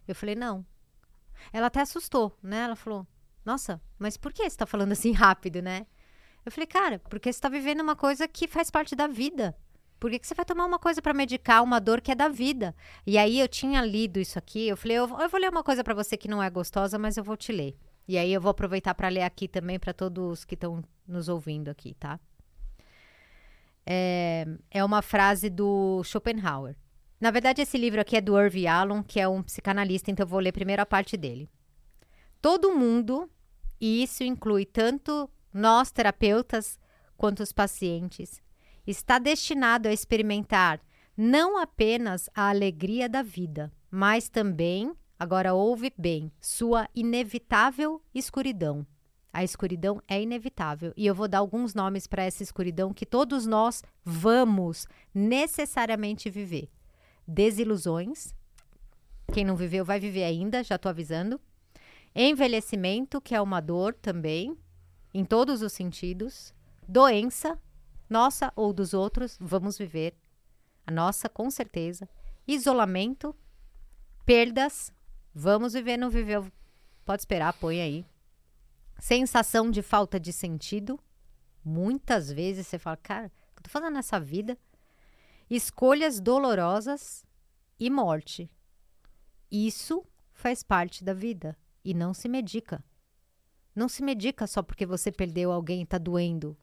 Eu 0.06 0.14
falei: 0.14 0.34
não. 0.34 0.64
Ela 1.52 1.66
até 1.66 1.80
assustou, 1.80 2.36
né? 2.42 2.60
Ela 2.60 2.76
falou: 2.76 3.06
nossa, 3.44 3.80
mas 3.98 4.16
por 4.16 4.32
que 4.32 4.48
você 4.48 4.56
tá 4.56 4.66
falando 4.66 4.92
assim 4.92 5.12
rápido, 5.12 5.60
né? 5.60 5.86
Eu 6.44 6.52
falei: 6.52 6.66
cara, 6.66 6.98
porque 7.10 7.32
você 7.32 7.40
tá 7.40 7.48
vivendo 7.48 7.80
uma 7.80 7.96
coisa 7.96 8.28
que 8.28 8.46
faz 8.46 8.70
parte 8.70 8.94
da 8.94 9.08
vida. 9.08 9.56
Por 10.04 10.10
que, 10.10 10.18
que 10.18 10.26
você 10.26 10.34
vai 10.34 10.44
tomar 10.44 10.66
uma 10.66 10.78
coisa 10.78 11.00
pra 11.00 11.14
medicar 11.14 11.62
uma 11.62 11.80
dor 11.80 12.02
que 12.02 12.12
é 12.12 12.14
da 12.14 12.28
vida? 12.28 12.76
E 13.06 13.16
aí 13.16 13.40
eu 13.40 13.48
tinha 13.48 13.80
lido 13.80 14.20
isso 14.20 14.38
aqui, 14.38 14.68
eu 14.68 14.76
falei, 14.76 14.98
eu, 14.98 15.08
eu 15.18 15.28
vou 15.30 15.40
ler 15.40 15.48
uma 15.48 15.64
coisa 15.64 15.82
pra 15.82 15.94
você 15.94 16.14
que 16.14 16.28
não 16.28 16.42
é 16.42 16.50
gostosa, 16.50 16.98
mas 16.98 17.16
eu 17.16 17.24
vou 17.24 17.38
te 17.38 17.50
ler. 17.50 17.74
E 18.06 18.18
aí 18.18 18.30
eu 18.30 18.38
vou 18.38 18.50
aproveitar 18.50 18.94
pra 18.94 19.08
ler 19.08 19.22
aqui 19.22 19.48
também 19.48 19.78
pra 19.78 19.94
todos 19.94 20.44
que 20.44 20.56
estão 20.56 20.84
nos 21.08 21.30
ouvindo 21.30 21.70
aqui, 21.70 21.94
tá? 21.94 22.20
É, 23.86 24.46
é 24.70 24.84
uma 24.84 25.00
frase 25.00 25.48
do 25.48 26.02
Schopenhauer. 26.04 26.76
Na 27.18 27.30
verdade, 27.30 27.62
esse 27.62 27.78
livro 27.78 27.98
aqui 27.98 28.18
é 28.18 28.20
do 28.20 28.38
Irv 28.38 28.66
Allen, 28.66 29.02
que 29.02 29.18
é 29.18 29.26
um 29.26 29.42
psicanalista, 29.42 30.10
então 30.10 30.24
eu 30.24 30.28
vou 30.28 30.38
ler 30.38 30.52
primeiro 30.52 30.82
a 30.82 30.86
parte 30.86 31.16
dele. 31.16 31.48
Todo 32.42 32.74
mundo, 32.74 33.26
e 33.80 34.02
isso 34.02 34.22
inclui 34.22 34.66
tanto 34.66 35.30
nós 35.50 35.90
terapeutas 35.90 36.78
quanto 37.16 37.42
os 37.42 37.52
pacientes, 37.52 38.43
está 38.86 39.18
destinado 39.18 39.88
a 39.88 39.92
experimentar 39.92 40.80
não 41.16 41.56
apenas 41.58 42.28
a 42.34 42.48
alegria 42.48 43.08
da 43.08 43.22
vida, 43.22 43.72
mas 43.90 44.28
também, 44.28 44.92
agora 45.18 45.54
ouve 45.54 45.92
bem, 45.96 46.32
sua 46.40 46.88
inevitável 46.94 48.02
escuridão. 48.12 48.84
A 49.32 49.42
escuridão 49.42 50.00
é 50.08 50.20
inevitável 50.20 50.92
e 50.96 51.06
eu 51.06 51.14
vou 51.14 51.26
dar 51.26 51.38
alguns 51.38 51.74
nomes 51.74 52.06
para 52.06 52.22
essa 52.22 52.42
escuridão 52.42 52.92
que 52.92 53.06
todos 53.06 53.46
nós 53.46 53.82
vamos 54.04 54.86
necessariamente 55.12 56.30
viver. 56.30 56.68
Desilusões. 57.26 58.34
Quem 59.32 59.44
não 59.44 59.56
viveu 59.56 59.84
vai 59.84 59.98
viver 59.98 60.24
ainda, 60.24 60.62
já 60.62 60.76
estou 60.76 60.90
avisando. 60.90 61.40
Envelhecimento, 62.14 63.20
que 63.20 63.34
é 63.34 63.40
uma 63.40 63.60
dor 63.60 63.94
também, 63.94 64.56
em 65.12 65.24
todos 65.24 65.62
os 65.62 65.72
sentidos. 65.72 66.54
Doença, 66.86 67.58
nossa 68.08 68.52
ou 68.54 68.72
dos 68.72 68.94
outros, 68.94 69.36
vamos 69.40 69.78
viver. 69.78 70.16
A 70.86 70.90
nossa, 70.90 71.28
com 71.28 71.50
certeza. 71.50 72.08
Isolamento, 72.46 73.34
perdas, 74.24 74.92
vamos 75.34 75.72
viver, 75.72 75.96
não 75.96 76.10
viveu. 76.10 76.50
Pode 77.04 77.22
esperar, 77.22 77.52
põe 77.54 77.80
aí. 77.80 78.04
Sensação 78.98 79.70
de 79.70 79.82
falta 79.82 80.20
de 80.20 80.32
sentido. 80.32 80.98
Muitas 81.64 82.30
vezes 82.30 82.66
você 82.66 82.78
fala, 82.78 82.96
cara, 82.96 83.26
o 83.26 83.54
que 83.54 83.58
eu 83.60 83.62
tô 83.64 83.70
fazendo 83.70 83.94
nessa 83.94 84.20
vida? 84.20 84.58
Escolhas 85.48 86.20
dolorosas 86.20 87.24
e 87.78 87.90
morte. 87.90 88.50
Isso 89.50 90.04
faz 90.32 90.62
parte 90.62 91.04
da 91.04 91.14
vida. 91.14 91.56
e 91.84 91.92
não 91.92 92.14
se 92.14 92.30
medica. 92.30 92.82
Não 93.74 93.90
se 93.90 94.02
medica 94.02 94.46
só 94.46 94.62
porque 94.62 94.86
você 94.86 95.12
perdeu 95.12 95.52
alguém 95.52 95.80
e 95.80 95.84
está 95.84 95.98
doendo. 95.98 96.56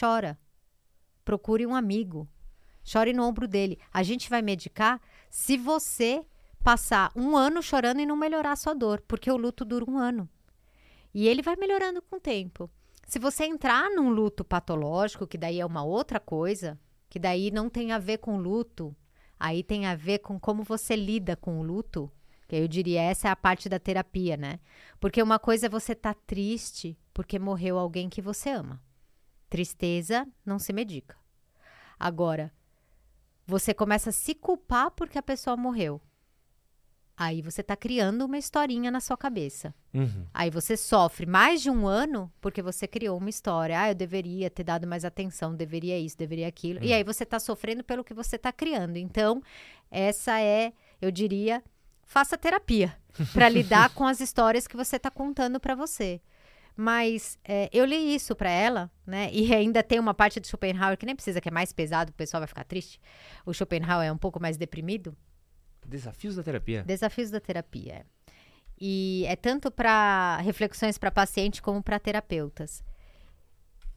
Chora. 0.00 0.38
Procure 1.28 1.66
um 1.66 1.74
amigo. 1.74 2.26
Chore 2.82 3.12
no 3.12 3.22
ombro 3.22 3.46
dele. 3.46 3.78
A 3.92 4.02
gente 4.02 4.30
vai 4.30 4.40
medicar 4.40 4.98
se 5.28 5.58
você 5.58 6.24
passar 6.64 7.12
um 7.14 7.36
ano 7.36 7.62
chorando 7.62 8.00
e 8.00 8.06
não 8.06 8.16
melhorar 8.16 8.52
a 8.52 8.56
sua 8.56 8.72
dor, 8.72 9.02
porque 9.06 9.30
o 9.30 9.36
luto 9.36 9.62
dura 9.62 9.84
um 9.86 9.98
ano. 9.98 10.26
E 11.12 11.28
ele 11.28 11.42
vai 11.42 11.54
melhorando 11.54 12.00
com 12.00 12.16
o 12.16 12.20
tempo. 12.20 12.70
Se 13.06 13.18
você 13.18 13.44
entrar 13.44 13.90
num 13.90 14.08
luto 14.08 14.42
patológico, 14.42 15.26
que 15.26 15.36
daí 15.36 15.60
é 15.60 15.66
uma 15.66 15.84
outra 15.84 16.18
coisa, 16.18 16.80
que 17.10 17.18
daí 17.18 17.50
não 17.50 17.68
tem 17.68 17.92
a 17.92 17.98
ver 17.98 18.16
com 18.16 18.38
luto, 18.38 18.96
aí 19.38 19.62
tem 19.62 19.84
a 19.84 19.94
ver 19.94 20.20
com 20.20 20.40
como 20.40 20.64
você 20.64 20.96
lida 20.96 21.36
com 21.36 21.60
o 21.60 21.62
luto, 21.62 22.10
que 22.48 22.56
eu 22.56 22.66
diria 22.66 23.02
essa 23.02 23.28
é 23.28 23.30
a 23.30 23.36
parte 23.36 23.68
da 23.68 23.78
terapia, 23.78 24.38
né? 24.38 24.60
Porque 24.98 25.22
uma 25.22 25.38
coisa 25.38 25.66
é 25.66 25.68
você 25.68 25.92
estar 25.92 26.14
tá 26.14 26.20
triste 26.26 26.98
porque 27.12 27.38
morreu 27.38 27.78
alguém 27.78 28.08
que 28.08 28.22
você 28.22 28.48
ama. 28.48 28.80
Tristeza 29.48 30.26
não 30.44 30.58
se 30.58 30.72
medica. 30.72 31.16
Agora, 31.98 32.52
você 33.46 33.72
começa 33.72 34.10
a 34.10 34.12
se 34.12 34.34
culpar 34.34 34.90
porque 34.90 35.18
a 35.18 35.22
pessoa 35.22 35.56
morreu. 35.56 36.00
Aí 37.16 37.42
você 37.42 37.62
está 37.62 37.74
criando 37.74 38.26
uma 38.26 38.38
historinha 38.38 38.92
na 38.92 39.00
sua 39.00 39.16
cabeça. 39.16 39.74
Uhum. 39.92 40.24
Aí 40.32 40.50
você 40.50 40.76
sofre 40.76 41.26
mais 41.26 41.60
de 41.60 41.68
um 41.68 41.84
ano 41.84 42.32
porque 42.40 42.62
você 42.62 42.86
criou 42.86 43.18
uma 43.18 43.28
história. 43.28 43.80
Ah, 43.80 43.90
eu 43.90 43.94
deveria 43.94 44.48
ter 44.48 44.62
dado 44.62 44.86
mais 44.86 45.04
atenção, 45.04 45.56
deveria 45.56 45.98
isso, 45.98 46.16
deveria 46.16 46.46
aquilo. 46.46 46.78
Uhum. 46.78 46.84
E 46.84 46.92
aí 46.92 47.02
você 47.02 47.24
está 47.24 47.40
sofrendo 47.40 47.82
pelo 47.82 48.04
que 48.04 48.14
você 48.14 48.36
está 48.36 48.52
criando. 48.52 48.98
Então, 48.98 49.42
essa 49.90 50.38
é, 50.40 50.72
eu 51.02 51.10
diria, 51.10 51.64
faça 52.04 52.38
terapia 52.38 52.96
para 53.32 53.48
lidar 53.50 53.92
com 53.94 54.06
as 54.06 54.20
histórias 54.20 54.68
que 54.68 54.76
você 54.76 54.94
está 54.94 55.10
contando 55.10 55.58
para 55.58 55.74
você. 55.74 56.20
Mas 56.80 57.36
é, 57.42 57.68
eu 57.72 57.84
li 57.84 58.14
isso 58.14 58.36
para 58.36 58.48
ela, 58.48 58.88
né? 59.04 59.28
E 59.32 59.50
ainda 59.52 59.82
tem 59.82 59.98
uma 59.98 60.14
parte 60.14 60.38
do 60.38 60.46
Schopenhauer 60.46 60.96
que 60.96 61.04
nem 61.04 61.16
precisa, 61.16 61.40
que 61.40 61.48
é 61.48 61.50
mais 61.50 61.72
pesado, 61.72 62.12
o 62.12 62.14
pessoal 62.14 62.40
vai 62.40 62.46
ficar 62.46 62.62
triste. 62.62 63.00
O 63.44 63.52
Schopenhauer 63.52 64.06
é 64.06 64.12
um 64.12 64.16
pouco 64.16 64.40
mais 64.40 64.56
deprimido. 64.56 65.16
Desafios 65.84 66.36
da 66.36 66.42
terapia. 66.44 66.84
Desafios 66.84 67.32
da 67.32 67.40
terapia. 67.40 67.94
É. 67.94 68.04
E 68.80 69.24
é 69.26 69.34
tanto 69.34 69.72
para 69.72 70.36
reflexões 70.36 70.96
para 70.96 71.10
paciente 71.10 71.60
como 71.60 71.82
para 71.82 71.98
terapeutas. 71.98 72.84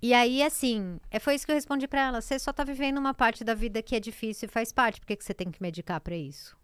E 0.02 0.12
aí, 0.12 0.42
assim, 0.42 1.00
é, 1.12 1.20
foi 1.20 1.36
isso 1.36 1.46
que 1.46 1.52
eu 1.52 1.56
respondi 1.56 1.88
para 1.88 2.02
ela. 2.02 2.20
Você 2.20 2.40
só 2.40 2.52
tá 2.52 2.64
vivendo 2.64 2.98
uma 2.98 3.14
parte 3.14 3.44
da 3.44 3.54
vida 3.54 3.84
que 3.84 3.96
é 3.96 4.00
difícil 4.00 4.48
e 4.48 4.52
faz 4.52 4.72
parte. 4.72 5.00
Por 5.00 5.06
que, 5.06 5.16
que 5.16 5.24
você 5.24 5.36
tem 5.36 5.52
que 5.52 5.62
medicar 5.62 6.02
para 6.02 6.16
isso? 6.16 6.58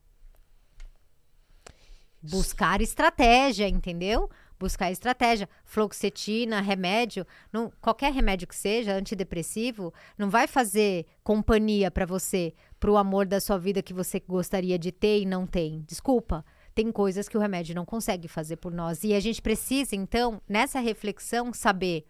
Buscar 2.24 2.82
estratégia, 2.82 3.70
entendeu? 3.70 4.28
Buscar 4.60 4.92
estratégia. 4.92 5.48
Fluoxetina, 5.64 6.62
remédio, 6.62 7.26
não, 7.52 7.72
qualquer 7.82 8.12
remédio 8.12 8.48
que 8.48 8.56
seja, 8.56 8.94
antidepressivo, 8.94 9.94
não 10.18 10.30
vai 10.30 10.48
fazer 10.48 11.06
companhia 11.24 11.92
para 11.92 12.06
você, 12.06 12.54
para 12.80 12.92
o 12.92 12.98
amor 12.98 13.26
da 13.26 13.40
sua 13.40 13.58
vida 13.58 13.82
que 13.82 13.94
você 13.94 14.20
gostaria 14.20 14.78
de 14.78 14.92
ter 14.92 15.22
e 15.22 15.26
não 15.26 15.46
tem. 15.46 15.84
Desculpa. 15.88 16.46
Tem 16.74 16.92
coisas 16.92 17.28
que 17.28 17.36
o 17.36 17.40
remédio 17.40 17.74
não 17.74 17.86
consegue 17.86 18.28
fazer 18.28 18.58
por 18.58 18.72
nós. 18.72 19.04
E 19.04 19.14
a 19.14 19.20
gente 19.20 19.42
precisa, 19.42 19.96
então, 19.96 20.40
nessa 20.48 20.80
reflexão, 20.80 21.52
saber 21.52 22.06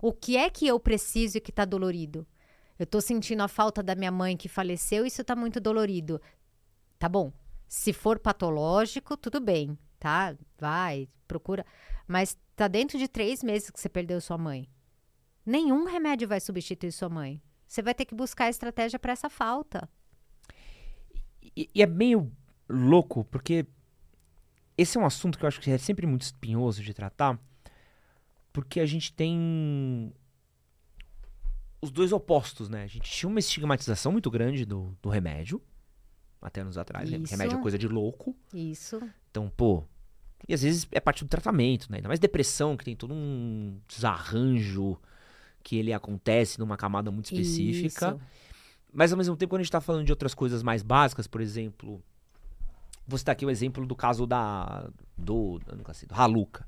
o 0.00 0.10
que 0.10 0.38
é 0.38 0.48
que 0.48 0.66
eu 0.66 0.80
preciso 0.80 1.36
e 1.36 1.40
que 1.40 1.50
está 1.50 1.66
dolorido. 1.66 2.26
Eu 2.78 2.84
estou 2.84 3.02
sentindo 3.02 3.42
a 3.42 3.48
falta 3.48 3.82
da 3.82 3.94
minha 3.94 4.10
mãe 4.10 4.38
que 4.38 4.48
faleceu, 4.48 5.04
isso 5.04 5.20
está 5.20 5.36
muito 5.36 5.60
dolorido. 5.60 6.18
Tá 6.98 7.10
bom. 7.10 7.30
Se 7.68 7.92
for 7.92 8.18
patológico, 8.18 9.18
tudo 9.18 9.38
bem 9.38 9.78
tá? 10.00 10.34
Vai, 10.58 11.08
procura. 11.28 11.64
Mas 12.08 12.36
tá 12.56 12.66
dentro 12.66 12.98
de 12.98 13.06
três 13.06 13.42
meses 13.42 13.70
que 13.70 13.78
você 13.78 13.88
perdeu 13.88 14.20
sua 14.20 14.36
mãe. 14.36 14.68
Nenhum 15.46 15.84
remédio 15.84 16.26
vai 16.26 16.40
substituir 16.40 16.90
sua 16.90 17.08
mãe. 17.08 17.40
Você 17.68 17.82
vai 17.82 17.94
ter 17.94 18.04
que 18.04 18.14
buscar 18.14 18.48
estratégia 18.48 18.98
para 18.98 19.12
essa 19.12 19.30
falta. 19.30 19.88
E, 21.56 21.70
e, 21.72 21.82
é 21.82 21.86
meio 21.86 22.32
louco, 22.68 23.24
porque 23.24 23.66
esse 24.76 24.98
é 24.98 25.00
um 25.00 25.06
assunto 25.06 25.38
que 25.38 25.44
eu 25.44 25.48
acho 25.48 25.60
que 25.60 25.70
é 25.70 25.78
sempre 25.78 26.06
muito 26.06 26.22
espinhoso 26.22 26.82
de 26.82 26.94
tratar, 26.94 27.38
porque 28.52 28.80
a 28.80 28.86
gente 28.86 29.12
tem 29.12 30.12
os 31.82 31.90
dois 31.90 32.12
opostos, 32.12 32.68
né? 32.68 32.82
A 32.82 32.86
gente 32.86 33.10
tinha 33.10 33.28
uma 33.28 33.38
estigmatização 33.38 34.12
muito 34.12 34.30
grande 34.30 34.64
do, 34.64 34.96
do 35.00 35.08
remédio, 35.08 35.62
até 36.40 36.60
anos 36.60 36.78
atrás. 36.78 37.10
Né? 37.10 37.20
Remédio 37.28 37.58
é 37.58 37.62
coisa 37.62 37.78
de 37.78 37.88
louco. 37.88 38.34
Isso. 38.52 39.00
Então, 39.30 39.50
pô. 39.56 39.84
E 40.48 40.54
às 40.54 40.62
vezes 40.62 40.86
é 40.90 41.00
parte 41.00 41.24
do 41.24 41.28
tratamento, 41.28 41.90
né? 41.90 41.98
Ainda 41.98 42.08
mais 42.08 42.18
depressão, 42.18 42.76
que 42.76 42.84
tem 42.84 42.96
todo 42.96 43.12
um 43.12 43.78
desarranjo 43.86 44.98
que 45.62 45.76
ele 45.76 45.92
acontece 45.92 46.58
numa 46.58 46.76
camada 46.76 47.10
muito 47.10 47.26
específica. 47.26 48.08
Isso. 48.08 48.20
Mas 48.92 49.12
ao 49.12 49.18
mesmo 49.18 49.36
tempo, 49.36 49.50
quando 49.50 49.60
a 49.60 49.62
gente 49.62 49.72
tá 49.72 49.80
falando 49.80 50.04
de 50.04 50.12
outras 50.12 50.34
coisas 50.34 50.62
mais 50.62 50.82
básicas, 50.82 51.26
por 51.26 51.40
exemplo. 51.40 52.02
Vou 53.06 53.18
citar 53.18 53.32
aqui 53.32 53.44
o 53.44 53.50
exemplo 53.50 53.86
do 53.86 53.94
caso 53.94 54.26
da. 54.26 54.88
Do. 55.16 55.60
Nunca 55.76 55.92
sei, 55.92 56.08
do 56.08 56.14
Haluca. 56.14 56.66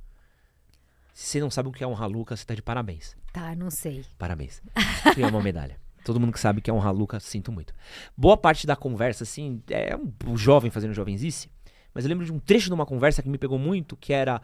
Se 1.14 1.26
você 1.26 1.40
não 1.40 1.50
sabe 1.50 1.68
o 1.68 1.72
que 1.72 1.84
é 1.84 1.86
um 1.86 1.96
Haluca, 1.96 2.36
você 2.36 2.44
tá 2.44 2.54
de 2.54 2.62
parabéns. 2.62 3.16
Tá, 3.32 3.54
não 3.54 3.70
sei. 3.70 4.04
Parabéns. 4.18 4.62
Ganhou 5.14 5.30
uma 5.30 5.42
medalha. 5.42 5.78
Todo 6.04 6.18
mundo 6.18 6.32
que 6.32 6.40
sabe 6.40 6.60
que 6.60 6.70
é 6.70 6.74
um 6.74 6.80
Haluca, 6.80 7.20
sinto 7.20 7.52
muito. 7.52 7.74
Boa 8.16 8.36
parte 8.36 8.66
da 8.66 8.74
conversa, 8.74 9.24
assim, 9.24 9.62
é 9.70 9.96
um 10.26 10.36
jovem 10.36 10.70
fazendo 10.70 10.92
jovenzice. 10.92 11.48
Mas 11.94 12.04
eu 12.04 12.08
lembro 12.08 12.24
de 12.24 12.32
um 12.32 12.38
trecho 12.38 12.66
de 12.68 12.74
uma 12.74 12.86
conversa 12.86 13.22
que 13.22 13.28
me 13.28 13.38
pegou 13.38 13.58
muito, 13.58 13.96
que 13.96 14.12
era 14.12 14.40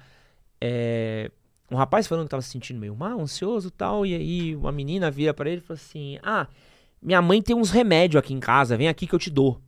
é, 0.60 1.30
um 1.70 1.76
rapaz 1.76 2.06
falando 2.06 2.24
que 2.24 2.28
estava 2.28 2.42
se 2.42 2.50
sentindo 2.50 2.80
meio 2.80 2.94
mal, 2.94 3.20
ansioso 3.20 3.70
tal, 3.70 4.04
e 4.04 4.14
aí 4.14 4.56
uma 4.56 4.72
menina 4.72 5.10
vira 5.10 5.34
para 5.34 5.50
ele 5.50 5.58
e 5.58 5.64
fala 5.64 5.78
assim: 5.78 6.18
Ah, 6.22 6.46
minha 7.00 7.20
mãe 7.22 7.42
tem 7.42 7.56
uns 7.56 7.70
remédios 7.70 8.18
aqui 8.18 8.34
em 8.34 8.40
casa, 8.40 8.76
vem 8.76 8.88
aqui 8.88 9.06
que 9.06 9.14
eu 9.14 9.18
te 9.18 9.30
dou. 9.30 9.60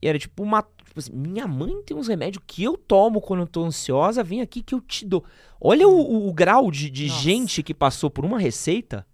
E 0.00 0.08
era 0.08 0.18
tipo 0.18 0.42
uma. 0.42 0.62
Tipo 0.62 1.00
assim, 1.00 1.12
minha 1.12 1.46
mãe 1.46 1.82
tem 1.82 1.96
uns 1.96 2.08
remédios 2.08 2.42
que 2.46 2.62
eu 2.62 2.76
tomo 2.76 3.20
quando 3.20 3.40
eu 3.40 3.46
tô 3.46 3.64
ansiosa, 3.64 4.22
vem 4.22 4.40
aqui 4.40 4.62
que 4.62 4.74
eu 4.74 4.80
te 4.80 5.04
dou. 5.04 5.24
Olha 5.60 5.86
o, 5.86 6.00
o, 6.00 6.28
o 6.28 6.32
grau 6.32 6.70
de, 6.70 6.88
de 6.88 7.08
gente 7.08 7.62
que 7.62 7.74
passou 7.74 8.08
por 8.08 8.24
uma 8.24 8.38
receita 8.38 9.06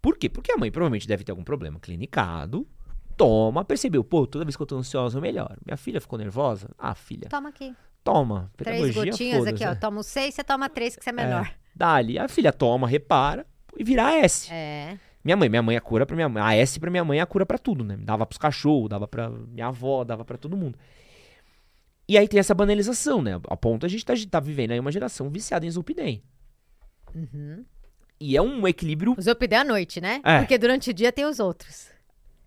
por 0.00 0.16
quê? 0.16 0.28
Porque 0.28 0.52
a 0.52 0.56
mãe 0.56 0.70
provavelmente 0.70 1.06
deve 1.06 1.24
ter 1.24 1.32
algum 1.32 1.44
problema 1.44 1.78
clinicado. 1.78 2.66
Toma, 3.16 3.64
percebeu, 3.64 4.02
pô, 4.02 4.26
toda 4.26 4.44
vez 4.44 4.56
que 4.56 4.62
eu 4.62 4.66
tô 4.66 4.76
ansiosa 4.76 5.18
eu 5.18 5.22
melhoro. 5.22 5.56
Minha 5.64 5.76
filha 5.76 6.00
ficou 6.00 6.18
nervosa? 6.18 6.70
Ah, 6.78 6.94
filha. 6.94 7.28
Toma 7.28 7.50
aqui. 7.50 7.74
Toma. 8.02 8.50
Três 8.56 8.94
gotinhas 8.94 9.46
aqui, 9.46 9.64
ó. 9.64 9.74
Toma 9.74 10.02
seis, 10.02 10.34
você 10.34 10.42
toma 10.42 10.68
três, 10.70 10.96
que 10.96 11.04
você 11.04 11.10
é 11.10 11.12
melhor. 11.12 11.46
É, 11.46 11.54
dali. 11.74 12.18
A 12.18 12.28
filha 12.28 12.52
toma, 12.52 12.88
repara 12.88 13.46
e 13.76 13.84
vira 13.84 14.06
a 14.06 14.14
S. 14.14 14.50
É. 14.50 14.98
Minha 15.22 15.36
mãe, 15.36 15.50
minha 15.50 15.62
mãe 15.62 15.76
é 15.76 15.80
cura 15.80 16.06
pra 16.06 16.16
minha 16.16 16.28
mãe. 16.28 16.42
A 16.42 16.56
S 16.56 16.80
pra 16.80 16.90
minha 16.90 17.04
mãe 17.04 17.18
é 17.18 17.22
a 17.22 17.26
cura 17.26 17.44
pra 17.44 17.58
tudo, 17.58 17.84
né? 17.84 17.98
Dava 17.98 18.24
pros 18.24 18.38
cachorros, 18.38 18.88
dava 18.88 19.06
pra 19.06 19.28
minha 19.28 19.66
avó, 19.66 20.02
dava 20.02 20.24
pra 20.24 20.38
todo 20.38 20.56
mundo. 20.56 20.78
E 22.08 22.16
aí 22.16 22.26
tem 22.26 22.40
essa 22.40 22.54
banalização, 22.54 23.20
né? 23.20 23.38
A 23.48 23.56
ponto 23.56 23.84
a 23.84 23.88
gente 23.88 24.04
tá, 24.04 24.14
tá 24.30 24.40
vivendo 24.40 24.70
aí 24.70 24.80
uma 24.80 24.90
geração 24.90 25.28
viciada 25.28 25.66
em 25.66 25.70
Zolpidem. 25.70 26.22
Uhum. 27.14 27.64
E 28.20 28.36
é 28.36 28.42
um 28.42 28.68
equilíbrio. 28.68 29.14
Os 29.16 29.26
à 29.26 29.64
noite, 29.64 30.00
né? 30.00 30.20
É. 30.24 30.40
Porque 30.40 30.58
durante 30.58 30.90
o 30.90 30.94
dia 30.94 31.10
tem 31.10 31.24
os 31.24 31.40
outros. 31.40 31.88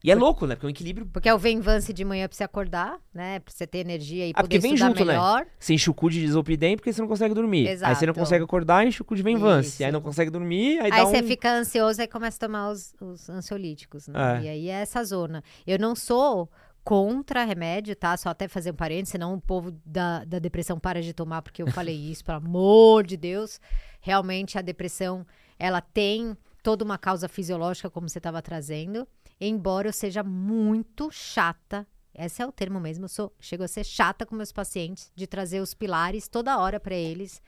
E 0.04 0.12
é 0.12 0.16
louco, 0.16 0.46
né? 0.46 0.56
Porque 0.56 0.66
é 0.66 0.68
um 0.68 0.70
equilíbrio. 0.70 1.08
Porque 1.08 1.30
é 1.30 1.34
o 1.34 1.38
Venvance 1.38 1.94
de 1.94 2.04
manhã 2.04 2.28
pra 2.28 2.36
você 2.36 2.44
acordar, 2.44 3.00
né? 3.14 3.40
Pra 3.40 3.54
você 3.54 3.66
ter 3.66 3.80
energia 3.80 4.28
e 4.28 4.34
ah, 4.36 4.42
poder 4.42 4.60
vem 4.60 4.76
junto, 4.76 5.00
né? 5.00 5.14
melhor. 5.14 5.40
Né? 5.40 5.48
Você 5.58 5.74
enche 5.74 5.90
o 5.90 5.94
cu 5.94 6.10
de 6.10 6.20
desopidem 6.20 6.76
porque 6.76 6.92
você 6.92 7.02
não 7.02 7.08
consegue 7.08 7.34
dormir. 7.34 7.70
Exato. 7.70 7.90
Aí 7.90 7.96
você 7.96 8.06
não 8.06 8.14
consegue 8.14 8.44
acordar, 8.44 8.86
enche 8.86 9.02
o 9.02 9.06
cu 9.06 9.16
de 9.16 9.24
Venvance. 9.24 9.82
Aí 9.82 9.92
não 9.94 10.02
consegue 10.02 10.30
dormir, 10.30 10.80
aí, 10.82 10.92
aí 10.92 11.06
você 11.06 11.22
um... 11.22 11.28
fica 11.28 11.54
ansioso 11.54 12.02
e 12.02 12.08
começa 12.08 12.36
a 12.38 12.48
tomar 12.48 12.70
os, 12.70 12.94
os 13.00 13.30
ansiolíticos, 13.30 14.10
né? 14.10 14.40
É. 14.40 14.44
E 14.44 14.50
aí 14.50 14.70
é 14.70 14.82
essa 14.82 15.02
zona. 15.06 15.42
Eu 15.66 15.80
não 15.80 15.96
sou 15.96 16.50
contra 16.84 17.46
remédio, 17.46 17.96
tá? 17.96 18.18
Só 18.18 18.30
até 18.30 18.50
fazer 18.50 18.72
um 18.72 18.76
parênteses, 18.76 19.12
senão 19.12 19.34
o 19.36 19.42
povo 19.42 19.72
da, 19.86 20.26
da 20.26 20.38
depressão 20.38 20.78
para 20.78 21.02
de 21.02 21.14
tomar, 21.14 21.42
porque 21.42 21.64
eu 21.64 21.68
falei 21.68 21.96
isso, 22.12 22.26
pelo 22.26 22.40
amor 22.40 23.06
de 23.06 23.16
Deus. 23.16 23.60
Realmente 24.02 24.58
a 24.58 24.62
depressão, 24.62 25.26
ela 25.64 25.80
tem 25.80 26.36
toda 26.62 26.84
uma 26.84 26.98
causa 26.98 27.30
fisiológica, 27.30 27.90
como 27.90 28.10
você 28.10 28.18
estava 28.18 28.42
trazendo. 28.42 29.08
Embora 29.40 29.88
eu 29.88 29.94
seja 29.94 30.22
muito 30.22 31.10
chata, 31.10 31.88
esse 32.14 32.42
é 32.42 32.46
o 32.46 32.52
termo 32.52 32.82
mesmo, 32.82 33.06
eu 33.06 33.10
sou, 33.10 33.34
chego 33.40 33.64
a 33.64 33.68
ser 33.70 33.86
chata 33.86 34.26
com 34.26 34.36
meus 34.36 34.52
pacientes, 34.52 35.10
de 35.16 35.26
trazer 35.26 35.62
os 35.62 35.74
pilares 35.74 36.28
toda 36.28 36.58
hora 36.58 36.82
para 36.82 36.96
eles. 36.96 37.42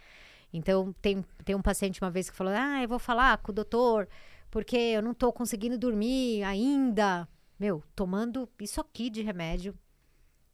Então, 0.54 0.94
tem, 1.02 1.26
tem 1.44 1.58
um 1.58 1.62
paciente 1.62 2.02
uma 2.02 2.10
vez 2.10 2.30
que 2.30 2.38
falou: 2.38 2.54
Ah, 2.56 2.82
eu 2.82 2.88
vou 2.88 3.00
falar 3.00 3.38
com 3.40 3.52
o 3.52 3.56
doutor, 3.56 4.08
porque 4.50 4.78
eu 4.78 5.02
não 5.02 5.12
estou 5.12 5.34
conseguindo 5.34 5.78
dormir 5.78 6.42
ainda. 6.44 7.28
Meu, 7.60 7.84
tomando 7.98 8.48
isso 8.62 8.80
aqui 8.80 9.10
de 9.10 9.22
remédio. 9.22 9.78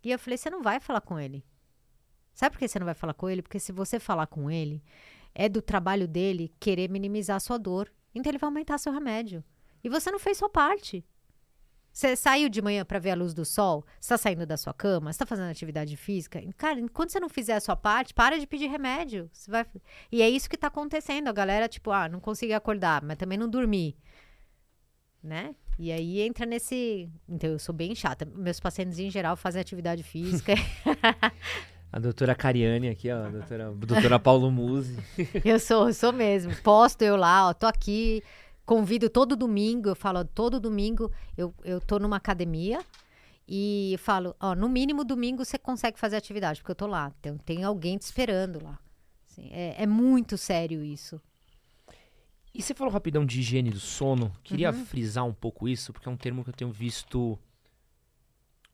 E 0.03 0.09
eu 0.09 0.18
falei: 0.18 0.36
Você 0.36 0.49
não 0.49 0.64
vai 0.64 0.80
falar 0.80 1.01
com 1.01 1.20
ele. 1.20 1.45
Sabe 2.34 2.53
por 2.53 2.59
que 2.59 2.68
você 2.68 2.80
não 2.80 2.86
vai 2.86 2.95
falar 2.95 3.14
com 3.14 3.30
ele? 3.30 3.43
Porque 3.43 3.59
se 3.59 3.72
você 3.72 3.99
falar 3.99 4.26
com 4.26 4.49
ele, 4.49 4.84
é 5.34 5.49
do 5.49 5.61
trabalho 5.61 6.07
dele 6.07 6.53
querer 6.59 6.89
minimizar 6.89 7.38
a 7.38 7.39
sua 7.39 7.57
dor. 7.57 7.91
Então 8.13 8.29
ele 8.29 8.38
vai 8.38 8.47
aumentar 8.47 8.77
seu 8.77 8.91
remédio. 8.91 9.43
E 9.84 9.89
você 9.89 10.11
não 10.11 10.19
fez 10.19 10.38
sua 10.38 10.49
parte. 10.49 11.05
Você 11.93 12.15
saiu 12.15 12.47
de 12.47 12.61
manhã 12.61 12.86
para 12.86 12.99
ver 12.99 13.11
a 13.11 13.15
luz 13.15 13.34
do 13.34 13.43
sol? 13.43 13.86
Você 13.99 14.09
tá 14.09 14.17
saindo 14.17 14.45
da 14.45 14.55
sua 14.55 14.73
cama? 14.73 15.11
Você 15.11 15.19
tá 15.19 15.25
fazendo 15.25 15.49
atividade 15.49 15.97
física? 15.97 16.41
Cara, 16.55 16.79
enquanto 16.79 17.11
você 17.11 17.19
não 17.19 17.27
fizer 17.27 17.53
a 17.53 17.59
sua 17.59 17.75
parte, 17.75 18.13
para 18.13 18.39
de 18.39 18.47
pedir 18.47 18.67
remédio. 18.67 19.29
Você 19.34 19.51
vai... 19.51 19.65
E 20.09 20.21
é 20.21 20.29
isso 20.29 20.49
que 20.49 20.57
tá 20.57 20.67
acontecendo. 20.67 21.27
A 21.27 21.34
galera, 21.34 21.67
tipo, 21.67 21.91
ah, 21.91 22.07
não 22.07 22.21
consegui 22.21 22.53
acordar, 22.53 23.03
mas 23.03 23.17
também 23.17 23.38
não 23.38 23.49
dormi. 23.49 23.97
Né? 25.21 25.53
E 25.77 25.91
aí 25.91 26.21
entra 26.21 26.45
nesse. 26.45 27.09
Então, 27.27 27.49
eu 27.49 27.59
sou 27.59 27.75
bem 27.75 27.93
chata. 27.93 28.25
Meus 28.25 28.59
pacientes, 28.59 28.97
em 28.97 29.09
geral, 29.09 29.36
fazem 29.36 29.61
atividade 29.61 30.01
física. 30.01 30.53
A 31.91 31.99
doutora 31.99 32.33
Cariane 32.33 32.89
aqui, 32.89 33.11
ó. 33.11 33.25
A 33.25 33.29
doutora, 33.29 33.67
a 33.69 33.71
doutora 33.71 34.19
Paulo 34.19 34.49
Musi. 34.49 34.97
eu 35.43 35.59
sou, 35.59 35.87
eu 35.87 35.93
sou 35.93 36.13
mesmo. 36.13 36.55
Posto 36.57 37.01
eu 37.01 37.15
lá, 37.15 37.49
ó, 37.49 37.53
tô 37.53 37.67
aqui 37.67 38.23
convido 38.65 39.09
todo 39.09 39.35
domingo, 39.35 39.89
eu 39.89 39.95
falo, 39.95 40.23
todo 40.23 40.59
domingo 40.59 41.11
eu, 41.37 41.53
eu 41.63 41.81
tô 41.81 41.99
numa 41.99 42.15
academia 42.15 42.79
e 43.45 43.95
falo, 43.99 44.33
ó, 44.39 44.55
no 44.55 44.69
mínimo 44.69 45.03
domingo 45.03 45.43
você 45.43 45.57
consegue 45.57 45.99
fazer 45.99 46.15
atividade, 46.15 46.61
porque 46.61 46.71
eu 46.71 46.75
tô 46.75 46.87
lá, 46.87 47.11
tem, 47.21 47.37
tem 47.39 47.63
alguém 47.65 47.97
te 47.97 48.03
esperando 48.03 48.63
lá. 48.63 48.79
Assim, 49.29 49.49
é, 49.51 49.83
é, 49.83 49.85
muito 49.85 50.37
sério 50.37 50.83
isso. 50.83 51.19
E 52.53 52.61
você 52.61 52.73
falou 52.73 52.93
rapidão 52.93 53.25
de 53.25 53.41
higiene 53.41 53.71
do 53.71 53.79
sono, 53.79 54.31
queria 54.41 54.71
uhum. 54.71 54.85
frisar 54.85 55.25
um 55.25 55.33
pouco 55.33 55.67
isso, 55.67 55.91
porque 55.91 56.07
é 56.07 56.11
um 56.11 56.15
termo 56.17 56.43
que 56.43 56.49
eu 56.49 56.53
tenho 56.53 56.71
visto 56.71 57.37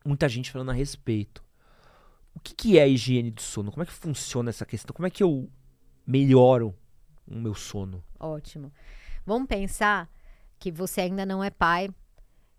muita 0.05 0.29
gente 0.29 0.51
falando 0.51 0.69
a 0.69 0.73
respeito. 0.73 1.43
O 2.37 2.39
que, 2.39 2.53
que 2.53 2.77
é 2.77 2.83
a 2.83 2.87
higiene 2.87 3.31
do 3.31 3.41
sono? 3.41 3.71
Como 3.71 3.81
é 3.81 3.85
que 3.87 3.91
funciona 3.91 4.51
essa 4.51 4.63
questão? 4.63 4.93
Como 4.93 5.07
é 5.07 5.09
que 5.09 5.23
eu 5.23 5.49
melhoro 6.05 6.75
o 7.25 7.33
meu 7.33 7.55
sono? 7.55 8.03
Ótimo. 8.19 8.71
Vamos 9.25 9.47
pensar 9.47 10.07
que 10.59 10.71
você 10.71 11.01
ainda 11.01 11.25
não 11.25 11.43
é 11.43 11.49
pai, 11.49 11.89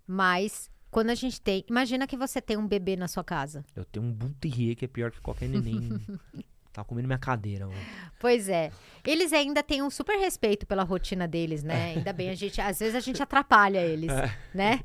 mas 0.04 0.68
quando 0.90 1.10
a 1.10 1.14
gente 1.14 1.40
tem. 1.40 1.64
Imagina 1.70 2.08
que 2.08 2.16
você 2.16 2.42
tem 2.42 2.56
um 2.56 2.66
bebê 2.66 2.96
na 2.96 3.06
sua 3.06 3.22
casa. 3.22 3.64
Eu 3.76 3.84
tenho 3.84 4.04
um 4.04 4.12
Buntirrier 4.12 4.74
que 4.74 4.84
é 4.84 4.88
pior 4.88 5.12
que 5.12 5.20
qualquer 5.20 5.48
neném. 5.48 5.88
Tava 6.72 6.86
comendo 6.86 7.08
minha 7.08 7.18
cadeira. 7.18 7.68
Ó. 7.68 7.72
Pois 8.20 8.48
é. 8.48 8.70
Eles 9.04 9.32
ainda 9.32 9.62
têm 9.62 9.82
um 9.82 9.90
super 9.90 10.18
respeito 10.18 10.66
pela 10.66 10.82
rotina 10.82 11.26
deles, 11.26 11.62
né? 11.62 11.94
Ainda 11.94 12.12
bem, 12.12 12.30
a 12.30 12.34
gente, 12.34 12.60
às 12.60 12.78
vezes 12.78 12.94
a 12.94 13.00
gente 13.00 13.22
atrapalha 13.22 13.78
eles, 13.78 14.10
é. 14.10 14.36
né? 14.54 14.80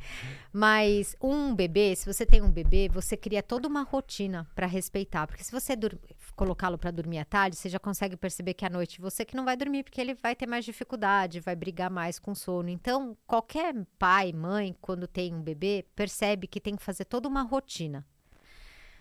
Mas 0.51 1.15
um 1.21 1.53
bebê, 1.53 1.95
se 1.95 2.05
você 2.05 2.25
tem 2.25 2.41
um 2.41 2.51
bebê, 2.51 2.87
você 2.87 3.17
cria 3.17 3.43
toda 3.43 3.67
uma 3.67 3.81
rotina 3.83 4.47
para 4.55 4.67
respeitar. 4.67 5.27
Porque 5.27 5.43
se 5.43 5.51
você 5.51 5.73
colocá-lo 6.35 6.77
para 6.77 6.91
dormir 6.91 7.19
à 7.19 7.25
tarde, 7.25 7.57
você 7.57 7.67
já 7.67 7.79
consegue 7.79 8.15
perceber 8.15 8.53
que 8.53 8.65
à 8.65 8.69
noite 8.69 9.01
você 9.01 9.25
que 9.25 9.35
não 9.35 9.45
vai 9.45 9.57
dormir, 9.57 9.83
porque 9.83 9.99
ele 9.99 10.13
vai 10.13 10.35
ter 10.35 10.47
mais 10.47 10.63
dificuldade, 10.63 11.39
vai 11.39 11.55
brigar 11.55 11.89
mais 11.89 12.17
com 12.19 12.33
sono. 12.33 12.69
Então, 12.69 13.17
qualquer 13.25 13.73
pai, 13.97 14.31
mãe, 14.31 14.75
quando 14.79 15.07
tem 15.07 15.33
um 15.33 15.41
bebê, 15.41 15.85
percebe 15.95 16.47
que 16.47 16.61
tem 16.61 16.75
que 16.75 16.83
fazer 16.83 17.05
toda 17.05 17.27
uma 17.27 17.41
rotina 17.41 18.05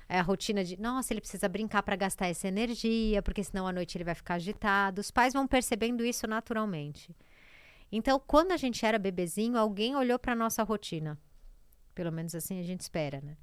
é 0.08 0.18
a 0.18 0.22
rotina 0.22 0.64
de, 0.64 0.80
nossa, 0.80 1.12
ele 1.12 1.20
precisa 1.20 1.48
brincar 1.48 1.82
para 1.82 1.96
gastar 1.96 2.26
essa 2.26 2.48
energia, 2.48 3.22
porque 3.22 3.42
senão 3.42 3.66
à 3.66 3.72
noite 3.72 3.96
ele 3.96 4.04
vai 4.04 4.14
ficar 4.14 4.34
agitado. 4.34 5.00
Os 5.00 5.10
pais 5.10 5.32
vão 5.32 5.46
percebendo 5.46 6.04
isso 6.04 6.26
naturalmente. 6.26 7.16
Então, 7.90 8.20
quando 8.26 8.52
a 8.52 8.56
gente 8.56 8.84
era 8.84 8.98
bebezinho, 8.98 9.56
alguém 9.56 9.94
olhou 9.96 10.18
para 10.18 10.34
nossa 10.34 10.62
rotina. 10.62 11.18
Pelo 11.94 12.10
menos 12.10 12.34
assim 12.34 12.58
a 12.58 12.62
gente 12.62 12.80
espera, 12.80 13.20
né? 13.20 13.36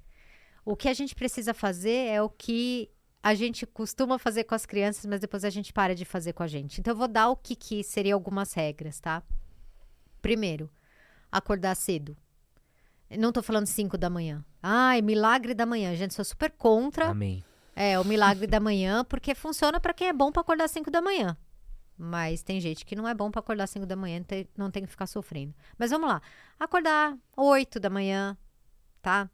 O 0.66 0.76
que 0.76 0.90
a 0.90 0.94
gente 0.94 1.16
precisa 1.16 1.54
fazer 1.54 2.08
é 2.08 2.22
o 2.22 2.30
que 2.30 2.90
a 3.22 3.34
gente 3.34 3.66
costuma 3.66 4.18
fazer 4.18 4.46
com 4.46 4.56
as 4.56 4.66
crianças, 4.66 5.06
mas 5.06 5.20
depois 5.20 5.44
a 5.44 5.50
gente 5.50 5.74
para 5.74 5.94
de 5.94 6.06
fazer 6.06 6.34
com 6.34 6.44
a 6.44 6.48
gente. 6.48 6.80
Então, 6.80 6.94
eu 6.94 6.98
vou 6.98 7.08
dar 7.08 7.30
o 7.30 7.36
que, 7.36 7.56
que 7.56 7.84
seria 7.84 8.14
algumas 8.14 8.54
regras, 8.54 9.00
tá? 9.00 9.24
Primeiro, 10.22 10.70
acordar 11.32 11.76
cedo. 11.76 12.18
Não 13.18 13.32
tô 13.32 13.42
falando 13.42 13.66
5 13.66 13.98
da 13.98 14.10
manhã. 14.10 14.44
Ai, 14.62 15.02
milagre 15.02 15.54
da 15.54 15.66
manhã. 15.66 15.96
Gente, 15.96 16.14
sou 16.14 16.24
super 16.26 16.52
contra. 16.52 17.08
Amém. 17.08 17.44
É, 17.76 18.00
o 18.00 18.04
milagre 18.04 18.46
da 18.46 18.60
manhã, 18.60 19.04
porque 19.06 19.34
funciona 19.34 19.80
para 19.80 19.94
quem 19.94 20.10
é 20.10 20.14
bom 20.14 20.32
para 20.32 20.42
acordar 20.42 20.68
5 20.68 20.92
da 20.92 21.02
manhã. 21.02 21.38
Mas 21.98 22.44
tem 22.44 22.60
gente 22.60 22.86
que 22.86 22.96
não 22.96 23.08
é 23.08 23.14
bom 23.14 23.32
para 23.32 23.40
acordar 23.40 23.68
5 23.68 23.86
da 23.86 23.96
manhã, 23.96 24.24
não 24.58 24.70
tem 24.70 24.84
que 24.84 24.90
ficar 24.90 25.08
sofrendo. 25.08 25.54
Mas 25.78 25.92
vamos 25.92 26.08
lá. 26.08 26.22
Acordar 26.60 27.18
8 27.36 27.80
da 27.80 27.90
manhã, 27.90 28.38
tá? 29.02 29.30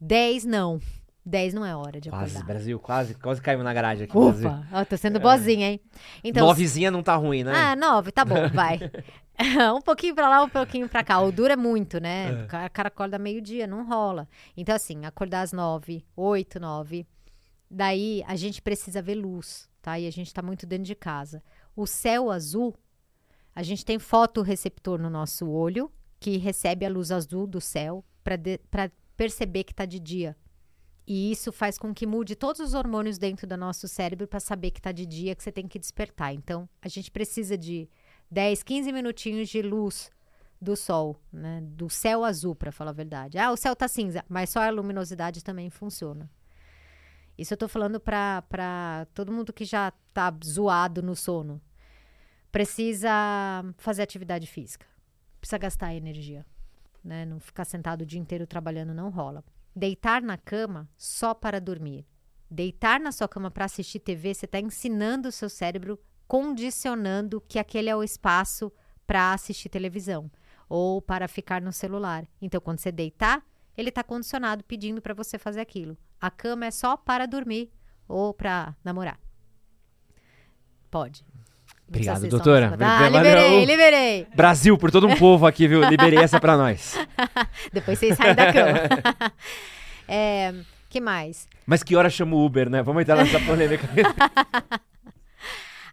10 0.00 0.44
não. 0.44 0.80
10 1.26 1.54
não 1.54 1.66
é 1.66 1.74
hora 1.74 2.00
de 2.00 2.08
quase, 2.08 2.36
acordar. 2.36 2.46
Brasil, 2.46 2.78
quase, 2.78 3.14
quase 3.14 3.42
caímos 3.42 3.64
na 3.64 3.74
garagem 3.74 4.04
aqui. 4.04 4.16
Brasil. 4.16 4.48
Ó, 4.72 4.84
tô 4.84 4.96
sendo 4.96 5.18
boazinha, 5.18 5.72
hein? 5.72 5.80
Então, 6.22 6.46
Novezinha 6.46 6.88
não 6.88 7.02
tá 7.02 7.16
ruim, 7.16 7.42
né? 7.42 7.52
Ah, 7.52 7.74
nove, 7.74 8.12
tá 8.12 8.24
bom, 8.24 8.48
vai. 8.48 8.78
um 9.76 9.82
pouquinho 9.82 10.14
pra 10.14 10.28
lá, 10.28 10.42
um 10.42 10.48
pouquinho 10.48 10.88
pra 10.88 11.04
cá. 11.04 11.20
O 11.20 11.30
duro 11.30 11.52
é 11.52 11.56
muito, 11.56 12.00
né? 12.00 12.30
É. 12.30 12.44
O 12.44 12.70
cara 12.70 12.88
acorda 12.88 13.18
meio-dia, 13.18 13.66
não 13.66 13.86
rola. 13.86 14.28
Então, 14.56 14.74
assim, 14.74 15.04
acordar 15.04 15.42
às 15.42 15.52
nove, 15.52 16.04
oito, 16.16 16.58
nove. 16.58 17.06
Daí, 17.70 18.22
a 18.26 18.36
gente 18.36 18.62
precisa 18.62 19.02
ver 19.02 19.16
luz, 19.16 19.68
tá? 19.82 19.98
E 19.98 20.06
a 20.06 20.12
gente 20.12 20.32
tá 20.32 20.40
muito 20.40 20.64
dentro 20.64 20.84
de 20.84 20.94
casa. 20.94 21.42
O 21.74 21.86
céu 21.86 22.30
azul, 22.30 22.74
a 23.54 23.62
gente 23.62 23.84
tem 23.84 23.98
fotoreceptor 23.98 24.98
no 24.98 25.10
nosso 25.10 25.48
olho, 25.48 25.90
que 26.18 26.38
recebe 26.38 26.86
a 26.86 26.88
luz 26.88 27.10
azul 27.10 27.46
do 27.46 27.60
céu 27.60 28.04
para 28.22 28.90
perceber 29.16 29.64
que 29.64 29.74
tá 29.74 29.84
de 29.84 29.98
dia. 29.98 30.36
E 31.06 31.30
isso 31.30 31.52
faz 31.52 31.78
com 31.78 31.94
que 31.94 32.04
mude 32.04 32.34
todos 32.34 32.60
os 32.60 32.74
hormônios 32.74 33.16
dentro 33.16 33.46
do 33.46 33.56
nosso 33.56 33.86
cérebro 33.86 34.26
para 34.26 34.40
saber 34.40 34.72
que 34.72 34.80
está 34.80 34.90
de 34.90 35.06
dia, 35.06 35.36
que 35.36 35.42
você 35.42 35.52
tem 35.52 35.68
que 35.68 35.78
despertar. 35.78 36.34
Então, 36.34 36.68
a 36.82 36.88
gente 36.88 37.10
precisa 37.12 37.56
de 37.56 37.88
10, 38.30 38.64
15 38.64 38.92
minutinhos 38.92 39.48
de 39.48 39.62
luz 39.62 40.10
do 40.60 40.74
sol, 40.74 41.20
né? 41.32 41.60
Do 41.62 41.88
céu 41.88 42.24
azul, 42.24 42.56
para 42.56 42.72
falar 42.72 42.90
a 42.90 42.94
verdade. 42.94 43.38
Ah, 43.38 43.52
o 43.52 43.56
céu 43.56 43.76
tá 43.76 43.86
cinza, 43.86 44.24
mas 44.28 44.50
só 44.50 44.60
a 44.60 44.70
luminosidade 44.70 45.44
também 45.44 45.70
funciona. 45.70 46.28
Isso 47.38 47.52
eu 47.52 47.58
tô 47.58 47.68
falando 47.68 48.00
para 48.00 49.06
todo 49.14 49.32
mundo 49.32 49.52
que 49.52 49.64
já 49.64 49.92
tá 50.12 50.34
zoado 50.44 51.02
no 51.02 51.14
sono. 51.14 51.60
Precisa 52.50 53.10
fazer 53.76 54.02
atividade 54.02 54.46
física. 54.46 54.86
Precisa 55.38 55.58
gastar 55.58 55.94
energia, 55.94 56.44
né? 57.04 57.26
Não 57.26 57.38
ficar 57.38 57.64
sentado 57.64 58.02
o 58.02 58.06
dia 58.06 58.18
inteiro 58.18 58.46
trabalhando 58.46 58.94
não 58.94 59.10
rola. 59.10 59.44
Deitar 59.78 60.22
na 60.22 60.38
cama 60.38 60.88
só 60.96 61.34
para 61.34 61.60
dormir. 61.60 62.06
Deitar 62.50 62.98
na 62.98 63.12
sua 63.12 63.28
cama 63.28 63.50
para 63.50 63.66
assistir 63.66 63.98
TV, 63.98 64.32
você 64.32 64.46
está 64.46 64.58
ensinando 64.58 65.28
o 65.28 65.32
seu 65.32 65.50
cérebro, 65.50 66.00
condicionando 66.26 67.42
que 67.42 67.58
aquele 67.58 67.90
é 67.90 67.94
o 67.94 68.02
espaço 68.02 68.72
para 69.06 69.34
assistir 69.34 69.68
televisão 69.68 70.30
ou 70.66 71.02
para 71.02 71.28
ficar 71.28 71.60
no 71.60 71.74
celular. 71.74 72.26
Então, 72.40 72.58
quando 72.58 72.78
você 72.78 72.90
deitar, 72.90 73.44
ele 73.76 73.90
está 73.90 74.02
condicionado 74.02 74.64
pedindo 74.64 75.02
para 75.02 75.12
você 75.12 75.36
fazer 75.38 75.60
aquilo. 75.60 75.98
A 76.18 76.30
cama 76.30 76.64
é 76.64 76.70
só 76.70 76.96
para 76.96 77.26
dormir 77.26 77.70
ou 78.08 78.32
para 78.32 78.74
namorar. 78.82 79.20
Pode. 80.90 81.22
Obrigado, 81.88 82.26
doutora. 82.28 82.76
Ah, 82.80 83.08
liberei, 83.08 83.64
liberei. 83.64 84.26
Brasil, 84.34 84.76
por 84.76 84.90
todo 84.90 85.06
um 85.06 85.14
povo 85.16 85.46
aqui, 85.46 85.68
viu? 85.68 85.84
Liberei 85.88 86.18
essa 86.18 86.40
para 86.40 86.56
nós. 86.56 86.98
Depois 87.72 87.98
vocês 87.98 88.16
saem 88.16 88.34
da 88.34 88.52
cama. 88.52 88.80
é, 90.08 90.52
que 90.88 91.00
mais? 91.00 91.48
Mas 91.64 91.82
que 91.82 91.94
hora 91.94 92.10
chama 92.10 92.34
o 92.34 92.44
Uber, 92.44 92.68
né? 92.68 92.82
Vamos 92.82 93.02
entrar 93.02 93.16
nessa 93.16 93.38
polêmica. 93.40 93.88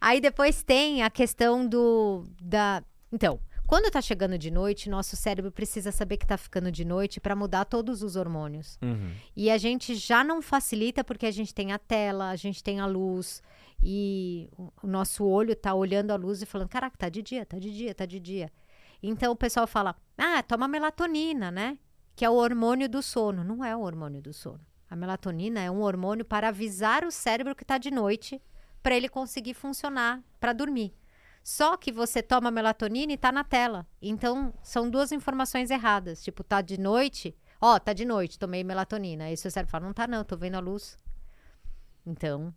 Aí 0.02 0.20
depois 0.20 0.64
tem 0.64 1.02
a 1.02 1.10
questão 1.10 1.66
do 1.66 2.26
da, 2.42 2.84
então, 3.12 3.40
quando 3.74 3.90
tá 3.90 4.04
chegando 4.04 4.38
de 4.38 4.52
noite, 4.52 4.88
nosso 4.88 5.16
cérebro 5.16 5.52
precisa 5.52 5.92
saber 5.92 6.18
que 6.18 6.28
tá 6.28 6.38
ficando 6.38 6.72
de 6.72 6.86
noite 6.86 7.20
para 7.20 7.36
mudar 7.36 7.66
todos 7.66 8.04
os 8.04 8.16
hormônios. 8.16 8.78
Uhum. 8.84 9.12
E 9.36 9.50
a 9.50 9.58
gente 9.58 9.96
já 9.96 10.24
não 10.24 10.44
facilita 10.44 11.04
porque 11.04 11.26
a 11.26 11.32
gente 11.32 11.56
tem 11.56 11.72
a 11.72 11.80
tela, 11.80 12.30
a 12.30 12.36
gente 12.36 12.64
tem 12.64 12.80
a 12.80 12.86
luz, 12.86 13.42
e 13.82 14.48
o 14.84 14.86
nosso 14.86 15.26
olho 15.26 15.56
tá 15.56 15.74
olhando 15.74 16.12
a 16.12 16.16
luz 16.16 16.40
e 16.40 16.46
falando: 16.46 16.70
caraca, 16.70 16.96
tá 16.96 17.10
de 17.10 17.24
dia, 17.24 17.48
tá 17.48 17.58
de 17.58 17.72
dia, 17.72 17.96
tá 17.96 18.06
de 18.06 18.20
dia. 18.20 18.52
Então 19.02 19.32
o 19.32 19.36
pessoal 19.36 19.66
fala: 19.66 19.96
ah, 20.20 20.44
toma 20.44 20.68
melatonina, 20.68 21.50
né? 21.50 21.80
Que 22.16 22.24
é 22.24 22.30
o 22.30 22.36
hormônio 22.36 22.88
do 22.88 23.02
sono. 23.02 23.44
Não 23.44 23.66
é 23.66 23.76
o 23.76 23.82
hormônio 23.82 24.22
do 24.22 24.34
sono. 24.34 24.62
A 24.88 24.96
melatonina 24.96 25.60
é 25.60 25.72
um 25.72 25.82
hormônio 25.82 26.24
para 26.24 26.50
avisar 26.50 27.04
o 27.04 27.10
cérebro 27.10 27.56
que 27.56 27.66
tá 27.66 27.80
de 27.80 27.90
noite 27.90 28.40
para 28.84 28.96
ele 28.96 29.10
conseguir 29.10 29.56
funcionar 29.56 30.22
para 30.40 30.54
dormir. 30.54 30.94
Só 31.44 31.76
que 31.76 31.92
você 31.92 32.24
toma 32.24 32.50
melatonina 32.50 33.12
e 33.12 33.18
tá 33.18 33.30
na 33.32 33.44
tela. 33.44 33.86
Então, 34.02 34.54
são 34.64 34.90
duas 34.90 35.12
informações 35.12 35.70
erradas. 35.70 36.24
Tipo, 36.24 36.42
tá 36.42 36.62
de 36.62 36.80
noite, 36.80 37.36
ó, 37.60 37.78
tá 37.78 37.92
de 37.92 38.06
noite, 38.06 38.40
tomei 38.40 38.64
melatonina. 38.64 39.26
Aí 39.26 39.36
seu 39.36 39.52
cérebro 39.52 39.72
fala, 39.72 39.86
não 39.86 39.94
tá 39.94 40.08
não, 40.08 40.24
tô 40.24 40.38
vendo 40.38 40.56
a 40.56 40.62
luz. 40.62 40.98
Então, 42.06 42.54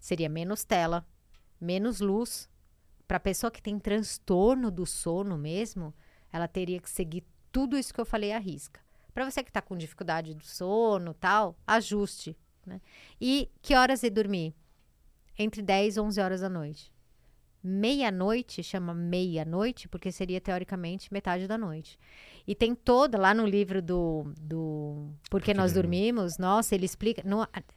seria 0.00 0.28
menos 0.28 0.64
tela, 0.64 1.06
menos 1.60 2.00
luz. 2.00 2.48
Para 3.06 3.18
a 3.18 3.20
pessoa 3.20 3.50
que 3.50 3.62
tem 3.62 3.78
transtorno 3.78 4.70
do 4.70 4.86
sono 4.86 5.36
mesmo, 5.36 5.92
ela 6.32 6.48
teria 6.48 6.80
que 6.80 6.88
seguir 6.88 7.26
tudo 7.50 7.76
isso 7.76 7.92
que 7.92 8.00
eu 8.00 8.06
falei 8.06 8.32
à 8.32 8.38
risca. 8.38 8.80
Para 9.12 9.30
você 9.30 9.42
que 9.42 9.50
está 9.50 9.60
com 9.60 9.76
dificuldade 9.76 10.32
do 10.32 10.44
sono, 10.44 11.12
tal, 11.12 11.54
ajuste. 11.66 12.34
Né? 12.64 12.80
E 13.20 13.50
que 13.60 13.74
horas 13.74 14.02
ir 14.02 14.08
dormir? 14.08 14.54
Entre 15.38 15.60
10 15.60 15.96
e 15.96 16.00
11 16.00 16.20
horas 16.22 16.40
da 16.40 16.48
noite. 16.48 16.90
Meia-noite, 17.62 18.62
chama 18.62 18.92
meia-noite, 18.92 19.88
porque 19.88 20.10
seria 20.10 20.40
teoricamente 20.40 21.12
metade 21.12 21.46
da 21.46 21.56
noite. 21.56 21.98
E 22.46 22.54
tem 22.54 22.74
toda, 22.74 23.16
lá 23.16 23.32
no 23.32 23.46
livro 23.46 23.80
do, 23.80 24.32
do 24.40 25.10
Porque 25.30 25.54
Nós 25.54 25.72
Dormimos, 25.72 26.38
nossa, 26.38 26.74
ele 26.74 26.86
explica 26.86 27.22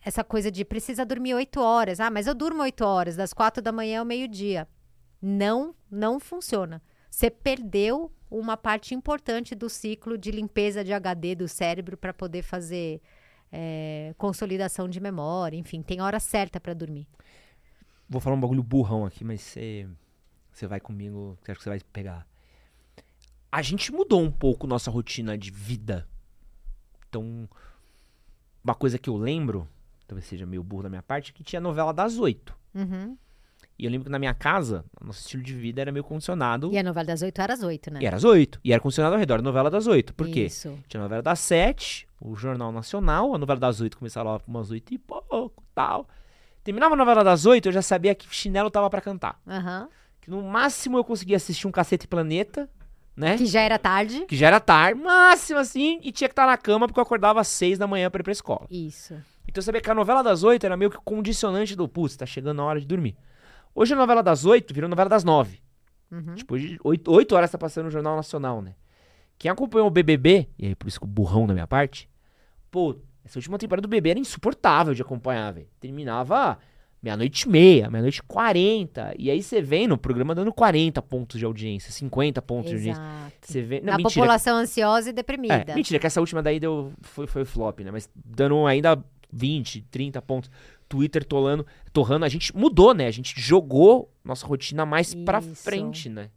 essa 0.03 0.23
coisa 0.23 0.49
de 0.49 0.65
precisa 0.65 1.05
dormir 1.05 1.35
oito 1.35 1.59
horas. 1.59 1.99
Ah, 1.99 2.09
mas 2.09 2.25
eu 2.25 2.33
durmo 2.33 2.63
oito 2.63 2.83
horas, 2.83 3.15
das 3.15 3.31
quatro 3.31 3.61
da 3.61 3.71
manhã 3.71 3.99
ao 3.99 4.05
meio-dia. 4.05 4.67
Não, 5.21 5.75
não 5.89 6.19
funciona. 6.19 6.81
Você 7.09 7.29
perdeu 7.29 8.11
uma 8.29 8.57
parte 8.57 8.95
importante 8.95 9.53
do 9.53 9.69
ciclo 9.69 10.17
de 10.17 10.31
limpeza 10.31 10.83
de 10.83 10.91
HD 10.93 11.35
do 11.35 11.47
cérebro 11.47 11.95
para 11.95 12.13
poder 12.13 12.41
fazer 12.41 13.01
é, 13.51 14.13
consolidação 14.17 14.89
de 14.89 14.99
memória, 14.99 15.55
enfim, 15.57 15.81
tem 15.81 16.01
hora 16.01 16.19
certa 16.19 16.59
para 16.59 16.73
dormir. 16.73 17.07
Vou 18.09 18.21
falar 18.21 18.35
um 18.35 18.39
bagulho 18.39 18.63
burrão 18.63 19.05
aqui, 19.05 19.23
mas 19.23 19.41
você, 19.41 19.87
você 20.51 20.67
vai 20.67 20.79
comigo, 20.79 21.37
acho 21.47 21.57
que 21.57 21.63
você 21.63 21.69
vai 21.69 21.81
pegar. 21.91 22.27
A 23.51 23.61
gente 23.61 23.91
mudou 23.91 24.21
um 24.21 24.31
pouco 24.31 24.67
nossa 24.67 24.91
rotina 24.91 25.37
de 25.37 25.49
vida. 25.49 26.07
Então, 27.09 27.47
uma 28.63 28.75
coisa 28.75 28.99
que 28.99 29.09
eu 29.09 29.15
lembro, 29.15 29.67
talvez 30.07 30.25
seja 30.25 30.45
meio 30.45 30.63
burro 30.63 30.83
da 30.83 30.89
minha 30.89 31.03
parte, 31.03 31.33
que 31.33 31.43
tinha 31.43 31.59
novela 31.59 31.93
das 31.93 32.17
oito. 32.17 32.55
Uhum. 32.73 33.17
E 33.77 33.85
eu 33.85 33.91
lembro 33.91 34.05
que 34.05 34.11
na 34.11 34.19
minha 34.19 34.33
casa, 34.33 34.85
nosso 35.01 35.19
estilo 35.19 35.43
de 35.43 35.53
vida 35.53 35.81
era 35.81 35.91
meio 35.91 36.03
condicionado. 36.03 36.71
E 36.71 36.77
a 36.77 36.83
novela 36.83 37.07
das 37.07 37.21
oito 37.21 37.41
era 37.41 37.53
às 37.53 37.61
oito, 37.61 37.91
né? 37.91 37.99
E 38.01 38.05
era 38.05 38.15
às 38.15 38.23
oito. 38.23 38.59
E 38.63 38.71
era 38.71 38.81
condicionado 38.81 39.15
ao 39.15 39.19
redor 39.19 39.37
da 39.37 39.43
novela 39.43 39.69
das 39.69 39.85
oito. 39.87 40.13
Por 40.13 40.27
quê? 40.27 40.45
Isso. 40.45 40.77
Tinha 40.87 41.01
a 41.01 41.03
novela 41.03 41.21
das 41.21 41.39
sete, 41.39 42.07
o 42.21 42.35
Jornal 42.35 42.71
Nacional, 42.71 43.35
a 43.35 43.37
novela 43.37 43.59
das 43.59 43.81
oito 43.81 43.97
começava 43.97 44.31
lá 44.31 44.41
umas 44.47 44.71
oito 44.71 44.93
e 44.93 44.97
pouco 44.97 45.63
tal. 45.73 46.07
Terminava 46.65 46.95
a 46.95 46.97
novela 46.97 47.23
das 47.23 47.45
oito, 47.45 47.67
eu 47.67 47.71
já 47.71 47.83
sabia 47.83 48.15
que 48.15 48.25
chinelo 48.33 48.71
tava 48.71 48.89
para 48.89 48.99
cantar. 48.99 49.39
Aham. 49.47 49.87
Que 50.19 50.31
no 50.31 50.41
máximo 50.41 50.97
eu 50.97 51.03
conseguia 51.03 51.37
assistir 51.37 51.67
um 51.67 51.71
Cacete 51.71 52.07
Planeta, 52.07 52.67
né? 53.15 53.37
Que 53.37 53.45
já 53.45 53.61
era 53.61 53.77
tarde. 53.77 54.25
Que 54.25 54.35
já 54.35 54.47
era 54.47 54.59
tarde, 54.59 54.99
máximo 54.99 55.59
assim, 55.59 55.99
e 56.01 56.11
tinha 56.11 56.27
que 56.27 56.33
estar 56.33 56.47
na 56.47 56.57
cama 56.57 56.87
porque 56.87 56.99
eu 56.99 57.03
acordava 57.03 57.39
às 57.39 57.49
seis 57.49 57.77
da 57.77 57.85
manhã 57.85 58.09
pra 58.09 58.19
ir 58.19 58.23
pra 58.23 58.31
escola. 58.31 58.65
Isso. 58.71 59.13
Então 59.47 59.61
eu 59.61 59.61
sabia 59.61 59.79
que 59.79 59.91
a 59.91 59.93
novela 59.93 60.23
das 60.23 60.41
oito 60.41 60.65
era 60.65 60.75
meio 60.75 60.89
que 60.89 60.97
condicionante 61.05 61.75
do, 61.75 61.87
putz, 61.87 62.15
tá 62.15 62.25
chegando 62.25 62.63
a 62.63 62.65
hora 62.65 62.81
de 62.81 62.87
dormir. 62.87 63.15
Hoje 63.75 63.93
a 63.93 63.95
novela 63.95 64.23
das 64.23 64.43
oito 64.43 64.73
virou 64.73 64.89
novela 64.89 65.07
das 65.07 65.23
nove. 65.23 65.61
Uhum. 66.11 66.33
Tipo, 66.33 66.55
hoje, 66.55 66.79
oito, 66.83 67.11
oito 67.11 67.35
horas 67.35 67.51
tá 67.51 67.59
passando 67.59 67.85
no 67.85 67.91
Jornal 67.91 68.15
Nacional, 68.15 68.59
né? 68.59 68.73
Quem 69.37 69.51
acompanhou 69.51 69.87
o 69.87 69.91
BBB, 69.91 70.49
e 70.57 70.65
aí 70.65 70.75
por 70.75 70.87
isso 70.87 70.99
que 70.99 71.05
o 71.05 71.07
burrão 71.07 71.45
da 71.45 71.53
minha 71.53 71.67
parte, 71.67 72.09
pô, 72.71 72.95
essa 73.25 73.39
última 73.39 73.57
temporada 73.57 73.81
do 73.87 73.89
BBB 73.89 74.11
era 74.11 74.19
insuportável 74.19 74.93
de 74.93 75.01
acompanhar, 75.01 75.51
velho. 75.51 75.67
Terminava 75.79 76.59
meia-noite 77.01 77.47
e 77.47 77.49
meia, 77.49 77.89
meia-noite 77.89 78.19
e 78.19 78.23
quarenta. 78.23 79.13
E 79.17 79.29
aí 79.29 79.41
você 79.41 79.61
vem 79.61 79.87
no 79.87 79.97
programa 79.97 80.33
dando 80.35 80.53
40 80.53 81.01
pontos 81.01 81.39
de 81.39 81.45
audiência, 81.45 81.91
50 81.91 82.41
pontos 82.41 82.69
de 82.69 82.75
audiência. 82.77 83.01
Exato. 83.01 83.33
Você 83.41 83.61
vê. 83.61 83.79
Não, 83.79 83.93
Na 83.93 83.97
mentira. 83.97 84.21
população 84.21 84.57
ansiosa 84.57 85.09
e 85.09 85.13
deprimida. 85.13 85.65
É, 85.67 85.75
mentira, 85.75 85.99
que 85.99 86.07
essa 86.07 86.19
última 86.19 86.41
daí 86.41 86.59
deu, 86.59 86.93
foi, 87.01 87.27
foi 87.27 87.45
flop, 87.45 87.79
né? 87.81 87.91
Mas 87.91 88.09
dando 88.15 88.65
ainda 88.65 89.03
20, 89.31 89.81
30 89.89 90.21
pontos. 90.21 90.51
Twitter 90.87 91.23
tolando, 91.23 91.65
torrando, 91.91 92.25
a 92.25 92.29
gente 92.29 92.55
mudou, 92.55 92.93
né? 92.93 93.07
A 93.07 93.11
gente 93.11 93.33
jogou 93.41 94.11
nossa 94.23 94.45
rotina 94.45 94.85
mais 94.85 95.15
pra 95.15 95.39
Isso. 95.39 95.55
frente, 95.63 96.09
né? 96.09 96.29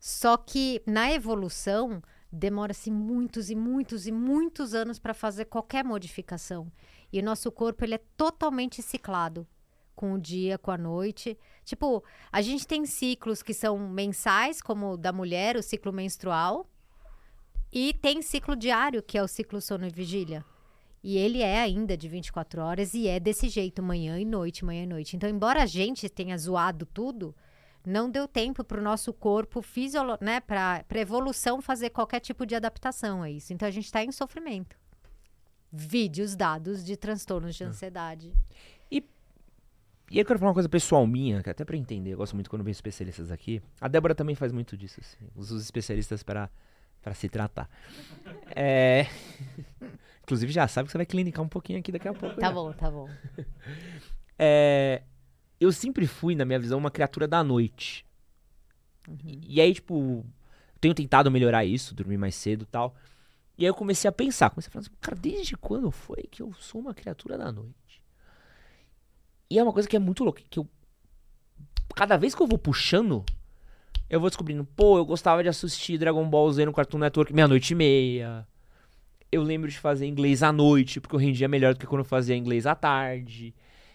Só 0.00 0.36
que 0.36 0.82
na 0.86 1.12
evolução 1.12 2.02
demora-se 2.34 2.90
muitos 2.90 3.50
e 3.50 3.54
muitos 3.54 4.06
e 4.06 4.12
muitos 4.12 4.74
anos 4.74 4.98
para 4.98 5.14
fazer 5.14 5.46
qualquer 5.46 5.84
modificação. 5.84 6.70
E 7.12 7.20
o 7.20 7.24
nosso 7.24 7.50
corpo 7.52 7.84
ele 7.84 7.94
é 7.94 8.00
totalmente 8.16 8.82
ciclado 8.82 9.46
com 9.94 10.12
o 10.12 10.20
dia, 10.20 10.58
com 10.58 10.70
a 10.70 10.76
noite. 10.76 11.38
Tipo, 11.64 12.02
a 12.30 12.42
gente 12.42 12.66
tem 12.66 12.84
ciclos 12.84 13.42
que 13.42 13.54
são 13.54 13.78
mensais, 13.78 14.60
como 14.60 14.92
o 14.92 14.96
da 14.96 15.12
mulher, 15.12 15.56
o 15.56 15.62
ciclo 15.62 15.92
menstrual, 15.92 16.68
e 17.72 17.92
tem 17.94 18.20
ciclo 18.22 18.54
diário, 18.54 19.02
que 19.02 19.16
é 19.16 19.22
o 19.22 19.28
ciclo 19.28 19.60
sono 19.60 19.86
e 19.86 19.90
vigília. 19.90 20.44
E 21.02 21.18
ele 21.18 21.42
é 21.42 21.60
ainda 21.60 21.96
de 21.96 22.08
24 22.08 22.62
horas 22.62 22.94
e 22.94 23.06
é 23.06 23.20
desse 23.20 23.48
jeito, 23.48 23.82
manhã 23.82 24.18
e 24.18 24.24
noite, 24.24 24.64
manhã 24.64 24.84
e 24.84 24.86
noite. 24.86 25.16
Então, 25.16 25.28
embora 25.28 25.62
a 25.62 25.66
gente 25.66 26.08
tenha 26.08 26.36
zoado 26.38 26.86
tudo, 26.86 27.34
não 27.86 28.10
deu 28.10 28.26
tempo 28.26 28.64
para 28.64 28.80
o 28.80 28.82
nosso 28.82 29.12
corpo 29.12 29.60
fisiolo, 29.62 30.16
né, 30.20 30.40
para 30.40 30.84
a 30.88 30.98
evolução 30.98 31.60
fazer 31.60 31.90
qualquer 31.90 32.20
tipo 32.20 32.46
de 32.46 32.54
adaptação 32.54 33.22
a 33.22 33.30
isso. 33.30 33.52
Então 33.52 33.66
a 33.66 33.70
gente 33.70 33.86
está 33.86 34.02
em 34.02 34.12
sofrimento. 34.12 34.76
Vídeos 35.72 36.36
dados 36.36 36.84
de 36.84 36.96
transtornos 36.96 37.54
de 37.56 37.64
ansiedade. 37.64 38.32
E 40.10 40.18
eu 40.18 40.24
quero 40.24 40.38
falar 40.38 40.50
uma 40.50 40.54
coisa 40.54 40.68
pessoal 40.68 41.06
minha, 41.06 41.42
que 41.42 41.50
até 41.50 41.64
pra 41.64 41.76
entender, 41.76 42.12
eu 42.12 42.18
gosto 42.18 42.34
muito 42.34 42.50
quando 42.50 42.62
vem 42.62 42.70
especialistas 42.70 43.30
aqui. 43.30 43.62
A 43.80 43.88
Débora 43.88 44.14
também 44.14 44.34
faz 44.34 44.52
muito 44.52 44.76
disso, 44.76 45.00
assim, 45.00 45.26
usa 45.34 45.54
os 45.54 45.62
especialistas 45.62 46.22
para 46.22 46.50
para 47.02 47.12
se 47.14 47.28
tratar. 47.28 47.68
É... 48.56 49.06
Inclusive 50.22 50.52
já 50.52 50.66
sabe 50.68 50.86
que 50.86 50.92
você 50.92 50.98
vai 50.98 51.06
clinicar 51.06 51.44
um 51.44 51.48
pouquinho 51.48 51.78
aqui 51.78 51.92
daqui 51.92 52.08
a 52.08 52.14
pouco. 52.14 52.36
Tá 52.36 52.46
já. 52.46 52.52
bom, 52.52 52.72
tá 52.72 52.90
bom. 52.90 53.08
É, 54.36 55.02
eu 55.60 55.72
sempre 55.72 56.06
fui, 56.06 56.34
na 56.34 56.44
minha 56.44 56.58
visão, 56.58 56.78
uma 56.78 56.90
criatura 56.90 57.26
da 57.26 57.42
noite. 57.42 58.04
E 59.46 59.60
aí, 59.60 59.74
tipo, 59.74 60.24
tenho 60.80 60.94
tentado 60.94 61.30
melhorar 61.30 61.64
isso, 61.64 61.94
dormir 61.94 62.18
mais 62.18 62.34
cedo 62.34 62.62
e 62.62 62.66
tal. 62.66 62.94
E 63.56 63.64
aí 63.64 63.68
eu 63.68 63.74
comecei 63.74 64.08
a 64.08 64.12
pensar, 64.12 64.50
comecei 64.50 64.68
a 64.68 64.72
falar 64.72 64.82
assim, 64.82 64.90
cara, 65.00 65.16
desde 65.16 65.56
quando 65.56 65.90
foi 65.90 66.24
que 66.30 66.42
eu 66.42 66.52
sou 66.54 66.80
uma 66.80 66.92
criatura 66.92 67.38
da 67.38 67.52
noite? 67.52 68.02
E 69.48 69.58
é 69.58 69.62
uma 69.62 69.72
coisa 69.72 69.88
que 69.88 69.96
é 69.96 69.98
muito 69.98 70.24
louca, 70.24 70.42
que 70.48 70.58
eu. 70.58 70.68
Cada 71.94 72.16
vez 72.16 72.34
que 72.34 72.42
eu 72.42 72.46
vou 72.46 72.58
puxando, 72.58 73.24
eu 74.10 74.18
vou 74.18 74.28
descobrindo, 74.28 74.64
pô, 74.64 74.98
eu 74.98 75.04
gostava 75.04 75.42
de 75.42 75.48
assistir 75.48 75.98
Dragon 75.98 76.28
Ball 76.28 76.52
Z 76.52 76.66
no 76.66 76.72
Cartoon 76.72 76.98
Network 76.98 77.32
meia-noite 77.32 77.72
e 77.72 77.76
meia. 77.76 78.48
Eu 79.30 79.42
lembro 79.42 79.70
de 79.70 79.78
fazer 79.78 80.06
inglês 80.06 80.42
à 80.42 80.52
noite, 80.52 81.00
porque 81.00 81.14
eu 81.14 81.20
rendia 81.20 81.46
melhor 81.48 81.74
do 81.74 81.80
que 81.80 81.86
quando 81.86 82.00
eu 82.00 82.04
fazia 82.04 82.36
inglês 82.36 82.66
à 82.66 82.74
tarde. 82.74 83.54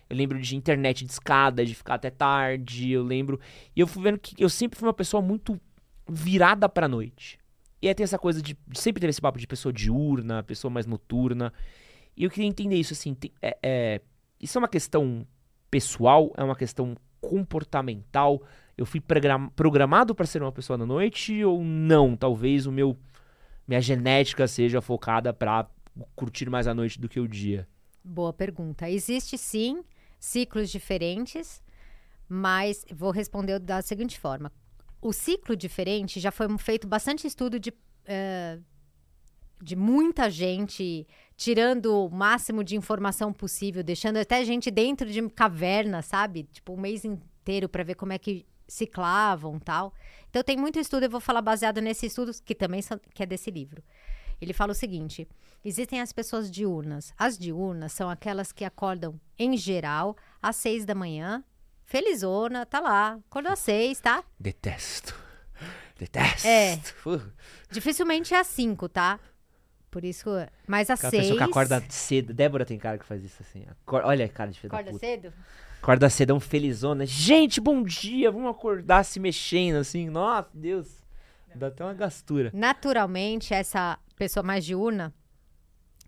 Eu 0.09 0.17
lembro 0.17 0.39
de 0.41 0.55
internet 0.55 1.05
de 1.05 1.11
escada, 1.11 1.63
de 1.65 1.75
ficar 1.75 1.95
até 1.95 2.09
tarde. 2.09 2.91
Eu 2.91 3.03
lembro. 3.03 3.39
E 3.75 3.79
eu 3.79 3.85
fui 3.87 4.01
vendo 4.03 4.17
que 4.17 4.33
eu 4.43 4.49
sempre 4.49 4.77
fui 4.79 4.87
uma 4.87 4.93
pessoa 4.93 5.21
muito 5.21 5.59
virada 6.07 6.67
pra 6.67 6.87
noite. 6.87 7.37
E 7.81 7.87
aí 7.87 7.93
tem 7.95 8.03
essa 8.03 8.17
coisa 8.17 8.41
de. 8.41 8.57
Sempre 8.73 8.99
teve 8.99 9.11
esse 9.11 9.21
papo 9.21 9.37
de 9.39 9.45
pessoa 9.47 9.71
diurna, 9.71 10.41
pessoa 10.43 10.71
mais 10.71 10.85
noturna. 10.85 11.53
E 12.17 12.23
eu 12.23 12.29
queria 12.29 12.47
entender 12.49 12.75
isso, 12.75 12.93
assim. 12.93 13.13
tem- 13.13 13.31
é, 13.41 13.57
é, 13.61 14.01
isso 14.41 14.57
é 14.57 14.59
uma 14.59 14.67
questão 14.67 15.25
pessoal? 15.69 16.33
É 16.35 16.43
uma 16.43 16.55
questão 16.55 16.95
comportamental? 17.21 18.41
Eu 18.77 18.85
fui 18.85 18.99
program- 18.99 19.49
programado 19.49 20.15
pra 20.15 20.25
ser 20.25 20.41
uma 20.41 20.51
pessoa 20.51 20.77
da 20.77 20.85
noite 20.85 21.43
ou 21.43 21.63
não? 21.63 22.15
Talvez 22.15 22.65
o 22.65 22.71
meu. 22.71 22.97
Minha 23.67 23.81
genética 23.81 24.47
seja 24.47 24.81
focada 24.81 25.31
pra 25.31 25.69
curtir 26.15 26.49
mais 26.49 26.65
a 26.67 26.73
noite 26.73 26.99
do 26.99 27.07
que 27.07 27.19
o 27.19 27.27
dia. 27.27 27.67
Boa 28.03 28.33
pergunta. 28.33 28.89
Existe 28.89 29.37
sim 29.37 29.83
ciclos 30.19 30.69
diferentes, 30.69 31.63
mas 32.27 32.85
vou 32.91 33.11
responder 33.11 33.59
da 33.59 33.81
seguinte 33.81 34.19
forma. 34.19 34.51
O 35.01 35.13
ciclo 35.13 35.55
diferente 35.55 36.19
já 36.19 36.31
foi 36.31 36.47
feito 36.57 36.87
bastante 36.87 37.25
estudo 37.25 37.59
de, 37.59 37.73
eh, 38.05 38.59
de 39.61 39.75
muita 39.75 40.29
gente 40.29 41.07
tirando 41.37 42.05
o 42.05 42.09
máximo 42.09 42.63
de 42.63 42.75
informação 42.75 43.31
possível, 43.31 43.81
deixando 43.81 44.17
até 44.17 44.43
gente 44.43 44.69
dentro 44.69 45.09
de 45.09 45.27
caverna, 45.29 46.01
sabe? 46.01 46.43
Tipo, 46.43 46.73
um 46.73 46.77
mês 46.77 47.05
inteiro 47.05 47.69
para 47.69 47.83
ver 47.83 47.95
como 47.95 48.11
é 48.11 48.19
que 48.19 48.45
ciclavam 48.67 49.57
tal. 49.57 49.93
Então 50.29 50.43
tem 50.43 50.57
muito 50.57 50.79
estudo, 50.79 51.03
eu 51.03 51.09
vou 51.09 51.19
falar 51.19 51.41
baseado 51.41 51.81
nesse 51.81 52.05
estudo, 52.05 52.31
que 52.45 52.53
também 52.53 52.81
são, 52.81 52.99
que 53.13 53.23
é 53.23 53.25
desse 53.25 53.49
livro. 53.49 53.81
Ele 54.41 54.53
fala 54.53 54.71
o 54.71 54.75
seguinte: 54.75 55.27
existem 55.63 56.01
as 56.01 56.11
pessoas 56.13 56.49
diurnas. 56.49 57.13
As 57.17 57.37
diurnas 57.37 57.91
são 57.91 58.09
aquelas 58.09 58.51
que 58.51 58.63
acordam, 58.65 59.19
em 59.37 59.55
geral, 59.57 60.15
às 60.41 60.55
seis 60.55 60.85
da 60.85 60.95
manhã. 60.95 61.43
Felizona, 61.85 62.65
tá 62.65 62.79
lá. 62.79 63.19
Acordou 63.29 63.51
às 63.51 63.59
seis, 63.59 63.99
tá? 63.99 64.23
Detesto. 64.39 65.15
Detesto. 65.97 66.47
É. 66.47 66.79
Uh, 67.05 67.21
Dificilmente 67.71 68.33
é 68.33 68.39
às 68.39 68.47
cinco, 68.47 68.87
tá? 68.87 69.19
Por 69.91 70.03
isso. 70.05 70.29
Mas 70.67 70.89
às 70.89 70.99
Aquela 70.99 71.09
seis. 71.11 71.23
pessoa 71.23 71.37
que 71.39 71.43
acorda 71.49 71.83
cedo. 71.89 72.33
Débora 72.33 72.63
tem 72.63 72.77
cara 72.77 72.97
que 72.99 73.05
faz 73.05 73.23
isso 73.23 73.41
assim. 73.41 73.65
Acor- 73.67 74.03
Olha 74.05 74.25
a 74.25 74.29
cara 74.29 74.51
de 74.51 74.59
filho 74.59 74.69
da 74.69 74.77
Acorda 74.77 74.91
puta. 74.91 75.05
cedo? 75.05 75.33
Acorda 75.81 76.09
cedão 76.09 76.39
felizona. 76.39 77.05
Gente, 77.07 77.59
bom 77.59 77.81
dia. 77.81 78.29
Vamos 78.31 78.51
acordar 78.51 79.03
se 79.03 79.19
mexendo 79.19 79.77
assim. 79.77 80.09
Nossa, 80.09 80.47
Deus. 80.53 80.87
Dá 81.55 81.67
até 81.67 81.83
uma 81.83 81.95
gastura. 81.95 82.51
Naturalmente, 82.53 83.51
essa 83.53 83.97
pessoa 84.19 84.43
mais 84.43 84.65
diurna, 84.65 85.13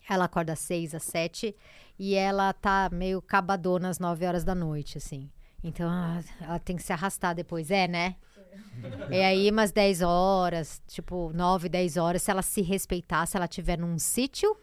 ela 0.07 0.26
acorda 0.26 0.53
às 0.53 0.59
seis, 0.59 0.93
às 0.93 1.03
sete, 1.03 1.55
e 1.97 2.14
ela 2.14 2.51
tá 2.51 2.89
meio 2.91 3.22
cabadona 3.22 3.89
às 3.89 3.99
nove 3.99 4.26
horas 4.26 4.43
da 4.43 4.53
noite, 4.53 4.97
assim. 4.97 5.32
Então, 5.64 5.89
ah, 5.89 6.22
ela 6.41 6.59
tem 6.59 6.76
que 6.76 6.84
se 6.84 6.91
arrastar 6.91 7.34
depois, 7.34 7.72
é, 7.72 7.88
né? 7.88 8.16
E 9.09 9.22
aí, 9.22 9.49
umas 9.49 9.72
10 9.72 10.01
horas, 10.01 10.82
tipo, 10.88 11.32
9, 11.34 11.70
10 11.70 11.97
horas, 11.97 12.22
se 12.22 12.32
ela 12.32 12.41
se 12.41 12.62
respeitar, 12.62 13.26
se 13.26 13.38
ela 13.38 13.47
tiver 13.47 13.78
num 13.78 13.97
sítio. 13.97 14.57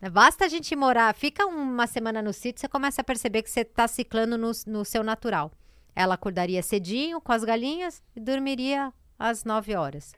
né? 0.00 0.10
Basta 0.10 0.46
a 0.46 0.48
gente 0.48 0.74
morar, 0.74 1.14
fica 1.14 1.46
uma 1.46 1.86
semana 1.86 2.20
no 2.20 2.32
sítio, 2.32 2.60
você 2.60 2.68
começa 2.68 3.02
a 3.02 3.04
perceber 3.04 3.42
que 3.42 3.50
você 3.50 3.64
tá 3.64 3.86
ciclando 3.86 4.36
no, 4.36 4.50
no 4.66 4.84
seu 4.84 5.04
natural. 5.04 5.52
ela 5.94 6.14
acordaria 6.14 6.62
cedinho 6.62 7.20
com 7.20 7.32
as 7.32 7.44
galinhas 7.44 8.02
e 8.16 8.20
dormiria 8.20 8.92
às 9.18 9.44
9 9.44 9.74
horas. 9.76 10.14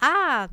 A, 0.00 0.48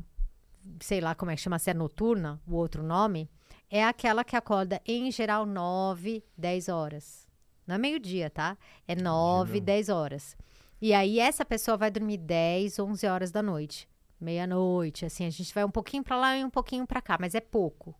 sei 0.80 1.00
lá 1.00 1.14
como 1.14 1.30
é 1.30 1.36
que 1.36 1.42
chama, 1.42 1.58
se 1.58 1.70
é 1.70 1.74
noturna, 1.74 2.40
o 2.46 2.54
outro 2.54 2.82
nome, 2.82 3.30
é 3.70 3.84
aquela 3.84 4.24
que 4.24 4.36
acorda 4.36 4.80
em 4.86 5.10
geral 5.10 5.46
9, 5.46 6.24
10 6.36 6.68
horas. 6.68 7.26
Não 7.66 7.74
é 7.74 7.78
meio-dia, 7.78 8.30
tá? 8.30 8.56
É 8.86 8.94
9, 8.94 9.60
10 9.60 9.88
horas. 9.88 10.36
E 10.80 10.92
aí 10.92 11.18
essa 11.18 11.44
pessoa 11.44 11.76
vai 11.76 11.90
dormir 11.90 12.18
10, 12.18 12.78
11 12.78 13.06
horas 13.06 13.30
da 13.30 13.42
noite. 13.42 13.88
Meia-noite, 14.20 15.04
assim, 15.04 15.26
a 15.26 15.30
gente 15.30 15.52
vai 15.54 15.64
um 15.64 15.70
pouquinho 15.70 16.02
para 16.02 16.16
lá 16.16 16.36
e 16.36 16.44
um 16.44 16.50
pouquinho 16.50 16.86
para 16.86 17.00
cá, 17.00 17.16
mas 17.20 17.34
é 17.34 17.40
pouco. 17.40 17.94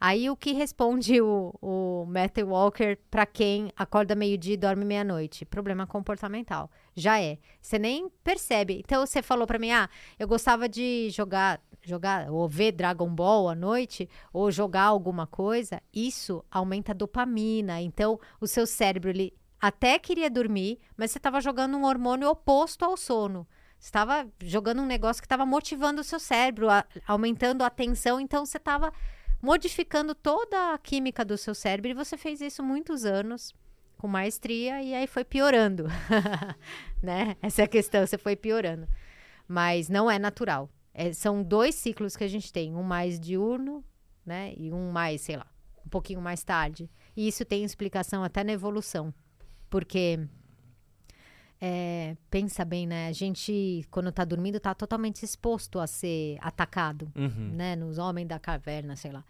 Aí 0.00 0.28
o 0.28 0.36
que 0.36 0.52
responde 0.52 1.20
o, 1.20 1.54
o 1.60 2.06
Walker 2.46 2.98
para 3.10 3.24
quem 3.24 3.72
acorda 3.76 4.14
meio-dia 4.14 4.54
e 4.54 4.56
dorme 4.56 4.84
meia-noite? 4.84 5.44
Problema 5.44 5.86
comportamental. 5.86 6.70
Já 6.94 7.20
é. 7.20 7.38
Você 7.60 7.78
nem 7.78 8.08
percebe. 8.22 8.82
Então 8.84 9.04
você 9.04 9.22
falou 9.22 9.46
para 9.46 9.58
mim: 9.58 9.70
"Ah, 9.70 9.88
eu 10.18 10.28
gostava 10.28 10.68
de 10.68 11.08
jogar, 11.10 11.60
jogar 11.82 12.30
ou 12.30 12.48
ver 12.48 12.72
Dragon 12.72 13.08
Ball 13.08 13.48
à 13.48 13.54
noite 13.54 14.08
ou 14.32 14.50
jogar 14.50 14.84
alguma 14.84 15.26
coisa". 15.26 15.80
Isso 15.92 16.44
aumenta 16.50 16.92
a 16.92 16.94
dopamina. 16.94 17.80
Então 17.80 18.20
o 18.40 18.46
seu 18.46 18.66
cérebro 18.66 19.10
ele 19.10 19.32
até 19.60 19.98
queria 19.98 20.30
dormir, 20.30 20.78
mas 20.96 21.10
você 21.10 21.18
estava 21.18 21.40
jogando 21.40 21.76
um 21.76 21.84
hormônio 21.84 22.28
oposto 22.28 22.84
ao 22.84 22.96
sono. 22.96 23.46
Estava 23.78 24.26
jogando 24.42 24.82
um 24.82 24.86
negócio 24.86 25.20
que 25.22 25.26
estava 25.26 25.46
motivando 25.46 26.00
o 26.00 26.04
seu 26.04 26.18
cérebro, 26.18 26.68
a, 26.68 26.84
aumentando 27.06 27.62
a 27.62 27.70
tensão, 27.70 28.18
então 28.18 28.44
você 28.44 28.56
estava 28.56 28.92
modificando 29.40 30.14
toda 30.14 30.74
a 30.74 30.78
química 30.78 31.24
do 31.24 31.36
seu 31.36 31.54
cérebro 31.54 31.90
e 31.90 31.94
você 31.94 32.16
fez 32.16 32.40
isso 32.40 32.62
muitos 32.62 33.04
anos 33.04 33.54
com 33.96 34.06
maestria 34.06 34.82
e 34.82 34.94
aí 34.94 35.06
foi 35.06 35.24
piorando, 35.24 35.86
né? 37.02 37.36
Essa 37.40 37.62
é 37.62 37.64
a 37.64 37.68
questão, 37.68 38.06
você 38.06 38.18
foi 38.18 38.36
piorando. 38.36 38.86
Mas 39.48 39.88
não 39.88 40.10
é 40.10 40.18
natural. 40.18 40.68
É, 40.92 41.12
são 41.12 41.42
dois 41.42 41.74
ciclos 41.74 42.16
que 42.16 42.24
a 42.24 42.28
gente 42.28 42.52
tem, 42.52 42.74
um 42.74 42.82
mais 42.82 43.18
diurno, 43.20 43.84
né? 44.24 44.54
E 44.56 44.72
um 44.72 44.90
mais, 44.90 45.20
sei 45.20 45.36
lá, 45.36 45.46
um 45.84 45.88
pouquinho 45.88 46.20
mais 46.20 46.42
tarde. 46.42 46.90
E 47.16 47.28
isso 47.28 47.44
tem 47.44 47.64
explicação 47.64 48.24
até 48.24 48.42
na 48.42 48.52
evolução. 48.52 49.14
Porque 49.70 50.26
é, 52.12 52.16
pensa 52.30 52.64
bem, 52.64 52.86
né? 52.86 53.08
A 53.08 53.12
gente, 53.12 53.86
quando 53.90 54.10
tá 54.12 54.24
dormindo, 54.24 54.58
tá 54.60 54.74
totalmente 54.74 55.22
exposto 55.24 55.78
a 55.78 55.86
ser 55.86 56.36
atacado, 56.40 57.10
Uhum. 57.16 57.50
né? 57.54 57.76
Nos 57.76 57.98
homens 57.98 58.28
da 58.28 58.38
caverna, 58.38 58.96
sei 58.96 59.12
lá. 59.12 59.24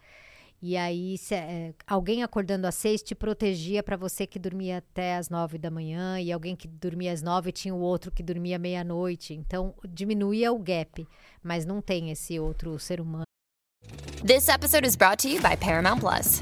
E 0.59 0.75
aí, 0.75 1.17
cê, 1.19 1.35
é, 1.35 1.73
alguém 1.85 2.23
acordando 2.23 2.65
às 2.65 2.73
seis 2.73 3.03
te 3.03 3.13
protegia 3.13 3.83
para 3.83 3.95
você 3.95 4.25
que 4.25 4.39
dormia 4.39 4.77
até 4.79 5.15
às 5.15 5.29
nove 5.29 5.57
da 5.59 5.69
manhã, 5.69 6.19
e 6.19 6.31
alguém 6.31 6.55
que 6.55 6.67
dormia 6.67 7.13
às 7.13 7.21
nove 7.21 7.51
tinha 7.51 7.75
o 7.75 7.79
outro 7.79 8.09
que 8.11 8.23
dormia 8.23 8.57
meia-noite. 8.57 9.35
Então, 9.35 9.75
diminuía 9.87 10.51
o 10.51 10.57
gap, 10.57 11.07
mas 11.43 11.63
não 11.63 11.79
tem 11.79 12.09
esse 12.09 12.39
outro 12.39 12.79
ser 12.79 12.99
humano. 12.99 13.23
This 14.25 14.47
episode 14.49 14.85
is 14.87 14.95
brought 14.95 15.21
to 15.21 15.27
you 15.29 15.39
by 15.41 15.55
Paramount 15.55 15.99
Plus. 15.99 16.41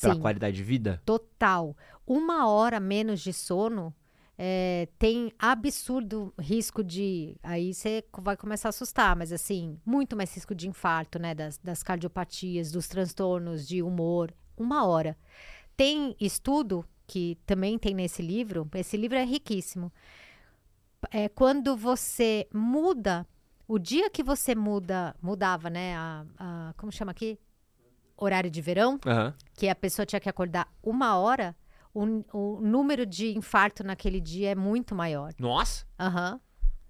pela 0.00 0.14
Sim. 0.14 0.20
qualidade 0.20 0.56
de 0.56 0.62
vida? 0.62 1.02
Total. 1.04 1.76
Uma 2.06 2.48
hora 2.48 2.78
menos 2.80 3.20
de 3.20 3.32
sono 3.32 3.94
é, 4.38 4.88
tem 4.98 5.32
absurdo 5.38 6.32
risco 6.38 6.84
de. 6.84 7.36
Aí 7.42 7.72
você 7.72 8.04
vai 8.18 8.36
começar 8.36 8.68
a 8.68 8.70
assustar, 8.70 9.16
mas 9.16 9.32
assim, 9.32 9.78
muito 9.84 10.16
mais 10.16 10.34
risco 10.34 10.54
de 10.54 10.68
infarto, 10.68 11.18
né? 11.18 11.34
Das, 11.34 11.58
das 11.58 11.82
cardiopatias, 11.82 12.70
dos 12.70 12.86
transtornos 12.86 13.66
de 13.66 13.82
humor. 13.82 14.32
Uma 14.56 14.86
hora. 14.86 15.16
Tem 15.76 16.16
estudo 16.20 16.84
que 17.06 17.38
também 17.46 17.78
tem 17.78 17.94
nesse 17.94 18.20
livro, 18.22 18.68
esse 18.74 18.96
livro 18.96 19.16
é 19.16 19.24
riquíssimo. 19.24 19.92
É 21.10 21.28
quando 21.28 21.76
você 21.76 22.48
muda, 22.52 23.26
o 23.68 23.78
dia 23.78 24.10
que 24.10 24.22
você 24.22 24.54
muda, 24.54 25.14
mudava, 25.22 25.70
né? 25.70 25.94
A, 25.96 26.26
a- 26.38 26.74
como 26.76 26.90
chama 26.90 27.12
aqui? 27.12 27.38
Horário 28.16 28.50
de 28.50 28.60
verão 28.60 28.98
Aham. 29.06 29.34
que 29.54 29.68
a 29.68 29.74
pessoa 29.74 30.06
tinha 30.06 30.20
que 30.20 30.28
acordar 30.28 30.68
uma 30.82 31.18
hora, 31.18 31.54
o, 31.92 32.24
o 32.32 32.60
número 32.60 33.04
de 33.04 33.36
infarto 33.36 33.84
naquele 33.84 34.20
dia 34.20 34.50
é 34.50 34.54
muito 34.54 34.94
maior. 34.94 35.32
Nossa! 35.38 35.86
Aham. 35.98 36.40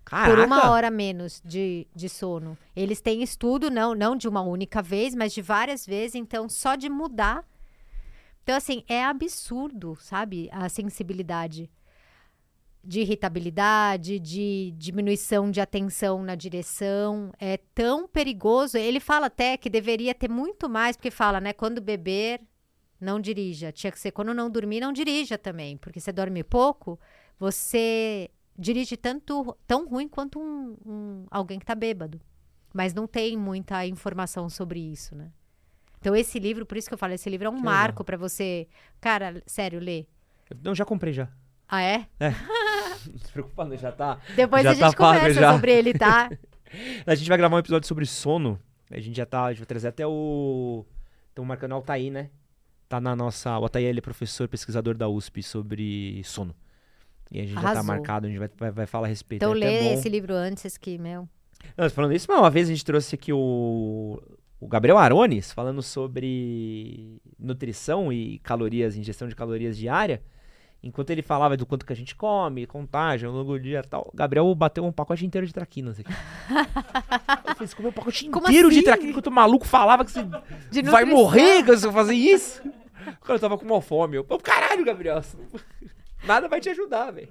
Caraca! 0.05 0.31
Por 0.31 0.45
uma 0.45 0.71
hora 0.71 0.89
menos 0.89 1.43
de, 1.45 1.87
de 1.95 2.09
sono. 2.09 2.57
Eles 2.77 3.01
têm 3.01 3.25
estudo, 3.25 3.69
não, 3.69 3.93
não 3.93 4.15
de 4.15 4.29
uma 4.29 4.41
única 4.41 4.81
vez, 4.81 5.15
mas 5.17 5.33
de 5.33 5.43
várias 5.43 5.85
vezes, 5.85 6.15
então 6.15 6.49
só 6.49 6.77
de 6.77 6.89
mudar. 6.89 7.45
Então, 8.45 8.57
assim, 8.57 8.85
é 8.89 9.05
absurdo, 9.05 9.97
sabe? 10.01 10.49
A 10.53 10.69
sensibilidade 10.69 11.69
de 12.87 13.01
irritabilidade, 13.01 14.19
de 14.21 14.73
diminuição 14.77 15.51
de 15.51 15.61
atenção 15.61 16.23
na 16.23 16.35
direção. 16.35 17.33
É 17.39 17.57
tão 17.75 18.07
perigoso. 18.07 18.79
Ele 18.79 19.01
fala 19.01 19.27
até 19.27 19.57
que 19.57 19.69
deveria 19.69 20.15
ter 20.15 20.31
muito 20.31 20.69
mais, 20.69 20.97
porque 20.97 21.11
fala, 21.11 21.41
né? 21.41 21.53
Quando 21.53 21.81
beber, 21.81 22.41
não 23.01 23.21
dirija. 23.21 23.73
Tinha 23.73 23.91
que 23.91 23.99
ser 23.99 24.13
quando 24.13 24.33
não 24.33 24.49
dormir, 24.51 24.81
não 24.81 24.93
dirija 24.93 25.37
também. 25.37 25.77
Porque 25.77 25.99
você 26.01 26.13
dorme 26.13 26.45
pouco, 26.45 26.99
você 27.39 28.31
dirige 28.59 28.97
tanto 28.97 29.57
tão 29.67 29.87
ruim 29.89 30.09
quanto 30.09 30.39
um, 30.39 30.77
um- 30.87 31.27
alguém 31.31 31.59
que 31.59 31.67
tá 31.67 31.75
bêbado. 31.75 32.21
Mas 32.73 32.95
não 32.95 33.07
tem 33.07 33.37
muita 33.37 33.87
informação 33.87 34.49
sobre 34.49 34.79
isso, 34.81 35.15
né? 35.15 35.31
Então, 35.99 36.15
esse 36.15 36.39
livro, 36.39 36.65
por 36.65 36.77
isso 36.77 36.89
que 36.89 36.95
eu 36.95 36.99
falo, 36.99 37.15
esse 37.15 37.29
livro 37.29 37.47
é 37.47 37.51
um 37.51 37.57
Que 37.57 37.63
marco 37.63 38.05
pra 38.05 38.17
você. 38.17 38.69
Cara, 39.01 39.43
sério, 39.47 39.81
ler. 39.81 40.07
Não, 40.63 40.75
já 40.75 40.85
comprei 40.85 41.13
já. 41.13 41.29
Ah, 41.69 41.83
é? 41.83 42.07
Não 43.11 43.19
se 43.19 43.33
preocupa, 43.33 43.65
não, 43.65 43.77
já 43.77 43.93
tá. 43.93 44.19
Depois 44.35 44.63
Já 44.63 44.71
a 44.71 44.75
gente 44.75 44.81
tá 44.83 44.93
pago, 44.93 45.15
conversa 45.19 45.41
já. 45.41 45.53
sobre 45.53 45.73
ele, 45.73 45.95
tá? 45.95 46.31
A 47.07 47.15
gente 47.15 47.29
vai 47.29 47.39
gravar 47.39 47.57
um 47.57 47.61
episódio 47.61 47.87
sobre 47.87 48.05
sono. 48.05 48.59
A 48.91 48.99
gente 48.99 49.17
já 49.17 49.25
tá. 49.25 49.45
A 49.45 49.51
gente 49.51 49.61
vai 49.61 49.67
trazer 49.67 49.89
até 49.89 50.07
o. 50.07 50.85
Estamos 51.29 51.49
marcando 51.49 51.73
o 51.73 51.75
Altair, 51.77 52.13
né? 52.13 52.29
Tá 52.89 53.01
na 53.01 53.15
nossa. 53.15 53.51
O 53.59 53.63
Altair 53.63 53.87
ele 53.89 54.01
é 54.01 54.03
professor 54.03 54.49
pesquisador 54.49 54.97
da 54.97 55.09
USP 55.09 55.43
sobre 55.43 56.21
sono. 56.25 56.55
E 57.31 57.41
a 57.41 57.45
gente 57.45 57.55
já 57.55 57.61
tá 57.61 57.67
Arrasou. 57.69 57.85
marcado, 57.85 58.27
a 58.27 58.29
gente 58.29 58.39
vai, 58.39 58.51
vai, 58.59 58.71
vai 58.71 58.87
falar 58.87 59.07
a 59.07 59.09
respeito. 59.09 59.43
Então 59.43 59.53
é 59.55 59.59
lê 59.59 59.95
esse 59.95 60.09
livro 60.09 60.35
antes 60.35 60.77
que, 60.77 60.99
meu. 60.99 61.29
Não, 61.77 61.89
falando 61.91 62.13
isso, 62.13 62.31
uma 62.31 62.51
vez 62.51 62.69
a 62.69 62.71
gente 62.71 62.85
trouxe 62.85 63.15
aqui 63.15 63.33
o, 63.33 64.21
o 64.61 64.69
Gabriel 64.69 64.99
Arones 64.99 65.53
falando 65.53 65.83
sobre 65.83 67.21
nutrição 67.39 68.13
e 68.13 68.39
calorias, 68.41 68.97
ingestão 68.97 69.29
de 69.29 69.35
calorias 69.35 69.77
diária. 69.77 70.23
Enquanto 70.87 71.11
ele 71.11 71.23
falava 71.23 71.57
do 71.57 71.67
quanto 71.67 71.85
que 71.85 71.93
a 71.93 71.97
gente 71.97 72.15
come, 72.15 72.67
contagem, 72.67 73.29
ao 73.29 73.35
longo 73.35 73.53
do 73.53 73.61
dia 73.61 73.81
e 73.81 73.89
tal, 73.89 74.11
o 74.13 74.17
Gabriel 74.17 74.55
bateu 74.55 74.85
um 74.85 74.93
pacote 74.93 75.27
inteiro 75.27 75.47
de 75.47 75.53
traquinas 75.53 75.99
aqui. 75.99 76.11
eu 76.11 77.55
falei, 77.55 77.67
você 77.67 77.77
comeu 77.77 77.91
um 77.91 77.95
pacote 77.95 78.29
Como 78.31 78.49
inteiro 78.49 78.69
de 78.71 78.77
assim? 78.77 78.85
traquinas 78.85 79.11
enquanto 79.11 79.27
o 79.27 79.33
maluco 79.33 79.67
falava 79.67 80.05
que 80.05 80.13
você 80.13 80.25
De 80.71 80.83
vai 80.83 81.05
morrer 81.05 81.65
quando 81.65 81.79
você 81.79 81.93
fazer 81.93 82.15
isso? 82.15 82.63
Cara 83.23 83.39
tava 83.39 83.59
com 83.59 83.65
uma 83.65 83.81
fome. 83.81 84.17
Eu, 84.17 84.25
caralho, 84.39 84.85
Gabriel. 84.85 85.21
Nada 86.25 86.49
vai 86.49 86.61
te 86.61 86.69
ajudar, 86.71 87.11
velho. 87.11 87.29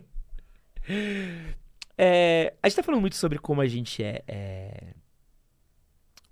É, 1.97 2.53
a 2.61 2.67
gente 2.67 2.75
tá 2.75 2.83
falando 2.83 3.01
muito 3.01 3.15
sobre 3.15 3.39
como 3.39 3.61
a 3.61 3.67
gente 3.67 4.03
é, 4.03 4.23
é 4.27 4.93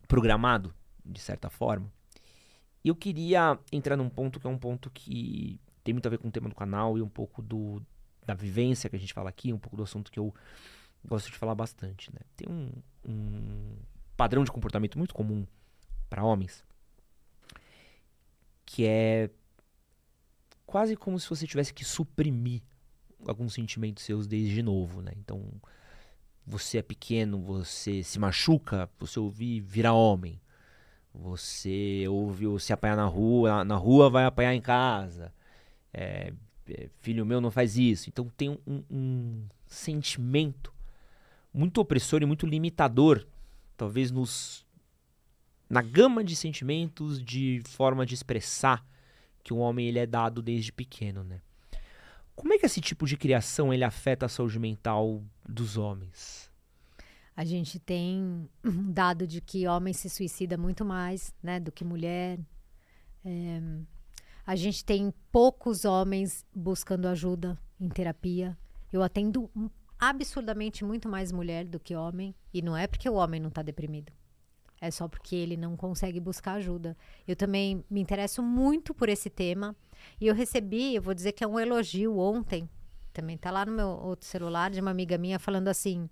programado, 0.07 0.73
de 1.05 1.19
certa 1.19 1.49
forma. 1.49 1.91
E 2.83 2.89
eu 2.89 2.95
queria 2.95 3.57
entrar 3.71 3.95
num 3.95 4.09
ponto 4.09 4.39
que 4.39 4.47
é 4.47 4.49
um 4.49 4.57
ponto 4.57 4.89
que 4.89 5.59
tem 5.83 5.93
muito 5.93 6.05
a 6.05 6.09
ver 6.09 6.17
com 6.17 6.27
o 6.27 6.31
tema 6.31 6.49
do 6.49 6.55
canal 6.55 6.97
e 6.97 7.01
um 7.01 7.09
pouco 7.09 7.41
do, 7.41 7.81
da 8.25 8.33
vivência 8.33 8.89
que 8.89 8.95
a 8.95 8.99
gente 8.99 9.13
fala 9.13 9.29
aqui, 9.29 9.51
um 9.53 9.59
pouco 9.59 9.75
do 9.75 9.83
assunto 9.83 10.11
que 10.11 10.19
eu 10.19 10.33
gosto 11.05 11.29
de 11.29 11.37
falar 11.37 11.55
bastante, 11.55 12.13
né? 12.13 12.21
Tem 12.35 12.47
um, 12.49 12.71
um 13.07 13.75
padrão 14.15 14.43
de 14.43 14.51
comportamento 14.51 14.97
muito 14.97 15.13
comum 15.13 15.45
para 16.09 16.23
homens 16.23 16.63
que 18.65 18.85
é 18.85 19.29
quase 20.65 20.95
como 20.95 21.19
se 21.19 21.29
você 21.29 21.45
tivesse 21.45 21.73
que 21.73 21.85
suprimir 21.85 22.61
alguns 23.27 23.53
sentimentos 23.53 24.03
seus 24.03 24.25
desde 24.25 24.63
novo, 24.63 25.01
né? 25.01 25.11
Então, 25.17 25.43
você 26.45 26.79
é 26.79 26.81
pequeno, 26.81 27.39
você 27.39 28.03
se 28.03 28.17
machuca, 28.17 28.89
você 28.99 29.19
ouve 29.19 29.59
virar 29.59 29.93
homem. 29.93 30.41
Você 31.13 32.05
ouve 32.09 32.45
se 32.59 32.73
apanhar 32.73 32.97
na 32.97 33.05
rua, 33.05 33.63
na 33.63 33.75
rua 33.75 34.09
vai 34.09 34.25
apanhar 34.25 34.55
em 34.55 34.61
casa. 34.61 35.31
É, 35.93 36.33
é, 36.69 36.89
filho 37.01 37.25
meu 37.25 37.39
não 37.39 37.51
faz 37.51 37.77
isso. 37.77 38.09
Então 38.09 38.27
tem 38.35 38.49
um, 38.49 38.83
um 38.89 39.45
sentimento 39.67 40.73
muito 41.53 41.79
opressor 41.79 42.21
e 42.21 42.25
muito 42.25 42.47
limitador, 42.47 43.25
talvez 43.77 44.11
nos 44.11 44.65
na 45.69 45.81
gama 45.81 46.23
de 46.23 46.35
sentimentos, 46.35 47.23
de 47.23 47.61
forma 47.65 48.05
de 48.05 48.13
expressar 48.13 48.85
que 49.43 49.53
um 49.53 49.57
homem 49.57 49.87
ele 49.87 49.99
é 49.99 50.05
dado 50.05 50.41
desde 50.41 50.71
pequeno, 50.71 51.23
né? 51.23 51.41
Como 52.35 52.53
é 52.53 52.57
que 52.57 52.65
esse 52.65 52.81
tipo 52.81 53.05
de 53.05 53.17
criação 53.17 53.73
ele 53.73 53.83
afeta 53.83 54.25
a 54.25 54.29
saúde 54.29 54.59
mental 54.59 55.23
dos 55.47 55.77
homens? 55.77 56.51
A 57.35 57.43
gente 57.43 57.79
tem 57.79 58.47
um 58.63 58.91
dado 58.91 59.25
de 59.25 59.41
que 59.41 59.67
homem 59.67 59.93
se 59.93 60.09
suicida 60.09 60.57
muito 60.57 60.85
mais, 60.85 61.33
né, 61.41 61.59
do 61.59 61.71
que 61.71 61.83
mulher. 61.83 62.39
É, 63.25 63.61
a 64.45 64.55
gente 64.55 64.83
tem 64.83 65.13
poucos 65.31 65.85
homens 65.85 66.45
buscando 66.53 67.07
ajuda 67.07 67.57
em 67.79 67.89
terapia. 67.89 68.57
Eu 68.91 69.01
atendo 69.01 69.49
absurdamente 69.97 70.83
muito 70.83 71.07
mais 71.07 71.31
mulher 71.31 71.65
do 71.65 71.79
que 71.79 71.95
homem. 71.95 72.35
E 72.53 72.61
não 72.61 72.75
é 72.75 72.85
porque 72.87 73.09
o 73.09 73.13
homem 73.13 73.39
não 73.39 73.49
está 73.49 73.61
deprimido. 73.61 74.11
É 74.81 74.91
só 74.91 75.07
porque 75.07 75.35
ele 75.35 75.55
não 75.55 75.77
consegue 75.77 76.19
buscar 76.19 76.55
ajuda. 76.55 76.97
Eu 77.25 77.37
também 77.37 77.85
me 77.89 78.01
interesso 78.01 78.43
muito 78.43 78.93
por 78.93 79.07
esse 79.07 79.29
tema. 79.29 79.73
E 80.19 80.27
eu 80.27 80.35
recebi, 80.35 80.93
eu 80.93 81.01
vou 81.01 81.13
dizer 81.13 81.31
que 81.31 81.43
é 81.43 81.47
um 81.47 81.57
elogio 81.57 82.17
ontem. 82.17 82.69
Também 83.13 83.37
tá 83.37 83.49
lá 83.49 83.65
no 83.65 83.71
meu 83.71 83.87
outro 83.87 84.27
celular 84.27 84.71
de 84.71 84.81
uma 84.81 84.91
amiga 84.91 85.17
minha 85.17 85.39
falando 85.39 85.69
assim: 85.69 86.09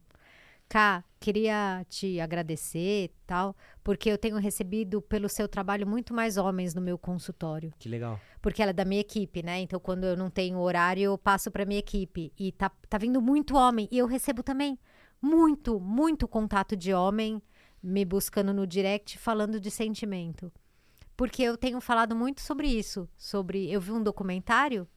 Cá, 0.72 1.04
queria 1.20 1.86
te 1.90 2.18
agradecer 2.22 3.12
tal, 3.28 3.54
porque 3.84 4.10
eu 4.10 4.18
tenho 4.18 4.38
recebido 4.38 5.02
pelo 5.02 5.28
seu 5.28 5.46
trabalho 5.46 5.86
muito 5.86 6.14
mais 6.14 6.38
homens 6.38 6.74
no 6.74 6.80
meu 6.80 6.98
consultório. 6.98 7.74
Que 7.78 7.90
legal. 7.90 8.18
Porque 8.42 8.62
ela 8.62 8.70
é 8.70 8.74
da 8.74 8.86
minha 8.86 9.02
equipe, 9.02 9.44
né? 9.44 9.60
Então, 9.60 9.82
quando 9.82 10.06
eu 10.06 10.16
não 10.16 10.30
tenho 10.30 10.58
horário, 10.60 11.04
eu 11.04 11.18
passo 11.18 11.52
para 11.52 11.66
minha 11.66 11.80
equipe. 11.80 12.32
E 12.40 12.54
tá, 12.54 12.72
tá 12.88 12.98
vindo 12.98 13.22
muito 13.22 13.58
homem. 13.58 13.86
E 13.92 13.98
eu 13.98 14.06
recebo 14.06 14.42
também 14.42 14.80
muito, 15.22 15.78
muito 15.78 16.26
contato 16.26 16.74
de 16.74 16.94
homem 16.94 17.42
me 17.84 18.06
buscando 18.06 18.54
no 18.54 18.66
direct 18.66 19.18
falando 19.18 19.60
de 19.60 19.70
sentimento. 19.70 20.50
Porque 21.18 21.44
eu 21.44 21.58
tenho 21.58 21.82
falado 21.82 22.16
muito 22.16 22.40
sobre 22.40 22.70
isso. 22.70 23.10
Sobre. 23.18 23.70
Eu 23.70 23.82
vi 23.82 23.92
um 23.92 24.02
documentário 24.02 24.88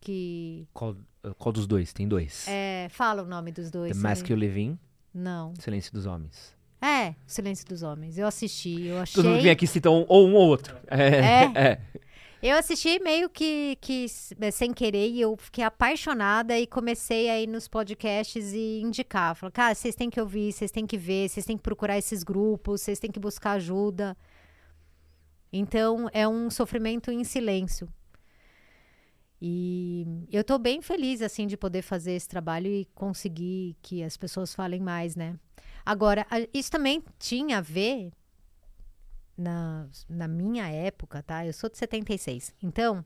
que. 0.00 0.66
Qual, 0.72 0.96
qual 1.38 1.52
dos 1.52 1.68
dois? 1.68 1.92
Tem 1.92 2.08
dois. 2.08 2.48
É, 2.48 2.88
fala 2.90 3.22
o 3.22 3.26
nome 3.26 3.52
dos 3.52 3.70
dois. 3.70 3.96
The 3.96 4.32
You 4.32 4.36
Live 4.36 4.60
In, 4.60 4.78
Não. 5.14 5.54
Silêncio 5.60 5.92
dos 5.92 6.06
Homens. 6.06 6.54
É, 6.82 7.14
Silêncio 7.26 7.66
dos 7.66 7.82
Homens. 7.82 8.18
Eu 8.18 8.26
assisti, 8.26 8.86
eu 8.86 8.98
achei. 8.98 9.22
Todo 9.22 9.30
mundo 9.30 9.42
vem 9.42 9.50
aqui 9.50 9.66
cita 9.66 9.88
um, 9.90 10.04
ou 10.08 10.26
um 10.26 10.34
ou 10.34 10.48
outro. 10.48 10.76
É. 10.88 11.04
É. 11.04 11.52
é. 11.56 11.80
Eu 12.42 12.58
assisti 12.58 12.98
meio 12.98 13.30
que, 13.30 13.78
que 13.80 14.04
eh, 14.38 14.50
sem 14.50 14.70
querer 14.74 15.08
e 15.08 15.18
eu 15.18 15.34
fiquei 15.34 15.64
apaixonada 15.64 16.58
e 16.58 16.66
comecei 16.66 17.30
aí 17.30 17.46
nos 17.46 17.66
podcasts 17.66 18.52
e 18.52 18.82
indicar. 18.82 19.34
Falar, 19.34 19.50
cara, 19.50 19.74
vocês 19.74 19.94
têm 19.94 20.10
que 20.10 20.20
ouvir, 20.20 20.52
vocês 20.52 20.70
têm 20.70 20.86
que 20.86 20.98
ver, 20.98 21.30
vocês 21.30 21.46
têm 21.46 21.56
que 21.56 21.62
procurar 21.62 21.96
esses 21.96 22.22
grupos, 22.22 22.82
vocês 22.82 22.98
têm 22.98 23.10
que 23.10 23.18
buscar 23.18 23.52
ajuda. 23.52 24.14
Então, 25.50 26.10
é 26.12 26.28
um 26.28 26.50
sofrimento 26.50 27.10
em 27.10 27.24
silêncio. 27.24 27.88
E 29.46 30.06
eu 30.32 30.42
tô 30.42 30.58
bem 30.58 30.80
feliz, 30.80 31.20
assim, 31.20 31.46
de 31.46 31.54
poder 31.54 31.82
fazer 31.82 32.12
esse 32.12 32.26
trabalho 32.26 32.66
e 32.66 32.86
conseguir 32.94 33.76
que 33.82 34.02
as 34.02 34.16
pessoas 34.16 34.54
falem 34.54 34.80
mais, 34.80 35.14
né? 35.14 35.38
Agora, 35.84 36.26
isso 36.54 36.70
também 36.70 37.04
tinha 37.18 37.58
a 37.58 37.60
ver 37.60 38.10
na, 39.36 39.86
na 40.08 40.26
minha 40.26 40.66
época, 40.68 41.22
tá? 41.22 41.44
Eu 41.44 41.52
sou 41.52 41.68
de 41.68 41.76
76. 41.76 42.54
Então, 42.62 43.04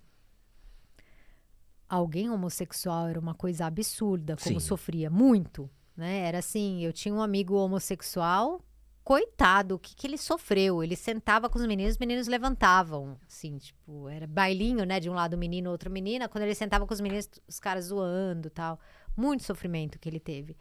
alguém 1.88 2.30
homossexual 2.30 3.08
era 3.08 3.18
uma 3.18 3.34
coisa 3.34 3.66
absurda, 3.66 4.36
como 4.36 4.60
Sim. 4.60 4.64
sofria 4.64 5.10
muito, 5.10 5.68
né? 5.96 6.18
Era 6.18 6.38
assim, 6.38 6.84
eu 6.84 6.92
tinha 6.92 7.12
um 7.12 7.20
amigo 7.20 7.56
homossexual, 7.56 8.62
coitado, 9.08 9.76
o 9.76 9.78
que, 9.78 9.96
que 9.96 10.06
ele 10.06 10.18
sofreu? 10.18 10.84
Ele 10.84 10.94
sentava 10.94 11.48
com 11.48 11.58
os 11.58 11.64
meninos, 11.66 11.92
os 11.94 11.98
meninos 11.98 12.28
levantavam, 12.28 13.16
assim, 13.26 13.56
tipo, 13.56 14.06
era 14.06 14.26
bailinho, 14.26 14.84
né? 14.84 15.00
De 15.00 15.08
um 15.08 15.14
lado 15.14 15.32
o 15.32 15.38
menino, 15.38 15.70
outro 15.70 15.90
menina. 15.90 16.28
Quando 16.28 16.44
ele 16.44 16.54
sentava 16.54 16.86
com 16.86 16.92
os 16.92 17.00
meninos, 17.00 17.26
os 17.48 17.58
caras 17.58 17.86
zoando, 17.86 18.50
tal. 18.50 18.78
Muito 19.16 19.44
sofrimento 19.44 19.98
que 19.98 20.10
ele 20.10 20.20
teve. 20.20 20.54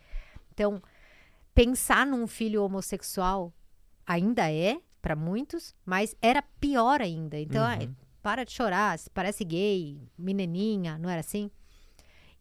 Então, 0.54 0.82
pensar 1.54 2.08
num 2.08 2.26
filho 2.26 2.64
homossexual 2.64 3.52
ainda 4.06 4.50
é 4.50 4.80
para 5.02 5.14
muitos, 5.14 5.76
mas 5.86 6.16
era 6.22 6.42
pior 6.42 7.02
ainda. 7.02 7.38
Então, 7.38 7.62
Uhum. 7.62 7.68
ai, 7.68 7.90
para 8.22 8.46
de 8.46 8.54
chorar, 8.54 8.98
se 8.98 9.10
parece 9.10 9.44
gay, 9.44 10.00
menininha, 10.18 10.98
não 10.98 11.10
era 11.10 11.20
assim? 11.20 11.52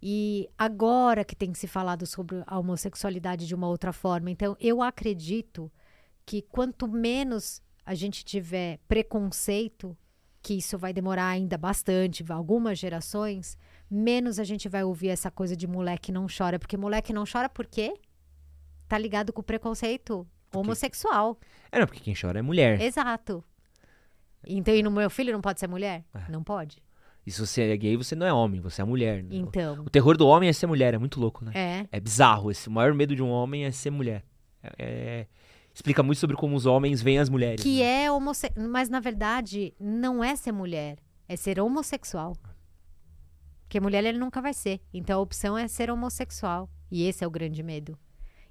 E 0.01 0.49
agora 0.57 1.25
que 1.25 1.35
tem 1.35 1.53
se 1.53 1.67
falado 1.67 2.07
sobre 2.07 2.45
a 2.47 2.57
homossexualidade 2.61 3.45
de 3.45 3.57
uma 3.57 3.67
outra 3.67 3.93
forma. 3.93 4.31
Então, 4.31 4.57
eu 4.61 4.81
acredito 4.85 5.69
que 6.27 6.43
quanto 6.43 6.87
menos 6.89 7.63
a 7.85 7.95
gente 7.95 8.25
tiver 8.25 8.79
preconceito, 8.89 9.97
que 10.43 10.55
isso 10.55 10.77
vai 10.77 10.93
demorar 10.93 11.29
ainda 11.29 11.57
bastante, 11.57 12.25
algumas 12.31 12.79
gerações, 12.79 13.57
menos 13.91 14.39
a 14.41 14.45
gente 14.45 14.69
vai 14.69 14.83
ouvir 14.85 15.09
essa 15.09 15.31
coisa 15.31 15.57
de 15.57 15.67
moleque 15.67 16.11
não 16.13 16.27
chora. 16.27 16.59
Porque 16.59 16.77
moleque 16.77 17.13
não 17.13 17.25
chora 17.31 17.49
por 17.49 17.67
quê? 17.67 17.95
Tá 18.89 18.99
ligado 18.99 19.33
com 19.33 19.41
o 19.41 19.45
preconceito 19.45 20.27
homossexual. 20.53 21.39
É, 21.71 21.79
não, 21.79 21.87
porque 21.87 22.01
quem 22.01 22.15
chora 22.21 22.39
é 22.39 22.43
mulher. 22.43 22.81
Exato. 22.81 23.43
Então, 24.47 24.75
e 24.75 24.83
no 24.83 24.91
meu 24.91 25.11
filho 25.11 25.33
não 25.33 25.41
pode 25.41 25.59
ser 25.61 25.67
mulher? 25.69 26.05
É. 26.15 26.31
Não 26.31 26.43
pode. 26.43 26.79
E 27.27 27.31
se 27.33 27.41
você 27.45 27.63
é 27.63 27.77
gay, 27.77 27.97
você 27.97 28.15
não 28.15 28.25
é 28.27 28.33
homem, 28.33 28.61
você 28.61 28.83
é 28.83 28.85
mulher. 28.85 29.23
né? 29.23 29.31
Então, 29.33 29.83
O 29.85 29.91
terror 29.91 30.17
do 30.17 30.27
homem 30.29 30.49
é 30.49 30.53
ser 30.53 30.69
mulher, 30.69 30.95
é 30.95 30.99
muito 30.99 31.19
louco, 31.21 31.45
né? 31.45 31.51
é. 31.55 31.87
É 31.91 31.99
bizarro. 32.01 32.51
Esse, 32.53 32.69
o 32.69 32.71
maior 32.73 32.95
medo 32.95 33.17
de 33.17 33.23
um 33.23 33.29
homem 33.29 33.65
é 33.65 33.71
ser 33.73 33.91
mulher. 33.91 34.25
É- 34.63 34.73
é- 34.79 35.27
explica 35.77 36.03
muito 36.03 36.19
sobre 36.19 36.35
como 36.35 36.57
os 36.57 36.65
homens 36.65 37.03
veem 37.03 37.19
as 37.19 37.29
mulheres. 37.29 37.63
Que 37.63 37.81
né? 37.81 38.05
é 38.05 38.11
homossexual. 38.11 38.67
Mas, 38.67 38.89
na 38.89 38.99
verdade, 38.99 39.75
não 39.79 40.25
é 40.25 40.35
ser 40.35 40.51
mulher. 40.51 40.97
É 41.29 41.37
ser 41.37 41.61
homossexual. 41.61 42.35
Porque 43.61 43.79
mulher 43.79 44.03
ele 44.03 44.19
nunca 44.19 44.41
vai 44.41 44.55
ser. 44.55 44.81
Então, 44.93 45.19
a 45.19 45.23
opção 45.23 45.57
é 45.57 45.69
ser 45.69 45.91
homossexual. 45.91 46.71
E 46.91 47.07
esse 47.07 47.23
é 47.23 47.27
o 47.27 47.31
grande 47.31 47.63
medo. 47.63 47.99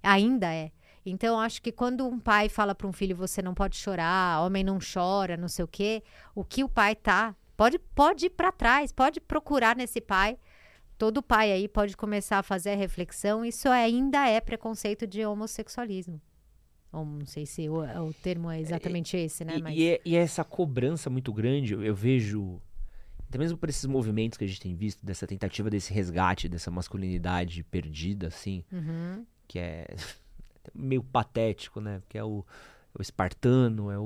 Ainda 0.03 0.53
é. 0.53 0.71
Então, 1.03 1.39
acho 1.39 1.63
que 1.63 1.71
quando 1.71 2.07
um 2.07 2.19
pai 2.19 2.47
fala 2.47 2.75
para 2.75 2.87
um 2.87 2.93
filho, 2.93 3.15
você 3.15 3.41
não 3.41 3.55
pode 3.55 3.75
chorar, 3.75 4.45
homem 4.45 4.63
não 4.63 4.77
chora, 4.77 5.35
não 5.35 5.47
sei 5.47 5.65
o 5.65 5.67
quê, 5.67 6.03
o 6.35 6.43
que 6.43 6.63
o 6.63 6.69
pai 6.69 6.95
tá. 6.95 7.35
Pode, 7.57 7.79
pode 7.79 8.27
ir 8.27 8.31
para 8.31 8.51
trás, 8.51 8.91
pode 8.91 9.19
procurar 9.19 9.75
nesse 9.75 9.99
pai. 9.99 10.37
Todo 10.95 11.23
pai 11.23 11.51
aí 11.51 11.67
pode 11.67 11.97
começar 11.97 12.37
a 12.37 12.43
fazer 12.43 12.71
a 12.71 12.75
reflexão. 12.75 13.43
Isso 13.43 13.67
ainda 13.69 14.27
é 14.27 14.39
preconceito 14.39 15.07
de 15.07 15.25
homossexualismo. 15.25 16.21
Ou 16.97 17.05
não 17.05 17.25
sei 17.25 17.45
se 17.45 17.67
o, 17.69 17.79
o 17.81 18.13
termo 18.13 18.49
é 18.49 18.59
exatamente 18.59 19.17
esse, 19.17 19.43
né? 19.43 19.57
E, 19.57 19.61
Mas... 19.61 19.77
e 19.77 19.83
é, 19.89 20.01
e 20.05 20.15
é 20.15 20.19
essa 20.19 20.43
cobrança 20.43 21.09
muito 21.09 21.33
grande, 21.33 21.73
eu, 21.73 21.83
eu 21.83 21.93
vejo, 21.95 22.61
até 23.27 23.37
mesmo 23.37 23.57
por 23.57 23.67
esses 23.69 23.85
movimentos 23.85 24.37
que 24.37 24.43
a 24.45 24.47
gente 24.47 24.61
tem 24.61 24.73
visto, 24.75 25.05
dessa 25.05 25.27
tentativa 25.27 25.69
desse 25.69 25.93
resgate, 25.93 26.47
dessa 26.47 26.71
masculinidade 26.71 27.63
perdida, 27.63 28.27
assim, 28.27 28.63
Uhum. 28.71 29.25
que 29.47 29.59
é 29.59 29.87
meio 30.73 31.03
patético, 31.03 31.81
né? 31.81 31.99
Porque 31.99 32.17
é 32.17 32.23
o, 32.23 32.45
é 32.93 32.99
o 32.99 33.01
espartano, 33.01 33.91
é 33.91 33.99
o, 33.99 34.03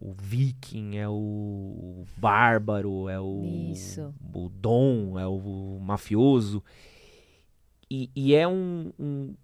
o 0.00 0.14
viking, 0.18 0.96
é 0.96 1.08
o 1.08 2.04
bárbaro, 2.18 3.08
é 3.08 3.18
o, 3.18 3.42
Isso. 3.72 4.14
o 4.34 4.48
dom, 4.50 5.18
é 5.18 5.26
o 5.26 5.78
mafioso. 5.80 6.62
E, 7.90 8.10
e 8.14 8.34
é 8.34 8.46
um- 8.48 8.92
um- 8.98 9.34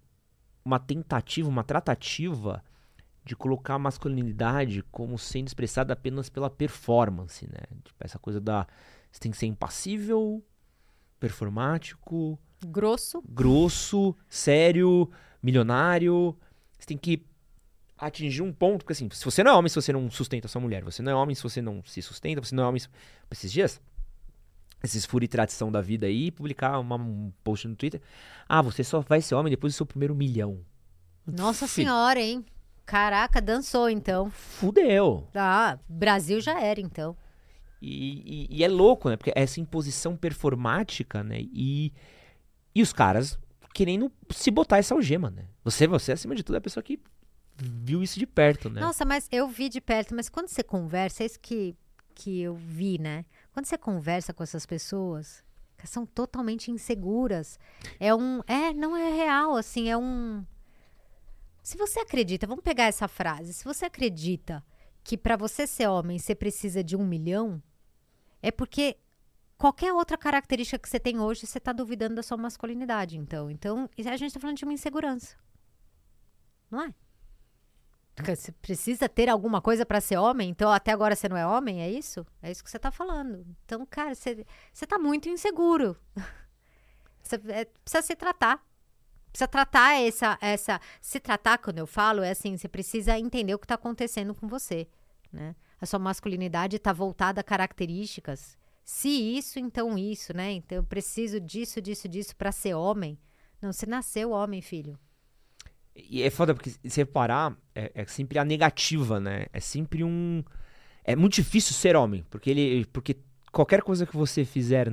uma 0.70 0.78
tentativa, 0.78 1.48
uma 1.48 1.64
tratativa 1.64 2.62
de 3.24 3.34
colocar 3.36 3.74
a 3.74 3.78
masculinidade 3.78 4.82
como 4.90 5.18
sendo 5.18 5.48
expressada 5.48 5.92
apenas 5.92 6.28
pela 6.28 6.48
performance, 6.48 7.44
né? 7.47 7.60
Tipo, 7.84 7.97
essa 8.05 8.18
coisa 8.18 8.40
da... 8.40 8.66
Você 9.10 9.20
tem 9.20 9.32
que 9.32 9.36
ser 9.38 9.47
impassível, 9.47 10.42
performático, 11.18 12.38
Grosso. 12.64 13.22
grosso, 13.28 14.14
sério, 14.28 15.10
milionário. 15.42 16.36
Você 16.78 16.86
tem 16.86 16.97
que 16.98 17.26
atingir 17.98 18.42
um 18.42 18.52
ponto, 18.52 18.78
porque 18.84 18.92
assim, 18.92 19.09
se 19.10 19.24
você 19.24 19.42
não 19.42 19.52
é 19.52 19.55
homem, 19.55 19.68
se 19.68 19.74
você 19.74 19.92
não 19.92 20.10
sustenta 20.10 20.47
sua 20.48 20.60
mulher, 20.60 20.82
você 20.84 21.02
não 21.02 21.12
é 21.12 21.14
homem 21.14 21.34
se 21.34 21.42
você 21.42 21.60
não 21.60 21.82
se 21.84 22.01
sustenta, 22.01 22.42
você 22.42 22.55
não 22.55 22.64
é 22.64 22.66
homem. 22.68 22.78
se- 22.80 22.88
Esses 23.30 23.51
dias, 23.52 23.80
esses 24.82 25.05
fura 25.05 25.24
e 25.24 25.28
tradição 25.28 25.70
da 25.70 25.81
vida 25.81 26.07
aí, 26.07 26.31
publicar 26.31 26.78
uma- 26.78 26.97
um 26.97 27.32
post 27.44 27.66
no 27.69 27.77
Twitter. 27.77 28.01
Ah, 28.48 28.62
você 28.62 28.82
só 28.82 29.01
vai 29.01 29.20
ser 29.20 29.35
homem 29.35 29.51
depois 29.51 29.73
do 29.73 29.77
seu 29.77 29.86
primeiro 29.86 30.15
milhão. 30.15 30.61
Nossa 31.27 31.66
senhora, 31.66 32.20
hein? 32.20 32.44
Caraca, 32.86 33.40
dançou 33.40 33.89
então. 33.89 34.31
Fudeu. 34.31 35.28
Ah, 35.35 35.78
Brasil 35.89 36.40
já 36.40 36.61
era 36.61 36.81
então. 36.81 37.16
E, 37.81 38.47
e- 38.51 38.59
e 38.59 38.65
é 38.65 38.69
louco, 38.69 39.09
né? 39.09 39.16
Porque 39.16 39.32
essa 39.36 39.61
imposição 39.61 40.16
performática, 40.16 41.23
né? 41.23 41.40
E, 41.40 41.93
e 42.74 42.82
os 42.82 42.93
caras 42.93 43.39
querendo 43.73 44.11
se 44.31 44.51
botar 44.51 44.78
essa 44.78 44.94
algema, 44.94 45.31
né? 45.31 45.44
Você, 45.65 45.86
você, 45.86 46.12
acima 46.12 46.35
de 46.35 46.43
tudo, 46.43 46.57
é 46.57 46.59
a 46.59 46.62
pessoa 46.62 46.82
que 46.82 46.98
viu 47.57 48.02
isso 48.02 48.19
de 48.19 48.27
perto, 48.27 48.69
né? 48.69 48.81
Nossa, 48.81 49.05
mas 49.05 49.28
eu 49.31 49.47
vi 49.47 49.69
de 49.69 49.81
perto, 49.81 50.15
mas 50.15 50.28
quando 50.28 50.48
você 50.48 50.62
conversa, 50.62 51.23
é 51.23 51.27
isso 51.27 51.39
que, 51.39 51.77
que 52.15 52.40
eu 52.40 52.55
vi, 52.55 52.98
né? 52.98 53.24
Quando 53.60 53.66
você 53.66 53.76
conversa 53.76 54.32
com 54.32 54.42
essas 54.42 54.64
pessoas, 54.64 55.44
são 55.84 56.06
totalmente 56.06 56.70
inseguras. 56.70 57.58
É 57.98 58.14
um. 58.14 58.40
É, 58.46 58.72
não 58.72 58.96
é 58.96 59.10
real, 59.10 59.54
assim, 59.54 59.90
é 59.90 59.98
um. 59.98 60.42
Se 61.62 61.76
você 61.76 62.00
acredita, 62.00 62.46
vamos 62.46 62.64
pegar 62.64 62.84
essa 62.84 63.06
frase. 63.06 63.52
Se 63.52 63.62
você 63.62 63.84
acredita 63.84 64.64
que 65.04 65.14
para 65.14 65.36
você 65.36 65.66
ser 65.66 65.88
homem 65.88 66.18
você 66.18 66.34
precisa 66.34 66.82
de 66.82 66.96
um 66.96 67.06
milhão, 67.06 67.62
é 68.40 68.50
porque 68.50 68.96
qualquer 69.58 69.92
outra 69.92 70.16
característica 70.16 70.78
que 70.78 70.88
você 70.88 70.98
tem 70.98 71.20
hoje, 71.20 71.46
você 71.46 71.58
está 71.58 71.70
duvidando 71.70 72.14
da 72.14 72.22
sua 72.22 72.38
masculinidade. 72.38 73.18
Então, 73.18 73.50
então 73.50 73.90
a 73.94 74.16
gente 74.16 74.28
está 74.28 74.40
falando 74.40 74.56
de 74.56 74.64
uma 74.64 74.72
insegurança. 74.72 75.36
Não 76.70 76.80
é? 76.80 76.94
Você 78.24 78.52
precisa 78.52 79.09
ter 79.09 79.28
alguma 79.28 79.60
coisa 79.60 79.84
para 79.84 80.01
ser 80.01 80.16
homem, 80.16 80.51
então 80.51 80.70
até 80.70 80.92
agora 80.92 81.14
você 81.14 81.28
não 81.28 81.36
é 81.36 81.47
homem, 81.47 81.82
é 81.82 81.90
isso? 81.90 82.26
É 82.42 82.51
isso 82.51 82.62
que 82.62 82.70
você 82.70 82.76
está 82.76 82.90
falando. 82.90 83.47
Então, 83.64 83.84
cara, 83.86 84.14
você, 84.14 84.44
você 84.72 84.86
tá 84.86 84.98
muito 84.98 85.28
inseguro. 85.28 85.97
Você 87.22 87.36
é, 87.48 87.64
precisa 87.64 88.02
se 88.02 88.16
tratar. 88.16 88.60
Precisa 89.30 89.47
tratar 89.47 90.01
essa, 90.01 90.36
essa. 90.40 90.80
Se 91.01 91.20
tratar, 91.20 91.59
quando 91.59 91.78
eu 91.78 91.86
falo, 91.86 92.22
é 92.22 92.30
assim: 92.30 92.56
você 92.56 92.66
precisa 92.66 93.16
entender 93.16 93.55
o 93.55 93.59
que 93.59 93.66
está 93.66 93.76
acontecendo 93.76 94.34
com 94.34 94.48
você. 94.48 94.88
Né? 95.32 95.55
A 95.80 95.86
sua 95.86 95.98
masculinidade 95.98 96.76
está 96.76 96.92
voltada 96.92 97.40
a 97.40 97.44
características. 97.44 98.59
Se 98.84 99.09
isso, 99.09 99.60
então 99.60 99.97
isso, 99.97 100.36
né? 100.36 100.51
Então 100.52 100.78
eu 100.78 100.84
preciso 100.84 101.38
disso, 101.38 101.80
disso, 101.80 102.09
disso 102.09 102.34
para 102.34 102.51
ser 102.51 102.74
homem. 102.74 103.16
Não, 103.62 103.72
você 103.72 103.86
nasceu 103.86 104.30
homem, 104.30 104.60
filho. 104.60 104.98
E 105.94 106.22
é 106.22 106.30
foda 106.30 106.54
porque 106.54 106.70
se 106.70 107.00
reparar, 107.00 107.56
é, 107.74 107.90
é 107.94 108.04
sempre 108.06 108.38
a 108.38 108.44
negativa, 108.44 109.20
né? 109.20 109.46
É 109.52 109.60
sempre 109.60 110.04
um. 110.04 110.42
É 111.04 111.16
muito 111.16 111.34
difícil 111.34 111.74
ser 111.74 111.96
homem, 111.96 112.24
porque 112.30 112.50
ele. 112.50 112.86
Porque 112.86 113.16
qualquer 113.50 113.82
coisa 113.82 114.06
que 114.06 114.16
você 114.16 114.44
fizer, 114.44 114.88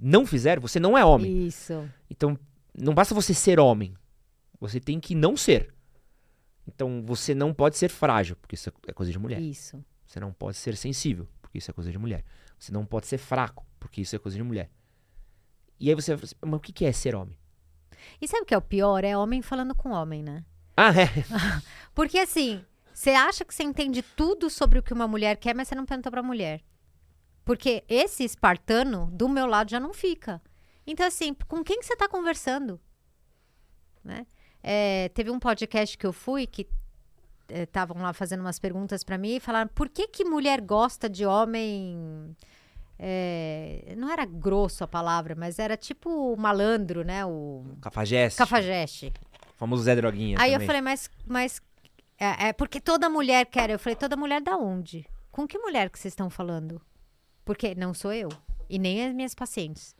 não 0.00 0.26
fizer, 0.26 0.58
você 0.58 0.80
não 0.80 0.96
é 0.96 1.04
homem. 1.04 1.46
Isso. 1.46 1.88
Então, 2.08 2.38
não 2.76 2.94
basta 2.94 3.14
você 3.14 3.32
ser 3.32 3.60
homem. 3.60 3.94
Você 4.60 4.80
tem 4.80 5.00
que 5.00 5.14
não 5.14 5.36
ser. 5.36 5.72
Então, 6.66 7.02
você 7.04 7.34
não 7.34 7.54
pode 7.54 7.76
ser 7.76 7.88
frágil, 7.88 8.36
porque 8.36 8.54
isso 8.54 8.70
é 8.86 8.92
coisa 8.92 9.10
de 9.10 9.18
mulher. 9.18 9.40
Isso. 9.40 9.82
Você 10.06 10.20
não 10.20 10.32
pode 10.32 10.56
ser 10.56 10.76
sensível, 10.76 11.28
porque 11.40 11.58
isso 11.58 11.70
é 11.70 11.74
coisa 11.74 11.90
de 11.90 11.98
mulher. 11.98 12.24
Você 12.58 12.72
não 12.72 12.84
pode 12.84 13.06
ser 13.06 13.18
fraco, 13.18 13.64
porque 13.78 14.00
isso 14.02 14.14
é 14.14 14.18
coisa 14.18 14.36
de 14.36 14.42
mulher. 14.42 14.70
E 15.78 15.88
aí 15.88 15.94
você 15.94 16.14
vai 16.14 16.24
assim, 16.24 16.34
mas 16.42 16.54
o 16.54 16.60
que 16.60 16.84
é 16.84 16.92
ser 16.92 17.14
homem? 17.14 17.36
E 18.20 18.28
sabe 18.28 18.42
o 18.42 18.46
que 18.46 18.54
é 18.54 18.58
o 18.58 18.62
pior? 18.62 19.04
É 19.04 19.16
homem 19.16 19.42
falando 19.42 19.74
com 19.74 19.90
homem, 19.90 20.22
né? 20.22 20.44
Ah, 20.76 20.90
é. 20.90 21.08
Porque 21.94 22.18
assim, 22.18 22.64
você 22.92 23.10
acha 23.10 23.44
que 23.44 23.54
você 23.54 23.62
entende 23.62 24.02
tudo 24.02 24.50
sobre 24.50 24.78
o 24.78 24.82
que 24.82 24.92
uma 24.92 25.08
mulher 25.08 25.36
quer, 25.36 25.54
mas 25.54 25.68
você 25.68 25.74
não 25.74 25.86
pergunta 25.86 26.10
pra 26.10 26.22
mulher. 26.22 26.62
Porque 27.44 27.84
esse 27.88 28.24
espartano 28.24 29.08
do 29.12 29.28
meu 29.28 29.46
lado 29.46 29.70
já 29.70 29.80
não 29.80 29.92
fica. 29.92 30.40
Então, 30.86 31.06
assim, 31.06 31.34
com 31.48 31.62
quem 31.62 31.80
que 31.80 31.86
você 31.86 31.96
tá 31.96 32.08
conversando? 32.08 32.80
Né? 34.04 34.26
É, 34.62 35.08
teve 35.10 35.30
um 35.30 35.38
podcast 35.38 35.96
que 35.96 36.06
eu 36.06 36.12
fui 36.12 36.46
que 36.46 36.68
estavam 37.48 38.00
lá 38.00 38.12
fazendo 38.12 38.40
umas 38.40 38.58
perguntas 38.58 39.02
pra 39.02 39.18
mim 39.18 39.36
e 39.36 39.40
falaram 39.40 39.68
por 39.74 39.88
que 39.88 40.06
que 40.06 40.24
mulher 40.24 40.60
gosta 40.60 41.08
de 41.08 41.26
homem 41.26 42.36
é, 43.02 43.94
não 43.96 44.12
era 44.12 44.26
grosso 44.26 44.84
a 44.84 44.86
palavra 44.86 45.34
mas 45.34 45.58
era 45.58 45.74
tipo 45.76 46.36
malandro 46.36 47.02
né 47.02 47.24
o 47.24 47.64
Cafajeste. 47.80 48.36
cafajeste 48.38 49.12
Famoso 49.56 49.82
Zé 49.82 49.94
Droguinha 49.96 50.36
Aí 50.40 50.50
eu 50.50 50.54
também. 50.54 50.66
falei, 50.66 50.80
mas, 50.82 51.10
mas 51.26 51.60
é, 52.18 52.48
é 52.48 52.52
porque 52.54 52.80
toda 52.80 53.10
mulher 53.10 53.44
quer. 53.44 53.68
Eu 53.68 53.78
falei, 53.78 53.94
toda 53.94 54.16
mulher 54.16 54.40
da 54.40 54.56
onde? 54.56 55.06
Com 55.30 55.46
que 55.46 55.58
mulher 55.58 55.90
que 55.90 55.98
vocês 55.98 56.12
estão 56.12 56.30
falando? 56.30 56.80
Porque 57.44 57.74
não 57.74 57.92
sou 57.92 58.10
eu. 58.10 58.30
E 58.70 58.78
nem 58.78 59.06
as 59.06 59.14
minhas 59.14 59.34
pacientes. 59.34 59.94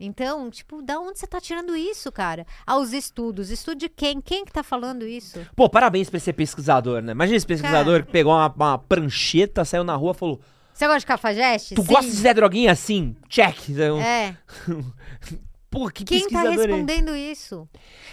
Então, 0.00 0.50
tipo, 0.50 0.80
da 0.80 0.98
onde 0.98 1.18
você 1.18 1.26
tá 1.26 1.40
tirando 1.42 1.76
isso, 1.76 2.10
cara? 2.10 2.46
Aos 2.66 2.94
estudos. 2.94 3.50
Estudo 3.50 3.78
de 3.80 3.88
quem? 3.90 4.20
Quem 4.22 4.46
que 4.46 4.52
tá 4.52 4.62
falando 4.62 5.06
isso? 5.06 5.38
Pô, 5.54 5.68
parabéns 5.68 6.08
pra 6.08 6.16
esse 6.16 6.32
pesquisador, 6.32 7.02
né? 7.02 7.12
Imagina 7.12 7.36
esse 7.36 7.46
pesquisador 7.46 8.04
que 8.04 8.12
pegou 8.12 8.32
uma, 8.32 8.48
uma 8.48 8.78
prancheta, 8.78 9.62
saiu 9.64 9.84
na 9.84 9.94
rua 9.94 10.12
e 10.12 10.18
falou: 10.18 10.40
Você 10.74 10.86
gosta 10.86 11.00
de 11.00 11.06
cafajeste? 11.06 11.74
Tu 11.76 11.82
Sim. 11.82 11.86
gosta 11.88 12.10
de 12.10 12.16
Zé 12.16 12.34
Droguinha 12.34 12.72
assim? 12.72 13.14
Check. 13.28 13.68
Então, 13.70 14.00
É. 14.00 14.36
Pô, 15.70 15.88
que 15.88 16.04
Quem 16.04 16.28
tá 16.28 16.44
é? 16.44 16.50
respondendo 16.50 17.16
isso? 17.16 17.68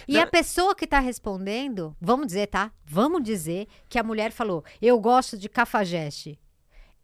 E 0.08 0.14
Não. 0.14 0.22
a 0.22 0.26
pessoa 0.26 0.74
que 0.74 0.84
tá 0.86 0.98
respondendo, 0.98 1.96
vamos 2.00 2.26
dizer, 2.26 2.48
tá? 2.48 2.72
Vamos 2.84 3.22
dizer 3.22 3.68
que 3.88 3.98
a 3.98 4.02
mulher 4.02 4.32
falou: 4.32 4.64
Eu 4.80 4.98
gosto 4.98 5.38
de 5.38 5.48
cafajeste. 5.48 6.40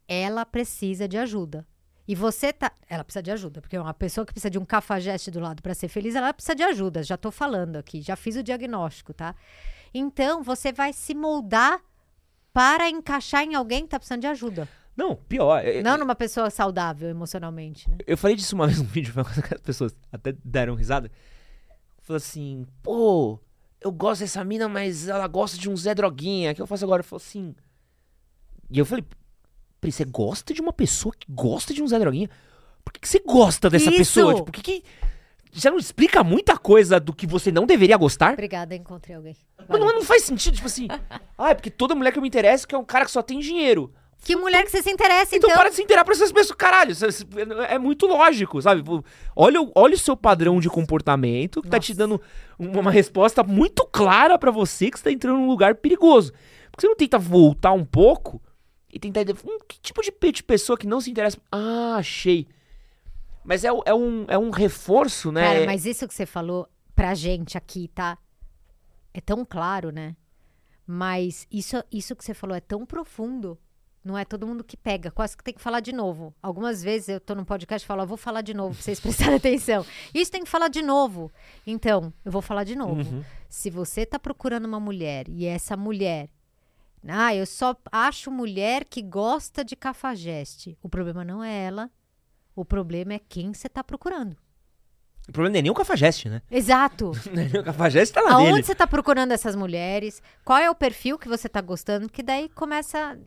Ela 0.08 0.44
precisa 0.46 1.06
de 1.06 1.16
ajuda. 1.18 1.66
E 2.08 2.14
você 2.14 2.52
tá. 2.52 2.72
Ela 2.88 3.04
precisa 3.04 3.22
de 3.22 3.30
ajuda, 3.30 3.60
porque 3.60 3.78
uma 3.78 3.94
pessoa 3.94 4.24
que 4.26 4.32
precisa 4.32 4.50
de 4.50 4.58
um 4.58 4.64
cafajeste 4.64 5.30
do 5.30 5.38
lado 5.38 5.62
para 5.62 5.74
ser 5.74 5.88
feliz, 5.88 6.14
ela 6.16 6.32
precisa 6.32 6.54
de 6.56 6.62
ajuda. 6.64 7.02
Já 7.04 7.16
tô 7.16 7.30
falando 7.30 7.76
aqui, 7.76 8.00
já 8.00 8.16
fiz 8.16 8.34
o 8.34 8.42
diagnóstico, 8.42 9.12
tá? 9.14 9.34
Então, 9.94 10.42
você 10.42 10.72
vai 10.72 10.92
se 10.92 11.14
moldar 11.14 11.80
para 12.52 12.88
encaixar 12.88 13.44
em 13.44 13.54
alguém 13.54 13.82
que 13.82 13.90
tá 13.90 13.98
precisando 13.98 14.22
de 14.22 14.26
ajuda. 14.26 14.68
Não, 14.98 15.14
pior. 15.14 15.64
é- 15.64 15.80
Não 15.80 15.96
numa 15.96 16.16
pessoa 16.16 16.50
saudável 16.50 17.08
emocionalmente, 17.08 17.88
né? 17.88 17.98
Eu 18.04 18.18
falei 18.18 18.34
disso 18.34 18.56
uma 18.56 18.66
vez 18.66 18.78
num 18.80 18.84
vídeo, 18.84 19.12
foi 19.12 19.22
uma 19.22 19.28
coisa 19.28 19.42
que 19.42 19.54
as 19.54 19.60
pessoas 19.60 19.96
até 20.10 20.34
deram 20.44 20.74
risada. 20.74 21.08
Falou 22.02 22.16
assim, 22.16 22.66
pô, 22.82 23.38
eu 23.80 23.92
gosto 23.92 24.22
dessa 24.22 24.42
mina, 24.44 24.68
mas 24.68 25.06
ela 25.06 25.28
gosta 25.28 25.56
de 25.56 25.70
um 25.70 25.76
Zé 25.76 25.94
Droguinha. 25.94 26.50
O 26.50 26.54
que 26.56 26.60
eu 26.60 26.66
faço 26.66 26.84
agora? 26.84 27.04
Falou 27.04 27.22
assim. 27.24 27.54
E 28.68 28.76
eu 28.76 28.84
falei, 28.84 29.04
Pri, 29.80 29.92
você 29.92 30.04
gosta 30.04 30.52
de 30.52 30.60
uma 30.60 30.72
pessoa 30.72 31.14
que 31.16 31.30
gosta 31.30 31.72
de 31.72 31.80
um 31.80 31.86
Zé 31.86 31.96
Droguinha? 32.00 32.28
Por 32.84 32.92
que, 32.92 33.00
que 33.00 33.08
você 33.08 33.20
gosta 33.20 33.70
dessa 33.70 33.90
Isso! 33.90 33.98
pessoa? 33.98 34.34
Tipo, 34.34 34.46
por 34.46 34.52
que, 34.52 34.62
que. 34.62 34.84
Já 35.52 35.70
não 35.70 35.78
explica 35.78 36.24
muita 36.24 36.58
coisa 36.58 36.98
do 36.98 37.12
que 37.12 37.26
você 37.26 37.52
não 37.52 37.66
deveria 37.66 37.96
gostar? 37.96 38.32
Obrigada, 38.32 38.74
encontrei 38.74 39.14
alguém. 39.14 39.36
Mas 39.68 39.80
não, 39.80 39.92
não 39.92 40.02
faz 40.02 40.24
sentido, 40.24 40.54
tipo 40.56 40.66
assim. 40.66 40.88
ah, 41.38 41.50
é 41.50 41.54
porque 41.54 41.70
toda 41.70 41.94
mulher 41.94 42.10
que 42.10 42.18
eu 42.18 42.22
me 42.22 42.28
interesso 42.28 42.66
que 42.66 42.74
é 42.74 42.78
um 42.78 42.84
cara 42.84 43.04
que 43.04 43.10
só 43.12 43.22
tem 43.22 43.38
dinheiro. 43.38 43.92
Que 44.24 44.34
mulher 44.36 44.64
que 44.64 44.70
você 44.70 44.82
se 44.82 44.90
interessa, 44.90 45.36
Então, 45.36 45.48
então? 45.48 45.58
para 45.60 45.70
de 45.70 45.76
se 45.76 45.82
inteirar 45.82 46.04
pra 46.04 46.12
essas 46.12 46.32
pessoas, 46.32 46.56
caralho. 46.56 46.90
isso 46.92 47.04
É 47.06 47.74
é 47.74 47.78
muito 47.78 48.06
lógico, 48.06 48.60
sabe? 48.60 48.82
Olha, 49.34 49.62
o- 49.62 49.72
olha 49.74 49.94
o 49.94 49.98
seu 49.98 50.16
padrão 50.16 50.60
de 50.60 50.68
comportamento 50.68 51.62
que 51.62 51.68
tá 51.68 51.78
te 51.78 51.94
dando 51.94 52.20
uma, 52.58 52.90
resposta 52.90 53.42
muito 53.44 53.86
clara 53.86 54.36
pra 54.38 54.50
você 54.50 54.90
que 54.90 54.98
você 54.98 55.04
tá 55.04 55.12
entrando 55.12 55.38
num 55.38 55.48
lugar 55.48 55.76
perigoso. 55.76 56.32
Porque 56.70 56.82
você 56.82 56.88
não 56.88 56.96
tenta 56.96 57.18
voltar 57.18 57.72
um 57.72 57.84
pouco 57.84 58.42
e 58.92 58.98
tentar. 58.98 59.20
Hum, 59.20 59.58
que 59.68 59.80
tipo 59.80 60.02
de, 60.02 60.10
pe- 60.12 60.32
de 60.32 60.42
pessoa 60.42 60.76
que 60.76 60.86
não 60.86 61.00
se 61.00 61.10
interessa? 61.10 61.38
Ah, 61.50 61.96
achei. 61.96 62.46
Mas 63.44 63.64
é, 63.64 63.68
é 63.86 63.94
um, 63.94 64.24
é 64.28 64.36
um 64.36 64.50
reforço, 64.50 65.30
né? 65.32 65.42
Cara, 65.54 65.66
mas 65.66 65.86
isso 65.86 66.06
que 66.06 66.12
você 66.14 66.26
falou 66.26 66.68
pra 66.94 67.14
gente 67.14 67.56
aqui, 67.56 67.88
tá? 67.94 68.18
É 69.14 69.20
tão 69.20 69.44
claro, 69.44 69.90
né? 69.90 70.14
Mas 70.86 71.46
isso, 71.50 71.76
isso 71.90 72.14
que 72.16 72.24
você 72.24 72.34
falou 72.34 72.54
é 72.56 72.60
tão 72.60 72.84
profundo. 72.84 73.56
Não 74.08 74.16
é 74.16 74.24
todo 74.24 74.46
mundo 74.46 74.64
que 74.64 74.74
pega. 74.74 75.10
Quase 75.10 75.36
que 75.36 75.44
tem 75.44 75.52
que 75.52 75.60
falar 75.60 75.80
de 75.80 75.92
novo. 75.92 76.34
Algumas 76.42 76.82
vezes 76.82 77.10
eu 77.10 77.20
tô 77.20 77.34
num 77.34 77.44
podcast 77.44 77.84
e 77.84 77.86
falo, 77.86 78.00
"Eu 78.00 78.06
vou 78.06 78.16
falar 78.16 78.40
de 78.40 78.54
novo 78.54 78.74
pra 78.74 78.82
vocês 78.82 78.98
prestarem 79.00 79.34
atenção. 79.36 79.84
Isso 80.14 80.32
tem 80.32 80.42
que 80.42 80.48
falar 80.48 80.68
de 80.68 80.80
novo. 80.80 81.30
Então, 81.66 82.10
eu 82.24 82.32
vou 82.32 82.40
falar 82.40 82.64
de 82.64 82.74
novo. 82.74 83.02
Uhum. 83.02 83.22
Se 83.50 83.68
você 83.68 84.06
tá 84.06 84.18
procurando 84.18 84.64
uma 84.64 84.80
mulher 84.80 85.28
e 85.28 85.44
essa 85.44 85.76
mulher. 85.76 86.30
Ah, 87.06 87.34
eu 87.34 87.44
só 87.44 87.76
acho 87.92 88.30
mulher 88.30 88.86
que 88.86 89.02
gosta 89.02 89.62
de 89.62 89.76
cafajeste. 89.76 90.78
O 90.82 90.88
problema 90.88 91.22
não 91.22 91.44
é 91.44 91.64
ela. 91.66 91.90
O 92.56 92.64
problema 92.64 93.12
é 93.12 93.18
quem 93.18 93.52
você 93.52 93.68
tá 93.68 93.84
procurando. 93.84 94.36
O 95.28 95.32
problema 95.32 95.52
não 95.52 95.58
é 95.58 95.62
nem 95.62 95.70
o 95.70 95.74
cafajeste, 95.74 96.30
né? 96.30 96.40
Exato. 96.50 97.12
o 97.60 97.62
cafajeste 97.62 98.14
tá 98.14 98.22
na 98.22 98.32
Aonde 98.32 98.52
dele. 98.52 98.62
você 98.64 98.74
tá 98.74 98.86
procurando 98.86 99.32
essas 99.32 99.54
mulheres? 99.54 100.22
Qual 100.42 100.58
é 100.58 100.70
o 100.70 100.74
perfil 100.74 101.18
que 101.18 101.28
você 101.28 101.46
tá 101.48 101.60
gostando? 101.60 102.06
Porque 102.06 102.22
daí 102.22 102.48
começa, 102.48 103.18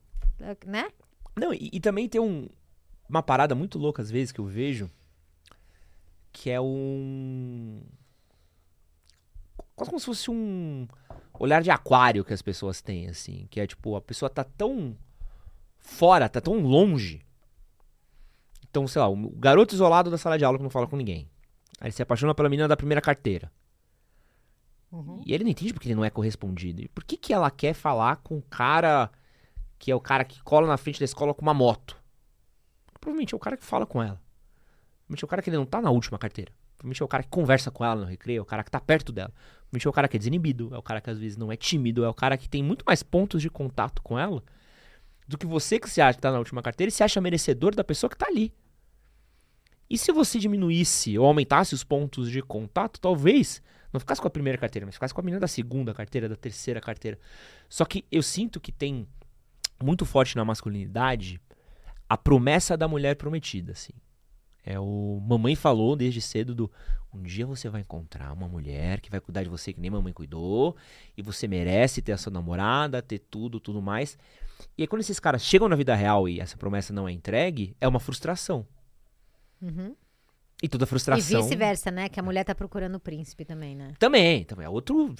né? 0.65 0.89
Não, 1.35 1.53
e, 1.53 1.69
e 1.73 1.79
também 1.79 2.09
tem 2.09 2.19
um, 2.19 2.47
uma 3.07 3.23
parada 3.23 3.55
muito 3.55 3.77
louca 3.77 4.01
às 4.01 4.11
vezes 4.11 4.31
que 4.31 4.39
eu 4.39 4.45
vejo, 4.45 4.89
que 6.31 6.49
é 6.49 6.59
um. 6.59 7.81
Quase 9.75 9.89
como 9.89 9.99
se 9.99 10.05
fosse 10.05 10.31
um 10.31 10.87
olhar 11.39 11.61
de 11.61 11.71
aquário 11.71 12.23
que 12.23 12.33
as 12.33 12.41
pessoas 12.41 12.81
têm, 12.81 13.07
assim. 13.07 13.47
Que 13.49 13.59
é 13.59 13.67
tipo, 13.67 13.95
a 13.95 14.01
pessoa 14.01 14.29
tá 14.29 14.43
tão 14.43 14.95
fora, 15.79 16.29
tá 16.29 16.39
tão 16.39 16.59
longe. 16.59 17.25
Então, 18.69 18.87
sei 18.87 19.01
lá, 19.01 19.09
o 19.09 19.29
garoto 19.31 19.75
isolado 19.75 20.09
da 20.09 20.17
sala 20.17 20.37
de 20.37 20.45
aula 20.45 20.57
que 20.57 20.63
não 20.63 20.69
fala 20.69 20.87
com 20.87 20.95
ninguém. 20.95 21.29
Aí 21.79 21.87
ele 21.87 21.91
se 21.91 22.01
apaixona 22.01 22.35
pela 22.35 22.49
menina 22.49 22.67
da 22.67 22.77
primeira 22.77 23.01
carteira. 23.01 23.51
E 25.25 25.33
ele 25.33 25.43
não 25.43 25.51
entende 25.51 25.73
porque 25.73 25.87
ele 25.87 25.95
não 25.95 26.05
é 26.05 26.09
correspondido. 26.09 26.81
E 26.81 26.87
por 26.89 27.03
que, 27.03 27.17
que 27.17 27.33
ela 27.33 27.49
quer 27.49 27.73
falar 27.73 28.17
com 28.17 28.37
o 28.37 28.41
cara 28.41 29.09
que 29.81 29.89
é 29.89 29.95
o 29.95 29.99
cara 29.99 30.23
que 30.23 30.39
cola 30.43 30.67
na 30.67 30.77
frente 30.77 30.99
da 30.99 31.05
escola 31.05 31.33
com 31.33 31.41
uma 31.41 31.55
moto? 31.55 31.97
Provavelmente 32.99 33.33
é 33.33 33.35
o 33.35 33.39
cara 33.39 33.57
que 33.57 33.65
fala 33.65 33.83
com 33.83 33.99
ela. 33.99 34.21
Provavelmente 35.07 35.23
é 35.23 35.25
o 35.25 35.27
cara 35.27 35.41
que 35.41 35.49
ele 35.49 35.57
não 35.57 35.65
tá 35.65 35.81
na 35.81 35.89
última 35.89 36.19
carteira. 36.19 36.51
Provavelmente 36.77 37.01
é 37.01 37.05
o 37.05 37.07
cara 37.07 37.23
que 37.23 37.29
conversa 37.29 37.71
com 37.71 37.83
ela 37.83 37.95
no 37.95 38.05
recreio, 38.05 38.37
é 38.37 38.41
o 38.43 38.45
cara 38.45 38.63
que 38.63 38.69
tá 38.69 38.79
perto 38.79 39.11
dela. 39.11 39.33
Provavelmente 39.33 39.87
é 39.87 39.89
o 39.89 39.93
cara 39.93 40.07
que 40.07 40.17
é 40.17 40.19
desinibido, 40.19 40.69
é 40.75 40.77
o 40.77 40.83
cara 40.83 41.01
que 41.01 41.09
às 41.09 41.17
vezes 41.17 41.35
não 41.35 41.51
é 41.51 41.57
tímido, 41.57 42.05
é 42.05 42.09
o 42.09 42.13
cara 42.13 42.37
que 42.37 42.47
tem 42.47 42.61
muito 42.61 42.85
mais 42.85 43.01
pontos 43.01 43.41
de 43.41 43.49
contato 43.49 44.03
com 44.03 44.19
ela 44.19 44.43
do 45.27 45.35
que 45.35 45.47
você 45.47 45.79
que 45.79 45.89
se 45.89 45.99
acha 45.99 46.17
que 46.17 46.21
tá 46.21 46.31
na 46.31 46.37
última 46.37 46.61
carteira 46.61 46.89
e 46.89 46.91
se 46.91 47.01
acha 47.01 47.19
merecedor 47.19 47.73
da 47.73 47.83
pessoa 47.83 48.07
que 48.07 48.17
tá 48.17 48.27
ali. 48.27 48.53
E 49.89 49.97
se 49.97 50.11
você 50.11 50.37
diminuísse 50.37 51.17
ou 51.17 51.25
aumentasse 51.25 51.73
os 51.73 51.83
pontos 51.83 52.29
de 52.29 52.39
contato, 52.43 52.99
talvez 53.01 53.63
Não 53.91 53.99
ficasse 53.99 54.21
com 54.21 54.27
a 54.27 54.31
primeira 54.31 54.57
carteira, 54.57 54.85
mas 54.85 54.95
ficasse 54.95 55.13
com 55.13 55.21
a 55.21 55.23
menina 55.23 55.39
da 55.39 55.47
segunda 55.47 55.93
carteira, 55.93 56.29
da 56.29 56.35
terceira 56.35 56.79
carteira. 56.79 57.19
Só 57.67 57.83
que 57.83 58.05
eu 58.11 58.23
sinto 58.23 58.59
que 58.59 58.71
tem 58.71 59.07
muito 59.83 60.05
forte 60.05 60.35
na 60.35 60.45
masculinidade 60.45 61.39
a 62.07 62.17
promessa 62.17 62.75
da 62.75 62.87
mulher 62.87 63.15
prometida, 63.15 63.71
assim. 63.71 63.93
É 64.63 64.79
o 64.79 65.19
mamãe 65.27 65.55
falou 65.55 65.95
desde 65.95 66.21
cedo 66.21 66.53
do 66.53 66.71
um 67.13 67.23
dia 67.23 67.45
você 67.45 67.67
vai 67.67 67.81
encontrar 67.81 68.31
uma 68.31 68.47
mulher 68.47 69.01
que 69.01 69.09
vai 69.09 69.19
cuidar 69.19 69.43
de 69.43 69.49
você 69.49 69.73
que 69.73 69.81
nem 69.81 69.89
mamãe 69.89 70.13
cuidou 70.13 70.77
e 71.17 71.21
você 71.21 71.47
merece 71.47 72.01
ter 72.01 72.11
a 72.11 72.17
sua 72.17 72.31
namorada, 72.31 73.01
ter 73.01 73.19
tudo, 73.19 73.59
tudo 73.59 73.81
mais. 73.81 74.17
E 74.77 74.83
aí 74.83 74.87
quando 74.87 75.01
esses 75.01 75.19
caras 75.19 75.43
chegam 75.43 75.67
na 75.67 75.75
vida 75.75 75.95
real 75.95 76.29
e 76.29 76.39
essa 76.39 76.57
promessa 76.57 76.93
não 76.93 77.07
é 77.07 77.11
entregue, 77.11 77.75
é 77.81 77.87
uma 77.87 77.99
frustração. 77.99 78.65
Uhum. 79.61 79.95
E 80.61 80.69
toda 80.69 80.85
E 80.85 80.87
frustração. 80.87 81.41
vice-versa, 81.41 81.89
né? 81.89 82.07
Que 82.07 82.19
a 82.19 82.23
mulher 82.23 82.43
tá 82.43 82.53
procurando 82.53 82.95
o 82.95 82.99
príncipe 82.99 83.43
também, 83.43 83.75
né? 83.75 83.93
Também, 83.97 84.43
também 84.43 84.65
é 84.65 84.69
outro. 84.69 85.15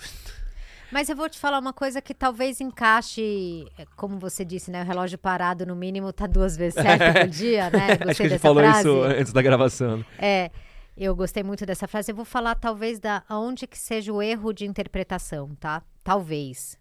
Mas 0.92 1.08
eu 1.08 1.16
vou 1.16 1.30
te 1.30 1.40
falar 1.40 1.58
uma 1.60 1.72
coisa 1.72 2.02
que 2.02 2.14
talvez 2.14 2.60
encaixe, 2.60 3.66
é, 3.78 3.86
como 3.96 4.20
você 4.20 4.44
disse, 4.44 4.70
né? 4.70 4.84
O 4.84 4.86
relógio 4.86 5.18
parado, 5.18 5.66
no 5.66 5.76
mínimo, 5.76 6.12
tá 6.12 6.28
duas 6.28 6.58
vezes 6.58 6.76
certo 6.82 7.20
por 7.20 7.28
dia, 7.30 7.70
né? 7.70 7.88
Gostei 7.98 8.10
Acho 8.10 8.22
que 8.22 8.28
a 8.28 8.30
gente 8.30 8.40
falou 8.40 8.64
frase. 8.64 8.80
isso 8.80 9.02
antes 9.04 9.34
da 9.34 9.42
gravação. 9.42 10.06
É, 10.18 10.52
eu 10.98 11.16
gostei 11.16 11.44
muito 11.44 11.66
dessa 11.66 11.88
frase. 11.88 12.12
Eu 12.12 12.16
vou 12.16 12.26
falar 12.26 12.56
talvez 12.56 13.00
da 13.00 13.24
onde 13.30 13.66
que 13.66 13.78
seja 13.78 14.12
o 14.12 14.22
erro 14.22 14.52
de 14.52 14.66
interpretação, 14.66 15.56
tá? 15.56 15.82
Talvez. 16.04 16.78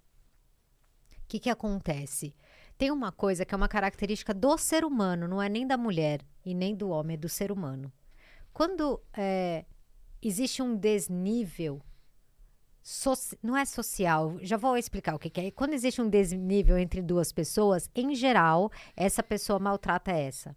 O 1.13 1.29
que 1.29 1.39
que 1.39 1.51
acontece? 1.51 2.35
Tem 2.77 2.91
uma 2.91 3.13
coisa 3.13 3.45
que 3.45 3.55
é 3.55 3.57
uma 3.57 3.69
característica 3.69 4.35
do 4.35 4.59
ser 4.59 4.85
humano, 4.85 5.29
não 5.29 5.41
é 5.41 5.49
nem 5.49 5.67
da 5.67 5.77
mulher 5.77 6.23
e 6.45 6.55
nem 6.55 6.75
do 6.75 6.89
homem, 6.89 7.15
é 7.15 7.17
do 7.19 7.29
ser 7.29 7.53
humano. 7.53 7.93
Quando 8.53 9.01
é, 9.17 9.65
existe 10.21 10.61
um 10.63 10.75
desnível, 10.75 11.81
soci- 12.83 13.39
não 13.43 13.57
é 13.57 13.65
social, 13.65 14.37
já 14.43 14.57
vou 14.57 14.77
explicar 14.77 15.15
o 15.15 15.19
que, 15.19 15.31
que 15.31 15.41
é. 15.41 15.51
Quando 15.51 15.73
existe 15.75 16.01
um 16.01 16.09
desnível 16.09 16.79
entre 16.79 17.03
duas 17.03 17.33
pessoas, 17.33 17.89
em 17.95 18.15
geral, 18.15 18.71
essa 18.97 19.23
pessoa 19.23 19.59
maltrata 19.59 20.11
essa. 20.13 20.57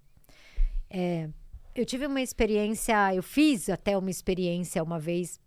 É, 0.89 1.29
eu 1.75 1.85
tive 1.85 2.05
uma 2.05 2.21
experiência, 2.21 3.13
eu 3.15 3.23
fiz 3.23 3.69
até 3.69 3.97
uma 3.97 4.09
experiência 4.09 4.81
uma 4.83 4.99
vez 4.99 5.39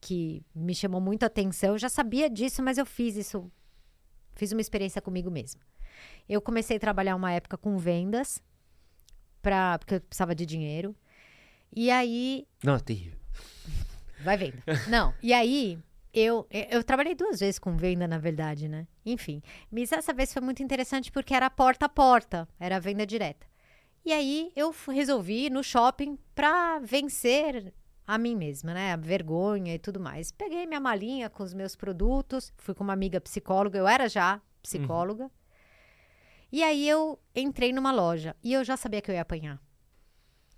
que 0.00 0.42
me 0.54 0.74
chamou 0.74 1.00
muito 1.00 1.22
a 1.22 1.26
atenção. 1.26 1.70
Eu 1.70 1.78
já 1.78 1.88
sabia 1.88 2.28
disso, 2.28 2.62
mas 2.62 2.78
eu 2.78 2.86
fiz 2.86 3.16
isso. 3.16 3.50
Fiz 4.34 4.50
uma 4.52 4.60
experiência 4.60 5.00
comigo 5.00 5.30
mesma. 5.30 5.60
Eu 6.28 6.40
comecei 6.40 6.76
a 6.76 6.80
trabalhar 6.80 7.14
uma 7.16 7.32
época 7.32 7.56
com 7.56 7.76
vendas, 7.78 8.42
pra, 9.40 9.78
porque 9.78 9.94
eu 9.96 10.00
precisava 10.00 10.34
de 10.34 10.44
dinheiro. 10.44 10.94
E 11.74 11.90
aí 11.90 12.46
Não, 12.62 12.74
é 12.74 12.78
terrível. 12.80 13.18
Vai 14.22 14.36
vendo. 14.36 14.62
Não, 14.88 15.14
e 15.22 15.32
aí 15.32 15.78
eu, 16.14 16.46
eu 16.70 16.84
trabalhei 16.84 17.14
duas 17.14 17.40
vezes 17.40 17.58
com 17.58 17.76
venda, 17.76 18.06
na 18.06 18.18
verdade, 18.18 18.68
né? 18.68 18.86
Enfim, 19.04 19.42
mas 19.70 19.90
essa 19.92 20.12
vez 20.12 20.32
foi 20.32 20.40
muito 20.40 20.62
interessante 20.62 21.10
porque 21.10 21.34
era 21.34 21.50
porta 21.50 21.86
a 21.86 21.88
porta, 21.88 22.48
era 22.58 22.78
venda 22.78 23.04
direta. 23.06 23.46
E 24.04 24.12
aí 24.12 24.52
eu 24.54 24.74
resolvi 24.88 25.46
ir 25.46 25.50
no 25.50 25.64
shopping 25.64 26.18
pra 26.34 26.78
vencer 26.78 27.72
a 28.06 28.18
mim 28.18 28.36
mesma, 28.36 28.74
né? 28.74 28.92
A 28.92 28.96
vergonha 28.96 29.74
e 29.74 29.78
tudo 29.78 29.98
mais. 29.98 30.30
Peguei 30.30 30.66
minha 30.66 30.80
malinha 30.80 31.30
com 31.30 31.42
os 31.42 31.54
meus 31.54 31.74
produtos, 31.74 32.52
fui 32.58 32.74
com 32.74 32.84
uma 32.84 32.92
amiga 32.92 33.20
psicóloga, 33.20 33.78
eu 33.78 33.88
era 33.88 34.08
já 34.08 34.40
psicóloga. 34.62 35.30
E 36.52 36.62
aí 36.62 36.88
eu 36.88 37.18
entrei 37.34 37.72
numa 37.72 37.90
loja 37.90 38.36
e 38.42 38.52
eu 38.52 38.62
já 38.62 38.76
sabia 38.76 39.00
que 39.00 39.10
eu 39.10 39.14
ia 39.14 39.22
apanhar. 39.22 39.60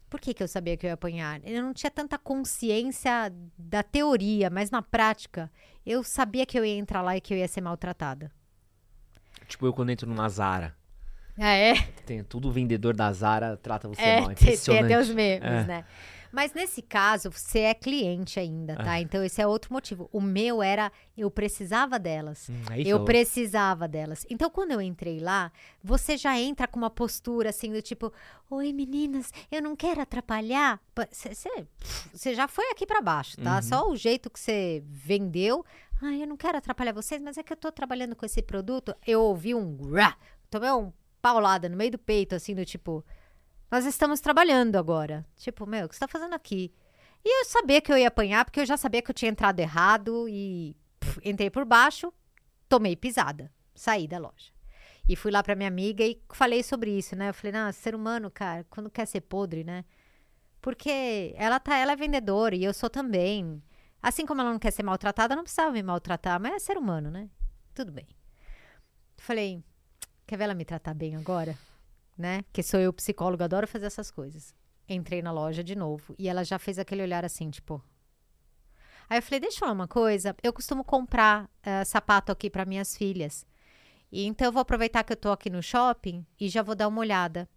Por 0.09 0.21
que, 0.21 0.33
que 0.33 0.43
eu 0.43 0.49
sabia 0.49 0.77
que 0.77 0.87
eu 0.87 0.89
ia 0.89 0.95
apanhar? 0.95 1.41
Eu 1.45 1.63
não 1.63 1.75
tinha 1.75 1.91
tanta 1.91 2.17
consciência 2.17 3.33
da 3.59 3.83
teoria, 3.83 4.49
mas 4.49 4.71
na 4.71 4.81
prática, 4.81 5.51
eu 5.85 6.03
sabia 6.05 6.47
que 6.47 6.59
eu 6.59 6.65
ia 6.65 6.77
entrar 6.79 7.03
lá 7.03 7.17
e 7.17 7.21
que 7.21 7.35
eu 7.35 7.39
ia 7.39 7.49
ser 7.49 7.61
maltratada. 7.61 8.31
Tipo, 9.49 9.67
eu 9.67 9.73
quando 9.73 9.91
entro 9.91 10.09
numa 10.09 10.29
Zara. 10.29 10.75
Ah, 11.39 11.53
é? 11.55 11.75
Tem 12.07 12.23
tudo 12.25 12.51
vendedor 12.51 12.95
da 12.97 13.13
Zara 13.13 13.57
trata 13.57 13.89
você 13.89 14.01
É, 14.01 14.21
mal. 14.21 14.31
É 14.31 14.35
tem, 14.35 14.37
tem 14.37 14.49
impressionante. 14.55 14.85
até 14.85 14.99
os 15.01 15.11
memes, 15.11 15.43
É. 15.49 15.65
né? 15.65 15.85
Mas 16.37 16.53
nesse 16.53 16.83
caso, 16.83 17.31
você 17.31 17.61
é 17.61 17.73
cliente 17.73 18.39
ainda, 18.39 18.77
tá? 18.77 19.01
Então 19.01 19.25
esse 19.25 19.41
é 19.41 19.47
outro 19.47 19.73
motivo. 19.73 20.07
O 20.13 20.21
meu 20.21 20.63
era, 20.63 20.93
eu 21.17 21.31
precisava 21.31 21.99
delas. 21.99 22.51
Hum, 22.51 22.61
Eu 22.77 22.85
ferrou. 22.85 23.05
precisava 23.07 23.89
delas. 23.89 24.27
Então, 24.29 24.51
quando 24.51 24.73
eu 24.73 24.83
entrei 24.83 25.19
lá, 25.19 25.51
você 25.83 26.19
já 26.19 26.39
entra 26.39 26.69
com 26.69 26.79
uma 26.79 26.91
postura 26.91 27.49
assim, 27.49 27.73
do 27.73 27.81
tipo: 27.81 28.13
Oi, 28.51 28.71
meninas, 28.75 29.33
eu 29.51 29.63
não 29.63 29.75
quero 29.75 30.03
atrapalhar. 30.03 30.79
Você 32.13 32.35
já 32.35 32.47
foi 32.47 32.71
aqui 32.71 32.85
pra 32.87 33.01
baixo, 33.01 33.39
tá? 33.41 33.63
Só 33.63 33.89
o 33.91 33.97
jeito 33.97 34.29
que 34.29 34.39
você 34.39 34.83
vendeu. 34.87 35.65
Ai, 36.03 36.23
eu 36.23 36.27
não 36.27 36.37
quero 36.37 36.59
atrapalhar 36.59 36.93
vocês, 36.93 37.23
mas 37.23 37.39
é 37.39 37.43
que 37.43 37.51
eu 37.55 37.57
tô 37.57 37.73
trabalhando 37.73 38.15
com 38.15 38.27
esse 38.27 38.43
produto. 38.43 38.95
Eu 39.07 39.23
ouvi 39.23 39.55
um. 39.55 39.75
Grá, 39.75 40.15
tomei 40.51 40.71
um 40.71 40.93
paulada 41.23 41.67
no 41.67 41.77
meio 41.79 41.93
do 41.93 41.99
peito, 41.99 42.35
assim, 42.35 42.55
do 42.55 42.63
tipo. 42.67 43.03
Nós 43.77 43.85
estamos 43.85 44.21
trabalhando 44.21 44.77
agora. 44.77 45.23
Tipo, 45.37 45.67
meu, 45.67 45.85
o 45.85 45.89
que 45.91 45.95
você 45.95 46.01
tá 46.01 46.09
fazendo 46.09 46.33
aqui? 46.33 46.73
E 47.23 47.41
eu 47.43 47.45
sabia 47.45 47.79
que 47.79 47.93
eu 47.93 47.99
ia 47.99 48.09
apanhar, 48.09 48.43
porque 48.43 48.61
eu 48.61 48.65
já 48.65 48.79
sabia 48.79 49.03
que 49.03 49.11
eu 49.11 49.15
tinha 49.15 49.31
entrado 49.31 49.61
errado 49.61 50.27
e 50.31 50.75
pff, 50.99 51.21
entrei 51.23 51.51
por 51.51 51.67
baixo, 51.67 52.11
tomei 52.71 52.97
pisada, 52.97 53.53
saí 53.75 54.09
da 54.09 54.17
loja. 54.17 54.51
E 55.07 55.15
fui 55.15 55.31
lá 55.31 55.43
pra 55.43 55.55
minha 55.55 55.69
amiga 55.69 56.03
e 56.03 56.19
falei 56.33 56.63
sobre 56.63 56.91
isso, 56.91 57.15
né? 57.15 57.29
Eu 57.29 57.35
falei, 57.35 57.53
não, 57.53 57.71
ser 57.71 57.95
humano, 57.95 58.31
cara, 58.31 58.65
quando 58.71 58.89
quer 58.89 59.05
ser 59.05 59.21
podre, 59.21 59.63
né? 59.63 59.85
Porque 60.63 61.35
ela 61.37 61.61
tá, 61.61 61.77
ela 61.77 61.93
é 61.93 61.97
vendedora 61.97 62.57
e 62.57 62.65
eu 62.65 62.73
sou 62.73 62.89
também. 62.89 63.63
Assim 64.03 64.25
como 64.25 64.41
ela 64.41 64.53
não 64.53 64.59
quer 64.59 64.71
ser 64.71 64.85
maltratada, 64.85 65.37
não 65.37 65.43
precisava 65.43 65.71
me 65.71 65.83
maltratar, 65.83 66.41
mas 66.41 66.55
é 66.55 66.59
ser 66.61 66.79
humano, 66.79 67.11
né? 67.11 67.29
Tudo 67.75 67.93
bem. 67.93 68.09
Falei, 69.19 69.63
quer 70.27 70.39
ver 70.39 70.45
ela 70.45 70.55
me 70.55 70.65
tratar 70.65 70.95
bem 70.95 71.15
agora? 71.15 71.55
Né? 72.17 72.43
Porque 72.43 72.63
sou 72.63 72.81
eu 72.81 72.93
psicóloga, 72.93 73.45
adoro 73.45 73.67
fazer 73.67 73.87
essas 73.87 74.11
coisas. 74.11 74.55
Entrei 74.89 75.21
na 75.21 75.33
loja 75.33 75.63
de 75.63 75.77
novo 75.77 76.15
e 76.19 76.29
ela 76.29 76.45
já 76.45 76.59
fez 76.59 76.79
aquele 76.79 77.03
olhar 77.03 77.25
assim, 77.25 77.51
tipo. 77.51 77.83
Aí 79.09 79.19
eu 79.19 79.23
falei, 79.23 79.41
deixa 79.41 79.57
eu 79.57 79.61
falar 79.61 79.73
uma 79.73 79.89
coisa. 79.89 80.35
Eu 80.43 80.53
costumo 80.53 80.83
comprar 80.83 81.51
eh, 81.63 81.85
sapato 81.85 82.33
aqui 82.33 82.49
para 82.49 82.65
minhas 82.65 82.97
filhas. 82.97 83.47
E 84.11 84.25
então 84.25 84.47
eu 84.47 84.53
vou 84.53 84.63
aproveitar 84.63 85.05
que 85.05 85.13
eu 85.13 85.17
tô 85.17 85.31
aqui 85.31 85.51
no 85.51 85.63
shopping 85.63 86.25
e 86.41 86.49
já 86.49 86.63
vou 86.63 86.75
dar 86.75 86.89
uma 86.89 87.01
olhada. 87.01 87.49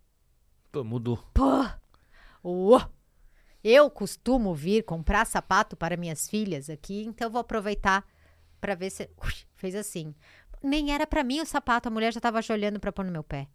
Pô, 0.72 0.84
mudou. 0.84 1.18
Pô! 1.34 1.65
Uô! 2.44 2.81
Eu 3.64 3.90
costumo 3.90 4.53
vir 4.56 4.84
comprar 4.84 5.26
sapato 5.26 5.76
para 5.76 5.98
minhas 5.98 6.30
filhas 6.30 6.69
aqui, 6.69 7.03
então 7.03 7.27
eu 7.27 7.31
vou 7.31 7.41
aproveitar 7.41 8.06
para 8.60 8.76
ver 8.76 8.90
se. 8.90 9.10
Ui, 9.23 9.34
fez 9.56 9.76
assim. 9.76 10.15
Nem 10.61 10.94
era 10.94 11.07
para 11.07 11.23
mim 11.23 11.41
o 11.41 11.45
sapato, 11.45 11.88
a 11.88 11.91
mulher 11.91 12.14
já 12.14 12.19
tava 12.19 12.40
olhando 12.49 12.80
para 12.80 12.91
pôr 12.91 13.06
no 13.06 13.11
meu 13.11 13.23
pé. 13.23 13.48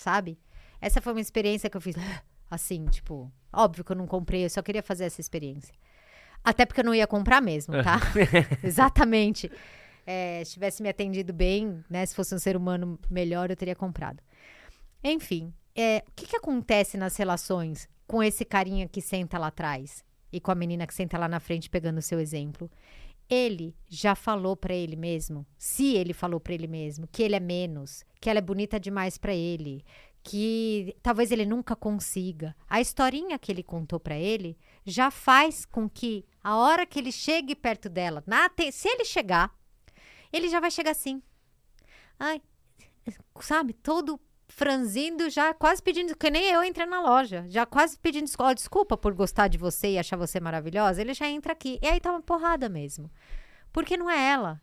Sabe? 0.00 0.38
Essa 0.80 0.98
foi 1.02 1.12
uma 1.12 1.20
experiência 1.20 1.68
que 1.68 1.76
eu 1.76 1.80
fiz 1.80 1.94
assim, 2.50 2.86
tipo, 2.86 3.30
óbvio 3.52 3.84
que 3.84 3.92
eu 3.92 3.96
não 3.96 4.06
comprei, 4.06 4.46
eu 4.46 4.50
só 4.50 4.62
queria 4.62 4.82
fazer 4.82 5.04
essa 5.04 5.20
experiência. 5.20 5.74
Até 6.42 6.64
porque 6.64 6.80
eu 6.80 6.84
não 6.84 6.94
ia 6.94 7.06
comprar 7.06 7.42
mesmo, 7.42 7.74
tá? 7.82 8.00
Exatamente. 8.64 9.52
É, 10.06 10.42
se 10.42 10.54
tivesse 10.54 10.82
me 10.82 10.88
atendido 10.88 11.34
bem, 11.34 11.84
né? 11.88 12.06
Se 12.06 12.14
fosse 12.14 12.34
um 12.34 12.38
ser 12.38 12.56
humano 12.56 12.98
melhor, 13.10 13.50
eu 13.50 13.56
teria 13.56 13.76
comprado. 13.76 14.22
Enfim, 15.04 15.52
é, 15.76 16.02
o 16.08 16.12
que, 16.16 16.26
que 16.26 16.36
acontece 16.36 16.96
nas 16.96 17.14
relações 17.16 17.86
com 18.06 18.22
esse 18.22 18.42
carinha 18.42 18.88
que 18.88 19.02
senta 19.02 19.38
lá 19.38 19.48
atrás 19.48 20.02
e 20.32 20.40
com 20.40 20.50
a 20.50 20.54
menina 20.54 20.86
que 20.86 20.94
senta 20.94 21.18
lá 21.18 21.28
na 21.28 21.40
frente 21.40 21.68
pegando 21.68 21.98
o 21.98 22.02
seu 22.02 22.18
exemplo? 22.18 22.70
Ele 23.30 23.76
já 23.88 24.16
falou 24.16 24.56
pra 24.56 24.74
ele 24.74 24.96
mesmo, 24.96 25.46
se 25.56 25.94
ele 25.94 26.12
falou 26.12 26.40
pra 26.40 26.52
ele 26.52 26.66
mesmo, 26.66 27.06
que 27.06 27.22
ele 27.22 27.36
é 27.36 27.40
menos, 27.40 28.04
que 28.20 28.28
ela 28.28 28.40
é 28.40 28.42
bonita 28.42 28.80
demais 28.80 29.16
pra 29.16 29.32
ele, 29.32 29.84
que 30.22 30.96
talvez 31.00 31.30
ele 31.30 31.46
nunca 31.46 31.76
consiga. 31.76 32.56
A 32.68 32.80
historinha 32.80 33.38
que 33.38 33.52
ele 33.52 33.62
contou 33.62 34.00
pra 34.00 34.16
ele 34.18 34.58
já 34.84 35.12
faz 35.12 35.64
com 35.64 35.88
que 35.88 36.24
a 36.42 36.56
hora 36.56 36.84
que 36.84 36.98
ele 36.98 37.12
chegue 37.12 37.54
perto 37.54 37.88
dela, 37.88 38.24
aten- 38.28 38.72
se 38.72 38.88
ele 38.88 39.04
chegar, 39.04 39.56
ele 40.32 40.48
já 40.48 40.58
vai 40.58 40.70
chegar 40.70 40.90
assim. 40.90 41.22
Ai, 42.18 42.42
sabe, 43.40 43.72
todo 43.74 44.20
franzindo, 44.60 45.30
já 45.30 45.54
quase 45.54 45.82
pedindo, 45.82 46.14
que 46.14 46.30
nem 46.30 46.44
eu 46.50 46.62
entrei 46.62 46.84
na 46.84 47.00
loja, 47.00 47.46
já 47.48 47.64
quase 47.64 47.98
pedindo 47.98 48.30
"Ó, 48.38 48.52
desculpa 48.52 48.94
por 48.94 49.14
gostar 49.14 49.48
de 49.48 49.56
você 49.56 49.92
e 49.92 49.98
achar 49.98 50.18
você 50.18 50.38
maravilhosa, 50.38 51.00
ele 51.00 51.14
já 51.14 51.26
entra 51.26 51.54
aqui. 51.54 51.78
E 51.80 51.86
aí 51.86 51.98
tá 51.98 52.10
uma 52.10 52.20
porrada 52.20 52.68
mesmo. 52.68 53.10
Porque 53.72 53.96
não 53.96 54.10
é 54.10 54.28
ela, 54.28 54.60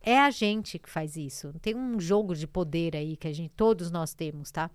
é 0.00 0.18
a 0.18 0.30
gente 0.30 0.78
que 0.78 0.88
faz 0.88 1.14
isso. 1.14 1.52
Tem 1.60 1.76
um 1.76 2.00
jogo 2.00 2.34
de 2.34 2.46
poder 2.46 2.96
aí 2.96 3.18
que 3.18 3.28
a 3.28 3.34
gente, 3.34 3.50
todos 3.50 3.90
nós 3.90 4.14
temos, 4.14 4.50
tá? 4.50 4.70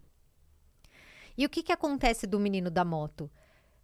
E 1.36 1.48
o 1.48 1.50
que 1.50 1.64
que 1.64 1.72
acontece 1.72 2.28
do 2.28 2.40
menino 2.40 2.70
da 2.70 2.86
moto, 2.86 3.28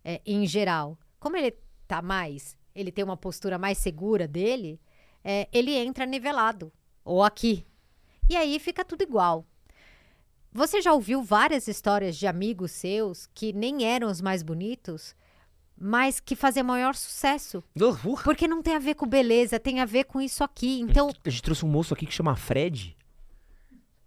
é, 0.03 0.21
em 0.23 0.45
geral? 0.45 0.99
Como 1.19 1.35
ele 1.35 1.57
tá 1.87 1.99
mais, 1.99 2.55
ele 2.75 2.91
tem 2.91 3.03
uma 3.03 3.17
postura 3.17 3.57
mais 3.57 3.79
segura 3.79 4.27
dele, 4.27 4.79
é, 5.23 5.49
ele 5.51 5.71
entra 5.71 6.05
nivelado, 6.05 6.71
ou 7.03 7.23
aqui. 7.23 7.65
E 8.29 8.35
aí 8.35 8.59
fica 8.59 8.85
tudo 8.85 9.01
igual. 9.01 9.47
Você 10.55 10.81
já 10.81 10.93
ouviu 10.93 11.21
várias 11.21 11.67
histórias 11.67 12.15
de 12.15 12.25
amigos 12.25 12.71
seus 12.71 13.27
que 13.33 13.51
nem 13.51 13.83
eram 13.83 14.07
os 14.09 14.21
mais 14.21 14.41
bonitos, 14.41 15.13
mas 15.77 16.21
que 16.21 16.33
fazia 16.33 16.63
maior 16.63 16.95
sucesso. 16.95 17.61
Uh, 17.75 18.15
Porque 18.23 18.47
não 18.47 18.61
tem 18.61 18.73
a 18.73 18.79
ver 18.79 18.95
com 18.95 19.05
beleza, 19.05 19.59
tem 19.59 19.81
a 19.81 19.85
ver 19.85 20.05
com 20.05 20.21
isso 20.21 20.45
aqui. 20.45 20.79
Então, 20.79 21.09
A 21.25 21.29
gente 21.29 21.41
trouxe 21.43 21.65
um 21.65 21.67
moço 21.67 21.93
aqui 21.93 22.05
que 22.05 22.13
chama 22.13 22.37
Fred. 22.37 22.95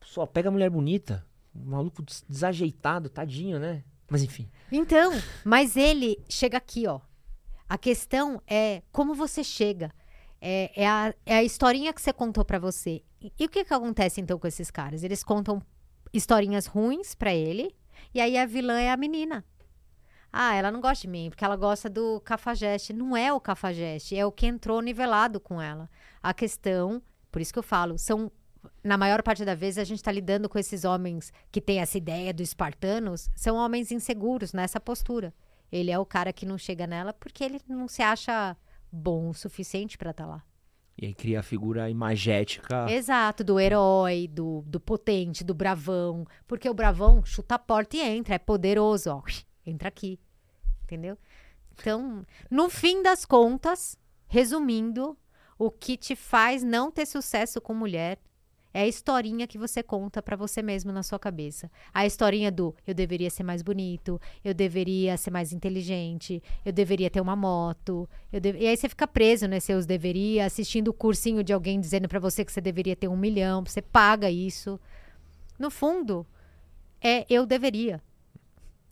Só 0.02 0.24
pega 0.24 0.50
mulher 0.50 0.70
bonita. 0.70 1.22
Um 1.54 1.66
maluco 1.72 2.02
des- 2.02 2.24
desajeitado, 2.26 3.10
tadinho, 3.10 3.58
né? 3.58 3.84
Mas 4.10 4.22
enfim. 4.22 4.48
então, 4.72 5.12
mas 5.44 5.76
ele 5.76 6.18
chega 6.30 6.56
aqui, 6.56 6.86
ó. 6.86 6.98
A 7.68 7.76
questão 7.76 8.40
é 8.46 8.82
como 8.90 9.14
você 9.14 9.44
chega. 9.44 9.92
É, 10.40 10.72
é 10.82 10.88
a, 10.88 11.14
é 11.26 11.34
a 11.36 11.44
historinha 11.44 11.92
que 11.92 12.00
você 12.00 12.10
contou 12.10 12.42
pra 12.42 12.58
você. 12.58 13.02
E, 13.20 13.30
e 13.38 13.44
o 13.44 13.50
que 13.50 13.66
que 13.66 13.74
acontece 13.74 14.18
então 14.18 14.38
com 14.38 14.46
esses 14.46 14.70
caras? 14.70 15.02
Eles 15.02 15.22
contam 15.22 15.60
historinhas 16.12 16.66
ruins 16.66 17.14
pra 17.14 17.34
ele, 17.34 17.74
e 18.14 18.20
aí 18.20 18.36
a 18.38 18.46
vilã 18.46 18.78
é 18.78 18.90
a 18.90 18.96
menina. 18.96 19.44
Ah, 20.32 20.54
ela 20.54 20.70
não 20.70 20.80
gosta 20.80 21.02
de 21.02 21.08
mim, 21.08 21.30
porque 21.30 21.44
ela 21.44 21.56
gosta 21.56 21.88
do 21.88 22.20
cafajeste. 22.20 22.92
Não 22.92 23.16
é 23.16 23.32
o 23.32 23.40
cafajeste, 23.40 24.16
é 24.16 24.26
o 24.26 24.32
que 24.32 24.46
entrou 24.46 24.80
nivelado 24.82 25.40
com 25.40 25.60
ela. 25.60 25.88
A 26.22 26.34
questão, 26.34 27.02
por 27.30 27.40
isso 27.40 27.52
que 27.52 27.58
eu 27.58 27.62
falo, 27.62 27.98
são. 27.98 28.30
Na 28.82 28.98
maior 28.98 29.22
parte 29.22 29.44
da 29.44 29.54
vez, 29.54 29.78
a 29.78 29.84
gente 29.84 29.98
está 29.98 30.10
lidando 30.12 30.48
com 30.48 30.58
esses 30.58 30.84
homens 30.84 31.32
que 31.50 31.60
têm 31.60 31.80
essa 31.80 31.96
ideia 31.96 32.34
dos 32.34 32.48
espartanos, 32.48 33.30
são 33.34 33.56
homens 33.56 33.92
inseguros 33.92 34.52
nessa 34.52 34.80
postura. 34.80 35.32
Ele 35.70 35.90
é 35.90 35.98
o 35.98 36.04
cara 36.04 36.32
que 36.32 36.44
não 36.44 36.58
chega 36.58 36.86
nela 36.86 37.12
porque 37.12 37.44
ele 37.44 37.60
não 37.68 37.86
se 37.86 38.02
acha 38.02 38.56
bom 38.90 39.28
o 39.30 39.34
suficiente 39.34 39.96
para 39.96 40.10
estar 40.10 40.26
lá. 40.26 40.42
E 41.00 41.06
aí 41.06 41.14
cria 41.14 41.38
a 41.38 41.42
figura 41.44 41.88
imagética. 41.88 42.90
Exato, 42.90 43.44
do 43.44 43.60
herói, 43.60 44.26
do, 44.26 44.64
do 44.66 44.80
potente, 44.80 45.44
do 45.44 45.54
bravão. 45.54 46.26
Porque 46.46 46.68
o 46.68 46.74
bravão 46.74 47.24
chuta 47.24 47.54
a 47.54 47.58
porta 47.58 47.96
e 47.96 48.00
entra, 48.00 48.34
é 48.34 48.38
poderoso, 48.38 49.10
ó. 49.10 49.22
Entra 49.64 49.88
aqui. 49.88 50.18
Entendeu? 50.82 51.16
Então, 51.72 52.26
no 52.50 52.68
fim 52.68 53.00
das 53.00 53.24
contas, 53.24 53.96
resumindo, 54.26 55.16
o 55.56 55.70
que 55.70 55.96
te 55.96 56.16
faz 56.16 56.64
não 56.64 56.90
ter 56.90 57.06
sucesso 57.06 57.60
com 57.60 57.72
mulher 57.72 58.18
é 58.72 58.82
a 58.82 58.86
historinha 58.86 59.46
que 59.46 59.56
você 59.58 59.82
conta 59.82 60.22
pra 60.22 60.36
você 60.36 60.62
mesmo 60.62 60.92
na 60.92 61.02
sua 61.02 61.18
cabeça. 61.18 61.70
A 61.92 62.04
historinha 62.06 62.50
do 62.50 62.74
eu 62.86 62.94
deveria 62.94 63.30
ser 63.30 63.42
mais 63.42 63.62
bonito, 63.62 64.20
eu 64.44 64.52
deveria 64.52 65.16
ser 65.16 65.30
mais 65.30 65.52
inteligente, 65.52 66.42
eu 66.64 66.72
deveria 66.72 67.08
ter 67.10 67.20
uma 67.20 67.34
moto. 67.34 68.08
deve- 68.30 68.58
E 68.58 68.66
aí 68.66 68.76
você 68.76 68.88
fica 68.88 69.06
preso 69.06 69.46
nesses 69.48 69.66
seus 69.66 69.86
deveria, 69.86 70.44
assistindo 70.46 70.88
o 70.88 70.92
cursinho 70.94 71.42
de 71.42 71.52
alguém 71.52 71.80
dizendo 71.80 72.08
pra 72.08 72.20
você 72.20 72.44
que 72.44 72.52
você 72.52 72.60
deveria 72.60 72.94
ter 72.96 73.08
um 73.08 73.16
milhão, 73.16 73.64
você 73.64 73.80
paga 73.82 74.30
isso. 74.30 74.78
No 75.58 75.70
fundo, 75.70 76.26
é 77.00 77.24
eu 77.28 77.44
deveria. 77.46 78.02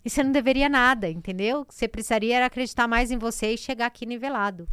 E 0.04 0.10
você 0.10 0.22
não 0.22 0.30
deveria 0.32 0.68
nada, 0.68 1.10
entendeu? 1.10 1.66
Você 1.68 1.88
precisaria 1.88 2.44
acreditar 2.46 2.86
mais 2.86 3.10
em 3.10 3.18
você 3.18 3.54
e 3.54 3.58
chegar 3.58 3.86
aqui 3.86 4.06
nivelado. 4.06 4.68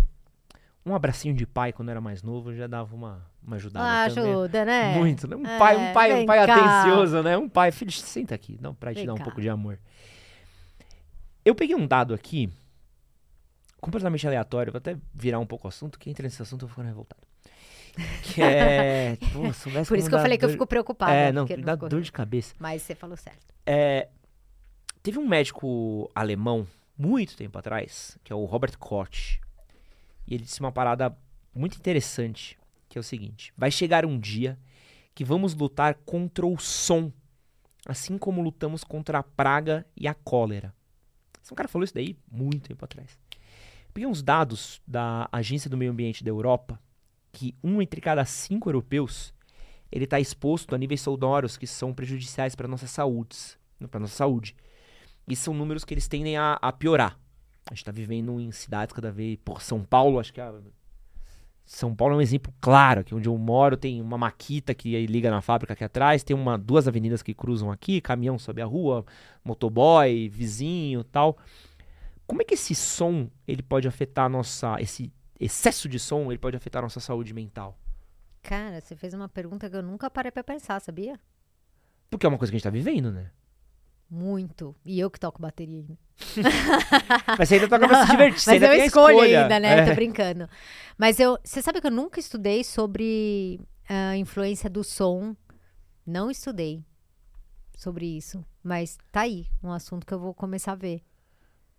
Um 0.86 0.94
abracinho 0.94 1.34
de 1.34 1.46
pai 1.48 1.72
quando 1.72 1.90
era 1.90 2.02
mais 2.02 2.22
novo 2.22 2.54
já 2.54 2.68
dava 2.68 2.94
uma, 2.94 3.26
uma 3.42 3.56
ajudada 3.56 4.04
Ah, 4.04 4.10
também. 4.10 4.32
ajuda, 4.34 4.66
né? 4.66 4.98
Muito, 4.98 5.28
né? 5.28 5.36
Um 5.36 5.46
É, 5.46 5.58
pai, 5.58 5.78
um 5.78 5.94
pai, 5.94 6.14
um 6.14 6.26
pai 6.26 6.46
cá. 6.46 6.56
atencioso, 6.56 7.24
né? 7.24 7.38
Um 7.38 7.48
pai, 7.48 7.72
filho, 7.72 7.92
senta 7.92 8.36
aqui, 8.36 8.58
não, 8.62 8.76
pra 8.76 8.92
te 8.92 8.98
Vem 8.98 9.06
dar 9.06 9.14
um 9.14 9.18
cá. 9.18 9.24
pouco 9.24 9.40
de 9.42 9.48
amor. 9.50 9.80
Eu 11.46 11.56
peguei 11.56 11.76
um 11.76 11.88
dado 11.88 12.14
aqui, 12.14 12.50
completamente 13.80 14.26
aleatório, 14.28 14.72
vou 14.72 14.78
até 14.78 14.98
virar 15.14 15.40
um 15.40 15.46
pouco 15.46 15.68
o 15.68 15.70
assunto, 15.70 15.98
que 16.00 16.10
entra 16.10 16.24
nesse 16.24 16.42
assunto 16.42 16.64
eu 16.64 16.68
vou 16.68 16.74
ficando 16.76 16.88
revoltado. 16.88 17.22
Que 18.24 18.42
é. 18.42 19.18
Pô, 19.32 19.42
Por 19.86 19.98
isso 19.98 20.10
que 20.10 20.16
eu 20.16 20.20
falei 20.20 20.38
que 20.38 20.44
eu 20.46 20.50
dor- 20.50 20.54
fico 20.54 20.66
preocupada. 20.68 21.14
É, 21.14 21.32
não, 21.32 21.46
porque 21.46 21.62
dá 21.62 21.76
dor 21.76 22.02
de 22.02 22.12
cabeça. 22.12 22.56
Mas 22.60 22.82
você 22.82 22.96
falou 22.96 23.16
certo. 23.16 23.54
É, 23.66 24.10
teve 25.04 25.20
um 25.20 25.28
médico 25.28 26.10
alemão, 26.16 26.66
muito 26.98 27.38
tempo 27.38 27.58
atrás, 27.58 28.18
que 28.24 28.34
é 28.34 28.36
o 28.36 28.46
Robert 28.46 28.78
Koch. 28.80 29.40
E 30.28 30.34
ele 30.34 30.44
disse 30.44 30.60
uma 30.60 30.72
parada 30.72 31.16
muito 31.54 31.78
interessante, 31.78 32.58
que 32.90 32.98
é 32.98 33.02
o 33.02 33.04
seguinte: 33.04 33.54
vai 33.58 33.72
chegar 33.72 34.06
um 34.06 34.20
dia 34.20 34.58
que 35.14 35.24
vamos 35.24 35.54
lutar 35.54 35.96
contra 36.06 36.46
o 36.46 36.58
som, 36.58 37.12
assim 37.86 38.18
como 38.18 38.42
lutamos 38.42 38.84
contra 38.84 39.20
a 39.20 39.24
praga 39.24 39.86
e 39.96 40.08
a 40.08 40.14
cólera. 40.14 40.74
Esse 41.44 41.54
cara 41.54 41.68
falou 41.68 41.84
isso 41.84 41.94
daí 41.94 42.18
muito 42.32 42.70
tempo 42.70 42.84
atrás. 42.86 43.18
Peguei 43.94 44.08
uns 44.08 44.24
dados 44.24 44.82
da 44.88 45.28
Agência 45.32 45.70
do 45.70 45.78
Meio 45.78 45.92
Ambiente 45.92 46.24
da 46.24 46.32
Europa, 46.32 46.80
que 47.32 47.54
um 47.64 47.82
entre 47.82 48.02
cada 48.02 48.26
cinco 48.26 48.70
europeus 48.70 49.34
ele 49.92 50.06
está 50.06 50.20
exposto 50.20 50.74
a 50.74 50.78
níveis 50.78 51.02
sonoros 51.02 51.56
que 51.56 51.68
são 51.68 51.94
prejudiciais 51.94 52.56
para 52.56 52.68
nossa 52.68 52.88
saúde, 52.88 53.38
para 53.92 54.00
nossa 54.00 54.16
saúde. 54.16 54.56
E 55.28 55.36
são 55.36 55.54
números 55.54 55.86
que 55.86 55.94
eles 55.94 56.08
tendem 56.08 56.36
a, 56.36 56.54
a 56.60 56.72
piorar. 56.72 57.20
A 57.66 57.74
gente 57.74 57.80
está 57.82 57.92
vivendo 57.92 58.40
em 58.40 58.52
cidades 58.52 58.94
cada 58.94 59.12
vez, 59.12 59.38
por 59.44 59.62
São 59.62 59.84
Paulo, 59.84 60.20
acho 60.20 60.34
que 60.34 60.42
a, 60.42 60.54
São 61.66 61.96
Paulo 61.96 62.16
é 62.16 62.18
um 62.18 62.22
exemplo 62.22 62.54
claro, 62.60 63.02
aqui 63.02 63.16
onde 63.16 63.28
eu 63.28 63.38
moro 63.38 63.78
tem 63.78 64.02
uma 64.02 64.18
maquita 64.18 64.74
que 64.74 65.06
liga 65.06 65.32
na 65.32 65.42
fábrica 65.42 65.74
aqui 65.74 65.84
atrás, 65.84 66.24
tem 66.24 66.36
uma 66.36 66.58
duas 66.58 66.88
avenidas 66.88 67.22
que 67.22 67.34
cruzam 67.34 67.72
aqui, 67.72 68.02
caminhão 68.02 68.38
sobe 68.38 68.62
a 68.62 68.66
rua, 68.66 69.06
motoboy, 69.44 70.28
vizinho, 70.30 71.04
tal. 71.04 71.38
Como 72.28 72.42
é 72.42 72.46
que 72.46 72.54
esse 72.54 72.76
som 72.76 73.30
ele 73.48 73.62
pode 73.62 73.88
afetar 73.88 74.26
a 74.26 74.30
nossa 74.30 74.76
esse 74.80 75.12
excesso 75.40 75.88
de 75.88 76.00
som, 76.00 76.32
ele 76.32 76.38
pode 76.38 76.56
afetar 76.56 76.82
a 76.82 76.84
nossa 76.84 77.00
saúde 77.00 77.34
mental? 77.34 77.78
Cara, 78.42 78.82
você 78.82 78.96
fez 78.96 79.14
uma 79.14 79.30
pergunta 79.30 79.70
que 79.70 79.76
eu 79.76 79.82
nunca 79.82 80.10
parei 80.10 80.32
pra 80.32 80.44
pensar, 80.44 80.80
sabia? 80.82 81.18
Porque 82.10 82.26
é 82.26 82.30
uma 82.30 82.38
coisa 82.38 82.52
que 82.52 82.56
a 82.56 82.60
gente 82.60 82.64
tá 82.64 82.70
vivendo, 82.70 83.10
né? 83.12 83.32
Muito. 84.14 84.76
E 84.86 85.00
eu 85.00 85.10
que 85.10 85.20
toco 85.20 85.42
bateria 85.42 85.80
ainda. 85.80 85.98
Mas 87.36 87.50
você 87.50 87.56
ainda 87.56 87.68
toca 87.68 87.88
pra 87.88 88.06
se 88.06 88.12
divertir, 88.12 88.48
Mas 88.48 88.62
eu 88.62 88.74
escolho 88.74 89.16
escolha. 89.16 89.42
ainda, 89.42 89.60
né? 89.60 89.80
É. 89.80 89.86
Tô 89.88 89.96
brincando. 89.96 90.48
Mas 90.96 91.20
eu, 91.20 91.36
você 91.44 91.64
sabe 91.64 91.82
que 91.82 91.88
eu 91.88 91.92
nunca 91.92 92.20
estudei 92.20 92.64
sobre 92.64 93.60
a 93.90 94.16
influência 94.16 94.70
do 94.70 94.84
som. 94.84 95.36
Não 96.06 96.30
estudei 96.30 96.86
sobre 97.76 98.06
isso. 98.06 98.46
Mas 98.64 99.00
tá 99.12 99.22
aí, 99.22 99.48
um 99.64 99.72
assunto 99.72 100.06
que 100.06 100.14
eu 100.14 100.20
vou 100.20 100.32
começar 100.32 100.74
a 100.74 100.76
ver. 100.76 101.02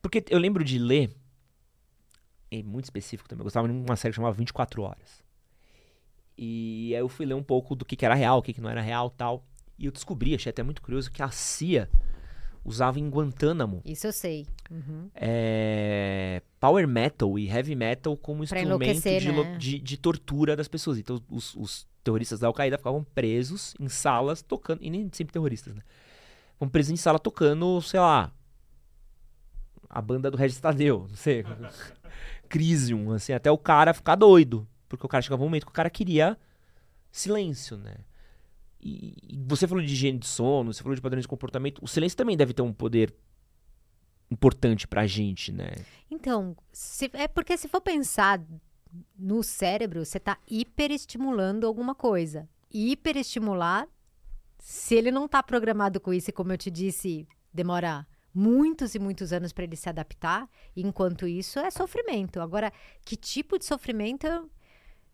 Porque 0.02 0.24
eu 0.28 0.39
lembro 0.40 0.65
de 0.65 0.77
ler, 0.77 1.15
é 2.51 2.65
muito 2.65 2.86
específico 2.86 3.28
também, 3.28 3.43
eu 3.43 3.44
gostava 3.44 3.69
de 3.69 3.74
uma 3.74 3.94
série 3.94 4.11
que 4.11 4.16
chamava 4.16 4.35
24 4.35 4.82
Horas. 4.82 5.23
E 6.36 6.93
aí 6.97 7.01
eu 7.01 7.09
fui 7.09 7.27
ler 7.27 7.35
um 7.35 7.44
pouco 7.44 7.77
do 7.77 7.85
que, 7.85 7.94
que 7.94 8.05
era 8.05 8.16
real, 8.16 8.39
o 8.39 8.43
que, 8.43 8.52
que 8.52 8.61
não 8.61 8.69
era 8.70 8.81
real 8.81 9.09
tal. 9.09 9.47
E 9.78 9.86
eu 9.86 9.93
descobri, 9.93 10.35
achei 10.35 10.51
até 10.51 10.65
muito 10.65 10.82
curioso, 10.82 11.12
que 11.12 11.23
a 11.23 11.31
CIA 11.31 11.89
usava 12.64 12.98
em 12.98 13.08
Guantánamo 13.08 13.82
Isso 13.84 14.06
eu 14.06 14.12
sei. 14.12 14.46
Uhum. 14.70 15.10
é, 15.14 16.40
power 16.58 16.88
metal 16.88 17.38
e 17.38 17.46
heavy 17.48 17.74
metal 17.74 18.16
como 18.16 18.42
instrumento 18.42 19.02
de, 19.02 19.32
né? 19.32 19.56
de- 19.58 19.78
de 19.78 19.96
tortura 19.98 20.56
das 20.56 20.66
pessoas. 20.68 20.98
Então 20.98 21.20
os, 21.30 21.54
os 21.54 21.86
terroristas 22.02 22.40
da 22.40 22.46
Al-Qaeda 22.46 22.78
ficavam 22.78 23.04
presos 23.14 23.74
em 23.78 23.88
salas 23.88 24.42
tocando, 24.42 24.82
e 24.82 24.90
nem 24.90 25.08
sempre 25.12 25.32
terroristas, 25.32 25.74
né? 25.74 25.82
Ficavam 26.52 26.68
presos 26.70 26.92
em 26.92 26.96
sala 26.96 27.18
tocando, 27.18 27.80
sei 27.82 28.00
lá, 28.00 28.32
a 29.88 30.00
banda 30.00 30.30
do 30.30 30.36
Regis 30.36 30.58
Tadeu, 30.60 31.06
não 31.08 31.16
sei, 31.16 31.44
Crisium, 32.48 33.12
assim, 33.12 33.32
até 33.32 33.50
o 33.50 33.58
cara 33.58 33.92
ficar 33.94 34.14
doido. 34.14 34.66
Porque 34.88 35.04
o 35.04 35.08
cara 35.08 35.22
chegava 35.22 35.42
um 35.42 35.46
momento 35.46 35.64
que 35.66 35.70
o 35.72 35.74
cara 35.74 35.90
queria 35.90 36.38
silêncio, 37.10 37.76
né? 37.76 37.94
E, 38.86 39.39
você 39.47 39.66
falou 39.66 39.82
de 39.82 39.90
higiene 39.93 40.19
de 40.19 40.27
sono, 40.27 40.73
você 40.73 40.82
falou 40.82 40.94
de 40.94 41.01
padrões 41.01 41.24
de 41.24 41.28
comportamento. 41.28 41.82
O 41.82 41.89
silêncio 41.89 42.16
também 42.19 42.36
deve 42.36 42.52
ter 42.52 42.61
um 42.62 42.73
poder 42.73 43.15
importante 44.31 44.86
pra 44.86 45.06
gente, 45.06 45.52
né? 45.52 45.70
Então, 46.11 46.56
se- 46.73 47.11
é 47.15 47.27
porque 47.28 47.56
se 47.56 47.69
for 47.69 47.81
pensar 47.81 48.43
no 49.19 49.43
cérebro, 49.43 50.05
você 50.05 50.20
tá 50.20 50.39
hiperestimulando 50.51 51.66
alguma 51.66 51.94
coisa. 51.94 52.48
E 52.70 52.93
hiperestimular, 52.93 53.89
se 54.59 54.94
ele 54.94 55.11
não 55.11 55.27
tá 55.28 55.43
programado 55.43 56.01
com 56.01 56.12
isso, 56.12 56.31
e 56.31 56.32
como 56.32 56.52
eu 56.52 56.59
te 56.59 56.70
disse, 56.70 57.27
demora 57.52 58.06
muitos 58.35 58.94
e 58.94 58.98
muitos 58.98 59.32
anos 59.32 59.52
para 59.52 59.65
ele 59.65 59.77
se 59.77 59.89
adaptar, 59.89 60.48
enquanto 60.77 61.27
isso 61.27 61.59
é 61.59 61.70
sofrimento. 61.70 62.40
Agora, 62.40 62.73
que 63.05 63.16
tipo 63.16 63.59
de 63.59 63.65
sofrimento? 63.65 64.27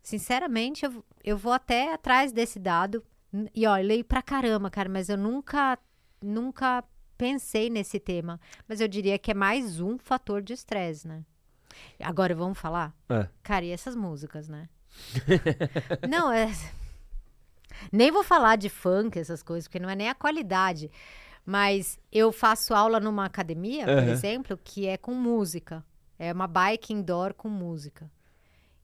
sinceramente, 0.03 0.83
eu, 0.83 1.05
eu 1.23 1.37
vou 1.37 1.53
até 1.53 1.93
atrás 1.93 2.31
desse 2.31 2.57
dado. 2.57 3.03
E 3.53 3.63
eu 3.63 3.73
leio 3.75 4.03
pra 4.03 4.21
caramba, 4.21 4.69
cara, 4.69 4.89
mas 4.89 5.09
eu 5.09 5.17
nunca, 5.17 5.77
nunca 6.21 6.83
pensei 7.17 7.69
nesse 7.69 7.99
tema. 7.99 8.39
Mas 8.67 8.81
eu 8.81 8.87
diria 8.87 9.17
que 9.17 9.31
é 9.31 9.33
mais 9.33 9.79
um 9.79 9.97
fator 9.97 10.41
de 10.41 10.53
estresse, 10.53 11.07
né? 11.07 11.23
Agora 11.99 12.35
vamos 12.35 12.57
falar? 12.57 12.93
É. 13.09 13.27
Cara, 13.41 13.63
e 13.65 13.71
essas 13.71 13.95
músicas, 13.95 14.49
né? 14.49 14.67
não, 16.09 16.31
é. 16.31 16.51
Nem 17.91 18.11
vou 18.11 18.23
falar 18.23 18.57
de 18.57 18.69
funk, 18.69 19.17
essas 19.17 19.41
coisas, 19.41 19.67
porque 19.67 19.79
não 19.79 19.89
é 19.89 19.95
nem 19.95 20.09
a 20.09 20.15
qualidade. 20.15 20.91
Mas 21.45 21.97
eu 22.11 22.31
faço 22.31 22.73
aula 22.73 22.99
numa 22.99 23.25
academia, 23.25 23.85
por 23.85 23.97
Aham. 23.97 24.11
exemplo, 24.11 24.59
que 24.63 24.87
é 24.87 24.97
com 24.97 25.13
música. 25.13 25.83
É 26.19 26.31
uma 26.31 26.47
bike 26.47 26.93
indoor 26.93 27.33
com 27.33 27.49
música. 27.49 28.11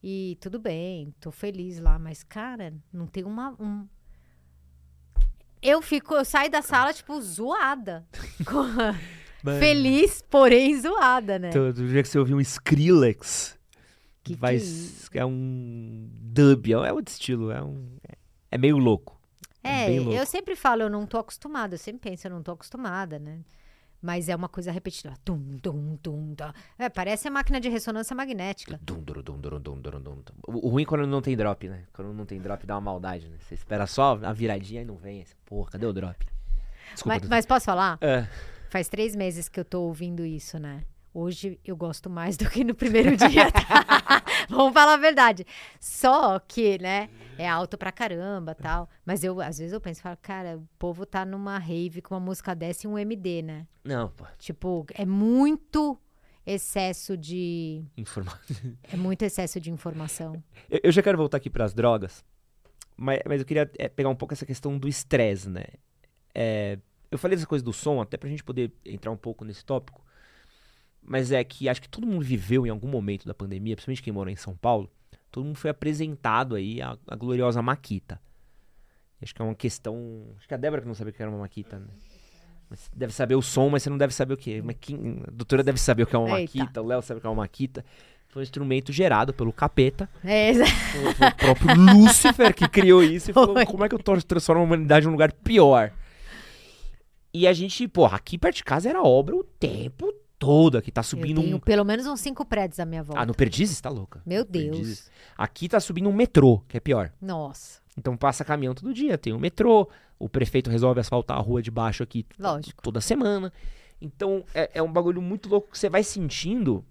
E 0.02 0.38
tudo 0.40 0.60
bem, 0.60 1.14
tô 1.20 1.32
feliz 1.32 1.80
lá, 1.80 2.00
mas, 2.00 2.24
cara, 2.24 2.74
não 2.92 3.06
tem 3.08 3.24
uma. 3.24 3.56
Um... 3.60 3.88
Eu 5.62 5.82
fico, 5.82 6.14
eu 6.16 6.24
saio 6.26 6.50
da 6.52 6.62
sala, 6.62 6.94
tipo, 6.94 7.20
zoada. 7.22 8.06
Feliz, 9.60 10.22
porém 10.30 10.80
zoada, 10.80 11.40
né? 11.40 11.52
Todo 11.52 11.88
dia 11.88 12.02
que 12.04 12.10
você 12.10 12.20
ouvir 12.20 12.34
um 12.34 12.42
Skrillex, 12.42 13.58
Que 14.24 14.34
que 14.34 14.40
vai, 14.40 14.56
é 14.56 14.58
s- 14.58 15.08
é 15.14 15.26
um 15.26 16.10
dub, 16.12 16.72
é 16.74 16.92
outro 16.92 17.12
estilo, 17.12 17.52
é 17.52 17.62
um 17.64 17.88
é 18.52 18.58
meio 18.58 18.78
louco. 18.78 19.20
É, 19.64 19.88
bem 19.88 20.00
louco. 20.00 20.14
eu 20.18 20.26
sempre 20.26 20.56
falo, 20.56 20.82
eu 20.84 20.90
não 20.90 21.06
tô 21.06 21.18
acostumada, 21.18 21.76
eu 21.76 21.80
sempre 21.80 22.10
penso, 22.10 22.28
eu 22.28 22.32
não 22.32 22.42
tô 22.42 22.52
acostumada, 22.52 23.20
né? 23.20 23.40
Mas 24.02 24.30
é 24.30 24.36
uma 24.36 24.48
coisa 24.48 24.72
repetida. 24.72 25.14
Tum, 25.26 25.58
tum, 25.62 25.98
tum, 25.98 26.36
tá. 26.36 26.54
É, 26.78 26.88
parece 26.88 27.28
a 27.28 27.32
máquina 27.32 27.60
de 27.60 27.68
ressonância 27.68 28.16
magnética. 28.16 28.80
Dum, 28.82 29.02
dum, 29.02 29.22
dum, 29.22 29.40
dum, 29.40 29.60
dum, 29.60 29.80
dum, 29.80 30.00
dum. 30.00 30.24
O 30.48 30.70
ruim 30.70 30.84
é 30.84 30.86
quando 30.86 31.08
não 31.08 31.22
tem 31.22 31.36
drop, 31.36 31.68
né? 31.68 31.84
Quando 31.94 32.14
não 32.14 32.26
tem 32.26 32.40
drop 32.40 32.66
dá 32.66 32.76
uma 32.76 32.82
maldade, 32.82 33.28
né? 33.28 33.38
Você 33.40 33.56
espera 33.56 33.88
só 33.88 34.20
a 34.24 34.34
viradinha 34.34 34.82
e 34.82 34.86
não 34.86 34.98
vem. 34.98 35.26
Porra, 35.46 35.72
cadê 35.72 35.86
o 35.86 35.94
drop? 35.94 36.26
Desculpa. 36.94 37.20
Mas, 37.20 37.30
mas 37.30 37.46
posso 37.46 37.66
falar? 37.66 37.98
É. 38.02 38.28
Faz 38.70 38.88
três 38.88 39.16
meses 39.16 39.50
que 39.50 39.60
eu 39.60 39.66
tô 39.66 39.82
ouvindo 39.82 40.26
isso, 40.26 40.60
né? 40.60 40.84
Hoje 41.20 41.60
eu 41.66 41.76
gosto 41.76 42.12
mais 42.12 42.38
do 42.38 42.48
que 42.48 42.64
no 42.64 42.76
primeiro 42.76 43.18
dia. 43.18 43.52
tá? 43.52 44.24
Vamos 44.48 44.72
falar 44.72 44.94
a 44.94 44.98
verdade. 44.98 45.48
Só 45.80 46.38
que, 46.38 46.78
né, 46.78 47.10
é 47.40 47.50
alto 47.50 47.76
pra 47.76 47.92
caramba 47.92 48.54
tal. 48.54 48.88
Mas 49.04 49.24
eu, 49.24 49.42
às 49.42 49.58
vezes, 49.58 49.74
eu 49.74 49.82
penso, 49.82 50.00
falo, 50.00 50.16
cara, 50.22 50.60
o 50.60 50.70
povo 50.78 51.08
tá 51.08 51.26
numa 51.26 51.58
rave 51.58 52.04
com 52.04 52.14
uma 52.14 52.20
música 52.20 52.54
dessa 52.54 52.86
e 52.86 52.88
um 52.88 53.00
MD, 53.00 53.42
né? 53.42 53.66
Não, 53.84 54.10
pô. 54.10 54.26
Tipo, 54.38 54.86
é 54.94 55.08
muito 55.08 56.00
excesso 56.46 57.18
de. 57.18 57.84
Informar. 57.98 58.40
É 58.94 58.96
muito 58.96 59.24
excesso 59.24 59.60
de 59.60 59.72
informação. 59.72 60.36
Eu, 60.70 60.82
eu 60.84 60.92
já 60.92 61.02
quero 61.02 61.18
voltar 61.18 61.38
aqui 61.38 61.50
pras 61.50 61.74
drogas, 61.74 62.24
mas, 62.96 63.22
mas 63.26 63.42
eu 63.42 63.46
queria 63.48 63.68
é, 63.80 63.90
pegar 63.90 64.10
um 64.10 64.16
pouco 64.16 64.36
essa 64.36 64.46
questão 64.46 64.78
do 64.78 64.88
estresse, 64.88 65.50
né? 65.50 65.64
É, 66.36 66.78
eu 67.10 67.18
falei 67.18 67.36
dessa 67.36 67.48
coisa 67.48 67.66
do 67.66 67.74
som, 67.74 68.00
até 68.00 68.18
pra 68.18 68.30
gente 68.30 68.44
poder 68.44 68.72
entrar 68.86 69.10
um 69.10 69.18
pouco 69.18 69.44
nesse 69.44 69.66
tópico, 69.66 70.06
mas 71.08 71.32
é 71.32 71.44
que 71.44 71.68
acho 71.70 71.82
que 71.82 71.90
todo 71.90 72.06
mundo 72.06 72.24
viveu 72.24 72.68
em 72.68 72.70
algum 72.70 72.88
momento 72.88 73.26
da 73.26 73.34
pandemia, 73.34 73.76
principalmente 73.76 74.04
quem 74.04 74.14
mora 74.14 74.30
em 74.30 74.36
São 74.36 74.56
Paulo, 74.56 74.90
todo 75.32 75.46
mundo 75.46 75.58
foi 75.58 75.70
apresentado 75.72 76.54
aí 76.56 76.82
à, 76.82 76.98
à 77.08 77.16
gloriosa 77.16 77.62
Maquita. 77.62 78.22
Acho 79.22 79.34
que 79.34 79.42
é 79.42 79.46
uma 79.46 79.56
questão. 79.56 80.28
Acho 80.38 80.48
que 80.48 80.54
a 80.54 80.58
Débora 80.58 80.82
que 80.82 80.88
não 80.88 80.94
sabia 80.94 81.12
o 81.12 81.14
que 81.16 81.22
era 81.22 81.32
uma 81.32 81.40
Maquita, 81.40 81.80
né? 81.80 81.88
Mas 82.70 82.82
você 82.82 82.90
deve 82.94 83.14
saber 83.14 83.36
o 83.36 83.42
som, 83.42 83.70
mas 83.70 83.82
você 83.82 83.90
não 83.90 83.98
deve 83.98 84.14
saber 84.14 84.34
o 84.34 84.38
que. 84.38 84.62
Quem, 84.76 85.24
a 85.28 85.32
doutora 85.32 85.64
deve 85.64 85.80
saber 85.80 86.04
o 86.04 86.06
que 86.06 86.16
é 86.16 86.20
uma 86.20 86.40
Eita. 86.40 86.58
Maquita, 86.60 86.82
o 86.82 86.86
Léo 86.86 87.02
sabe 87.02 87.18
o 87.18 87.22
que 87.22 87.26
é 87.26 87.30
uma 87.30 87.38
Maquita. 87.42 87.84
Foi 88.28 88.42
um 88.42 88.44
instrumento 88.44 88.92
gerado 88.92 89.34
pelo 89.34 89.54
capeta. 89.54 90.08
É, 90.24 90.50
exa- 90.50 90.66
Foi 90.68 91.28
o 91.30 91.36
próprio 91.36 91.70
Lúcifer 91.96 92.54
que 92.54 92.68
criou 92.68 93.02
isso 93.02 93.32
e 93.32 93.34
falou: 93.34 93.56
como 93.66 93.86
é 93.86 93.90
que 93.90 93.96
eu 93.96 94.00
transformo 94.00 94.62
a 94.62 94.66
humanidade 94.66 95.06
num 95.06 95.14
lugar 95.14 95.32
pior? 95.32 95.92
E 97.34 97.48
a 97.48 97.54
gente, 97.54 97.88
porra, 97.88 98.18
aqui 98.18 98.38
perto 98.38 98.58
de 98.58 98.64
casa 98.64 98.90
era 98.90 99.02
obra 99.02 99.36
o 99.36 99.44
tempo 99.44 100.14
todo. 100.38 100.78
Aqui 100.78 100.92
tá 100.92 101.04
subindo 101.04 101.42
um. 101.42 101.60
pelo 101.60 101.84
menos 101.84 102.06
uns 102.06 102.20
cinco 102.20 102.46
prédios 102.46 102.80
à 102.80 102.86
minha 102.86 103.04
volta. 103.04 103.22
Ah, 103.22 103.26
no 103.26 103.34
Perdizes? 103.34 103.80
Tá 103.82 103.90
louca. 103.90 104.22
Meu 104.26 104.42
No 104.42 104.46
Perdizes. 104.46 105.00
Deus. 105.06 105.12
Aqui 105.38 105.68
tá 105.70 105.80
subindo 105.80 106.10
um 106.10 106.14
metrô, 106.14 106.60
que 106.68 106.78
é 106.78 106.80
pior. 106.80 107.12
Nossa, 107.22 107.82
Então 107.98 108.16
passa 108.16 108.46
caminhão 108.46 108.74
todo 108.76 108.94
dia, 108.94 109.18
tem 109.18 109.34
um 109.34 109.40
metrô, 109.40 109.90
o 110.20 110.28
prefeito 110.30 110.70
resolve 110.70 111.00
asfaltar 111.00 111.38
a 111.38 111.42
rua 111.42 111.62
de 111.62 111.72
baixo 111.72 112.04
aqui 112.04 112.26
Lógico. 112.40 112.82
toda 112.82 113.02
semana. 113.02 113.52
Então 114.00 114.44
é, 114.54 114.72
é 114.76 114.82
um 114.82 114.92
bagulho 114.92 115.22
muito 115.22 115.50
louco 115.50 115.72
que 115.72 115.78
você 115.80 115.90
vai 115.90 116.04
sentindo. 116.04 116.86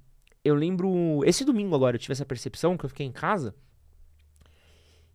Eu 0.44 0.54
lembro, 0.54 1.22
esse 1.24 1.44
domingo 1.44 1.74
agora 1.74 1.96
eu 1.96 2.00
tive 2.00 2.12
essa 2.12 2.24
percepção 2.24 2.76
que 2.76 2.84
eu 2.84 2.88
fiquei 2.88 3.06
em 3.06 3.12
casa 3.12 3.54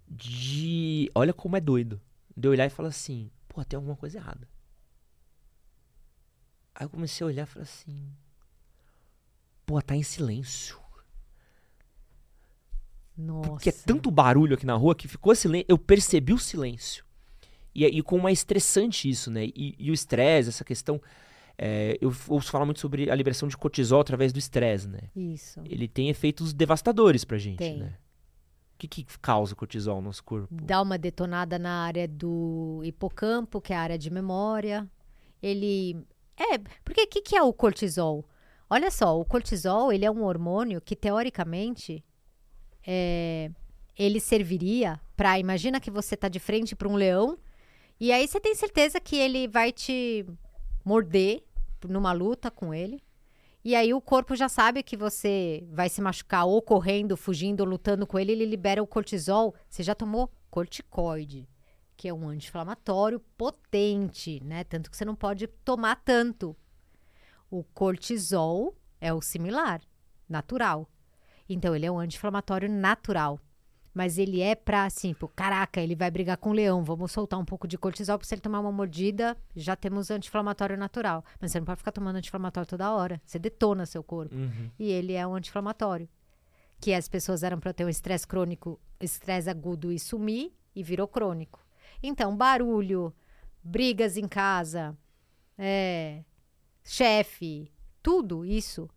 de. 0.07 1.09
Olha 1.15 1.33
como 1.33 1.55
é 1.57 1.61
doido. 1.61 2.01
De 2.35 2.47
eu 2.47 2.51
olhar 2.51 2.65
e 2.65 2.69
falar 2.69 2.89
assim: 2.89 3.29
pô, 3.47 3.63
tem 3.63 3.77
alguma 3.77 3.95
coisa 3.95 4.17
errada. 4.17 4.47
Aí 6.75 6.85
eu 6.85 6.89
comecei 6.89 7.23
a 7.23 7.27
olhar 7.27 7.43
e 7.43 7.45
falei 7.45 7.63
assim: 7.63 8.11
pô, 9.65 9.81
tá 9.81 9.95
em 9.95 10.03
silêncio. 10.03 10.77
nossa. 13.17 13.49
Porque 13.51 13.69
é 13.69 13.71
tanto 13.71 14.09
barulho 14.09 14.55
aqui 14.55 14.65
na 14.65 14.75
rua 14.75 14.95
que 14.95 15.07
ficou 15.07 15.35
silêncio. 15.35 15.65
Eu 15.69 15.77
percebi 15.77 16.33
o 16.33 16.37
silêncio. 16.37 17.05
E, 17.73 17.85
e 17.85 18.01
como 18.01 18.27
é 18.27 18.31
estressante 18.31 19.09
isso, 19.09 19.29
né? 19.31 19.45
E, 19.45 19.75
e 19.77 19.91
o 19.91 19.93
estresse, 19.93 20.49
essa 20.49 20.63
questão. 20.63 21.01
é, 21.57 21.97
eu 22.01 22.13
ouço 22.27 22.51
falar 22.51 22.65
muito 22.65 22.79
sobre 22.79 23.09
a 23.09 23.15
liberação 23.15 23.47
de 23.47 23.55
cortisol 23.55 24.01
através 24.01 24.33
do 24.33 24.39
estresse, 24.39 24.87
né? 24.87 25.01
Isso. 25.15 25.61
Ele 25.65 25.87
tem 25.87 26.09
efeitos 26.09 26.53
devastadores 26.53 27.23
pra 27.23 27.37
gente, 27.37 27.59
Tem. 27.59 27.77
né? 27.77 27.93
O 28.73 28.77
que, 28.81 28.87
que 28.87 29.05
causa 29.19 29.55
cortisol 29.55 29.97
no 29.97 30.07
nosso 30.07 30.23
corpo? 30.23 30.47
Dá 30.51 30.81
uma 30.81 30.97
detonada 30.97 31.59
na 31.59 31.83
área 31.85 32.07
do 32.07 32.81
hipocampo, 32.83 33.61
que 33.61 33.71
é 33.71 33.75
a 33.75 33.81
área 33.81 33.97
de 33.97 34.09
memória. 34.09 34.89
Ele. 35.41 36.03
É, 36.35 36.57
porque 36.83 37.03
o 37.03 37.07
que, 37.07 37.21
que 37.21 37.35
é 37.37 37.43
o 37.43 37.53
cortisol? 37.53 38.25
Olha 38.73 38.89
só, 38.89 39.19
o 39.19 39.25
cortisol 39.25 39.91
ele 39.91 40.05
é 40.05 40.09
um 40.09 40.23
hormônio 40.23 40.79
que, 40.79 40.95
teoricamente, 40.95 42.01
é, 42.87 43.51
ele 43.99 44.17
serviria 44.17 44.97
para. 45.17 45.37
Imagina 45.37 45.77
que 45.77 45.91
você 45.91 46.15
tá 46.15 46.29
de 46.29 46.39
frente 46.39 46.73
para 46.73 46.87
um 46.87 46.95
leão, 46.95 47.37
e 47.99 48.13
aí 48.13 48.25
você 48.25 48.39
tem 48.39 48.55
certeza 48.55 48.97
que 48.97 49.17
ele 49.17 49.45
vai 49.45 49.73
te 49.73 50.25
morder 50.85 51.43
numa 51.85 52.13
luta 52.13 52.49
com 52.49 52.73
ele. 52.73 53.03
E 53.61 53.75
aí 53.75 53.93
o 53.93 53.99
corpo 53.99 54.37
já 54.37 54.47
sabe 54.47 54.81
que 54.83 54.95
você 54.95 55.67
vai 55.69 55.89
se 55.89 56.01
machucar 56.01 56.45
ou 56.45 56.61
correndo, 56.61 57.17
fugindo, 57.17 57.59
ou 57.59 57.67
lutando 57.67 58.07
com 58.07 58.17
ele, 58.17 58.31
ele 58.31 58.45
libera 58.45 58.81
o 58.81 58.87
cortisol. 58.87 59.53
Você 59.67 59.83
já 59.83 59.93
tomou 59.93 60.31
corticoide, 60.49 61.45
que 61.97 62.07
é 62.07 62.13
um 62.13 62.29
anti-inflamatório 62.29 63.19
potente, 63.37 64.41
né? 64.45 64.63
Tanto 64.63 64.89
que 64.89 64.95
você 64.95 65.03
não 65.03 65.13
pode 65.13 65.45
tomar 65.45 65.97
tanto. 65.97 66.55
O 67.51 67.63
cortisol 67.63 68.73
é 69.01 69.13
o 69.13 69.21
similar, 69.21 69.81
natural. 70.27 70.89
Então 71.49 71.75
ele 71.75 71.85
é 71.85 71.91
um 71.91 71.99
anti-inflamatório 71.99 72.69
natural. 72.69 73.39
Mas 73.93 74.17
ele 74.17 74.39
é 74.39 74.55
pra 74.55 74.85
assim, 74.85 75.13
pô, 75.13 75.27
caraca, 75.27 75.81
ele 75.81 75.95
vai 75.95 76.09
brigar 76.09 76.37
com 76.37 76.51
o 76.51 76.53
leão, 76.53 76.81
vamos 76.81 77.11
soltar 77.11 77.37
um 77.37 77.43
pouco 77.43 77.67
de 77.67 77.77
cortisol 77.77 78.17
para 78.17 78.25
se 78.25 78.33
ele 78.33 78.41
tomar 78.41 78.61
uma 78.61 78.71
mordida, 78.71 79.35
já 79.53 79.75
temos 79.75 80.09
anti-inflamatório 80.09 80.77
natural. 80.77 81.25
Mas 81.41 81.51
você 81.51 81.59
não 81.59 81.65
pode 81.65 81.79
ficar 81.79 81.91
tomando 81.91 82.15
anti-inflamatório 82.15 82.69
toda 82.69 82.93
hora, 82.93 83.21
você 83.25 83.37
detona 83.37 83.85
seu 83.85 84.01
corpo. 84.01 84.33
Uhum. 84.33 84.71
E 84.79 84.89
ele 84.89 85.11
é 85.11 85.27
um 85.27 85.35
anti-inflamatório. 85.35 86.07
Que 86.79 86.93
as 86.93 87.09
pessoas 87.09 87.43
eram 87.43 87.59
para 87.59 87.73
ter 87.73 87.83
um 87.83 87.89
estresse 87.89 88.25
crônico, 88.25 88.79
estresse 89.01 89.49
agudo 89.49 89.91
e 89.91 89.99
sumir, 89.99 90.53
e 90.73 90.81
virou 90.81 91.05
crônico. 91.05 91.59
Então, 92.01 92.33
barulho, 92.35 93.13
brigas 93.61 94.15
em 94.15 94.27
casa, 94.27 94.97
é, 95.57 96.23
chefe, 96.83 97.71
tudo 98.01 98.45
isso 98.45 98.89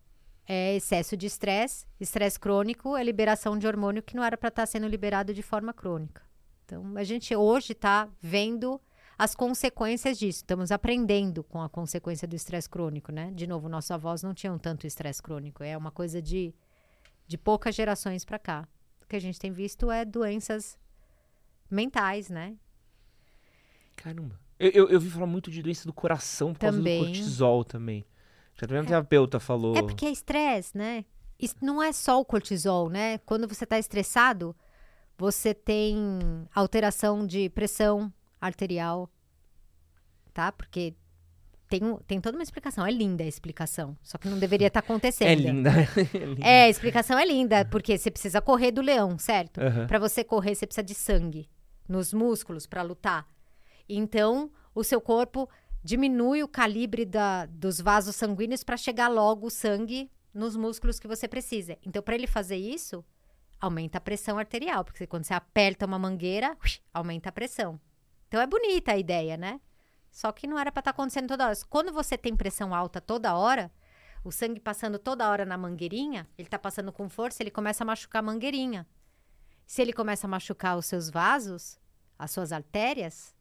é 0.46 0.76
excesso 0.76 1.16
de 1.16 1.26
estresse. 1.26 1.86
Estresse 1.98 2.38
crônico 2.38 2.96
é 2.96 3.02
liberação 3.02 3.58
de 3.58 3.66
hormônio 3.66 4.02
que 4.02 4.16
não 4.16 4.24
era 4.24 4.36
para 4.36 4.48
estar 4.48 4.66
sendo 4.66 4.86
liberado 4.86 5.32
de 5.32 5.42
forma 5.42 5.72
crônica. 5.72 6.22
Então, 6.64 6.96
a 6.96 7.04
gente 7.04 7.34
hoje 7.34 7.72
está 7.72 8.08
vendo 8.20 8.80
as 9.18 9.34
consequências 9.34 10.18
disso. 10.18 10.38
Estamos 10.38 10.72
aprendendo 10.72 11.44
com 11.44 11.60
a 11.60 11.68
consequência 11.68 12.26
do 12.26 12.34
estresse 12.34 12.68
crônico, 12.68 13.12
né? 13.12 13.30
De 13.32 13.46
novo, 13.46 13.68
nossos 13.68 13.90
avós 13.90 14.22
não 14.22 14.34
tinham 14.34 14.58
tanto 14.58 14.86
estresse 14.86 15.22
crônico. 15.22 15.62
É 15.62 15.76
uma 15.76 15.90
coisa 15.90 16.20
de, 16.20 16.54
de 17.26 17.38
poucas 17.38 17.74
gerações 17.74 18.24
para 18.24 18.38
cá. 18.38 18.68
O 19.02 19.06
que 19.06 19.16
a 19.16 19.20
gente 19.20 19.38
tem 19.38 19.52
visto 19.52 19.90
é 19.90 20.04
doenças 20.04 20.78
mentais, 21.70 22.28
né? 22.28 22.56
Caramba. 23.94 24.43
Eu, 24.58 24.70
eu, 24.70 24.88
eu 24.90 25.00
vi 25.00 25.10
falar 25.10 25.26
muito 25.26 25.50
de 25.50 25.62
doença 25.62 25.86
do 25.86 25.92
coração 25.92 26.52
por 26.52 26.60
causa 26.60 26.76
Também. 26.76 27.00
do 27.00 27.04
cortisol 27.06 27.64
também. 27.64 28.04
Já 28.54 28.66
também 28.66 28.82
um 28.82 28.86
terapeuta 28.86 29.40
falou. 29.40 29.76
É 29.76 29.82
porque 29.82 30.06
é 30.06 30.10
estresse, 30.10 30.76
né? 30.76 31.04
Isso 31.38 31.56
não 31.60 31.82
é 31.82 31.92
só 31.92 32.20
o 32.20 32.24
cortisol, 32.24 32.88
né? 32.88 33.18
Quando 33.18 33.48
você 33.48 33.64
está 33.64 33.78
estressado, 33.78 34.54
você 35.18 35.52
tem 35.52 35.96
alteração 36.54 37.26
de 37.26 37.48
pressão 37.50 38.12
arterial, 38.40 39.10
tá? 40.32 40.52
Porque 40.52 40.94
tem, 41.68 41.80
tem 42.06 42.20
toda 42.20 42.36
uma 42.38 42.42
explicação. 42.42 42.86
É 42.86 42.90
linda 42.90 43.24
a 43.24 43.26
explicação, 43.26 43.96
só 44.02 44.16
que 44.18 44.28
não 44.28 44.38
deveria 44.38 44.68
estar 44.68 44.80
acontecendo. 44.80 45.28
É 45.28 45.34
linda. 45.34 45.70
é 46.14 46.24
linda. 46.24 46.46
É, 46.46 46.62
a 46.64 46.68
explicação 46.68 47.18
é 47.18 47.24
linda, 47.26 47.64
porque 47.64 47.98
você 47.98 48.10
precisa 48.10 48.40
correr 48.40 48.70
do 48.70 48.80
leão, 48.80 49.18
certo? 49.18 49.60
Aham. 49.60 49.86
Para 49.86 49.98
você 49.98 50.22
correr, 50.22 50.54
você 50.54 50.66
precisa 50.66 50.84
de 50.84 50.94
sangue 50.94 51.48
nos 51.88 52.12
músculos 52.12 52.66
para 52.66 52.82
lutar. 52.82 53.26
Então, 53.88 54.50
o 54.74 54.82
seu 54.82 55.00
corpo 55.00 55.48
diminui 55.82 56.42
o 56.42 56.48
calibre 56.48 57.04
da- 57.04 57.46
dos 57.46 57.80
vasos 57.80 58.16
sanguíneos 58.16 58.64
para 58.64 58.76
chegar 58.76 59.08
logo 59.08 59.46
o 59.46 59.50
sangue 59.50 60.10
nos 60.32 60.56
músculos 60.56 60.98
que 60.98 61.06
você 61.06 61.28
precisa. 61.28 61.78
Então, 61.84 62.02
para 62.02 62.14
ele 62.14 62.26
fazer 62.26 62.56
isso, 62.56 63.04
aumenta 63.60 63.98
a 63.98 64.00
pressão 64.00 64.38
arterial, 64.38 64.84
porque 64.84 65.06
quando 65.06 65.24
você 65.24 65.34
aperta 65.34 65.86
uma 65.86 65.98
mangueira, 65.98 66.56
aumenta 66.92 67.28
a 67.28 67.32
pressão. 67.32 67.80
Então, 68.28 68.40
é 68.40 68.46
bonita 68.46 68.92
a 68.92 68.98
ideia, 68.98 69.36
né? 69.36 69.60
Só 70.10 70.32
que 70.32 70.46
não 70.46 70.58
era 70.58 70.72
para 70.72 70.80
estar 70.80 70.90
acontecendo 70.92 71.28
toda 71.28 71.46
hora. 71.46 71.56
Quando 71.68 71.92
você 71.92 72.16
tem 72.16 72.34
pressão 72.36 72.74
alta 72.74 73.00
toda 73.00 73.36
hora, 73.36 73.70
o 74.24 74.32
sangue 74.32 74.60
passando 74.60 74.98
toda 74.98 75.28
hora 75.28 75.44
na 75.44 75.58
mangueirinha, 75.58 76.26
ele 76.38 76.48
tá 76.48 76.58
passando 76.58 76.92
com 76.92 77.08
força, 77.08 77.42
ele 77.42 77.50
começa 77.50 77.84
a 77.84 77.86
machucar 77.86 78.20
a 78.20 78.22
mangueirinha. 78.22 78.86
Se 79.66 79.82
ele 79.82 79.92
começa 79.92 80.26
a 80.26 80.30
machucar 80.30 80.76
os 80.76 80.86
seus 80.86 81.10
vasos, 81.10 81.78
as 82.18 82.30
suas 82.30 82.52
artérias, 82.52 83.33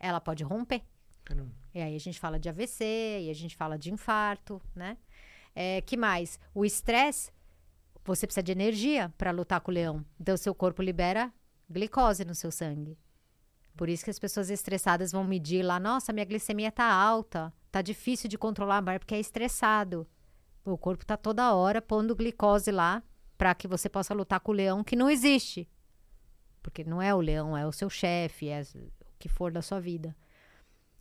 ela 0.00 0.20
pode 0.20 0.42
romper. 0.42 0.82
Caramba. 1.24 1.52
E 1.72 1.80
aí 1.80 1.94
a 1.94 2.00
gente 2.00 2.18
fala 2.18 2.40
de 2.40 2.48
AVC, 2.48 2.84
e 3.22 3.30
a 3.30 3.34
gente 3.34 3.54
fala 3.54 3.78
de 3.78 3.92
infarto, 3.92 4.60
né? 4.74 4.96
É, 5.54 5.80
que 5.82 5.96
mais? 5.96 6.40
O 6.54 6.64
estresse, 6.64 7.30
você 8.04 8.26
precisa 8.26 8.42
de 8.42 8.50
energia 8.50 9.12
para 9.16 9.30
lutar 9.30 9.60
com 9.60 9.70
o 9.70 9.74
leão. 9.74 10.04
Então, 10.18 10.36
seu 10.36 10.54
corpo 10.54 10.82
libera 10.82 11.32
glicose 11.68 12.24
no 12.24 12.34
seu 12.34 12.50
sangue. 12.50 12.98
Por 13.76 13.88
isso 13.88 14.04
que 14.04 14.10
as 14.10 14.18
pessoas 14.18 14.50
estressadas 14.50 15.12
vão 15.12 15.22
medir 15.22 15.62
lá, 15.62 15.78
nossa, 15.78 16.12
minha 16.12 16.24
glicemia 16.24 16.72
tá 16.72 16.84
alta, 16.84 17.52
tá 17.70 17.80
difícil 17.80 18.28
de 18.28 18.36
controlar, 18.36 18.82
mas 18.82 18.98
porque 18.98 19.14
é 19.14 19.20
estressado. 19.20 20.06
O 20.64 20.76
corpo 20.76 21.06
tá 21.06 21.16
toda 21.16 21.54
hora 21.54 21.80
pondo 21.80 22.16
glicose 22.16 22.70
lá 22.70 23.02
para 23.38 23.54
que 23.54 23.66
você 23.66 23.88
possa 23.88 24.12
lutar 24.12 24.40
com 24.40 24.52
o 24.52 24.54
leão 24.54 24.84
que 24.84 24.96
não 24.96 25.08
existe. 25.08 25.68
Porque 26.62 26.84
não 26.84 27.00
é 27.00 27.14
o 27.14 27.20
leão, 27.20 27.56
é 27.56 27.66
o 27.66 27.72
seu 27.72 27.88
chefe, 27.88 28.48
é 28.48 28.60
que 29.20 29.28
for 29.28 29.52
da 29.52 29.62
sua 29.62 29.78
vida. 29.78 30.16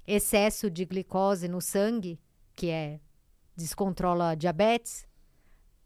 Excesso 0.06 0.70
de 0.70 0.86
glicose 0.86 1.48
no 1.48 1.62
sangue, 1.62 2.20
que 2.56 2.70
é 2.70 3.00
descontrola 3.56 4.36
diabetes, 4.36 5.08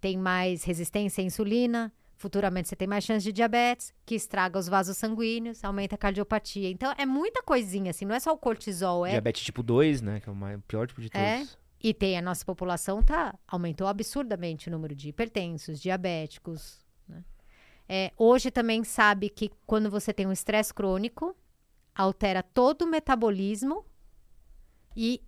tem 0.01 0.17
mais 0.17 0.63
resistência 0.63 1.21
à 1.21 1.25
insulina, 1.25 1.91
futuramente 2.15 2.69
você 2.69 2.75
tem 2.75 2.87
mais 2.87 3.03
chance 3.03 3.23
de 3.23 3.31
diabetes, 3.31 3.93
que 4.05 4.15
estraga 4.15 4.57
os 4.59 4.67
vasos 4.67 4.97
sanguíneos, 4.97 5.63
aumenta 5.63 5.95
a 5.95 5.97
cardiopatia. 5.97 6.69
Então 6.69 6.93
é 6.97 7.05
muita 7.05 7.41
coisinha 7.43 7.91
assim, 7.91 8.05
não 8.05 8.15
é 8.15 8.19
só 8.19 8.31
o 8.33 8.37
cortisol, 8.37 9.05
é 9.05 9.11
Diabetes 9.11 9.43
tipo 9.43 9.61
2, 9.63 10.01
né? 10.01 10.19
Que 10.19 10.29
é 10.29 10.31
o 10.31 10.35
mais- 10.35 10.57
o 10.57 10.61
pior 10.61 10.87
tipo 10.87 11.01
de 11.01 11.09
todos. 11.09 11.25
É. 11.25 11.45
E 11.81 11.93
tem 11.93 12.17
a 12.17 12.21
nossa 12.21 12.45
população 12.45 13.03
tá 13.03 13.37
aumentou 13.45 13.87
absurdamente 13.87 14.69
o 14.69 14.71
número 14.71 14.95
de 14.95 15.09
hipertensos, 15.09 15.81
diabéticos. 15.81 16.79
né? 17.07 17.23
É, 17.89 18.11
hoje 18.17 18.49
também 18.51 18.85
sabe 18.85 19.29
que 19.29 19.51
quando 19.65 19.89
você 19.91 20.13
tem 20.13 20.25
um 20.25 20.31
estresse 20.31 20.73
crônico 20.73 21.35
altera 21.95 22.41
todo 22.43 22.83
o 22.83 22.87
metabolismo 22.87 23.85
e 24.95 25.21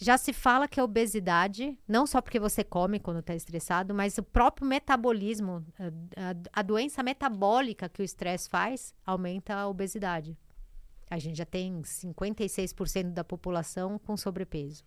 já 0.00 0.16
se 0.16 0.32
fala 0.32 0.68
que 0.68 0.78
a 0.78 0.84
obesidade 0.84 1.76
não 1.86 2.06
só 2.06 2.20
porque 2.22 2.38
você 2.38 2.62
come 2.62 3.00
quando 3.00 3.18
está 3.18 3.34
estressado, 3.34 3.92
mas 3.92 4.16
o 4.16 4.22
próprio 4.22 4.66
metabolismo, 4.66 5.64
a, 6.16 6.60
a- 6.60 6.62
doença 6.62 7.02
metabólica 7.02 7.88
que 7.88 8.00
o 8.00 8.04
estresse 8.04 8.48
faz 8.48 8.94
aumenta 9.04 9.54
a 9.56 9.66
obesidade. 9.68 10.38
A 11.10 11.18
gente 11.18 11.36
já 11.38 11.44
tem 11.46 11.80
56% 11.82 13.12
da 13.12 13.24
população 13.24 13.98
com 13.98 14.16
sobrepeso. 14.16 14.84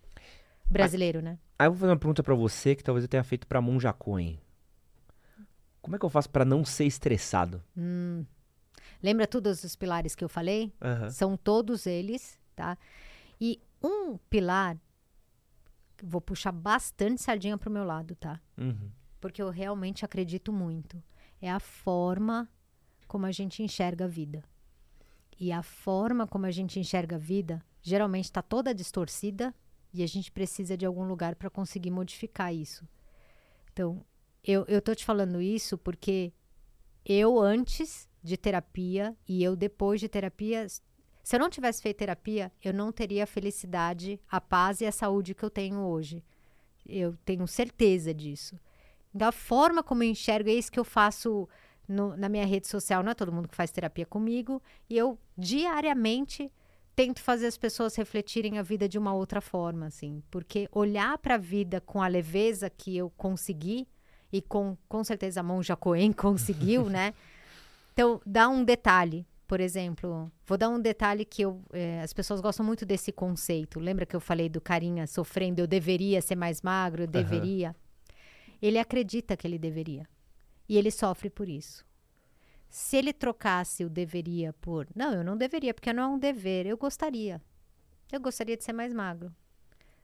Brasileiro, 0.69 1.21
né? 1.21 1.37
Aí 1.59 1.67
eu 1.67 1.71
vou 1.71 1.79
fazer 1.79 1.91
uma 1.91 1.99
pergunta 1.99 2.23
pra 2.23 2.35
você 2.35 2.75
que 2.75 2.83
talvez 2.83 3.03
eu 3.03 3.09
tenha 3.09 3.23
feito 3.23 3.45
pra 3.45 3.59
Monja 3.59 3.91
Coen. 3.91 4.39
Como 5.81 5.95
é 5.95 5.99
que 5.99 6.05
eu 6.05 6.09
faço 6.09 6.29
pra 6.29 6.45
não 6.45 6.63
ser 6.63 6.85
estressado? 6.85 7.61
Lembra 9.01 9.27
todos 9.27 9.63
os 9.63 9.75
pilares 9.75 10.15
que 10.15 10.23
eu 10.23 10.29
falei? 10.29 10.73
São 11.09 11.35
todos 11.35 11.85
eles, 11.85 12.39
tá? 12.55 12.77
E 13.39 13.59
um 13.81 14.17
pilar, 14.29 14.77
vou 16.03 16.21
puxar 16.21 16.51
bastante 16.51 17.21
sardinha 17.21 17.57
pro 17.57 17.71
meu 17.71 17.83
lado, 17.83 18.15
tá? 18.15 18.39
Uhum. 18.57 18.91
Porque 19.19 19.41
eu 19.41 19.49
realmente 19.49 20.05
acredito 20.05 20.53
muito. 20.53 21.01
É 21.41 21.49
a 21.49 21.59
forma 21.59 22.47
como 23.07 23.25
a 23.25 23.31
gente 23.31 23.63
enxerga 23.63 24.05
a 24.05 24.07
vida. 24.07 24.43
E 25.39 25.51
a 25.51 25.63
forma 25.63 26.27
como 26.27 26.45
a 26.45 26.51
gente 26.51 26.79
enxerga 26.79 27.15
a 27.15 27.19
vida 27.19 27.63
geralmente 27.81 28.25
está 28.25 28.41
toda 28.43 28.75
distorcida 28.75 29.53
e 29.91 30.03
a 30.03 30.07
gente 30.07 30.31
precisa 30.31 30.77
de 30.77 30.85
algum 30.85 31.03
lugar 31.03 31.35
para 31.35 31.49
conseguir 31.49 31.89
modificar 31.91 32.53
isso. 32.53 32.87
Então, 33.73 34.05
eu, 34.43 34.65
eu 34.67 34.81
tô 34.81 34.93
te 34.93 35.03
falando 35.03 35.41
isso 35.41 35.77
porque 35.77 36.31
eu 37.03 37.39
antes 37.39 38.07
de 38.23 38.37
terapia 38.37 39.15
e 39.27 39.43
eu 39.43 39.55
depois 39.55 39.99
de 39.99 40.07
terapia, 40.07 40.67
se 40.67 41.35
eu 41.35 41.39
não 41.39 41.49
tivesse 41.49 41.81
feito 41.81 41.97
terapia, 41.97 42.51
eu 42.63 42.73
não 42.73 42.91
teria 42.91 43.23
a 43.23 43.27
felicidade, 43.27 44.19
a 44.29 44.39
paz 44.41 44.81
e 44.81 44.85
a 44.85 44.91
saúde 44.91 45.33
que 45.33 45.43
eu 45.43 45.49
tenho 45.49 45.79
hoje. 45.79 46.23
Eu 46.87 47.15
tenho 47.25 47.47
certeza 47.47 48.13
disso. 48.13 48.55
Então, 49.13 49.27
a 49.27 49.31
forma 49.31 49.83
como 49.83 50.03
eu 50.03 50.09
enxergo 50.09 50.49
é 50.49 50.53
isso 50.53 50.71
que 50.71 50.79
eu 50.79 50.83
faço 50.83 51.47
no- 51.87 52.15
na 52.15 52.29
minha 52.29 52.45
rede 52.45 52.67
social. 52.67 53.03
Não 53.03 53.11
é 53.11 53.15
todo 53.15 53.31
mundo 53.31 53.47
que 53.47 53.55
faz 53.55 53.71
terapia 53.71 54.05
comigo. 54.05 54.61
E 54.89 54.97
eu, 54.97 55.17
diariamente, 55.37 56.51
tento 56.95 57.21
fazer 57.21 57.47
as 57.47 57.57
pessoas 57.57 57.95
refletirem 57.95 58.57
a 58.57 58.63
vida 58.63 58.87
de 58.87 58.97
uma 58.97 59.13
outra 59.13 59.41
forma, 59.41 59.87
assim. 59.87 60.23
Porque 60.31 60.67
olhar 60.71 61.17
para 61.17 61.35
a 61.35 61.37
vida 61.37 61.79
com 61.81 62.01
a 62.01 62.07
leveza 62.07 62.69
que 62.69 62.95
eu 62.97 63.09
consegui, 63.11 63.87
e 64.33 64.41
com, 64.41 64.77
com 64.87 65.03
certeza 65.03 65.41
a 65.41 65.43
Monja 65.43 65.75
Coen 65.75 66.11
conseguiu, 66.13 66.89
né? 66.89 67.13
Então, 67.93 68.21
dá 68.25 68.47
um 68.49 68.63
detalhe. 68.63 69.25
Por 69.47 69.59
exemplo, 69.59 70.31
vou 70.45 70.57
dar 70.57 70.69
um 70.69 70.79
detalhe 70.79 71.25
que 71.25 71.41
eu, 71.41 71.61
eh, 71.73 72.01
as 72.01 72.13
pessoas 72.13 72.39
gostam 72.39 72.65
muito 72.65 72.85
desse 72.85 73.11
conceito. 73.11 73.81
Lembra 73.81 74.05
que 74.05 74.15
eu 74.15 74.21
falei 74.21 74.47
do 74.47 74.61
carinha 74.61 75.05
sofrendo, 75.05 75.59
eu 75.59 75.67
deveria 75.67 76.21
ser 76.21 76.35
mais 76.37 76.61
magro, 76.61 77.03
eu 77.03 77.07
deveria. 77.07 77.75
Ele 78.61 78.79
acredita 78.79 79.35
que 79.35 79.45
ele 79.45 79.59
deveria. 79.59 80.07
E 80.69 80.77
ele 80.77 80.89
sofre 80.89 81.29
por 81.29 81.49
isso. 81.49 81.85
Se 82.69 82.95
ele 82.95 83.11
trocasse 83.11 83.83
o 83.83 83.89
deveria 83.89 84.53
por 84.53 84.87
não, 84.95 85.13
eu 85.13 85.23
não 85.25 85.35
deveria, 85.35 85.73
porque 85.73 85.91
não 85.91 86.03
é 86.03 86.07
um 86.07 86.17
dever, 86.17 86.65
eu 86.65 86.77
gostaria. 86.77 87.41
Eu 88.09 88.21
gostaria 88.21 88.55
de 88.55 88.63
ser 88.63 88.71
mais 88.71 88.93
magro. 88.93 89.35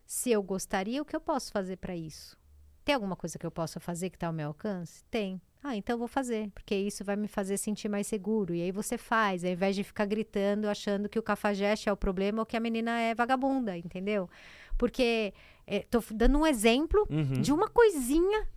Se 0.05 0.29
eu 0.29 0.43
gostaria, 0.43 1.01
o 1.01 1.05
que 1.05 1.15
eu 1.15 1.21
posso 1.21 1.53
fazer 1.53 1.77
para 1.77 1.95
isso? 1.95 2.37
Tem 2.83 2.95
alguma 2.95 3.15
coisa 3.15 3.39
que 3.39 3.45
eu 3.45 3.51
possa 3.51 3.79
fazer 3.79 4.09
que 4.09 4.17
está 4.17 4.27
ao 4.27 4.33
meu 4.33 4.49
alcance? 4.49 5.05
Tem. 5.05 5.41
Ah, 5.63 5.75
então 5.75 5.95
eu 5.95 5.97
vou 5.97 6.07
fazer, 6.07 6.49
porque 6.51 6.75
isso 6.75 7.03
vai 7.03 7.15
me 7.15 7.27
fazer 7.27 7.57
sentir 7.57 7.89
mais 7.89 8.07
seguro. 8.07 8.53
E 8.55 8.61
aí 8.61 8.71
você 8.71 8.97
faz, 8.97 9.43
ao 9.43 9.49
invés 9.51 9.75
de 9.75 9.83
ficar 9.83 10.05
gritando, 10.05 10.69
achando 10.69 11.09
que 11.09 11.19
o 11.19 11.23
cafajeste 11.23 11.89
é 11.89 11.91
o 11.91 11.97
problema 11.97 12.41
ou 12.41 12.45
que 12.45 12.55
a 12.55 12.59
menina 12.59 12.99
é 12.99 13.13
vagabunda, 13.15 13.75
entendeu? 13.77 14.29
Porque 14.77 15.33
é, 15.65 15.79
tô 15.79 15.99
f- 15.99 16.13
dando 16.13 16.37
um 16.39 16.45
exemplo 16.47 17.05
Uhum. 17.09 17.41
de 17.41 17.51
uma 17.51 17.67
coisinha 17.67 18.47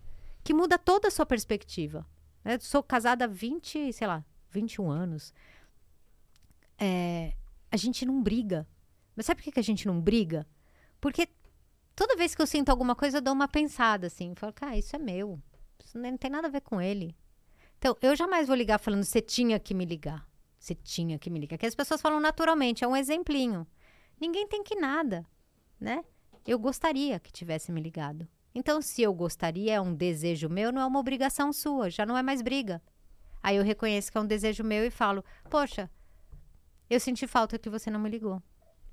que 0.45 0.53
muda 0.55 0.79
toda 0.79 1.09
a 1.09 1.11
sua 1.11 1.27
perspectiva. 1.27 2.07
né? 2.45 2.59
Sou 2.61 2.83
casada 2.83 3.25
há 3.25 3.29
20, 3.29 3.93
sei 3.93 4.07
lá, 4.07 4.25
21 4.51 4.91
anos. 4.91 5.33
É, 6.79 7.33
a 7.71 7.77
gente 7.77 8.05
não 8.07 8.23
briga. 8.23 8.67
Mas 9.17 9.27
sabe 9.27 9.41
por 9.41 9.45
que 9.45 9.53
que 9.53 9.61
a 9.61 9.65
gente 9.65 9.87
não 9.87 10.01
briga? 10.01 10.47
Porque 11.01 11.29
toda 11.97 12.17
vez 12.17 12.35
que 12.35 12.43
eu 12.43 12.47
sinto 12.47 12.69
alguma 12.71 12.95
coisa, 12.95 13.19
eu 13.19 13.23
dou 13.23 13.35
uma 13.35 13.49
pensada 13.49 14.07
assim. 14.07 14.35
Falo, 14.35 14.53
cara, 14.53 14.77
isso 14.77 14.95
é 14.95 14.99
meu. 14.99 15.41
Isso 15.91 15.99
não 15.99 16.17
tem 16.17 16.31
nada 16.31 16.47
a 16.47 16.51
ver 16.51 16.61
com 16.61 16.81
ele. 16.81 17.17
Então, 17.77 17.97
eu 18.01 18.15
jamais 18.15 18.47
vou 18.47 18.57
ligar 18.57 18.79
falando, 18.79 19.03
você 19.03 19.21
tinha 19.21 19.59
que 19.59 19.75
me 19.75 19.85
ligar. 19.85 20.25
Você 20.57 20.73
tinha 20.73 21.19
que 21.19 21.29
me 21.29 21.41
ligar. 21.41 21.59
Que 21.59 21.67
as 21.67 21.75
pessoas 21.75 22.01
falam 22.01 22.21
naturalmente, 22.21 22.85
é 22.85 22.87
um 22.87 22.97
exemplinho. 22.97 23.67
Ninguém 24.21 24.47
tem 24.47 24.63
que 24.63 24.77
nada, 24.77 25.27
né? 25.81 26.05
Eu 26.47 26.61
gostaria 26.61 27.19
que 27.19 27.33
tivesse 27.33 27.73
me 27.73 27.81
ligado. 27.81 28.29
Então, 28.55 28.81
se 28.81 29.03
eu 29.03 29.13
gostaria, 29.13 29.75
é 29.75 29.81
um 29.81 29.93
desejo 29.93 30.49
meu, 30.49 30.71
não 30.71 30.81
é 30.81 30.87
uma 30.87 31.01
obrigação 31.01 31.53
sua, 31.53 31.91
já 31.91 32.07
não 32.07 32.17
é 32.17 32.23
mais 32.23 32.41
briga. 32.41 32.81
Aí 33.43 33.57
eu 33.57 33.65
reconheço 33.65 34.13
que 34.13 34.19
é 34.19 34.21
um 34.21 34.27
desejo 34.27 34.63
meu 34.63 34.85
e 34.85 34.91
falo: 34.91 35.25
Poxa, 35.49 35.91
eu 36.89 37.01
senti 37.01 37.27
falta 37.27 37.59
que 37.59 37.69
você 37.69 37.91
não 37.91 37.99
me 37.99 38.09
ligou. 38.09 38.41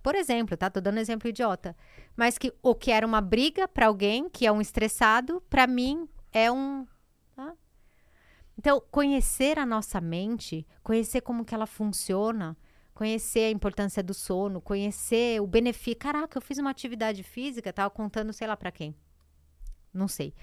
Por 0.01 0.15
exemplo, 0.15 0.57
tá? 0.57 0.67
Tô 0.67 0.81
dando 0.81 0.97
exemplo 0.97 1.29
idiota. 1.29 1.77
Mas 2.15 2.39
que 2.39 2.51
o 2.63 2.73
que 2.73 2.89
era 2.89 3.05
uma 3.05 3.21
briga 3.21 3.67
para 3.67 3.85
alguém, 3.85 4.27
que 4.27 4.47
é 4.47 4.51
um 4.51 4.61
estressado, 4.61 5.43
para 5.47 5.67
mim 5.67 6.09
é 6.31 6.51
um. 6.51 6.85
tá? 7.35 7.55
Então, 8.57 8.81
conhecer 8.91 9.59
a 9.59 9.65
nossa 9.65 10.01
mente, 10.01 10.65
conhecer 10.83 11.21
como 11.21 11.45
que 11.45 11.53
ela 11.53 11.67
funciona, 11.67 12.57
conhecer 12.93 13.41
a 13.41 13.51
importância 13.51 14.01
do 14.01 14.13
sono, 14.13 14.59
conhecer 14.59 15.39
o 15.39 15.45
benefício. 15.45 15.99
Caraca, 15.99 16.37
eu 16.37 16.41
fiz 16.41 16.57
uma 16.57 16.71
atividade 16.71 17.21
física, 17.21 17.71
tava 17.71 17.91
contando, 17.91 18.33
sei 18.33 18.47
lá 18.47 18.57
para 18.57 18.71
quem. 18.71 18.95
Não 19.93 20.07
sei. 20.07 20.33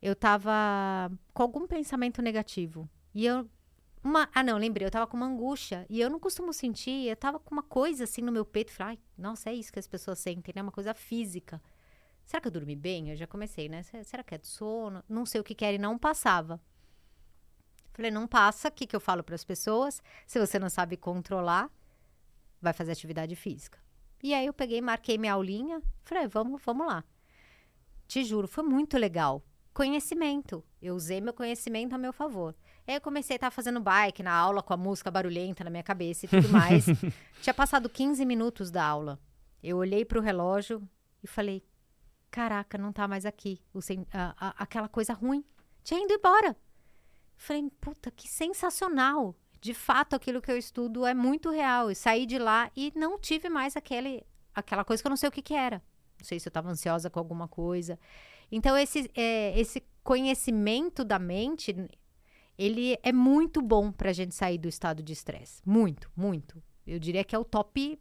Eu 0.00 0.14
tava 0.14 1.10
com 1.34 1.42
algum 1.42 1.66
pensamento 1.66 2.22
negativo. 2.22 2.88
E 3.12 3.26
eu. 3.26 3.48
Uma, 4.04 4.28
ah, 4.32 4.44
não, 4.44 4.56
lembrei, 4.56 4.86
eu 4.86 4.90
tava 4.90 5.06
com 5.08 5.16
uma 5.16 5.26
angústia. 5.26 5.84
E 5.90 6.00
eu 6.00 6.08
não 6.08 6.20
costumo 6.20 6.52
sentir, 6.52 7.08
eu 7.08 7.16
tava 7.16 7.40
com 7.40 7.52
uma 7.52 7.62
coisa 7.62 8.04
assim 8.04 8.22
no 8.22 8.30
meu 8.30 8.44
peito. 8.44 8.70
Falei, 8.70 8.92
ai, 8.92 8.98
nossa, 9.18 9.50
é 9.50 9.54
isso 9.54 9.72
que 9.72 9.80
as 9.80 9.88
pessoas 9.88 10.20
sentem, 10.20 10.52
né? 10.54 10.62
Uma 10.62 10.70
coisa 10.70 10.94
física. 10.94 11.60
Será 12.26 12.40
que 12.40 12.48
eu 12.48 12.52
dormi 12.52 12.74
bem? 12.76 13.10
Eu 13.10 13.16
já 13.16 13.26
comecei, 13.26 13.68
né? 13.68 13.82
Se- 13.84 14.02
Será 14.04 14.22
que 14.22 14.34
é 14.34 14.38
de 14.38 14.46
sono? 14.48 15.02
Não 15.08 15.24
sei 15.24 15.40
o 15.40 15.44
que 15.44 15.54
que 15.54 15.64
era 15.64 15.76
e 15.76 15.78
não 15.78 15.96
passava. 15.96 16.60
Falei, 17.94 18.10
não 18.10 18.26
passa. 18.26 18.68
O 18.68 18.72
que, 18.72 18.86
que 18.86 18.94
eu 18.94 19.00
falo 19.00 19.22
para 19.22 19.34
as 19.34 19.44
pessoas? 19.44 20.02
Se 20.26 20.38
você 20.38 20.58
não 20.58 20.68
sabe 20.68 20.96
controlar, 20.96 21.70
vai 22.60 22.72
fazer 22.72 22.92
atividade 22.92 23.34
física. 23.36 23.78
E 24.22 24.34
aí 24.34 24.44
eu 24.46 24.52
peguei, 24.52 24.80
marquei 24.82 25.16
minha 25.16 25.32
aulinha. 25.32 25.80
Falei, 26.04 26.26
vamos, 26.26 26.60
vamos 26.64 26.86
lá. 26.86 27.04
Te 28.08 28.24
juro, 28.24 28.46
foi 28.48 28.64
muito 28.64 28.98
legal. 28.98 29.42
Conhecimento. 29.72 30.64
Eu 30.82 30.94
usei 30.94 31.20
meu 31.20 31.32
conhecimento 31.32 31.94
a 31.94 31.98
meu 31.98 32.12
favor. 32.12 32.54
Aí 32.86 32.94
eu 32.96 33.00
comecei 33.00 33.34
a 33.34 33.38
estar 33.38 33.50
fazendo 33.50 33.80
bike 33.80 34.22
na 34.22 34.32
aula 34.32 34.62
com 34.62 34.72
a 34.72 34.76
música 34.76 35.10
barulhenta 35.10 35.62
na 35.64 35.70
minha 35.70 35.82
cabeça 35.82 36.26
e 36.26 36.28
tudo 36.28 36.48
mais. 36.48 36.86
Tinha 37.40 37.54
passado 37.54 37.88
15 37.88 38.24
minutos 38.26 38.70
da 38.70 38.84
aula. 38.84 39.18
Eu 39.62 39.76
olhei 39.78 40.04
para 40.04 40.18
o 40.18 40.22
relógio 40.22 40.82
e 41.22 41.26
falei: 41.26 41.62
Caraca, 42.30 42.76
não 42.76 42.92
tá 42.92 43.08
mais 43.08 43.24
aqui. 43.24 43.60
O 43.72 43.80
sen- 43.80 44.06
a- 44.12 44.34
a- 44.38 44.54
aquela 44.62 44.88
coisa 44.88 45.12
ruim. 45.12 45.44
Tinha 45.82 46.02
ido 46.04 46.12
embora. 46.12 46.56
Falei, 47.36 47.70
puta, 47.80 48.10
que 48.10 48.28
sensacional. 48.28 49.34
De 49.60 49.72
fato, 49.74 50.14
aquilo 50.14 50.40
que 50.42 50.50
eu 50.50 50.56
estudo 50.58 51.06
é 51.06 51.14
muito 51.14 51.50
real. 51.50 51.90
E 51.90 51.94
saí 51.94 52.26
de 52.26 52.38
lá 52.38 52.70
e 52.76 52.92
não 52.94 53.18
tive 53.18 53.48
mais 53.48 53.76
aquele, 53.76 54.22
aquela 54.54 54.84
coisa 54.84 55.02
que 55.02 55.06
eu 55.06 55.10
não 55.10 55.16
sei 55.16 55.28
o 55.28 55.32
que, 55.32 55.42
que 55.42 55.54
era. 55.54 55.82
Não 56.18 56.24
sei 56.24 56.38
se 56.40 56.48
eu 56.48 56.50
estava 56.50 56.70
ansiosa 56.70 57.10
com 57.10 57.18
alguma 57.18 57.48
coisa. 57.48 57.98
Então, 58.50 58.76
esse, 58.76 59.10
é, 59.14 59.58
esse 59.58 59.82
conhecimento 60.02 61.04
da 61.04 61.18
mente, 61.18 61.74
ele 62.56 62.98
é 63.02 63.12
muito 63.12 63.60
bom 63.60 63.90
para 63.90 64.10
a 64.10 64.12
gente 64.12 64.34
sair 64.34 64.58
do 64.58 64.68
estado 64.68 65.02
de 65.02 65.12
estresse. 65.12 65.60
Muito, 65.64 66.10
muito. 66.16 66.62
Eu 66.86 66.98
diria 66.98 67.24
que 67.24 67.34
é 67.34 67.38
o 67.38 67.44
top. 67.44 67.98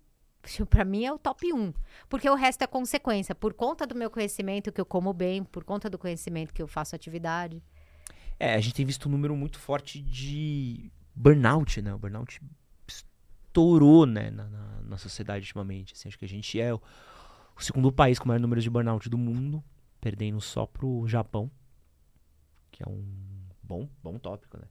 Para 0.69 0.85
mim 0.85 1.05
é 1.05 1.11
o 1.11 1.17
top 1.17 1.51
1. 1.51 1.73
Porque 2.09 2.29
o 2.29 2.35
resto 2.35 2.63
é 2.63 2.67
consequência. 2.67 3.33
Por 3.33 3.53
conta 3.53 3.85
do 3.85 3.95
meu 3.95 4.09
conhecimento 4.09 4.71
que 4.71 4.79
eu 4.79 4.85
como 4.85 5.13
bem, 5.13 5.43
por 5.43 5.63
conta 5.63 5.89
do 5.89 5.97
conhecimento 5.97 6.53
que 6.53 6.61
eu 6.61 6.67
faço 6.67 6.95
atividade. 6.95 7.61
É, 8.39 8.55
a 8.55 8.59
gente 8.59 8.75
tem 8.75 8.85
visto 8.85 9.07
um 9.07 9.11
número 9.11 9.35
muito 9.35 9.59
forte 9.59 10.01
de 10.01 10.91
burnout, 11.15 11.81
né? 11.81 11.93
O 11.93 11.97
burnout 11.97 12.41
estourou, 12.87 14.05
né, 14.05 14.29
na, 14.29 14.47
na, 14.49 14.81
na 14.81 14.97
sociedade 14.97 15.43
ultimamente. 15.43 15.93
Assim, 15.93 16.09
acho 16.09 16.19
que 16.19 16.25
a 16.25 16.29
gente 16.29 16.59
é 16.59 16.73
o, 16.73 16.81
o, 17.57 17.63
segundo 17.63 17.91
país 17.91 18.19
com 18.19 18.27
maior 18.27 18.39
número 18.39 18.61
de 18.61 18.69
burnout 18.69 19.09
do 19.09 19.17
mundo, 19.17 19.63
perdendo 20.01 20.41
só 20.41 20.65
pro 20.65 21.07
Japão, 21.07 21.49
que 22.71 22.83
é 22.83 22.89
um 22.89 23.05
bom, 23.63 23.89
bom 24.03 24.19
tópico, 24.19 24.57
né? 24.57 24.67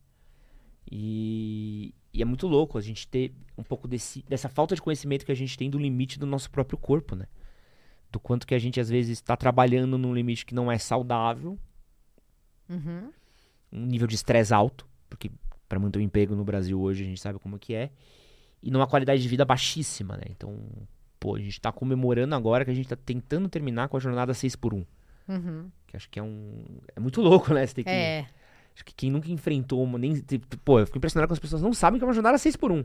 E, 0.91 1.95
e 2.15 2.23
é 2.23 2.25
muito 2.25 2.47
louco 2.47 2.79
a 2.79 2.81
gente 2.81 3.09
ter 3.09 3.35
um 3.59 3.63
pouco 3.63 3.89
desse, 3.89 4.25
dessa 4.29 4.49
falta 4.49 4.75
de 4.75 4.81
conhecimento 4.81 5.27
que 5.27 5.33
a 5.33 5.37
gente 5.37 5.59
tem 5.59 5.69
do 5.69 5.79
limite 5.79 6.19
do 6.19 6.27
nosso 6.27 6.51
próprio 6.51 6.79
corpo, 6.79 7.17
né? 7.17 7.27
Do 8.11 8.21
quanto 8.21 8.47
que 8.47 8.55
a 8.55 8.59
gente 8.59 8.79
às 8.79 8.89
vezes 8.89 9.19
está 9.19 9.37
trabalhando 9.37 9.99
num 9.99 10.15
limite 10.15 10.47
que 10.47 10.55
não 10.55 10.71
é 10.71 10.79
saudável. 10.79 11.59
Uhum. 12.69 13.13
Um 13.73 13.87
nível 13.87 14.07
de 14.07 14.15
estresse 14.15 14.55
alto, 14.55 14.87
porque 15.11 15.31
para 15.69 15.81
manter 15.81 15.99
o 15.99 16.03
emprego 16.03 16.37
no 16.37 16.45
Brasil 16.45 16.81
hoje 16.81 17.03
a 17.03 17.07
gente 17.07 17.21
sabe 17.21 17.41
como 17.41 17.59
que 17.59 17.75
é 17.75 17.91
e 18.63 18.71
numa 18.71 18.87
qualidade 18.87 19.21
de 19.21 19.29
vida 19.29 19.45
baixíssima, 19.45 20.17
né? 20.17 20.25
Então, 20.31 20.57
pô, 21.19 21.35
a 21.35 21.39
gente 21.41 21.61
tá 21.61 21.73
comemorando 21.73 22.35
agora 22.35 22.65
que 22.65 22.71
a 22.71 22.75
gente 22.75 22.89
tá 22.89 22.97
tentando 22.97 23.49
terminar 23.49 23.89
com 23.89 23.97
a 23.97 24.01
jornada 24.01 24.33
6 24.33 24.57
por 24.57 24.73
1 24.73 24.87
Uhum. 25.27 25.71
Que 25.87 25.97
acho 25.97 26.09
que 26.11 26.19
é 26.19 26.23
um. 26.23 26.65
É 26.95 27.01
muito 27.01 27.21
louco, 27.21 27.53
né? 27.55 27.67
Você 27.67 27.75
tem 27.75 27.85
que. 27.85 27.91
É. 27.91 28.27
Acho 28.75 28.85
que 28.85 28.95
quem 28.95 29.11
nunca 29.11 29.31
enfrentou 29.31 29.83
uma. 29.83 29.99
Nem, 29.99 30.23
pô, 30.65 30.81
eu 30.81 30.87
fico 30.87 30.99
impressionado 30.99 31.29
com 31.29 31.35
as 31.35 31.39
pessoas 31.39 31.63
não 31.63 31.73
sabem 31.73 31.99
que 31.99 32.05
é 32.05 32.09
uma 32.09 32.15
jornada 32.15 32.37
6 32.37 32.57
por 32.57 32.73
1 32.73 32.85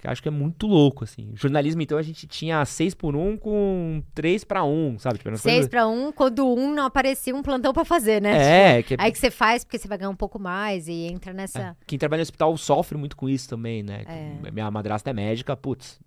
que 0.00 0.08
acho 0.08 0.22
que 0.22 0.28
é 0.28 0.30
muito 0.30 0.66
louco, 0.66 1.04
assim. 1.04 1.30
Jornalismo, 1.34 1.82
então, 1.82 1.98
a 1.98 2.02
gente 2.02 2.26
tinha 2.26 2.64
6 2.64 2.94
por 2.94 3.14
1 3.14 3.36
com 3.36 4.02
3 4.14 4.44
para 4.44 4.64
1, 4.64 4.98
sabe? 4.98 5.18
Tipo, 5.18 5.36
6 5.36 5.42
coisas... 5.42 5.68
para 5.68 5.86
1, 5.86 6.12
quando 6.12 6.48
um 6.48 6.74
não 6.74 6.86
aparecia, 6.86 7.36
um 7.36 7.42
plantão 7.42 7.74
para 7.74 7.84
fazer, 7.84 8.22
né? 8.22 8.78
É. 8.78 8.82
Tipo, 8.82 8.88
que 8.88 8.94
é... 8.94 8.96
Aí 8.98 9.12
que 9.12 9.18
você 9.18 9.30
faz 9.30 9.62
porque 9.62 9.78
você 9.78 9.86
vai 9.86 9.98
ganhar 9.98 10.08
um 10.08 10.16
pouco 10.16 10.38
mais 10.38 10.88
e 10.88 11.04
entra 11.04 11.34
nessa... 11.34 11.60
É. 11.60 11.76
Quem 11.86 11.98
trabalha 11.98 12.20
no 12.20 12.22
hospital 12.22 12.56
sofre 12.56 12.96
muito 12.96 13.14
com 13.14 13.28
isso 13.28 13.46
também, 13.46 13.82
né? 13.82 14.04
É. 14.06 14.50
Minha 14.50 14.70
madrasta 14.70 15.10
é 15.10 15.12
médica, 15.12 15.54
putz, 15.54 16.00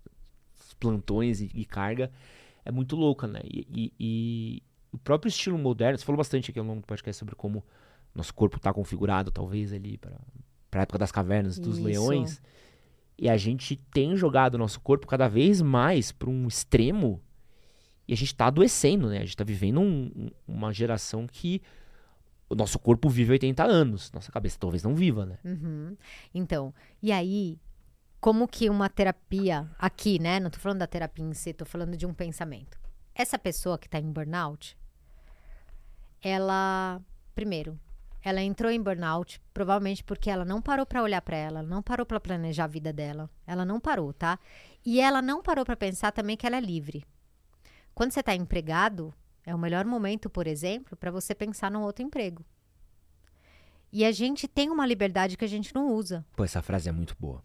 plantões 0.80 1.40
e, 1.40 1.48
e 1.54 1.64
carga 1.64 2.10
é 2.64 2.72
muito 2.72 2.96
louca, 2.96 3.26
né? 3.26 3.40
E, 3.44 3.66
e, 3.72 3.92
e, 4.00 4.62
o 4.90 4.98
próprio 4.98 5.28
estilo 5.28 5.58
moderno, 5.58 5.98
você 5.98 6.04
falou 6.04 6.16
bastante 6.16 6.50
aqui 6.50 6.58
ao 6.58 6.64
longo 6.64 6.80
do 6.80 6.86
podcast 6.86 7.18
sobre 7.18 7.34
como 7.34 7.64
nosso 8.14 8.32
corpo 8.34 8.56
está 8.56 8.72
configurado, 8.72 9.30
talvez, 9.30 9.72
ali 9.72 9.98
para 9.98 10.16
a 10.72 10.82
época 10.82 10.98
das 10.98 11.12
cavernas, 11.12 11.58
dos 11.58 11.78
isso. 11.78 11.86
leões 11.86 12.40
e 13.18 13.28
a 13.28 13.36
gente 13.36 13.76
tem 13.76 14.16
jogado 14.16 14.54
o 14.54 14.58
nosso 14.58 14.80
corpo 14.80 15.06
cada 15.06 15.28
vez 15.28 15.62
mais 15.62 16.10
para 16.10 16.28
um 16.28 16.46
extremo 16.48 17.22
e 18.06 18.12
a 18.12 18.16
gente 18.16 18.28
está 18.28 18.46
adoecendo, 18.46 19.08
né? 19.08 19.16
A 19.18 19.20
gente 19.20 19.30
está 19.30 19.44
vivendo 19.44 19.80
um, 19.80 20.30
uma 20.46 20.72
geração 20.72 21.26
que 21.26 21.62
o 22.48 22.54
nosso 22.54 22.78
corpo 22.78 23.08
vive 23.08 23.32
80 23.32 23.64
anos, 23.64 24.12
nossa 24.12 24.30
cabeça 24.30 24.58
talvez 24.58 24.82
não 24.82 24.94
viva, 24.94 25.24
né? 25.24 25.38
Uhum. 25.44 25.96
Então, 26.34 26.74
e 27.02 27.10
aí, 27.10 27.58
como 28.20 28.46
que 28.46 28.68
uma 28.68 28.90
terapia 28.90 29.70
aqui, 29.78 30.18
né? 30.18 30.38
Não 30.38 30.50
tô 30.50 30.58
falando 30.58 30.80
da 30.80 30.86
terapia 30.86 31.24
em 31.24 31.32
si, 31.32 31.54
tô 31.54 31.64
falando 31.64 31.96
de 31.96 32.04
um 32.04 32.12
pensamento. 32.12 32.78
Essa 33.14 33.38
pessoa 33.38 33.78
que 33.78 33.86
está 33.86 33.98
em 33.98 34.12
burnout, 34.12 34.76
ela, 36.20 37.00
primeiro, 37.34 37.78
ela 38.24 38.42
entrou 38.42 38.72
em 38.72 38.82
burnout, 38.82 39.38
provavelmente 39.52 40.02
porque 40.02 40.30
ela 40.30 40.46
não 40.46 40.62
parou 40.62 40.86
para 40.86 41.02
olhar 41.02 41.20
para 41.20 41.36
ela, 41.36 41.62
não 41.62 41.82
parou 41.82 42.06
para 42.06 42.18
planejar 42.18 42.64
a 42.64 42.68
vida 42.68 42.90
dela. 42.90 43.28
Ela 43.46 43.66
não 43.66 43.78
parou, 43.78 44.14
tá? 44.14 44.38
E 44.84 44.98
ela 44.98 45.20
não 45.20 45.42
parou 45.42 45.62
para 45.62 45.76
pensar 45.76 46.10
também 46.10 46.34
que 46.34 46.46
ela 46.46 46.56
é 46.56 46.60
livre. 46.60 47.04
Quando 47.94 48.12
você 48.12 48.20
está 48.20 48.34
empregado, 48.34 49.12
é 49.44 49.54
o 49.54 49.58
melhor 49.58 49.84
momento, 49.84 50.30
por 50.30 50.46
exemplo, 50.46 50.96
para 50.96 51.10
você 51.10 51.34
pensar 51.34 51.70
num 51.70 51.82
outro 51.82 52.02
emprego. 52.02 52.42
E 53.92 54.06
a 54.06 54.10
gente 54.10 54.48
tem 54.48 54.70
uma 54.70 54.86
liberdade 54.86 55.36
que 55.36 55.44
a 55.44 55.48
gente 55.48 55.74
não 55.74 55.92
usa. 55.92 56.24
Pô, 56.34 56.44
essa 56.44 56.62
frase 56.62 56.88
é 56.88 56.92
muito 56.92 57.14
boa. 57.20 57.44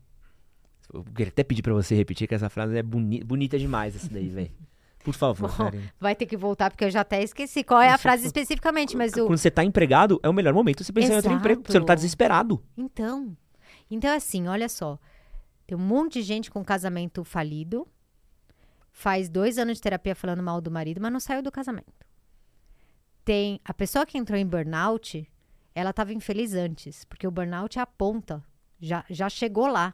Eu 0.91 1.03
queria 1.03 1.27
até 1.27 1.43
pedir 1.43 1.61
para 1.61 1.73
você 1.73 1.93
repetir 1.93 2.27
que 2.27 2.34
essa 2.34 2.49
frase 2.49 2.77
é 2.77 2.81
boni 2.81 3.22
bonita 3.23 3.60
demais, 3.60 3.95
essa 3.95 4.10
daí, 4.10 4.30
velho. 4.30 4.51
Por 5.03 5.13
favor, 5.13 5.49
Bom, 5.49 5.71
Vai 5.99 6.15
ter 6.15 6.26
que 6.26 6.35
voltar, 6.35 6.69
porque 6.69 6.85
eu 6.85 6.91
já 6.91 7.01
até 7.01 7.23
esqueci 7.23 7.63
qual 7.63 7.81
é 7.81 7.89
a 7.89 7.97
frase 7.97 8.26
especificamente, 8.26 8.97
mas 8.97 9.13
o... 9.13 9.27
Quando 9.27 9.38
você 9.38 9.49
tá 9.49 9.63
empregado, 9.63 10.19
é 10.21 10.30
o 10.30 10.34
melhor 10.34 10.53
momento 10.53 10.84
você 10.84 10.91
pensar 10.91 11.13
Exato. 11.13 11.27
em 11.27 11.31
outro 11.31 11.39
emprego, 11.39 11.61
porque 11.61 11.71
você 11.71 11.80
não 11.80 11.85
tá 11.85 11.95
desesperado. 11.95 12.61
Então, 12.77 13.35
então 13.89 14.13
assim, 14.13 14.47
olha 14.47 14.67
só. 14.67 14.99
Tem 15.65 15.77
um 15.77 15.81
monte 15.81 16.13
de 16.15 16.23
gente 16.23 16.51
com 16.51 16.63
casamento 16.63 17.23
falido, 17.23 17.88
faz 18.91 19.30
dois 19.30 19.57
anos 19.57 19.77
de 19.77 19.81
terapia 19.81 20.15
falando 20.15 20.43
mal 20.43 20.59
do 20.59 20.71
marido, 20.71 20.99
mas 20.99 21.11
não 21.11 21.19
saiu 21.19 21.41
do 21.41 21.51
casamento. 21.51 22.05
Tem 23.23 23.61
a 23.63 23.73
pessoa 23.73 24.05
que 24.05 24.17
entrou 24.17 24.38
em 24.38 24.45
burnout, 24.45 25.30
ela 25.73 25.91
estava 25.91 26.13
infeliz 26.13 26.53
antes, 26.53 27.05
porque 27.05 27.27
o 27.27 27.31
burnout 27.31 27.77
é 27.77 27.81
a 27.81 27.85
ponta, 27.85 28.43
já, 28.80 29.05
já 29.09 29.30
chegou 29.30 29.67
lá. 29.67 29.93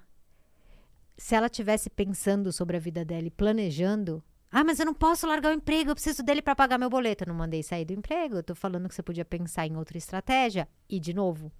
Se 1.18 1.36
ela 1.36 1.50
tivesse 1.50 1.90
pensando 1.90 2.52
sobre 2.52 2.78
a 2.78 2.80
vida 2.80 3.06
dela 3.06 3.28
e 3.28 3.32
planejando, 3.32 4.24
ah, 4.52 4.64
mas 4.64 4.80
eu 4.80 4.86
não 4.86 4.94
posso 4.94 5.28
largar 5.28 5.52
o 5.52 5.56
emprego, 5.56 5.92
eu 5.92 5.96
preciso 5.96 6.24
dele 6.24 6.42
para 6.42 6.56
pagar 6.56 6.78
meu 6.78 6.90
boleto. 6.90 7.24
Eu 7.24 7.28
não 7.28 7.36
mandei 7.36 7.62
sair 7.62 7.86
do 7.86 7.94
emprego. 7.94 8.38
Eu 8.38 8.44
tô 8.44 8.56
falando 8.56 8.88
que 8.88 8.96
você 8.96 9.04
podia 9.04 9.26
pensar 9.26 9.68
em 9.68 9.76
outra 9.76 9.98
estratégia. 9.98 10.68
E, 10.90 11.00
de 11.00 11.14
novo, 11.14 11.52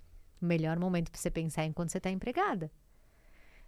o 0.42 0.46
melhor 0.46 0.80
momento 0.80 1.12
para 1.12 1.20
você 1.20 1.30
pensar 1.30 1.64
é 1.64 1.66
enquanto 1.66 1.92
você 1.92 1.98
está 1.98 2.10
empregada. 2.10 2.72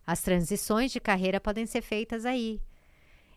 As 0.05 0.21
transições 0.21 0.91
de 0.91 1.01
carreira 1.01 1.41
podem 1.41 1.65
ser 1.65 1.81
feitas 1.81 2.25
aí. 2.25 2.61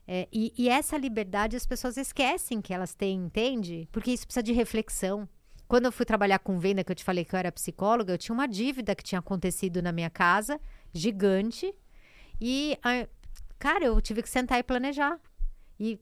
É, 0.06 0.28
e, 0.32 0.52
e, 0.56 0.68
essa 0.68 0.96
liberdade 0.96 1.56
as 1.56 1.66
pessoas 1.66 1.96
esquecem 1.96 2.60
que 2.60 2.72
elas 2.72 2.94
têm, 2.94 3.26
entende? 3.26 3.88
Porque 3.92 4.10
isso 4.10 4.26
precisa 4.26 4.42
de 4.42 4.52
reflexão. 4.52 5.28
Quando 5.68 5.84
eu 5.86 5.92
fui 5.92 6.04
trabalhar 6.04 6.40
com 6.40 6.58
venda, 6.58 6.82
que 6.82 6.90
eu 6.90 6.96
te 6.96 7.04
falei 7.04 7.24
que 7.24 7.34
eu 7.34 7.38
era 7.38 7.52
psicóloga, 7.52 8.12
eu 8.12 8.18
tinha 8.18 8.34
uma 8.34 8.48
dívida 8.48 8.94
que 8.94 9.04
tinha 9.04 9.20
acontecido 9.20 9.80
na 9.80 9.92
minha 9.92 10.10
casa, 10.10 10.60
gigante. 10.92 11.72
E, 12.40 12.76
cara, 13.58 13.84
eu 13.84 14.00
tive 14.00 14.22
que 14.22 14.28
sentar 14.28 14.58
e 14.58 14.64
planejar. 14.64 15.20
E, 15.80 15.98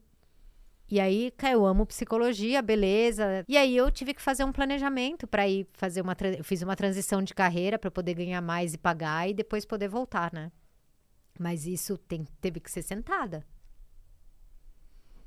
e 0.89 0.99
aí, 0.99 1.31
eu 1.53 1.65
amo 1.65 1.85
psicologia, 1.85 2.61
beleza. 2.61 3.45
E 3.47 3.57
aí 3.57 3.77
eu 3.77 3.89
tive 3.89 4.13
que 4.13 4.21
fazer 4.21 4.43
um 4.43 4.51
planejamento 4.51 5.25
para 5.25 5.47
ir 5.47 5.65
fazer 5.71 6.01
uma. 6.01 6.15
Eu 6.37 6.43
fiz 6.43 6.61
uma 6.61 6.75
transição 6.75 7.23
de 7.23 7.33
carreira 7.33 7.79
para 7.79 7.89
poder 7.89 8.13
ganhar 8.13 8.41
mais 8.41 8.73
e 8.73 8.77
pagar 8.77 9.29
e 9.29 9.33
depois 9.33 9.65
poder 9.65 9.87
voltar, 9.87 10.33
né? 10.33 10.51
Mas 11.39 11.65
isso 11.65 11.97
tem, 11.97 12.25
teve 12.41 12.59
que 12.59 12.69
ser 12.69 12.81
sentada. 12.81 13.47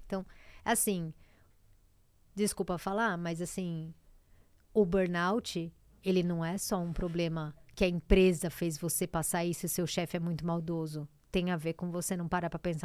Então, 0.04 0.26
assim, 0.62 1.14
desculpa 2.34 2.76
falar, 2.76 3.16
mas 3.16 3.40
assim, 3.40 3.94
o 4.74 4.84
burnout, 4.84 5.72
ele 6.04 6.22
não 6.22 6.44
é 6.44 6.58
só 6.58 6.78
um 6.78 6.92
problema 6.92 7.54
que 7.74 7.84
a 7.84 7.88
empresa 7.88 8.50
fez 8.50 8.76
você 8.76 9.06
passar 9.06 9.42
isso 9.46 9.66
seu 9.68 9.86
chefe 9.86 10.18
é 10.18 10.20
muito 10.20 10.44
maldoso. 10.44 11.08
Tem 11.30 11.50
a 11.50 11.56
ver 11.56 11.72
com 11.72 11.90
você 11.90 12.14
não 12.14 12.28
parar 12.28 12.50
para 12.50 12.58
pensar 12.58 12.84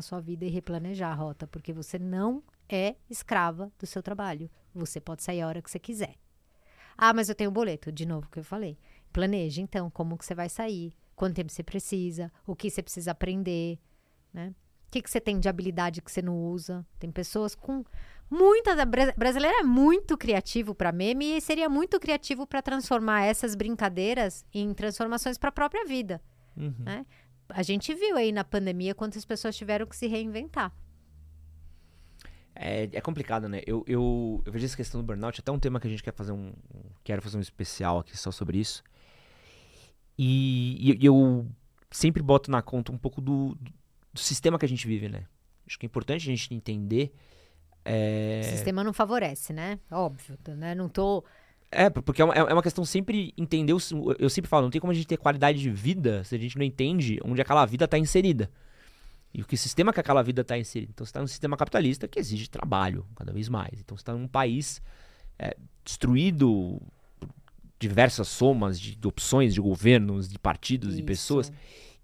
Na 0.00 0.02
sua 0.02 0.18
vida 0.18 0.46
e 0.46 0.48
replanejar 0.48 1.12
a 1.12 1.14
rota, 1.14 1.46
porque 1.46 1.74
você 1.74 1.98
não 1.98 2.42
é 2.66 2.96
escrava 3.08 3.70
do 3.78 3.86
seu 3.86 4.02
trabalho. 4.02 4.50
Você 4.74 4.98
pode 4.98 5.22
sair 5.22 5.42
a 5.42 5.46
hora 5.46 5.60
que 5.60 5.70
você 5.70 5.78
quiser. 5.78 6.14
Ah, 6.96 7.12
mas 7.12 7.28
eu 7.28 7.34
tenho 7.34 7.50
boleto, 7.50 7.92
de 7.92 8.06
novo 8.06 8.28
que 8.30 8.38
eu 8.38 8.44
falei. 8.44 8.78
Planeje 9.12 9.60
então 9.60 9.90
como 9.90 10.16
que 10.16 10.24
você 10.24 10.34
vai 10.34 10.48
sair, 10.48 10.94
quanto 11.14 11.34
tempo 11.34 11.52
você 11.52 11.62
precisa, 11.62 12.32
o 12.46 12.56
que 12.56 12.70
você 12.70 12.82
precisa 12.82 13.10
aprender, 13.10 13.78
né? 14.32 14.54
O 14.86 14.90
que, 14.90 15.02
que 15.02 15.10
você 15.10 15.20
tem 15.20 15.38
de 15.38 15.48
habilidade 15.48 16.02
que 16.02 16.10
você 16.10 16.22
não 16.22 16.36
usa? 16.36 16.84
Tem 16.98 17.12
pessoas 17.12 17.54
com 17.54 17.84
muitas. 18.28 18.74
Brasileiro 19.16 19.58
é 19.58 19.62
muito 19.62 20.16
criativo 20.16 20.74
para 20.74 20.90
meme 20.90 21.36
e 21.36 21.40
seria 21.40 21.68
muito 21.68 22.00
criativo 22.00 22.46
para 22.46 22.62
transformar 22.62 23.22
essas 23.22 23.54
brincadeiras 23.54 24.44
em 24.52 24.72
transformações 24.74 25.38
para 25.38 25.50
a 25.50 25.52
própria 25.52 25.84
vida. 25.84 26.20
Uhum. 26.56 26.74
Né? 26.80 27.06
A 27.54 27.62
gente 27.62 27.94
viu 27.94 28.16
aí 28.16 28.32
na 28.32 28.44
pandemia 28.44 28.94
quantas 28.94 29.24
pessoas 29.24 29.56
tiveram 29.56 29.86
que 29.86 29.96
se 29.96 30.06
reinventar. 30.06 30.72
É, 32.54 32.88
é 32.92 33.00
complicado, 33.00 33.48
né? 33.48 33.62
Eu, 33.66 33.84
eu, 33.86 34.42
eu 34.44 34.52
vejo 34.52 34.66
essa 34.66 34.76
questão 34.76 35.00
do 35.00 35.06
burnout, 35.06 35.40
até 35.40 35.50
um 35.50 35.58
tema 35.58 35.80
que 35.80 35.86
a 35.86 35.90
gente 35.90 36.02
quer 36.02 36.12
fazer 36.12 36.32
um. 36.32 36.52
Quero 37.02 37.22
fazer 37.22 37.38
um 37.38 37.40
especial 37.40 37.98
aqui 37.98 38.16
só 38.16 38.30
sobre 38.30 38.58
isso. 38.58 38.82
E, 40.18 40.96
e 41.00 41.06
eu 41.06 41.46
sempre 41.90 42.22
boto 42.22 42.50
na 42.50 42.60
conta 42.60 42.92
um 42.92 42.98
pouco 42.98 43.20
do, 43.20 43.56
do 44.12 44.20
sistema 44.20 44.58
que 44.58 44.66
a 44.66 44.68
gente 44.68 44.86
vive, 44.86 45.08
né? 45.08 45.24
Acho 45.66 45.78
que 45.78 45.86
é 45.86 45.88
importante 45.88 46.22
a 46.22 46.36
gente 46.36 46.52
entender. 46.52 47.12
É, 47.84 48.42
O 48.44 48.50
sistema 48.50 48.84
não 48.84 48.92
favorece, 48.92 49.52
né? 49.52 49.78
Óbvio, 49.90 50.36
né? 50.56 50.74
Não 50.74 50.88
tô. 50.88 51.24
É, 51.72 51.88
porque 51.88 52.20
é 52.20 52.24
uma, 52.24 52.34
é 52.34 52.52
uma 52.52 52.62
questão 52.62 52.84
sempre 52.84 53.32
entender. 53.36 53.72
o 53.72 53.78
Eu 54.18 54.28
sempre 54.28 54.48
falo, 54.48 54.64
não 54.64 54.70
tem 54.70 54.80
como 54.80 54.90
a 54.90 54.94
gente 54.94 55.06
ter 55.06 55.16
qualidade 55.16 55.60
de 55.60 55.70
vida 55.70 56.24
se 56.24 56.34
a 56.34 56.38
gente 56.38 56.58
não 56.58 56.64
entende 56.64 57.18
onde 57.24 57.40
aquela 57.40 57.64
vida 57.64 57.84
está 57.84 57.96
inserida. 57.96 58.50
E 59.32 59.42
o 59.42 59.46
que 59.46 59.56
sistema 59.56 59.92
que 59.92 60.00
aquela 60.00 60.22
vida 60.22 60.40
está 60.42 60.58
inserida. 60.58 60.90
Então 60.92 61.06
você 61.06 61.10
está 61.10 61.20
num 61.20 61.28
sistema 61.28 61.56
capitalista 61.56 62.08
que 62.08 62.18
exige 62.18 62.50
trabalho 62.50 63.06
cada 63.14 63.32
vez 63.32 63.48
mais. 63.48 63.80
Então 63.80 63.96
você 63.96 64.02
está 64.02 64.12
num 64.12 64.26
país 64.26 64.82
é, 65.38 65.56
destruído 65.84 66.82
por 67.20 67.28
diversas 67.78 68.26
somas 68.26 68.78
de, 68.78 68.96
de 68.96 69.06
opções 69.06 69.54
de 69.54 69.60
governos, 69.60 70.28
de 70.28 70.38
partidos, 70.38 70.94
de 70.94 71.00
Isso. 71.00 71.06
pessoas. 71.06 71.52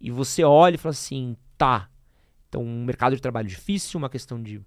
E 0.00 0.12
você 0.12 0.44
olha 0.44 0.76
e 0.76 0.78
fala 0.78 0.92
assim, 0.92 1.36
tá. 1.58 1.90
Então 2.48 2.62
um 2.62 2.84
mercado 2.84 3.16
de 3.16 3.20
trabalho 3.20 3.48
difícil, 3.48 3.98
uma 3.98 4.08
questão 4.08 4.40
de, 4.40 4.62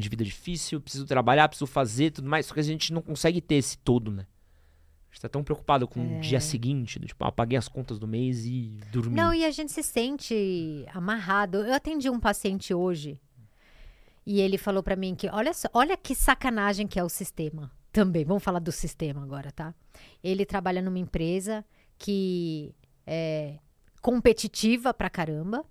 de 0.00 0.08
vida 0.08 0.24
difícil, 0.24 0.80
preciso 0.80 1.06
trabalhar, 1.06 1.48
preciso 1.48 1.66
fazer 1.66 2.10
tudo 2.10 2.28
mais. 2.28 2.46
Só 2.46 2.54
que 2.54 2.60
a 2.60 2.62
gente 2.62 2.92
não 2.92 3.02
consegue 3.02 3.40
ter 3.40 3.56
esse 3.56 3.78
todo, 3.78 4.10
né? 4.10 4.26
A 5.10 5.14
gente 5.14 5.22
tá 5.22 5.28
tão 5.28 5.42
preocupado 5.42 5.88
com 5.88 6.18
o 6.18 6.20
dia 6.20 6.40
seguinte, 6.40 6.98
do 6.98 7.06
tipo, 7.06 7.24
ah, 7.24 7.32
paguei 7.32 7.56
as 7.56 7.68
contas 7.68 7.98
do 7.98 8.06
mês 8.06 8.44
e 8.44 8.78
dormi. 8.92 9.16
Não, 9.16 9.32
e 9.32 9.44
a 9.44 9.50
gente 9.50 9.72
se 9.72 9.82
sente 9.82 10.84
amarrado. 10.92 11.58
Eu 11.58 11.74
atendi 11.74 12.10
um 12.10 12.20
paciente 12.20 12.74
hoje 12.74 13.18
e 14.26 14.40
ele 14.40 14.58
falou 14.58 14.82
pra 14.82 14.96
mim 14.96 15.14
que 15.14 15.28
olha 15.28 15.54
só, 15.54 15.68
olha 15.72 15.96
que 15.96 16.14
sacanagem 16.14 16.86
que 16.86 16.98
é 16.98 17.04
o 17.04 17.08
sistema. 17.08 17.70
Também, 17.92 18.24
vamos 18.24 18.42
falar 18.42 18.58
do 18.58 18.72
sistema 18.72 19.22
agora, 19.22 19.50
tá? 19.50 19.74
Ele 20.22 20.44
trabalha 20.44 20.82
numa 20.82 20.98
empresa 20.98 21.64
que 21.96 22.74
é 23.06 23.58
competitiva 24.02 24.92
pra 24.92 25.08
caramba. 25.08 25.64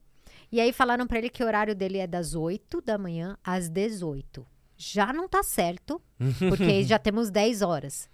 E 0.52 0.60
aí 0.60 0.72
falaram 0.72 1.08
pra 1.08 1.18
ele 1.18 1.30
que 1.30 1.44
o 1.44 1.48
horário 1.48 1.76
dele 1.76 1.98
é 1.98 2.08
das 2.08 2.36
8 2.36 2.82
da 2.82 2.98
manhã 2.98 3.38
às 3.44 3.70
18. 3.70 4.46
Já 4.78 5.14
não 5.14 5.28
tá 5.28 5.42
certo, 5.44 6.02
porque 6.50 6.84
já 6.84 7.00
temos 7.00 7.30
10 7.30 7.62
horas. 7.62 8.10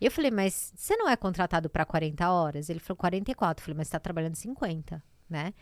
E 0.00 0.04
eu 0.04 0.10
falei, 0.10 0.30
mas 0.30 0.72
você 0.76 0.96
não 0.96 1.08
é 1.08 1.16
contratado 1.16 1.70
para 1.70 1.84
40 1.84 2.30
horas? 2.30 2.68
Ele 2.68 2.80
falou 2.80 2.96
44. 2.96 3.60
Eu 3.60 3.64
falei, 3.64 3.78
mas 3.78 3.88
você 3.88 3.92
tá 3.92 4.00
trabalhando 4.00 4.34
50, 4.34 5.02
né? 5.28 5.54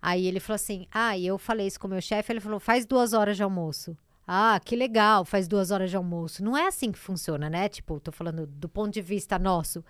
Aí 0.00 0.26
ele 0.26 0.40
falou 0.40 0.56
assim: 0.56 0.86
ah, 0.92 1.16
e 1.16 1.26
eu 1.26 1.38
falei 1.38 1.66
isso 1.66 1.80
com 1.80 1.86
o 1.86 1.90
meu 1.90 2.00
chefe. 2.00 2.32
Ele 2.32 2.40
falou, 2.40 2.60
faz 2.60 2.86
duas 2.86 3.12
horas 3.12 3.36
de 3.36 3.42
almoço. 3.42 3.96
Ah, 4.26 4.60
que 4.62 4.76
legal, 4.76 5.24
faz 5.24 5.48
duas 5.48 5.70
horas 5.70 5.88
de 5.90 5.96
almoço. 5.96 6.44
Não 6.44 6.56
é 6.56 6.66
assim 6.66 6.92
que 6.92 6.98
funciona, 6.98 7.48
né? 7.48 7.68
Tipo, 7.68 7.98
tô 7.98 8.12
falando 8.12 8.46
do 8.46 8.68
ponto 8.68 8.92
de 8.92 9.00
vista 9.00 9.38
nosso. 9.38 9.82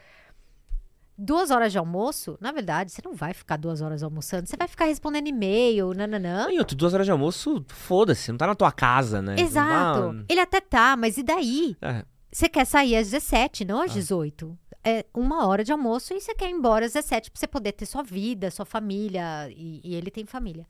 Duas 1.21 1.51
horas 1.51 1.73
de 1.73 1.79
almoço, 1.79 2.39
na 2.41 2.53
verdade, 2.53 2.93
você 2.93 3.03
não 3.05 3.13
vai 3.13 3.35
ficar 3.35 3.57
duas 3.57 3.81
horas 3.83 4.05
almoçando. 4.05 4.47
Você 4.49 4.57
vai 4.57 4.69
ficar 4.69 4.85
respondendo 4.85 5.27
e-mail, 5.27 5.93
nananã. 5.93 6.45
Não, 6.45 6.51
e 6.53 6.59
outro, 6.61 6.77
duas 6.77 6.95
horas 6.95 7.07
de 7.07 7.11
almoço, 7.11 7.65
foda-se, 7.69 8.31
não 8.31 8.39
tá 8.39 8.47
na 8.47 8.55
tua 8.55 8.71
casa, 8.71 9.21
né? 9.21 9.35
Exato. 9.37 10.13
dá- 10.13 10.25
Ele 10.29 10.41
até 10.41 10.61
tá, 10.61 10.97
mas 10.97 11.19
e 11.19 11.25
daí? 11.25 11.77
É, 11.83 12.05
Você 12.31 12.49
quer 12.49 12.65
sair 12.67 12.95
às 12.95 13.11
17, 13.11 13.65
não 13.65 13.81
Ah. 13.81 13.85
às 13.87 13.93
18. 13.95 14.57
É 14.85 15.05
uma 15.13 15.45
hora 15.47 15.65
de 15.65 15.73
almoço 15.73 16.15
e 16.15 16.21
você 16.21 16.35
quer 16.35 16.49
ir 16.49 16.53
embora 16.53 16.87
às 16.87 16.93
17 16.93 17.31
pra 17.33 17.41
você 17.41 17.49
poder 17.49 17.73
ter 17.73 17.85
sua 17.85 18.03
vida, 18.05 18.49
sua 18.51 18.65
família. 18.65 19.51
E, 19.51 19.81
e 19.83 19.95
ele 19.97 20.11
tem 20.11 20.25
família. 20.25 20.67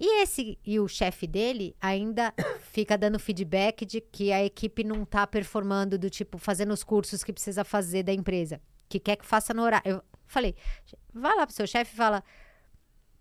E 0.00 0.22
esse 0.22 0.58
e 0.66 0.80
o 0.80 0.88
chefe 0.88 1.26
dele 1.26 1.76
ainda 1.80 2.34
fica 2.72 2.98
dando 2.98 3.18
feedback 3.18 3.86
de 3.86 4.00
que 4.00 4.32
a 4.32 4.44
equipe 4.44 4.82
não 4.82 5.04
tá 5.04 5.24
performando, 5.26 5.96
do 5.96 6.10
tipo, 6.10 6.36
fazendo 6.36 6.72
os 6.74 6.82
cursos 6.82 7.22
que 7.22 7.32
precisa 7.32 7.64
fazer 7.64 8.02
da 8.02 8.12
empresa. 8.12 8.60
Que 8.88 8.98
quer 9.00 9.16
que 9.16 9.24
faça 9.26 9.52
no 9.54 9.62
horário. 9.62 9.88
Eu 9.90 10.02
falei, 10.26 10.54
vai 11.12 11.34
lá 11.36 11.46
pro 11.46 11.54
seu 11.54 11.66
chefe 11.66 11.92
e 11.92 11.96
fala. 11.96 12.22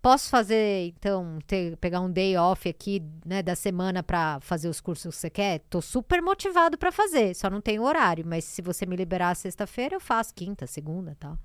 Posso 0.02 0.30
fazer, 0.30 0.88
então, 0.98 1.40
ter- 1.48 1.78
pegar 1.78 2.02
um 2.02 2.12
day 2.12 2.36
off 2.36 2.68
aqui, 2.68 3.02
né, 3.26 3.42
da 3.42 3.56
semana 3.56 4.04
pra 4.04 4.38
fazer 4.42 4.68
os 4.68 4.82
cursos 4.82 5.16
que 5.16 5.22
você 5.22 5.30
quer? 5.30 5.60
Tô 5.70 5.82
super 5.82 6.22
motivado 6.22 6.78
pra 6.78 6.92
fazer, 6.92 7.34
só 7.34 7.50
não 7.50 7.62
tenho 7.62 7.84
horário, 7.84 8.26
mas 8.28 8.44
se 8.44 8.62
você 8.62 8.86
me 8.86 8.98
liberar 8.98 9.34
sexta-feira, 9.34 9.96
eu 9.96 10.02
faço 10.02 10.34
quinta, 10.36 10.68
segunda, 10.68 11.16
tal. 11.18 11.38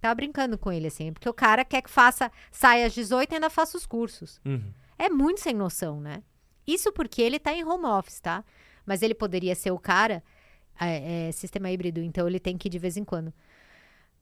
Tava 0.00 0.14
brincando 0.14 0.56
com 0.56 0.72
ele 0.72 0.86
assim, 0.86 1.12
porque 1.12 1.28
o 1.28 1.34
cara 1.34 1.66
quer 1.66 1.82
que 1.82 1.90
faça, 1.90 2.32
saia 2.50 2.86
às 2.86 2.94
18 2.94 3.30
e 3.30 3.34
ainda 3.34 3.50
faça 3.50 3.76
os 3.76 3.84
cursos. 3.84 4.40
uhum. 4.42 4.72
É 4.98 5.10
muito 5.10 5.40
sem 5.40 5.52
noção, 5.52 6.00
né? 6.00 6.22
Isso 6.66 6.90
porque 6.92 7.20
ele 7.20 7.38
tá 7.38 7.52
em 7.52 7.62
home 7.62 7.84
office, 7.84 8.20
tá? 8.20 8.42
Mas 8.86 9.02
ele 9.02 9.14
poderia 9.14 9.54
ser 9.54 9.70
o 9.70 9.78
cara, 9.78 10.24
é, 10.80 11.28
é, 11.28 11.32
sistema 11.32 11.70
híbrido, 11.70 12.00
então 12.00 12.26
ele 12.26 12.40
tem 12.40 12.56
que 12.56 12.68
ir 12.68 12.70
de 12.70 12.78
vez 12.78 12.96
em 12.96 13.04
quando. 13.04 13.32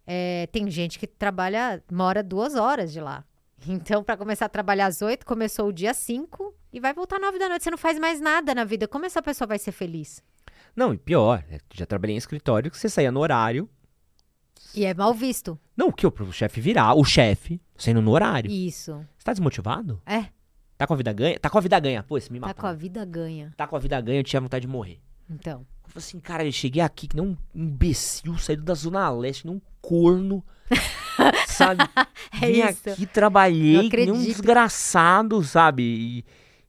É, 0.06 0.46
tem 0.52 0.70
gente 0.70 0.98
que 0.98 1.06
trabalha, 1.06 1.82
mora 1.90 2.22
duas 2.22 2.54
horas 2.54 2.92
de 2.92 3.00
lá. 3.00 3.24
Então, 3.66 4.04
para 4.04 4.16
começar 4.16 4.46
a 4.46 4.48
trabalhar 4.48 4.86
às 4.86 5.02
oito, 5.02 5.24
começou 5.26 5.68
o 5.68 5.72
dia 5.72 5.92
cinco 5.94 6.54
e 6.72 6.78
vai 6.78 6.92
voltar 6.92 7.18
nove 7.18 7.38
da 7.38 7.48
noite. 7.48 7.64
Você 7.64 7.70
não 7.70 7.78
faz 7.78 7.98
mais 7.98 8.20
nada 8.20 8.54
na 8.54 8.64
vida. 8.64 8.86
Como 8.86 9.04
essa 9.06 9.22
pessoa 9.22 9.48
vai 9.48 9.58
ser 9.58 9.72
feliz? 9.72 10.22
Não, 10.76 10.92
e 10.92 10.98
pior, 10.98 11.42
é, 11.50 11.58
já 11.74 11.86
trabalhei 11.86 12.14
em 12.14 12.18
escritório 12.18 12.70
que 12.70 12.78
você 12.78 12.88
saía 12.88 13.10
no 13.10 13.20
horário. 13.20 13.68
E 14.74 14.84
é 14.84 14.92
mal 14.92 15.12
visto. 15.14 15.58
Não, 15.76 15.88
o 15.88 15.92
que? 15.92 16.06
O 16.06 16.32
chefe 16.32 16.60
virar, 16.60 16.94
o 16.94 17.04
chefe, 17.04 17.60
saindo 17.76 18.02
no 18.02 18.10
horário. 18.10 18.50
Isso. 18.50 18.92
Você 19.16 19.24
tá 19.24 19.32
desmotivado? 19.32 20.00
É, 20.04 20.26
Tá 20.76 20.86
com 20.86 20.92
a 20.92 20.96
vida 20.96 21.12
ganha? 21.12 21.38
Tá 21.38 21.48
com 21.48 21.58
a 21.58 21.60
vida 21.60 21.80
ganha. 21.80 22.02
Pô, 22.02 22.18
esse 22.18 22.30
me 22.30 22.38
tá 22.38 22.48
matou. 22.48 22.60
com 22.60 22.66
a 22.66 22.72
vida 22.74 23.04
ganha. 23.04 23.52
Tá 23.56 23.66
com 23.66 23.76
a 23.76 23.78
vida 23.78 23.98
ganha, 24.00 24.20
eu 24.20 24.24
tinha 24.24 24.40
vontade 24.40 24.66
de 24.66 24.68
morrer. 24.70 25.00
Então. 25.28 25.66
Eu 25.84 25.90
falei 25.90 26.06
assim, 26.06 26.20
cara, 26.20 26.44
eu 26.44 26.52
cheguei 26.52 26.82
aqui 26.82 27.08
que 27.08 27.16
nem 27.16 27.24
um 27.24 27.36
imbecil, 27.54 28.36
saído 28.38 28.62
da 28.62 28.74
Zona 28.74 29.08
Leste, 29.10 29.42
que 29.42 29.48
nem 29.48 29.56
um 29.56 29.60
corno. 29.86 30.44
sabe? 31.46 31.82
É 32.42 32.46
Vim 32.50 32.60
isso. 32.68 32.90
aqui, 32.90 33.06
trabalhei, 33.06 33.88
nem 33.88 34.10
um 34.12 34.22
desgraçado, 34.22 35.42
sabe? 35.42 35.82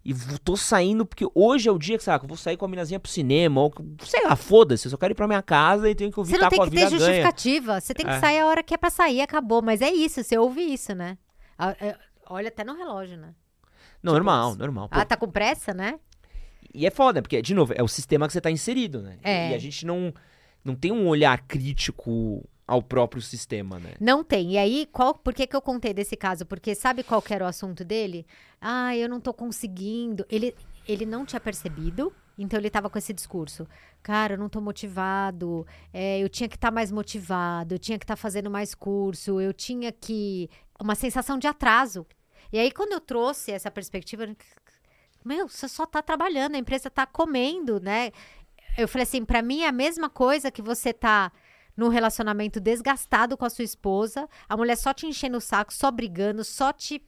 E, 0.05 0.11
e 0.11 0.13
tô 0.39 0.55
saindo, 0.55 1.05
porque 1.05 1.25
hoje 1.35 1.67
é 1.67 1.71
o 1.71 1.77
dia 1.77 1.97
que, 1.97 2.03
sabe, 2.05 2.23
eu 2.23 2.27
vou 2.29 2.37
sair 2.37 2.55
com 2.55 2.63
a 2.63 2.67
minazinha 2.69 2.99
pro 3.01 3.11
cinema, 3.11 3.59
ou, 3.59 3.73
sei 4.03 4.23
lá, 4.23 4.33
foda-se, 4.37 4.85
eu 4.87 4.91
só 4.91 4.95
quero 4.97 5.11
ir 5.11 5.15
pra 5.15 5.27
minha 5.27 5.41
casa 5.41 5.89
e 5.89 5.95
tenho 5.95 6.09
que 6.09 6.17
ouvir 6.17 6.31
Você 6.31 6.37
não 6.37 6.43
tá 6.45 6.49
tem 6.51 6.59
que 6.61 6.69
ter 6.69 6.75
vida 6.77 6.89
ganha. 6.91 6.99
justificativa. 6.99 7.81
Você 7.81 7.93
tem 7.93 8.05
que 8.05 8.11
É. 8.13 8.19
sair 8.19 8.39
a 8.39 8.45
hora 8.45 8.63
que 8.63 8.73
é 8.73 8.77
pra 8.77 8.89
sair, 8.89 9.19
acabou. 9.19 9.61
Mas 9.61 9.81
é 9.81 9.91
isso, 9.91 10.23
você 10.23 10.37
ouve 10.37 10.61
isso, 10.61 10.95
né? 10.95 11.17
Ah, 11.57 11.75
é, 11.81 11.97
Olha 12.29 12.47
até 12.47 12.63
no 12.63 12.75
relógio, 12.77 13.17
né? 13.17 13.33
Não, 14.01 14.13
normal, 14.13 14.55
normal. 14.55 14.87
Pô, 14.87 14.97
Ah, 14.99 15.03
tá 15.05 15.17
com 15.17 15.27
pressa, 15.29 15.73
né? 15.73 15.99
E 16.73 16.85
é 16.85 16.91
foda, 16.91 17.21
porque, 17.21 17.41
de 17.41 17.53
novo, 17.53 17.73
é 17.75 17.83
o 17.83 17.87
sistema 17.89 18.25
que 18.27 18.31
você 18.33 18.39
tá 18.39 18.51
inserido, 18.51 19.01
né? 19.01 19.17
É. 19.23 19.51
E 19.51 19.53
a 19.53 19.57
gente 19.57 19.85
não, 19.85 20.13
não 20.63 20.75
tem 20.75 20.91
um 20.93 21.07
olhar 21.07 21.41
crítico 21.45 22.47
ao 22.67 22.81
próprio 22.83 23.21
sistema, 23.21 23.79
né? 23.79 23.93
Não 23.99 24.23
tem. 24.23 24.51
E 24.53 24.57
aí, 24.57 24.85
qual, 24.91 25.13
por 25.15 25.33
que, 25.33 25.47
que 25.47 25.55
eu 25.55 25.61
contei 25.61 25.93
desse 25.93 26.17
caso? 26.17 26.45
Porque 26.45 26.75
sabe 26.75 27.01
qual 27.01 27.21
que 27.21 27.33
era 27.33 27.45
o 27.45 27.47
assunto 27.47 27.85
dele? 27.85 28.27
Ah, 28.59 28.95
eu 28.95 29.07
não 29.07 29.21
tô 29.21 29.33
conseguindo. 29.33 30.25
Ele, 30.29 30.53
ele 30.85 31.05
não 31.05 31.25
tinha 31.25 31.39
percebido, 31.39 32.13
então 32.37 32.59
ele 32.59 32.69
tava 32.69 32.89
com 32.89 32.97
esse 32.97 33.13
discurso. 33.13 33.65
Cara, 34.03 34.33
eu 34.33 34.37
não 34.37 34.49
tô 34.49 34.59
motivado. 34.59 35.65
é, 35.93 36.19
eu 36.19 36.27
tinha 36.27 36.49
que 36.49 36.55
estar 36.55 36.69
mais 36.69 36.91
motivado, 36.91 37.75
eu 37.75 37.79
tinha 37.79 37.97
que 37.97 38.03
estar 38.03 38.17
fazendo 38.17 38.51
mais 38.51 38.75
curso, 38.75 39.39
eu 39.39 39.53
tinha 39.53 39.91
que. 39.91 40.49
Uma 40.79 40.93
sensação 40.93 41.39
de 41.39 41.47
atraso. 41.47 42.05
E 42.51 42.59
aí, 42.59 42.69
quando 42.71 42.91
eu 42.91 42.99
trouxe 42.99 43.51
essa 43.51 43.71
perspectiva, 43.71 44.25
eu- 44.25 44.35
meu, 45.25 45.47
você 45.47 45.67
só 45.67 45.85
tá 45.85 46.01
trabalhando, 46.01 46.55
a 46.55 46.59
empresa 46.59 46.89
tá 46.89 47.05
comendo, 47.05 47.79
né? 47.79 48.11
Eu 48.77 48.87
falei 48.87 49.03
assim, 49.03 49.25
pra 49.25 49.41
mim 49.41 49.61
é 49.61 49.67
a 49.67 49.71
mesma 49.71 50.09
coisa 50.09 50.51
que 50.51 50.61
você 50.61 50.93
tá 50.93 51.31
num 51.77 51.87
relacionamento 51.87 52.59
desgastado 52.59 53.37
com 53.37 53.45
a 53.45 53.49
sua 53.49 53.63
esposa, 53.63 54.27
a 54.49 54.57
mulher 54.57 54.75
só 54.75 54.93
te 54.93 55.05
enchendo 55.05 55.37
o 55.37 55.41
saco, 55.41 55.71
só 55.71 55.91
brigando, 55.91 56.43
só 56.43 56.73
te 56.73 57.01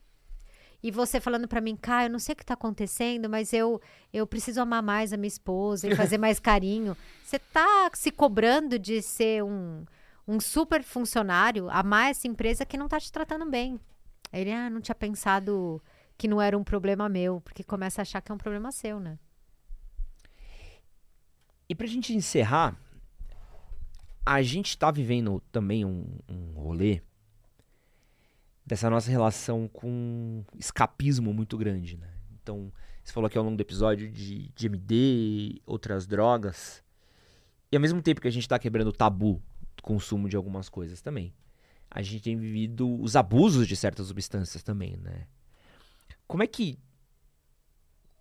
e 0.82 0.92
você 0.92 1.20
falando 1.20 1.46
pra 1.46 1.60
mim, 1.60 1.76
cara, 1.76 2.06
eu 2.06 2.10
não 2.10 2.20
sei 2.20 2.32
o 2.32 2.36
que 2.38 2.46
tá 2.46 2.54
acontecendo, 2.54 3.30
mas 3.30 3.52
eu 3.52 3.82
eu 4.14 4.26
preciso 4.26 4.62
amar 4.62 4.82
mais 4.82 5.12
a 5.12 5.18
minha 5.18 5.28
esposa 5.28 5.88
e 5.88 5.96
fazer 5.96 6.18
mais 6.18 6.40
carinho. 6.40 6.96
Você 7.22 7.38
tá 7.38 7.92
se 7.94 8.12
cobrando 8.12 8.80
de 8.80 9.02
ser 9.02 9.44
um 9.44 9.84
um 10.26 10.40
super 10.40 10.84
funcionário, 10.84 11.70
amar 11.72 12.12
essa 12.12 12.28
empresa 12.28 12.64
que 12.64 12.78
não 12.78 12.88
tá 12.88 13.00
te 13.00 13.12
tratando 13.12 13.50
bem. 13.50 13.80
Ele, 14.32 14.52
ah, 14.52 14.70
não 14.70 14.80
tinha 14.80 14.96
pensado 14.96 15.82
que 16.16 16.28
não 16.28 16.40
era 16.40 16.58
um 16.58 16.64
problema 16.64 17.10
meu, 17.10 17.42
porque 17.42 17.64
começa 17.64 18.02
a 18.02 18.04
achar 18.04 18.22
que 18.22 18.32
é 18.32 18.36
um 18.36 18.38
problema 18.38 18.72
seu, 18.72 19.00
né? 19.00 19.18
E 21.68 21.74
pra 21.74 21.88
gente 21.88 22.14
encerrar, 22.14 22.80
a 24.30 24.44
gente 24.44 24.78
tá 24.78 24.92
vivendo 24.92 25.42
também 25.52 25.84
um, 25.84 26.06
um 26.30 26.52
rolê 26.54 27.02
dessa 28.64 28.88
nossa 28.88 29.10
relação 29.10 29.68
com 29.68 30.44
escapismo 30.56 31.34
muito 31.34 31.58
grande, 31.58 31.98
né? 31.98 32.14
Então, 32.34 32.72
você 33.04 33.12
falou 33.12 33.26
aqui 33.26 33.40
ao 33.40 33.44
longo 33.44 33.58
do 33.58 33.62
episódio 33.62 34.08
de, 34.12 34.50
de 34.50 34.68
MD, 34.68 35.60
outras 35.66 36.06
drogas. 36.06 36.84
E 37.72 37.76
ao 37.76 37.82
mesmo 37.82 38.04
tempo 38.04 38.22
que 38.22 38.28
a 38.28 38.32
gente 38.32 38.48
tá 38.48 38.60
quebrando 38.60 38.90
o 38.90 38.94
tabu 38.94 39.42
do 39.76 39.82
consumo 39.82 40.30
de 40.30 40.36
algumas 40.36 40.70
coisas 40.70 41.02
também, 41.02 41.34
a 41.90 42.04
gente 42.04 42.22
tem 42.22 42.38
vivido 42.38 43.02
os 43.02 43.16
abusos 43.16 43.68
de 43.68 43.76
certas 43.76 44.06
substâncias 44.06 44.62
também, 44.62 44.96
né? 44.98 45.26
Como 46.28 46.44
é 46.44 46.48
que. 46.48 46.78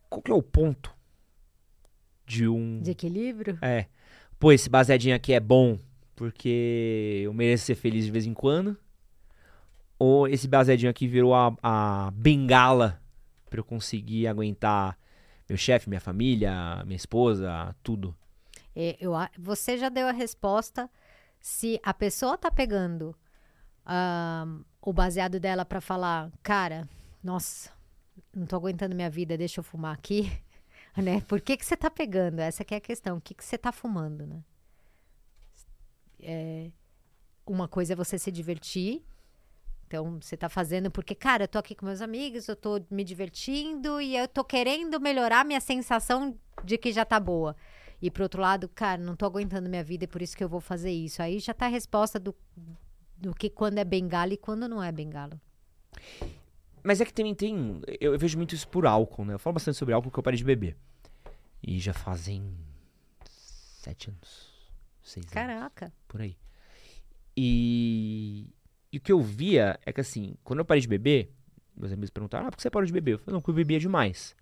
Qual 0.09 0.23
que 0.23 0.31
é 0.31 0.35
o 0.35 0.43
ponto 0.43 0.91
de 2.25 2.49
um. 2.49 2.81
De 2.81 2.93
equilíbrio? 2.93 3.59
É. 3.61 3.89
Pô, 4.39 4.53
esse 4.53 4.71
baseadinho 4.71 5.15
aqui 5.15 5.35
é 5.35 5.41
bom 5.41 5.79
porque 6.19 7.23
eu 7.23 7.33
mereço 7.33 7.67
ser 7.67 7.77
feliz 7.77 8.05
de 8.05 8.11
vez 8.11 8.27
em 8.27 8.35
quando. 8.35 8.77
Ou 9.97 10.27
esse 10.27 10.49
baseadinho 10.49 10.91
aqui 10.91 11.07
virou 11.07 11.33
a, 11.33 11.57
a 11.63 12.11
bengala 12.11 13.01
pra 13.49 13.61
eu 13.61 13.65
conseguir 13.65 14.27
aguentar 14.27 14.99
meu 15.49 15.57
chefe, 15.57 15.89
minha 15.89 16.01
família, 16.01 16.83
minha 16.85 16.97
esposa, 16.97 17.73
tudo. 17.85 18.17
É, 18.75 18.97
eu, 19.01 19.13
você 19.39 19.79
já 19.79 19.89
deu 19.89 20.09
a 20.09 20.13
resposta. 20.13 20.91
Se 21.41 21.79
a 21.85 21.95
pessoa 21.95 22.37
tá 22.37 22.51
pegando 22.51 23.15
ahn, 23.87 24.65
o 24.83 24.93
baseado 24.93 25.39
dela 25.39 25.65
pra 25.65 25.81
falar, 25.81 26.33
cara, 26.43 26.89
nossa, 27.23 27.71
não 28.35 28.45
tô 28.45 28.57
aguentando 28.57 28.97
minha 28.97 29.09
vida, 29.09 29.39
deixa 29.39 29.61
eu 29.61 29.65
fumar 29.65 29.95
aqui, 29.95 30.33
né? 30.99 31.21
Por 31.29 31.41
que 31.41 31.57
que 31.57 31.65
você 31.65 31.77
tá 31.77 31.89
pegando? 31.89 32.41
Essa 32.41 32.65
é 32.69 32.75
a 32.75 32.81
questão. 32.81 33.19
O 33.19 33.21
que 33.21 33.35
que 33.35 33.45
você 33.45 33.57
tá 33.57 33.71
fumando, 33.71 34.27
né? 34.27 34.43
É, 36.21 36.71
uma 37.47 37.69
coisa 37.69 37.93
é 37.93 37.97
você 37.97 38.19
se 38.19 38.31
divertir. 38.31 39.03
Então, 39.87 40.19
você 40.21 40.37
tá 40.37 40.51
fazendo 40.51 40.91
porque, 40.91 41.15
cara, 41.15 41.45
eu 41.45 41.49
tô 41.49 41.59
aqui 41.59 41.75
com 41.75 41.87
meus 41.87 42.03
amigos, 42.03 42.47
eu 42.47 42.55
tô 42.55 42.79
me 42.91 43.03
divertindo 43.03 44.01
e 44.01 44.17
eu 44.17 44.29
tô 44.29 44.45
querendo 44.45 45.01
melhorar 45.01 45.47
minha 45.47 45.61
sensação 45.61 46.39
de 46.63 46.77
que 46.77 46.93
já 46.93 47.07
tá 47.07 47.19
boa. 47.19 47.57
E 48.01 48.11
pro 48.11 48.23
outro 48.23 48.41
lado, 48.43 48.69
cara, 48.69 49.01
não 49.01 49.17
tô 49.17 49.25
aguentando 49.25 49.69
minha 49.69 49.83
vida 49.83 50.05
e 50.05 50.07
por 50.07 50.21
isso 50.21 50.37
que 50.37 50.45
eu 50.45 50.49
vou 50.49 50.61
fazer 50.61 50.91
isso. 50.91 51.23
Aí 51.23 51.39
já 51.39 51.55
tá 51.55 51.67
a 51.67 51.71
resposta 51.71 52.19
do, 52.19 52.35
do 53.17 53.35
que 53.35 53.49
quando 53.49 53.79
é 53.79 53.85
bengala 53.85 54.35
e 54.35 54.37
quando 54.37 54.69
não 54.69 54.83
é 54.83 54.93
bengala. 54.93 55.41
Mas 56.83 57.01
é 57.01 57.05
que 57.05 57.13
também 57.13 57.35
tem. 57.35 57.81
Eu, 58.01 58.13
eu 58.13 58.19
vejo 58.19 58.37
muito 58.37 58.55
isso 58.55 58.69
por 58.69 58.87
álcool, 58.87 59.25
né? 59.25 59.35
Eu 59.35 59.39
falo 59.39 59.55
bastante 59.55 59.77
sobre 59.77 59.95
álcool 59.95 60.11
que 60.11 60.19
eu 60.19 60.23
parei 60.23 60.39
de 60.39 60.45
beber. 60.45 60.77
E 61.63 61.79
já 61.81 61.93
fazem. 61.93 62.55
Sete 63.25 64.11
anos. 64.11 64.71
Seis 65.03 65.27
anos. 65.27 65.98
Por 66.09 66.21
aí. 66.23 66.37
E. 67.37 68.51
E 68.91 68.97
o 68.97 69.01
que 69.01 69.13
eu 69.13 69.21
via 69.21 69.79
é 69.85 69.93
que 69.93 70.01
assim, 70.01 70.35
quando 70.43 70.61
eu 70.61 70.65
parei 70.65 70.81
de 70.81 70.89
beber, 70.89 71.31
meus 71.77 71.93
amigos 71.93 72.11
perguntaram: 72.11 72.47
ah, 72.47 72.51
por 72.51 72.57
que 72.57 72.63
você 72.63 72.71
parou 72.71 72.87
de 72.87 72.93
beber? 72.93 73.13
Eu 73.15 73.19
falei: 73.19 73.35
não, 73.35 73.41
porque 73.41 73.51
eu 73.51 73.55
bebia 73.55 73.79
demais. 73.79 74.35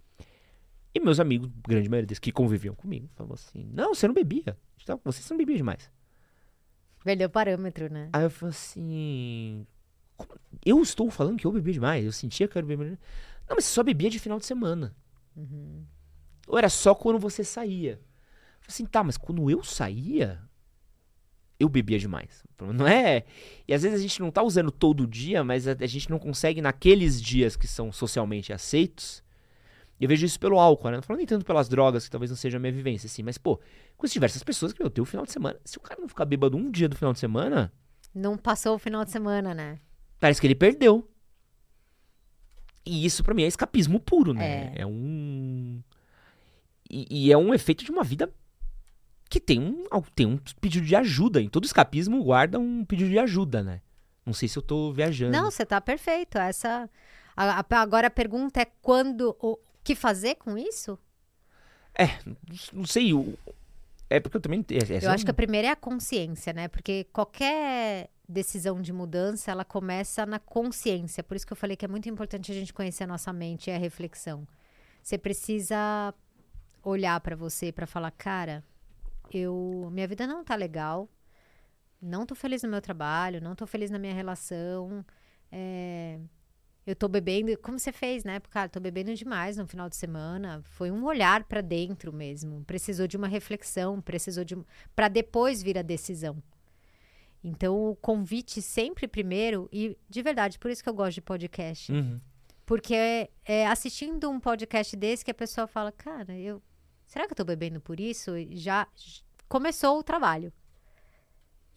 E 0.94 1.01
meus 1.01 1.20
amigos, 1.20 1.51
grande 1.66 1.88
maioria 1.88 2.06
deles 2.06 2.18
que 2.20 2.32
conviviam 2.32 2.74
comigo, 2.74 3.09
falavam 3.14 3.34
assim: 3.34 3.68
não, 3.72 3.94
você 3.94 4.06
não 4.06 4.14
bebia. 4.14 4.56
Então, 4.82 5.01
Você 5.05 5.32
não 5.34 5.38
bebia 5.38 5.56
demais. 5.56 5.90
Perdeu 7.05 7.26
o 7.28 7.30
parâmetro, 7.30 7.93
né? 7.93 8.09
Aí 8.12 8.22
eu 8.24 8.30
falei 8.30 8.51
assim. 8.51 9.66
"Como- 10.16 10.38
Eu 10.64 10.80
estou 10.80 11.10
falando 11.10 11.38
que 11.38 11.47
eu 11.47 11.52
bebia 11.52 11.72
demais. 11.74 12.05
Eu 12.05 12.12
sentia 12.12 12.47
que 12.48 12.56
eu 12.56 12.64
bebia. 12.64 12.98
Não, 13.48 13.56
mas 13.56 13.64
você 13.64 13.74
só 13.74 13.82
bebia 13.82 14.09
de 14.09 14.18
final 14.18 14.38
de 14.38 14.47
semana. 14.47 14.94
Ou 16.48 16.56
era 16.56 16.68
só 16.68 16.94
quando 16.94 17.18
você 17.18 17.43
saía? 17.44 17.93
Eu 17.94 17.98
falei 18.60 18.68
assim, 18.68 18.86
tá, 18.86 19.02
mas 19.05 19.16
quando 19.16 19.51
eu 19.51 19.62
saía, 19.62 20.40
eu 21.58 21.68
bebia 21.68 21.98
demais. 21.98 22.44
Não 22.74 22.86
é. 22.86 23.24
E 23.66 23.74
às 23.74 23.82
vezes 23.82 23.98
a 23.98 24.02
gente 24.02 24.20
não 24.20 24.30
tá 24.30 24.42
usando 24.42 24.70
todo 24.70 25.06
dia, 25.06 25.42
mas 25.44 25.66
a, 25.68 25.76
a 25.78 25.86
gente 25.86 26.10
não 26.10 26.18
consegue 26.18 26.60
naqueles 26.60 27.20
dias 27.20 27.56
que 27.56 27.66
são 27.66 27.90
socialmente 27.92 28.52
aceitos. 28.52 29.22
E 29.98 30.04
eu 30.04 30.08
vejo 30.08 30.26
isso 30.26 30.38
pelo 30.38 30.58
álcool, 30.58 30.90
né? 30.90 30.96
Não 30.96 31.02
falando 31.02 31.18
nem 31.18 31.26
tanto 31.26 31.44
pelas 31.44 31.68
drogas, 31.68 32.04
que 32.04 32.10
talvez 32.10 32.30
não 32.30 32.36
seja 32.36 32.58
a 32.58 32.60
minha 32.60 32.72
vivência, 32.72 33.06
assim, 33.06 33.22
mas, 33.22 33.38
pô, 33.38 33.58
com 33.96 34.06
diversas 34.06 34.42
pessoas 34.42 34.72
que, 34.72 34.80
meu, 34.82 34.90
tem 34.90 35.00
o 35.00 35.06
final 35.06 35.24
de 35.24 35.32
semana. 35.32 35.58
Se 35.64 35.78
o 35.78 35.80
cara 35.80 36.00
não 36.00 36.08
ficar 36.08 36.26
bêbado 36.26 36.56
um 36.56 36.70
dia 36.70 36.88
do 36.88 36.96
final 36.96 37.12
de 37.14 37.18
semana, 37.18 37.72
Não 38.14 38.36
passou 38.36 38.74
o 38.74 38.78
final 38.78 39.04
de 39.04 39.10
semana, 39.10 39.54
né? 39.54 39.78
parece 40.20 40.40
que 40.40 40.46
ele 40.46 40.54
perdeu. 40.54 41.08
E 42.84 43.04
isso 43.04 43.24
pra 43.24 43.34
mim 43.34 43.42
é 43.42 43.46
escapismo 43.46 43.98
puro, 43.98 44.32
né? 44.32 44.72
É, 44.76 44.86
um. 44.86 45.82
E, 46.88 47.26
e 47.28 47.32
é 47.32 47.36
um 47.36 47.52
efeito 47.52 47.84
de 47.84 47.90
uma 47.90 48.04
vida 48.04 48.32
que 49.28 49.40
tem 49.40 49.61
um, 49.61 49.85
tem 50.15 50.27
um 50.27 50.39
pedido 50.61 50.86
de 50.86 50.94
ajuda. 50.97 51.40
Em 51.40 51.48
todo 51.48 51.65
escapismo 51.65 52.23
guarda 52.23 52.59
um 52.59 52.85
pedido 52.85 53.11
de 53.11 53.19
ajuda, 53.19 53.62
né? 53.62 53.81
Não 54.24 54.32
sei 54.32 54.48
se 54.48 54.59
eu 54.59 54.62
tô 54.62 54.93
viajando. 54.93 55.32
Não, 55.32 55.51
você 55.51 55.65
tá 55.65 55.81
perfeito. 55.81 56.39
Essa. 56.39 56.89
a- 57.36 57.61
a- 57.61 57.81
agora 57.81 58.07
a 58.07 58.11
pergunta 58.11 58.61
é 58.61 58.65
quando. 58.82 59.36
O 59.40 59.59
que 59.85 59.94
fazer 59.94 60.35
com 60.36 60.57
isso? 60.59 60.98
É, 61.98 62.09
não 62.73 62.85
sei. 62.85 63.12
o- 63.15 63.39
É 64.09 64.20
porque 64.20 64.36
eu 64.36 64.40
também. 64.40 64.65
é- 64.70 65.05
Eu 65.05 65.11
é 65.11 65.15
acho 65.15 65.23
um- 65.23 65.24
que 65.24 65.31
a 65.31 65.35
primeira 65.35 65.69
é 65.69 65.70
a 65.70 65.77
consciência, 65.77 66.53
né? 66.53 66.69
Porque 66.69 67.05
qualquer 67.12 68.09
decisão 68.28 68.81
de 68.81 68.93
mudança, 68.93 69.51
ela 69.51 69.65
começa 69.65 70.24
na 70.27 70.39
consciência. 70.39 71.23
Por 71.23 71.36
isso 71.36 71.47
que 71.47 71.53
eu 71.53 71.57
falei 71.57 71.77
que 71.77 71.85
é 71.85 71.89
muito 71.89 72.09
importante 72.09 72.51
a 72.51 72.55
gente 72.55 72.73
conhecer 72.73 73.05
a 73.05 73.07
nossa 73.07 73.32
mente 73.32 73.69
e 73.69 73.73
a 73.73 73.78
reflexão. 73.78 74.47
Você 75.03 75.16
precisa 75.19 76.12
olhar 76.82 77.20
pra 77.20 77.35
você 77.36 77.70
pra 77.73 77.86
falar, 77.86 78.11
cara, 78.12 78.65
eu 79.32 79.89
minha 79.93 80.07
vida 80.09 80.27
não 80.27 80.44
tá 80.44 80.55
legal. 80.55 81.09
Não 82.01 82.27
tô 82.27 82.35
feliz 82.35 82.62
no 82.62 82.69
meu 82.69 82.81
trabalho, 82.81 83.40
não 83.40 83.55
tô 83.55 83.66
feliz 83.66 83.90
na 83.90 83.98
minha 83.98 84.15
relação. 84.15 85.05
é, 85.51 86.20
eu 86.86 86.94
tô 86.94 87.09
bebendo, 87.09 87.59
como 87.59 87.78
você 87.81 87.90
fez, 87.90 88.23
né? 88.23 88.39
Cara, 88.48 88.69
tô 88.69 88.78
bebendo 88.78 89.12
demais 89.12 89.57
no 89.57 89.66
final 89.66 89.89
de 89.89 89.97
semana. 89.97 90.62
Foi 90.62 90.89
um 90.90 91.05
olhar 91.05 91.43
pra 91.44 91.61
dentro 91.61 92.12
mesmo. 92.12 92.65
Precisou 92.65 93.09
de 93.09 93.16
uma 93.16 93.27
reflexão, 93.27 94.01
precisou 94.01 94.44
de 94.44 94.57
para 94.94 95.09
depois 95.09 95.62
vir 95.62 95.77
a 95.77 95.82
decisão. 95.82 96.40
Então, 97.43 97.90
o 97.90 97.97
convite 97.97 98.62
sempre 98.62 99.09
primeiro 99.09 99.69
e 99.73 99.97
de 100.09 100.23
verdade, 100.23 100.59
por 100.61 100.70
isso 100.70 100.82
que 100.82 100.89
eu 100.89 100.94
gosto 100.94 101.15
de 101.15 101.23
podcast. 101.23 101.90
Uhum. 101.90 102.20
Porque 102.65 102.94
é, 102.94 103.31
é 103.44 103.66
assistindo 103.66 104.31
um 104.31 104.39
podcast 104.39 104.97
desse 104.97 105.24
que 105.24 105.31
a 105.31 105.35
pessoa 105.35 105.66
fala, 105.66 105.90
cara, 105.90 106.36
eu 106.36 106.62
será 107.06 107.26
que 107.26 107.32
eu 107.32 107.36
tô 107.36 107.44
bebendo 107.44 107.80
por 107.80 107.98
isso? 108.00 108.32
Já 108.50 108.86
começou 109.48 109.98
o 109.98 110.02
trabalho. 110.02 110.52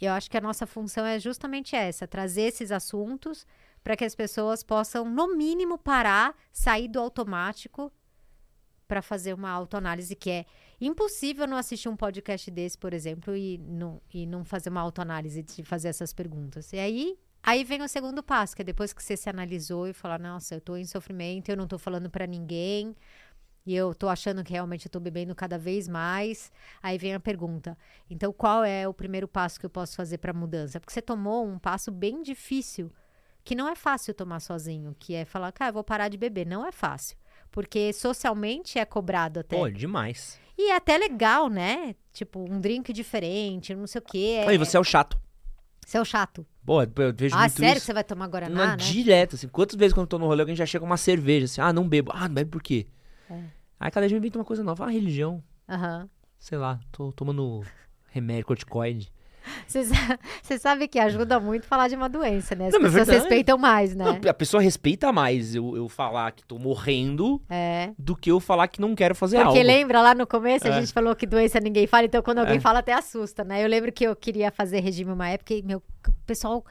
E 0.02 0.06
eu 0.06 0.14
acho 0.14 0.30
que 0.30 0.38
a 0.38 0.42
nossa 0.42 0.66
função 0.66 1.06
é 1.06 1.20
justamente 1.20 1.76
essa, 1.76 2.08
trazer 2.08 2.44
esses 2.44 2.72
assuntos 2.72 3.46
para 3.84 3.96
que 3.96 4.06
as 4.06 4.16
pessoas 4.16 4.64
possam, 4.64 5.10
no 5.10 5.36
mínimo, 5.36 5.78
parar, 5.78 6.36
sair 6.52 6.88
do 6.88 7.00
automático 7.00 7.92
para 8.88 9.02
fazer 9.02 9.34
uma 9.34 9.52
autoanálise 9.52 10.16
que 10.16 10.32
é 10.32 10.46
impossível 10.82 11.46
não 11.46 11.58
assistir 11.58 11.90
um 11.90 11.96
podcast 11.96 12.50
desse, 12.50 12.78
por 12.78 12.94
exemplo, 12.94 13.36
e 13.36 13.58
não, 13.60 14.02
e 14.12 14.26
não 14.26 14.44
fazer 14.44 14.70
uma 14.70 14.82
autoanálise 14.82 15.44
de 15.44 15.64
fazer 15.64 15.90
essas 15.90 16.12
perguntas. 16.12 16.74
E 16.74 16.80
aí, 16.80 17.18
aí 17.44 17.64
vem 17.64 17.84
o 17.84 17.88
segundo 17.88 18.24
passo, 18.24 18.56
que 18.56 18.64
é 18.64 18.66
depois 18.66 18.92
que 18.92 19.04
você 19.04 19.16
se 19.16 19.30
analisou 19.30 19.88
e 19.88 19.94
falar, 19.94 20.20
nossa, 20.20 20.56
eu 20.56 20.62
tô 20.62 20.76
em 20.76 20.86
sofrimento, 20.86 21.50
eu 21.50 21.58
não 21.58 21.68
tô 21.68 21.78
falando 21.78 22.10
para 22.10 22.26
ninguém, 22.26 22.96
e 23.70 23.76
eu 23.76 23.94
tô 23.94 24.10
achando 24.10 24.44
que 24.44 24.52
realmente 24.52 24.88
eu 24.88 24.92
tô 24.92 25.00
bebendo 25.00 25.36
cada 25.36 25.58
vez 25.58 25.88
mais. 25.88 26.52
Aí 26.82 26.98
vem 26.98 27.14
a 27.14 27.20
pergunta: 27.20 27.78
então 28.10 28.34
qual 28.34 28.64
é 28.64 28.88
o 28.88 28.94
primeiro 28.94 29.28
passo 29.28 29.60
que 29.60 29.66
eu 29.66 29.70
posso 29.70 29.96
fazer 29.96 30.18
para 30.18 30.34
mudança? 30.34 30.80
Porque 30.80 30.92
você 30.92 31.02
tomou 31.04 31.46
um 31.46 31.60
passo 31.60 31.92
bem 31.92 32.24
difícil, 32.24 32.92
que 33.44 33.54
não 33.54 33.68
é 33.70 33.76
fácil 33.76 34.14
tomar 34.14 34.40
sozinho, 34.40 34.96
que 34.98 35.14
é 35.14 35.24
falar, 35.24 35.52
cara, 35.52 35.70
eu 35.70 35.74
vou 35.74 35.84
parar 35.84 36.08
de 36.08 36.18
beber. 36.18 36.48
Não 36.48 36.66
é 36.66 36.72
fácil. 36.72 37.16
Porque 37.52 37.94
socialmente 37.94 38.80
é 38.80 38.86
cobrado 38.86 39.40
até. 39.40 39.56
Pô, 39.56 39.70
demais. 39.70 40.40
E 40.58 40.72
é 40.72 40.76
até 40.76 40.98
legal, 40.98 41.48
né? 41.48 41.96
Tipo, 42.12 42.40
um 42.52 42.60
drink 42.60 42.92
diferente, 42.92 43.74
não 43.76 43.86
sei 43.88 44.00
o 44.00 44.04
quê. 44.04 44.36
É, 44.46 44.48
Aí 44.50 44.58
você 44.58 44.78
é 44.78 44.80
o 44.80 44.84
chato. 44.84 45.16
Você 45.86 45.98
é 45.98 46.02
o 46.02 46.06
chato. 46.06 46.46
Pô, 46.66 46.82
eu 46.84 47.14
vejo 47.16 47.36
Ah, 47.36 47.40
muito 47.42 47.54
sério 47.58 47.72
isso. 47.74 47.82
que 47.82 47.86
você 47.86 47.94
vai 47.94 48.04
tomar 48.04 48.28
Guaraná, 48.28 48.56
Não, 48.56 48.72
né? 48.72 48.76
direto, 48.78 49.36
assim. 49.36 49.48
Quantas 49.48 49.76
vezes 49.76 49.94
quando 49.94 50.04
eu 50.06 50.08
tô 50.10 50.20
no 50.20 50.26
rolê 50.28 50.42
alguém 50.42 50.56
já 50.56 50.66
chega 50.66 50.86
uma 50.86 50.98
cerveja, 50.98 51.46
assim, 51.46 51.62
ah, 51.62 51.72
não 51.74 51.88
bebo. 51.88 52.12
Ah, 52.14 52.28
não 52.28 52.36
bebe 52.36 52.52
por 52.52 52.62
quê? 52.62 52.86
É. 53.30 53.44
Aí 53.80 53.90
cada 53.92 54.08
dia 54.08 54.18
inventa 54.18 54.38
uma 54.38 54.46
coisa 54.46 54.64
nova. 54.64 54.86
Ah, 54.86 54.90
religião. 54.90 55.42
Aham. 55.68 56.10
Sei 56.38 56.58
lá, 56.58 56.80
tô 56.92 57.12
tomando 57.12 57.62
remédio 58.12 58.46
corticoide. 58.46 59.12
Você 59.66 59.86
sa- 59.86 60.20
Você 60.44 60.60
sabe 60.60 60.88
que 60.88 61.00
ajuda 61.00 61.40
muito 61.40 61.66
falar 61.66 61.88
de 61.88 61.96
uma 61.96 62.10
doença, 62.10 62.56
né? 62.56 62.68
As 62.68 62.74
Não, 62.74 62.82
pessoas 62.82 63.08
respeitam 63.08 63.58
mais, 63.58 63.96
né? 63.96 64.04
Não, 64.22 64.30
a 64.30 64.34
pessoa 64.34 64.62
respeita 64.62 65.12
mais 65.14 65.56
eu, 65.56 65.76
eu 65.78 65.88
falar 65.88 66.32
que 66.34 66.44
tô 66.46 66.60
morrendo 66.60 67.42
É. 67.50 67.92
do 67.98 68.16
que 68.16 68.30
eu 68.32 68.40
falar 68.40 68.68
que 68.68 68.82
não 68.82 68.94
quero 68.96 69.16
fazer 69.16 69.38
Porque 69.38 69.60
algo. 69.60 69.68
lembra 69.68 70.02
lá 70.02 70.14
no 70.14 70.28
começo 70.28 70.68
a 70.68 70.72
É. 70.72 70.82
gente 70.82 70.92
falou 70.94 71.16
que 71.16 71.26
doença 71.26 71.60
ninguém 71.60 71.88
fala, 71.88 72.06
então 72.06 72.22
quando 72.22 72.40
alguém 72.40 72.58
É. 72.58 72.60
fala 72.60 72.80
até 72.80 72.94
assusta, 72.94 73.44
né? 73.44 73.64
Eu 73.64 73.68
lembro 73.70 73.92
que 73.92 74.04
eu 74.04 74.16
queria 74.16 74.52
fazer 74.52 74.82
regime 74.82 75.12
uma 75.12 75.30
época 75.30 75.54
e 75.54 75.64
meu 75.64 75.78
o 76.08 76.12
pessoal 76.26 76.64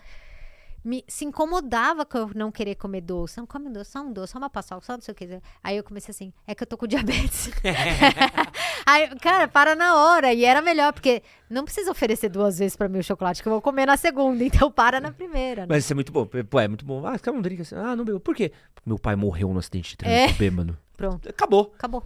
me, 0.84 1.04
se 1.08 1.24
incomodava 1.24 2.04
com 2.06 2.18
eu 2.18 2.30
não 2.34 2.50
querer 2.50 2.74
comer 2.76 3.00
doce. 3.00 3.38
Não 3.38 3.46
come 3.46 3.68
doce, 3.70 3.90
só 3.92 4.00
um 4.02 4.12
doce, 4.12 4.32
só 4.32 4.38
uma 4.38 4.48
paçoca, 4.50 4.84
só 4.84 4.94
não 4.94 5.00
sei 5.00 5.12
o 5.12 5.14
que. 5.14 5.40
Aí 5.62 5.76
eu 5.76 5.84
comecei 5.84 6.10
assim, 6.12 6.32
é 6.46 6.54
que 6.54 6.62
eu 6.62 6.66
tô 6.66 6.76
com 6.76 6.86
diabetes. 6.86 7.50
Aí, 8.86 9.08
cara, 9.20 9.46
para 9.48 9.74
na 9.74 9.96
hora. 9.96 10.32
E 10.32 10.44
era 10.44 10.62
melhor, 10.62 10.92
porque 10.92 11.22
não 11.50 11.64
precisa 11.64 11.90
oferecer 11.90 12.28
duas 12.28 12.58
vezes 12.58 12.76
pra 12.76 12.88
mim 12.88 12.98
o 12.98 13.02
chocolate, 13.04 13.42
que 13.42 13.48
eu 13.48 13.52
vou 13.52 13.60
comer 13.62 13.86
na 13.86 13.96
segunda. 13.96 14.42
Então 14.44 14.70
para 14.70 15.00
na 15.00 15.12
primeira. 15.12 15.62
né? 15.62 15.66
Mas 15.68 15.84
isso 15.84 15.92
é 15.92 15.94
muito 15.94 16.10
bom. 16.12 16.26
Pô, 16.26 16.60
é 16.60 16.68
muito 16.68 16.84
bom. 16.84 17.06
Ah, 17.06 17.18
quer 17.18 17.30
um 17.30 17.40
drink 17.42 17.62
assim? 17.62 17.74
Ah, 17.76 17.94
não 17.94 18.04
bebeu. 18.04 18.20
Por 18.20 18.34
quê? 18.34 18.52
Porque 18.74 18.88
meu 18.88 18.98
pai 18.98 19.14
morreu 19.16 19.52
no 19.52 19.58
acidente 19.58 19.90
de 19.90 19.96
trânsito 19.98 20.30
É. 20.34 20.38
bêbado. 20.38 20.76
Pronto, 20.96 21.28
Acabou. 21.28 21.72
acabou. 21.76 22.02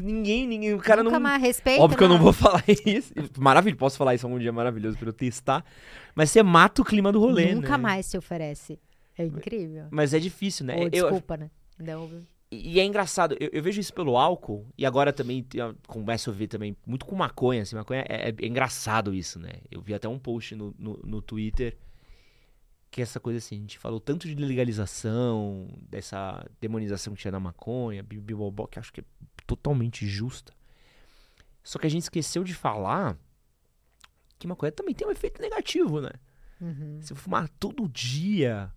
Ninguém, 0.00 0.46
ninguém. 0.46 0.74
O 0.74 0.78
cara 0.78 1.02
Nunca 1.02 1.16
não. 1.18 1.22
mais 1.28 1.40
respeita. 1.42 1.82
Óbvio 1.82 1.98
que 1.98 2.04
eu 2.04 2.08
não 2.08 2.18
vou 2.18 2.32
falar 2.32 2.62
isso. 2.86 3.12
Maravilha, 3.38 3.76
posso 3.76 3.96
falar 3.96 4.14
isso 4.14 4.26
algum 4.26 4.38
dia 4.38 4.52
maravilhoso 4.52 4.96
pra 4.98 5.08
eu 5.08 5.12
testar. 5.12 5.64
Mas 6.14 6.30
você 6.30 6.42
mata 6.42 6.82
o 6.82 6.84
clima 6.84 7.12
do 7.12 7.20
rolê, 7.20 7.54
Nunca 7.54 7.76
né? 7.76 7.82
mais 7.82 8.06
se 8.06 8.16
oferece. 8.16 8.78
É 9.18 9.24
incrível. 9.24 9.86
Mas 9.90 10.12
é 10.14 10.18
difícil, 10.18 10.66
né? 10.66 10.76
Ou 10.76 10.82
Eu- 10.84 10.90
desculpa, 10.90 11.36
né? 11.36 11.50
Não, 11.78 12.10
E 12.50 12.78
é 12.80 12.84
engraçado, 12.84 13.36
eu, 13.40 13.50
eu 13.52 13.62
vejo 13.62 13.80
isso 13.80 13.92
pelo 13.92 14.16
álcool, 14.16 14.66
e 14.78 14.86
agora 14.86 15.12
também 15.12 15.44
eu 15.54 15.74
começo 15.86 16.30
a 16.30 16.32
ver 16.32 16.46
também 16.48 16.76
muito 16.86 17.04
com 17.04 17.14
maconha, 17.16 17.62
assim, 17.62 17.74
maconha 17.76 18.04
é, 18.08 18.28
é 18.30 18.46
engraçado 18.46 19.12
isso, 19.14 19.38
né? 19.38 19.50
Eu 19.70 19.80
vi 19.82 19.92
até 19.94 20.08
um 20.08 20.18
post 20.18 20.54
no, 20.54 20.74
no, 20.78 20.98
no 21.04 21.20
Twitter 21.20 21.76
que 22.90 23.00
é 23.00 23.04
essa 23.04 23.20
coisa 23.20 23.38
assim, 23.38 23.56
a 23.56 23.60
gente 23.60 23.78
falou 23.78 24.00
tanto 24.00 24.26
de 24.26 24.34
legalização, 24.36 25.68
dessa 25.90 26.46
demonização 26.60 27.14
que 27.14 27.20
tinha 27.20 27.32
da 27.32 27.40
maconha, 27.40 28.02
bibibobó, 28.02 28.66
que 28.66 28.78
acho 28.78 28.92
que 28.92 29.00
é 29.00 29.04
totalmente 29.46 30.06
justa. 30.06 30.52
Só 31.62 31.78
que 31.78 31.86
a 31.86 31.90
gente 31.90 32.02
esqueceu 32.02 32.44
de 32.44 32.54
falar 32.54 33.18
que 34.38 34.46
maconha 34.46 34.72
também 34.72 34.94
tem 34.94 35.06
um 35.06 35.10
efeito 35.10 35.40
negativo, 35.40 36.00
né? 36.00 36.10
Uhum. 36.60 36.98
Se 37.00 37.12
eu 37.12 37.16
fumar 37.16 37.48
todo 37.48 37.88
dia 37.88 38.72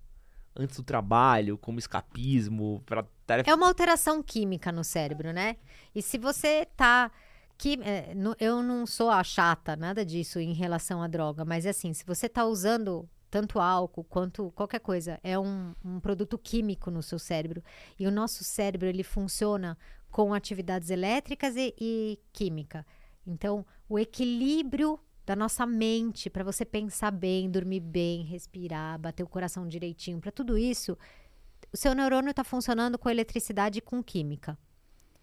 antes 0.56 0.78
do 0.78 0.84
trabalho, 0.84 1.58
como 1.58 1.80
escapismo, 1.80 2.82
pra 2.86 3.06
tarefa 3.26 3.50
É 3.50 3.56
uma 3.56 3.68
alteração 3.68 4.22
química 4.22 4.72
no 4.72 4.84
cérebro, 4.84 5.32
né? 5.32 5.58
E 5.94 6.02
se 6.02 6.18
você 6.18 6.66
tá. 6.76 7.12
Que, 7.58 7.78
é, 7.84 8.14
eu 8.40 8.64
não 8.64 8.86
sou 8.86 9.10
a 9.10 9.22
chata, 9.22 9.76
nada 9.76 10.06
disso 10.06 10.40
em 10.40 10.54
relação 10.54 11.02
à 11.02 11.08
droga, 11.08 11.44
mas 11.44 11.66
é 11.66 11.70
assim, 11.70 11.94
se 11.94 12.06
você 12.06 12.30
tá 12.30 12.46
usando 12.46 13.10
tanto 13.30 13.60
álcool 13.60 14.04
quanto 14.04 14.52
qualquer 14.52 14.80
coisa, 14.80 15.20
é 15.24 15.38
um, 15.38 15.74
um 15.84 16.00
produto 16.00 16.38
químico 16.38 16.90
no 16.90 17.04
seu 17.04 17.20
cérebro. 17.20 17.64
E 18.00 18.08
o 18.08 18.12
nosso 18.12 18.44
cérebro, 18.44 18.88
ele 18.88 19.04
funciona 19.04 19.78
com 20.12 20.34
atividades 20.34 20.90
elétricas 20.90 21.56
e, 21.56 21.74
e 21.80 22.20
química. 22.34 22.86
Então, 23.26 23.66
o 23.88 24.00
equilíbrio 24.00 25.00
da 25.26 25.36
nossa 25.36 25.66
mente 25.66 26.30
para 26.30 26.44
você 26.44 26.66
pensar 26.66 27.12
bem, 27.12 27.52
dormir 27.52 27.82
bem, 27.82 28.24
respirar, 28.24 28.98
bater 28.98 29.24
o 29.24 29.28
coração 29.28 29.68
direitinho, 29.68 30.20
para 30.20 30.32
tudo 30.32 30.58
isso, 30.58 30.98
o 31.72 31.78
seu 31.78 31.94
neurônio 31.94 32.32
está 32.32 32.44
funcionando 32.44 32.98
com 32.98 33.10
eletricidade 33.10 33.78
e 33.78 33.82
com 33.82 34.02
química. 34.02 34.58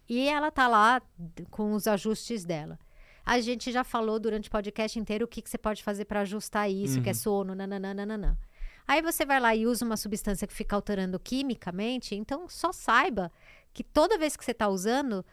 E 0.08 0.28
ela 0.28 0.52
tá 0.52 0.68
lá 0.68 1.02
com 1.50 1.72
os 1.72 1.88
ajustes 1.88 2.44
dela. 2.44 2.78
A 3.26 3.40
gente 3.40 3.72
já 3.72 3.82
falou 3.82 4.20
durante 4.20 4.48
o 4.48 4.52
podcast 4.52 4.96
inteiro 4.96 5.24
o 5.24 5.28
que, 5.28 5.42
que 5.42 5.50
você 5.50 5.58
pode 5.58 5.82
fazer 5.82 6.04
para 6.04 6.20
ajustar 6.20 6.70
isso, 6.70 7.02
que 7.02 7.10
é 7.10 7.12
sono, 7.14 7.56
nananana. 7.56 8.38
Aí 8.86 9.02
você 9.02 9.26
vai 9.26 9.40
lá 9.40 9.52
e 9.52 9.66
usa 9.66 9.84
uma 9.84 9.96
substância 9.96 10.46
que 10.46 10.54
fica 10.54 10.76
alterando 10.76 11.18
quimicamente, 11.18 12.14
então 12.14 12.48
só 12.48 12.72
saiba 12.72 13.32
que 13.72 13.82
toda 13.82 14.16
vez 14.16 14.36
que 14.36 14.44
você 14.44 14.52
está 14.52 14.68
usando, 14.68 15.26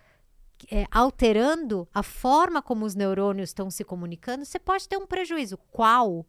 é, 0.71 0.87
alterando 0.89 1.87
a 1.93 2.01
forma 2.01 2.63
como 2.63 2.83
os 2.83 2.95
neurônios 2.95 3.51
estão 3.51 3.69
se 3.69 3.83
comunicando, 3.83 4.43
você 4.43 4.57
pode 4.57 4.89
ter 4.89 4.97
um 4.97 5.05
prejuízo. 5.05 5.59
Qual? 5.69 6.25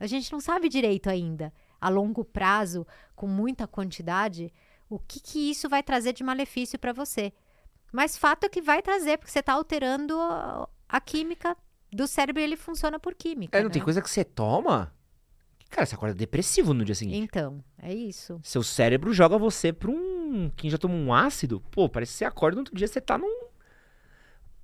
A 0.00 0.06
gente 0.08 0.32
não 0.32 0.40
sabe 0.40 0.68
direito 0.68 1.08
ainda, 1.08 1.54
a 1.80 1.88
longo 1.88 2.24
prazo, 2.24 2.84
com 3.14 3.28
muita 3.28 3.68
quantidade, 3.68 4.52
o 4.90 4.98
que, 4.98 5.20
que 5.20 5.48
isso 5.48 5.68
vai 5.68 5.80
trazer 5.80 6.12
de 6.12 6.24
malefício 6.24 6.76
para 6.76 6.92
você. 6.92 7.32
Mas 7.94 8.18
fato 8.18 8.42
é 8.42 8.48
que 8.48 8.60
vai 8.60 8.82
trazer, 8.82 9.18
porque 9.18 9.30
você 9.30 9.38
está 9.38 9.52
alterando 9.52 10.18
a, 10.88 11.00
química 11.00 11.56
do 11.92 12.08
cérebro 12.08 12.42
e 12.42 12.44
ele 12.44 12.56
funciona 12.56 12.98
por 12.98 13.14
química. 13.14 13.56
É, 13.56 13.60
não 13.60 13.68
né? 13.68 13.72
tem 13.72 13.80
coisa 13.80 14.02
que 14.02 14.10
você 14.10 14.24
toma. 14.24 14.92
Cara, 15.70 15.86
você 15.86 15.94
acorda 15.94 16.12
depressivo 16.12 16.74
no 16.74 16.84
dia 16.84 16.96
seguinte. 16.96 17.22
Então, 17.22 17.62
é 17.80 17.94
isso. 17.94 18.40
Seu 18.42 18.64
cérebro 18.64 19.12
joga 19.12 19.38
você 19.38 19.72
pra 19.72 19.92
um. 19.92 20.50
Quem 20.56 20.68
já 20.68 20.76
tomou 20.76 20.96
um 20.96 21.14
ácido, 21.14 21.62
pô, 21.70 21.88
parece 21.88 22.10
que 22.10 22.18
você 22.18 22.24
acorda 22.24 22.56
no 22.56 22.62
outro 22.62 22.74
dia, 22.74 22.88
você 22.88 23.00
tá 23.00 23.16
num. 23.16 23.44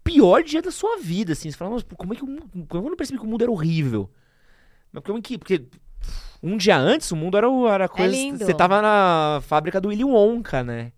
Pior 0.03 0.43
dia 0.43 0.61
da 0.61 0.73
sua 0.73 0.99
vida, 0.99 1.33
assim. 1.33 1.53
Você 1.53 1.57
fala, 1.57 1.71
nossa, 1.71 1.85
como 1.97 2.13
é 2.13 2.17
que 2.17 2.25
o 2.25 2.27
mundo. 2.27 2.67
Como 2.69 2.87
eu 2.87 2.91
não 2.91 2.97
percebi 2.97 3.21
que 3.21 3.25
o 3.25 3.29
mundo 3.29 3.43
era 3.43 3.53
horrível? 3.53 4.11
Mas 4.91 5.05
como 5.05 5.21
é 5.21 5.23
que. 5.23 5.39
Porque 5.39 5.69
um 6.43 6.57
dia 6.57 6.77
antes 6.77 7.09
o 7.13 7.17
mundo 7.17 7.39
era, 7.39 7.47
era 7.73 7.89
coisa. 7.89 8.13
lindo. 8.13 8.45
Você 8.45 8.55
tava 8.55 8.83
na 8.83 9.41
fábrica 9.43 9.81
do 9.81 9.91
Willy 9.91 10.03
Wonka, 10.03 10.65
né? 10.65 10.91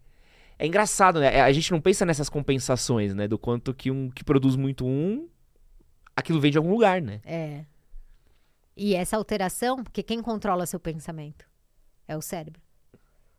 É 0.59 0.67
engraçado, 0.67 1.21
né? 1.21 1.41
A 1.41 1.53
gente 1.53 1.71
não 1.73 1.81
pensa 1.81 2.05
nessas 2.05 2.29
compensações, 2.29 3.15
né? 3.15 3.27
Do 3.27 3.39
quanto 3.39 3.75
que 3.75 3.91
um 3.91 4.11
que 4.11 4.23
produz 4.23 4.57
muito 4.57 4.87
um, 4.87 5.29
aquilo 6.17 6.41
vem 6.41 6.51
de 6.51 6.59
algum 6.59 6.71
lugar, 6.71 7.01
né? 7.03 7.21
É. 7.25 7.65
E 8.77 8.95
essa 8.95 9.17
alteração, 9.17 9.83
porque 9.83 10.03
quem 10.03 10.23
controla 10.23 10.65
seu 10.67 10.81
pensamento 10.81 11.47
é 12.07 12.17
o 12.17 12.23
cérebro. 12.23 12.61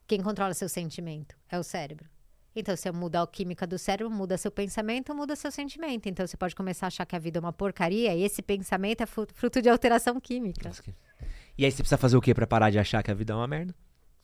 Quem 0.06 0.22
controla 0.22 0.54
seu 0.54 0.70
sentimento 0.70 1.36
é 1.50 1.58
o 1.58 1.64
cérebro. 1.64 2.08
Então, 2.56 2.76
se 2.76 2.88
eu 2.88 2.94
mudar 2.94 3.24
a 3.24 3.28
química 3.28 3.66
do 3.66 3.80
cérebro, 3.80 4.14
muda 4.14 4.38
seu 4.38 4.52
pensamento, 4.52 5.16
muda 5.16 5.36
seu 5.36 5.52
sentimento. 5.52 6.08
Então, 6.08 6.26
você 6.26 6.38
pode 6.38 6.56
começar 6.56 6.86
a 6.86 6.88
achar 6.88 7.06
que 7.06 7.16
a 7.16 7.20
vida 7.20 7.40
é 7.40 7.42
uma 7.42 7.54
porcaria 7.54 8.14
e 8.14 8.22
esse 8.22 8.44
pensamento 8.44 9.02
é 9.02 9.06
fruto 9.08 9.60
de 9.60 9.70
alteração 9.70 10.20
química. 10.20 10.70
E 11.58 11.66
aí 11.66 11.72
você 11.72 11.78
precisa 11.78 11.98
fazer 11.98 12.16
o 12.16 12.22
quê 12.22 12.34
pra 12.34 12.46
parar 12.46 12.70
de 12.70 12.78
achar 12.78 13.02
que 13.02 13.10
a 13.10 13.14
vida 13.14 13.34
é 13.34 13.36
uma 13.36 13.48
merda? 13.48 13.74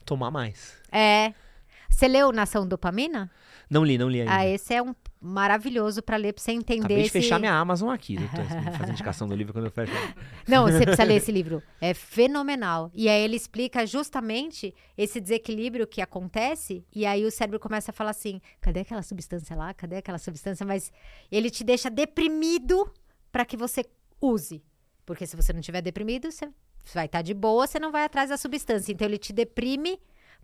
Tomar 0.06 0.30
mais. 0.30 0.78
É. 0.92 1.34
Você 1.90 2.08
leu 2.08 2.32
Nação 2.32 2.68
Dopamina? 2.68 3.30
Não 3.70 3.84
li, 3.84 3.98
não 3.98 4.10
li 4.10 4.22
ainda. 4.22 4.36
Ah, 4.36 4.48
esse 4.48 4.74
é 4.74 4.82
um 4.82 4.96
maravilhoso 5.22 6.02
para 6.02 6.16
ler, 6.16 6.34
pra 6.34 6.42
você 6.42 6.52
entender 6.52 6.80
Acabei 6.80 6.98
de 6.98 7.04
esse... 7.04 7.12
fechar 7.12 7.40
minha 7.40 7.54
Amazon 7.54 7.90
aqui. 7.90 8.16
Eu 8.16 8.30
tô 8.30 8.44
fazendo 8.78 8.92
indicação 8.92 9.28
do 9.28 9.36
livro 9.36 9.54
quando 9.54 9.66
eu 9.66 9.72
fecho. 9.72 9.92
Não, 10.48 10.64
você 10.64 10.82
precisa 10.82 11.04
ler 11.04 11.16
esse 11.18 11.32
livro. 11.32 11.62
É 11.80 11.94
fenomenal. 11.94 12.90
E 12.96 13.10
aí 13.10 13.22
ele 13.22 13.36
explica 13.36 13.86
justamente 13.86 14.74
esse 14.98 15.20
desequilíbrio 15.20 15.86
que 15.86 16.02
acontece, 16.02 16.86
e 16.96 17.06
aí 17.06 17.26
o 17.26 17.32
cérebro 17.32 17.60
começa 17.60 17.92
a 17.92 17.94
falar 17.94 18.12
assim: 18.12 18.42
cadê 18.62 18.80
aquela 18.80 19.04
substância 19.04 19.56
lá? 19.56 19.74
Cadê 19.74 19.98
aquela 19.98 20.18
substância? 20.18 20.66
Mas 20.66 20.92
ele 21.32 21.50
te 21.50 21.64
deixa 21.64 21.90
deprimido 21.90 22.92
para 23.32 23.46
que 23.46 23.58
você 23.58 23.86
use. 24.22 24.64
Porque 25.06 25.28
se 25.28 25.36
você 25.36 25.52
não 25.52 25.60
estiver 25.60 25.82
deprimido, 25.82 26.32
você 26.32 26.50
vai 26.94 27.06
estar 27.06 27.22
de 27.22 27.34
boa, 27.34 27.68
você 27.68 27.80
não 27.80 27.92
vai 27.92 28.06
atrás 28.06 28.30
da 28.30 28.38
substância. 28.38 28.92
Então 28.92 29.08
ele 29.08 29.18
te 29.18 29.34
deprime 29.34 30.00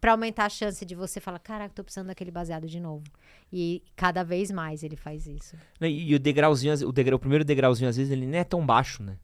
para 0.05 0.11
aumentar 0.11 0.45
a 0.45 0.49
chance 0.49 0.85
de 0.85 0.93
você 0.93 1.19
falar: 1.19 1.39
caraca, 1.39 1.73
tô 1.73 1.83
precisando 1.83 2.07
daquele 2.07 2.29
baseado 2.29 2.67
de 2.67 2.79
novo. 2.79 3.03
E 3.51 3.81
cada 3.95 4.23
vez 4.23 4.51
mais 4.51 4.83
ele 4.83 4.95
faz 4.95 5.25
isso. 5.25 5.55
E, 5.81 6.11
e 6.11 6.13
o 6.13 6.19
degrauzinho, 6.19 6.75
o, 6.87 6.91
degrau, 6.91 7.15
o 7.17 7.19
primeiro 7.19 7.43
degrauzinho, 7.43 7.89
às 7.89 7.97
vezes, 7.97 8.11
ele 8.11 8.27
nem 8.27 8.41
é 8.41 8.43
tão 8.43 8.63
baixo, 8.63 9.01
né? 9.01 9.17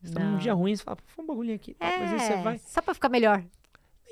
Você 0.00 0.14
tá 0.14 0.20
num 0.22 0.38
dia 0.38 0.54
ruim, 0.54 0.76
você 0.76 0.84
fala, 0.84 0.96
pô, 0.96 1.02
foi 1.08 1.24
um 1.24 1.26
bagulhinho 1.26 1.56
aqui. 1.56 1.74
tá, 1.74 1.86
Mas 1.98 2.12
aí 2.12 2.20
você 2.20 2.32
É, 2.34 2.42
vai. 2.42 2.58
só 2.58 2.80
para 2.80 2.94
ficar 2.94 3.08
melhor. 3.08 3.42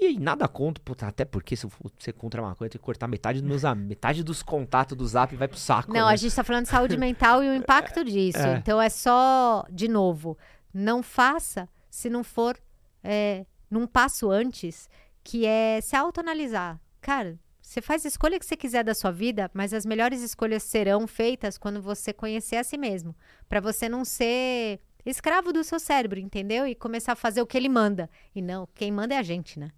E 0.00 0.06
aí, 0.06 0.18
nada 0.18 0.48
contra, 0.48 0.82
puta, 0.82 1.06
até 1.06 1.24
porque 1.24 1.54
se 1.54 1.68
ser 2.00 2.12
contra 2.14 2.42
uma 2.42 2.56
coisa, 2.56 2.70
tenho 2.72 2.80
que 2.80 2.84
cortar 2.84 3.06
metade 3.06 3.40
dos 3.40 3.48
meus 3.48 3.62
metade 3.76 4.24
dos 4.24 4.42
contatos 4.42 4.98
do 4.98 5.06
zap 5.06 5.36
vai 5.36 5.46
pro 5.46 5.56
saco. 5.56 5.92
Não, 5.92 6.06
né? 6.08 6.12
a 6.12 6.16
gente 6.16 6.34
tá 6.34 6.42
falando 6.42 6.64
de 6.64 6.70
saúde 6.70 6.96
mental 6.96 7.44
e 7.44 7.48
o 7.48 7.54
impacto 7.54 8.02
disso. 8.02 8.38
É. 8.38 8.56
Então 8.56 8.82
é 8.82 8.88
só, 8.88 9.64
de 9.70 9.86
novo, 9.86 10.36
não 10.72 11.04
faça 11.04 11.68
se 11.88 12.10
não 12.10 12.24
for 12.24 12.58
é, 13.04 13.46
num 13.70 13.86
passo 13.86 14.30
antes, 14.30 14.88
que 15.24 15.46
é 15.46 15.80
se 15.80 15.96
autoanalisar. 15.96 16.78
Cara, 17.00 17.38
você 17.60 17.80
faz 17.80 18.04
a 18.04 18.08
escolha 18.08 18.38
que 18.38 18.44
você 18.44 18.56
quiser 18.56 18.84
da 18.84 18.94
sua 18.94 19.10
vida, 19.10 19.50
mas 19.54 19.72
as 19.72 19.86
melhores 19.86 20.20
escolhas 20.20 20.62
serão 20.62 21.06
feitas 21.06 21.56
quando 21.56 21.80
você 21.80 22.12
conhecer 22.12 22.56
a 22.56 22.62
si 22.62 22.76
mesmo. 22.76 23.16
Pra 23.48 23.58
você 23.58 23.88
não 23.88 24.04
ser 24.04 24.80
escravo 25.04 25.52
do 25.52 25.64
seu 25.64 25.80
cérebro, 25.80 26.20
entendeu? 26.20 26.66
E 26.66 26.74
começar 26.74 27.12
a 27.12 27.16
fazer 27.16 27.40
o 27.40 27.46
que 27.46 27.56
ele 27.56 27.70
manda. 27.70 28.08
E 28.34 28.42
não, 28.42 28.68
quem 28.74 28.92
manda 28.92 29.14
é 29.14 29.18
a 29.18 29.22
gente, 29.22 29.58
né? 29.58 29.70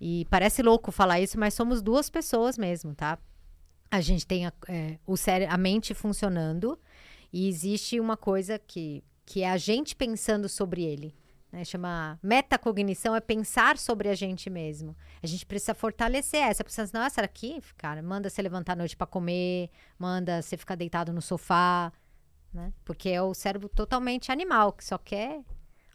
E 0.00 0.26
parece 0.30 0.62
louco 0.62 0.90
falar 0.92 1.20
isso, 1.20 1.38
mas 1.38 1.54
somos 1.54 1.82
duas 1.82 2.08
pessoas 2.08 2.56
mesmo, 2.56 2.94
tá? 2.94 3.18
A 3.90 4.00
gente 4.00 4.26
tem 4.26 4.46
a, 4.46 4.52
é, 4.68 4.98
o 5.06 5.14
a 5.48 5.56
mente 5.56 5.94
funcionando 5.94 6.78
e 7.32 7.48
existe 7.48 8.00
uma 8.00 8.16
coisa 8.16 8.58
que, 8.58 9.04
que 9.26 9.42
é 9.42 9.50
a 9.50 9.56
gente 9.56 9.94
pensando 9.94 10.48
sobre 10.48 10.82
ele. 10.82 11.14
Né? 11.52 11.64
Chama 11.64 12.18
metacognição, 12.22 13.14
é 13.14 13.20
pensar 13.20 13.76
sobre 13.76 14.08
a 14.08 14.14
gente 14.14 14.48
mesmo. 14.48 14.96
A 15.22 15.26
gente 15.26 15.44
precisa 15.44 15.74
fortalecer 15.74 16.40
essa. 16.40 16.64
Precisa, 16.64 16.90
não, 16.94 17.04
essa 17.04 17.20
aqui, 17.20 17.60
cara, 17.76 18.02
manda 18.02 18.30
você 18.30 18.40
levantar 18.40 18.72
à 18.72 18.76
noite 18.76 18.96
para 18.96 19.06
comer, 19.06 19.68
manda 19.98 20.40
você 20.40 20.56
ficar 20.56 20.74
deitado 20.74 21.12
no 21.12 21.20
sofá, 21.20 21.92
né? 22.52 22.72
Porque 22.84 23.10
é 23.10 23.20
o 23.20 23.34
cérebro 23.34 23.68
totalmente 23.68 24.32
animal, 24.32 24.72
que 24.72 24.84
só 24.84 24.96
quer 24.96 25.42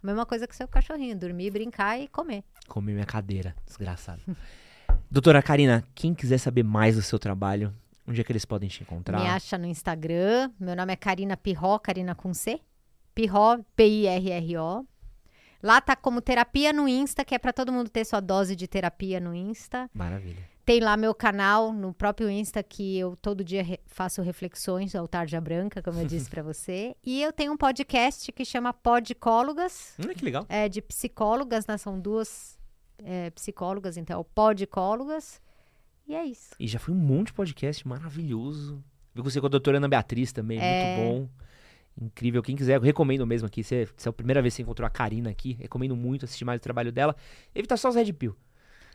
a 0.00 0.06
mesma 0.06 0.24
coisa 0.24 0.46
que 0.46 0.54
seu 0.54 0.68
cachorrinho, 0.68 1.18
dormir, 1.18 1.50
brincar 1.50 1.98
e 1.98 2.06
comer. 2.06 2.44
Comi 2.68 2.92
minha 2.92 3.04
cadeira, 3.04 3.54
desgraçado. 3.66 4.22
Doutora 5.10 5.42
Karina, 5.42 5.82
quem 5.94 6.14
quiser 6.14 6.38
saber 6.38 6.62
mais 6.62 6.94
do 6.94 7.02
seu 7.02 7.18
trabalho, 7.18 7.74
onde 8.06 8.20
é 8.20 8.24
que 8.24 8.30
eles 8.30 8.44
podem 8.44 8.68
te 8.68 8.82
encontrar? 8.82 9.18
Me 9.20 9.26
acha 9.26 9.58
no 9.58 9.66
Instagram. 9.66 10.52
Meu 10.60 10.76
nome 10.76 10.92
é 10.92 10.96
Karina 10.96 11.36
Pirró, 11.36 11.78
Karina 11.78 12.14
com 12.14 12.32
C. 12.32 12.60
Pirró, 13.14 13.58
P-I-R-R-O. 13.74 14.86
Lá 15.62 15.80
tá 15.80 15.96
como 15.96 16.20
terapia 16.20 16.72
no 16.72 16.86
Insta, 16.88 17.24
que 17.24 17.34
é 17.34 17.38
pra 17.38 17.52
todo 17.52 17.72
mundo 17.72 17.90
ter 17.90 18.04
sua 18.04 18.20
dose 18.20 18.54
de 18.54 18.68
terapia 18.68 19.18
no 19.20 19.34
Insta. 19.34 19.90
Maravilha. 19.92 20.46
Tem 20.64 20.80
lá 20.80 20.96
meu 20.98 21.14
canal 21.14 21.72
no 21.72 21.94
próprio 21.94 22.28
Insta, 22.28 22.62
que 22.62 22.98
eu 22.98 23.16
todo 23.16 23.42
dia 23.42 23.62
re- 23.62 23.80
faço 23.86 24.20
reflexões 24.20 24.94
ao 24.94 25.08
Tarja 25.08 25.40
Branca, 25.40 25.82
como 25.82 25.98
eu 25.98 26.04
disse 26.06 26.28
pra 26.28 26.42
você. 26.42 26.94
E 27.02 27.22
eu 27.22 27.32
tenho 27.32 27.52
um 27.52 27.56
podcast 27.56 28.30
que 28.30 28.44
chama 28.44 28.72
Podcólogas, 28.72 29.94
Hum, 29.98 30.12
que 30.14 30.24
legal. 30.24 30.44
é 30.48 30.68
de 30.68 30.80
psicólogas, 30.82 31.66
né? 31.66 31.76
São 31.78 31.98
duas 31.98 32.58
é, 33.02 33.30
psicólogas, 33.30 33.96
então 33.96 34.20
é 34.20 34.24
Podcólogas. 34.34 35.40
E 36.06 36.14
é 36.14 36.24
isso. 36.24 36.54
E 36.60 36.66
já 36.68 36.78
foi 36.78 36.94
um 36.94 36.98
monte 36.98 37.28
de 37.28 37.32
podcast 37.34 37.86
maravilhoso. 37.88 38.82
Vi 39.14 39.22
você 39.22 39.40
com 39.40 39.46
a 39.46 39.50
doutora 39.50 39.78
Ana 39.78 39.88
Beatriz 39.88 40.32
também, 40.32 40.58
É. 40.60 40.96
muito 40.96 41.08
bom. 41.28 41.28
Incrível. 42.00 42.42
Quem 42.42 42.54
quiser, 42.54 42.76
eu 42.76 42.80
recomendo 42.80 43.26
mesmo 43.26 43.46
aqui. 43.46 43.62
Se, 43.64 43.88
se 43.96 44.08
é 44.08 44.10
a 44.10 44.12
primeira 44.12 44.40
vez 44.40 44.54
que 44.54 44.56
você 44.56 44.62
encontrou 44.62 44.86
a 44.86 44.90
Karina 44.90 45.30
aqui, 45.30 45.56
recomendo 45.60 45.96
muito 45.96 46.24
assistir 46.24 46.44
mais 46.44 46.58
o 46.58 46.62
trabalho 46.62 46.92
dela. 46.92 47.16
Evitar 47.54 47.76
só 47.76 47.88
os 47.88 47.94
Red 47.96 48.12
Pill. 48.12 48.36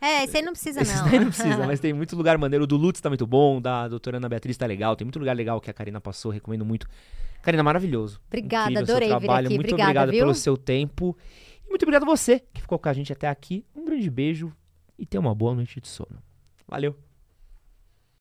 É, 0.00 0.24
esse 0.24 0.36
aí 0.36 0.42
não 0.42 0.52
precisa, 0.52 0.80
Esses 0.82 0.96
não. 1.00 1.08
daí 1.08 1.18
não 1.20 1.28
precisa, 1.28 1.58
mas 1.66 1.80
tem 1.80 1.92
muito 1.92 2.16
lugar 2.16 2.36
maneiro. 2.38 2.64
O 2.64 2.66
do 2.66 2.76
Lutz 2.76 3.00
tá 3.00 3.08
muito 3.08 3.26
bom, 3.26 3.60
da 3.60 3.88
doutora 3.88 4.16
Ana 4.16 4.28
Beatriz 4.28 4.56
tá 4.56 4.66
legal. 4.66 4.96
Tem 4.96 5.04
muito 5.04 5.18
lugar 5.18 5.34
legal 5.36 5.60
que 5.60 5.70
a 5.70 5.72
Karina 5.74 6.00
passou, 6.00 6.30
recomendo 6.30 6.64
muito. 6.64 6.86
Karina, 7.42 7.62
maravilhoso. 7.62 8.20
Obrigada, 8.26 8.70
Incrível 8.70 8.86
seu 8.86 8.96
adorei 8.96 9.08
vir 9.08 9.18
trabalho. 9.18 9.46
aqui. 9.46 9.54
Muito 9.54 9.66
Obrigada, 9.68 9.90
obrigado 9.90 10.10
viu? 10.10 10.20
pelo 10.20 10.34
seu 10.34 10.56
tempo. 10.56 11.16
E 11.66 11.68
muito 11.68 11.82
obrigado 11.82 12.02
a 12.02 12.06
você 12.06 12.40
que 12.52 12.60
ficou 12.62 12.78
com 12.78 12.88
a 12.88 12.92
gente 12.92 13.12
até 13.12 13.28
aqui. 13.28 13.64
Um 13.74 13.84
grande 13.84 14.10
beijo 14.10 14.52
e 14.98 15.04
tenha 15.06 15.20
uma 15.20 15.34
boa 15.34 15.54
noite 15.54 15.80
de 15.80 15.88
sono. 15.88 16.22
Valeu. 16.66 16.96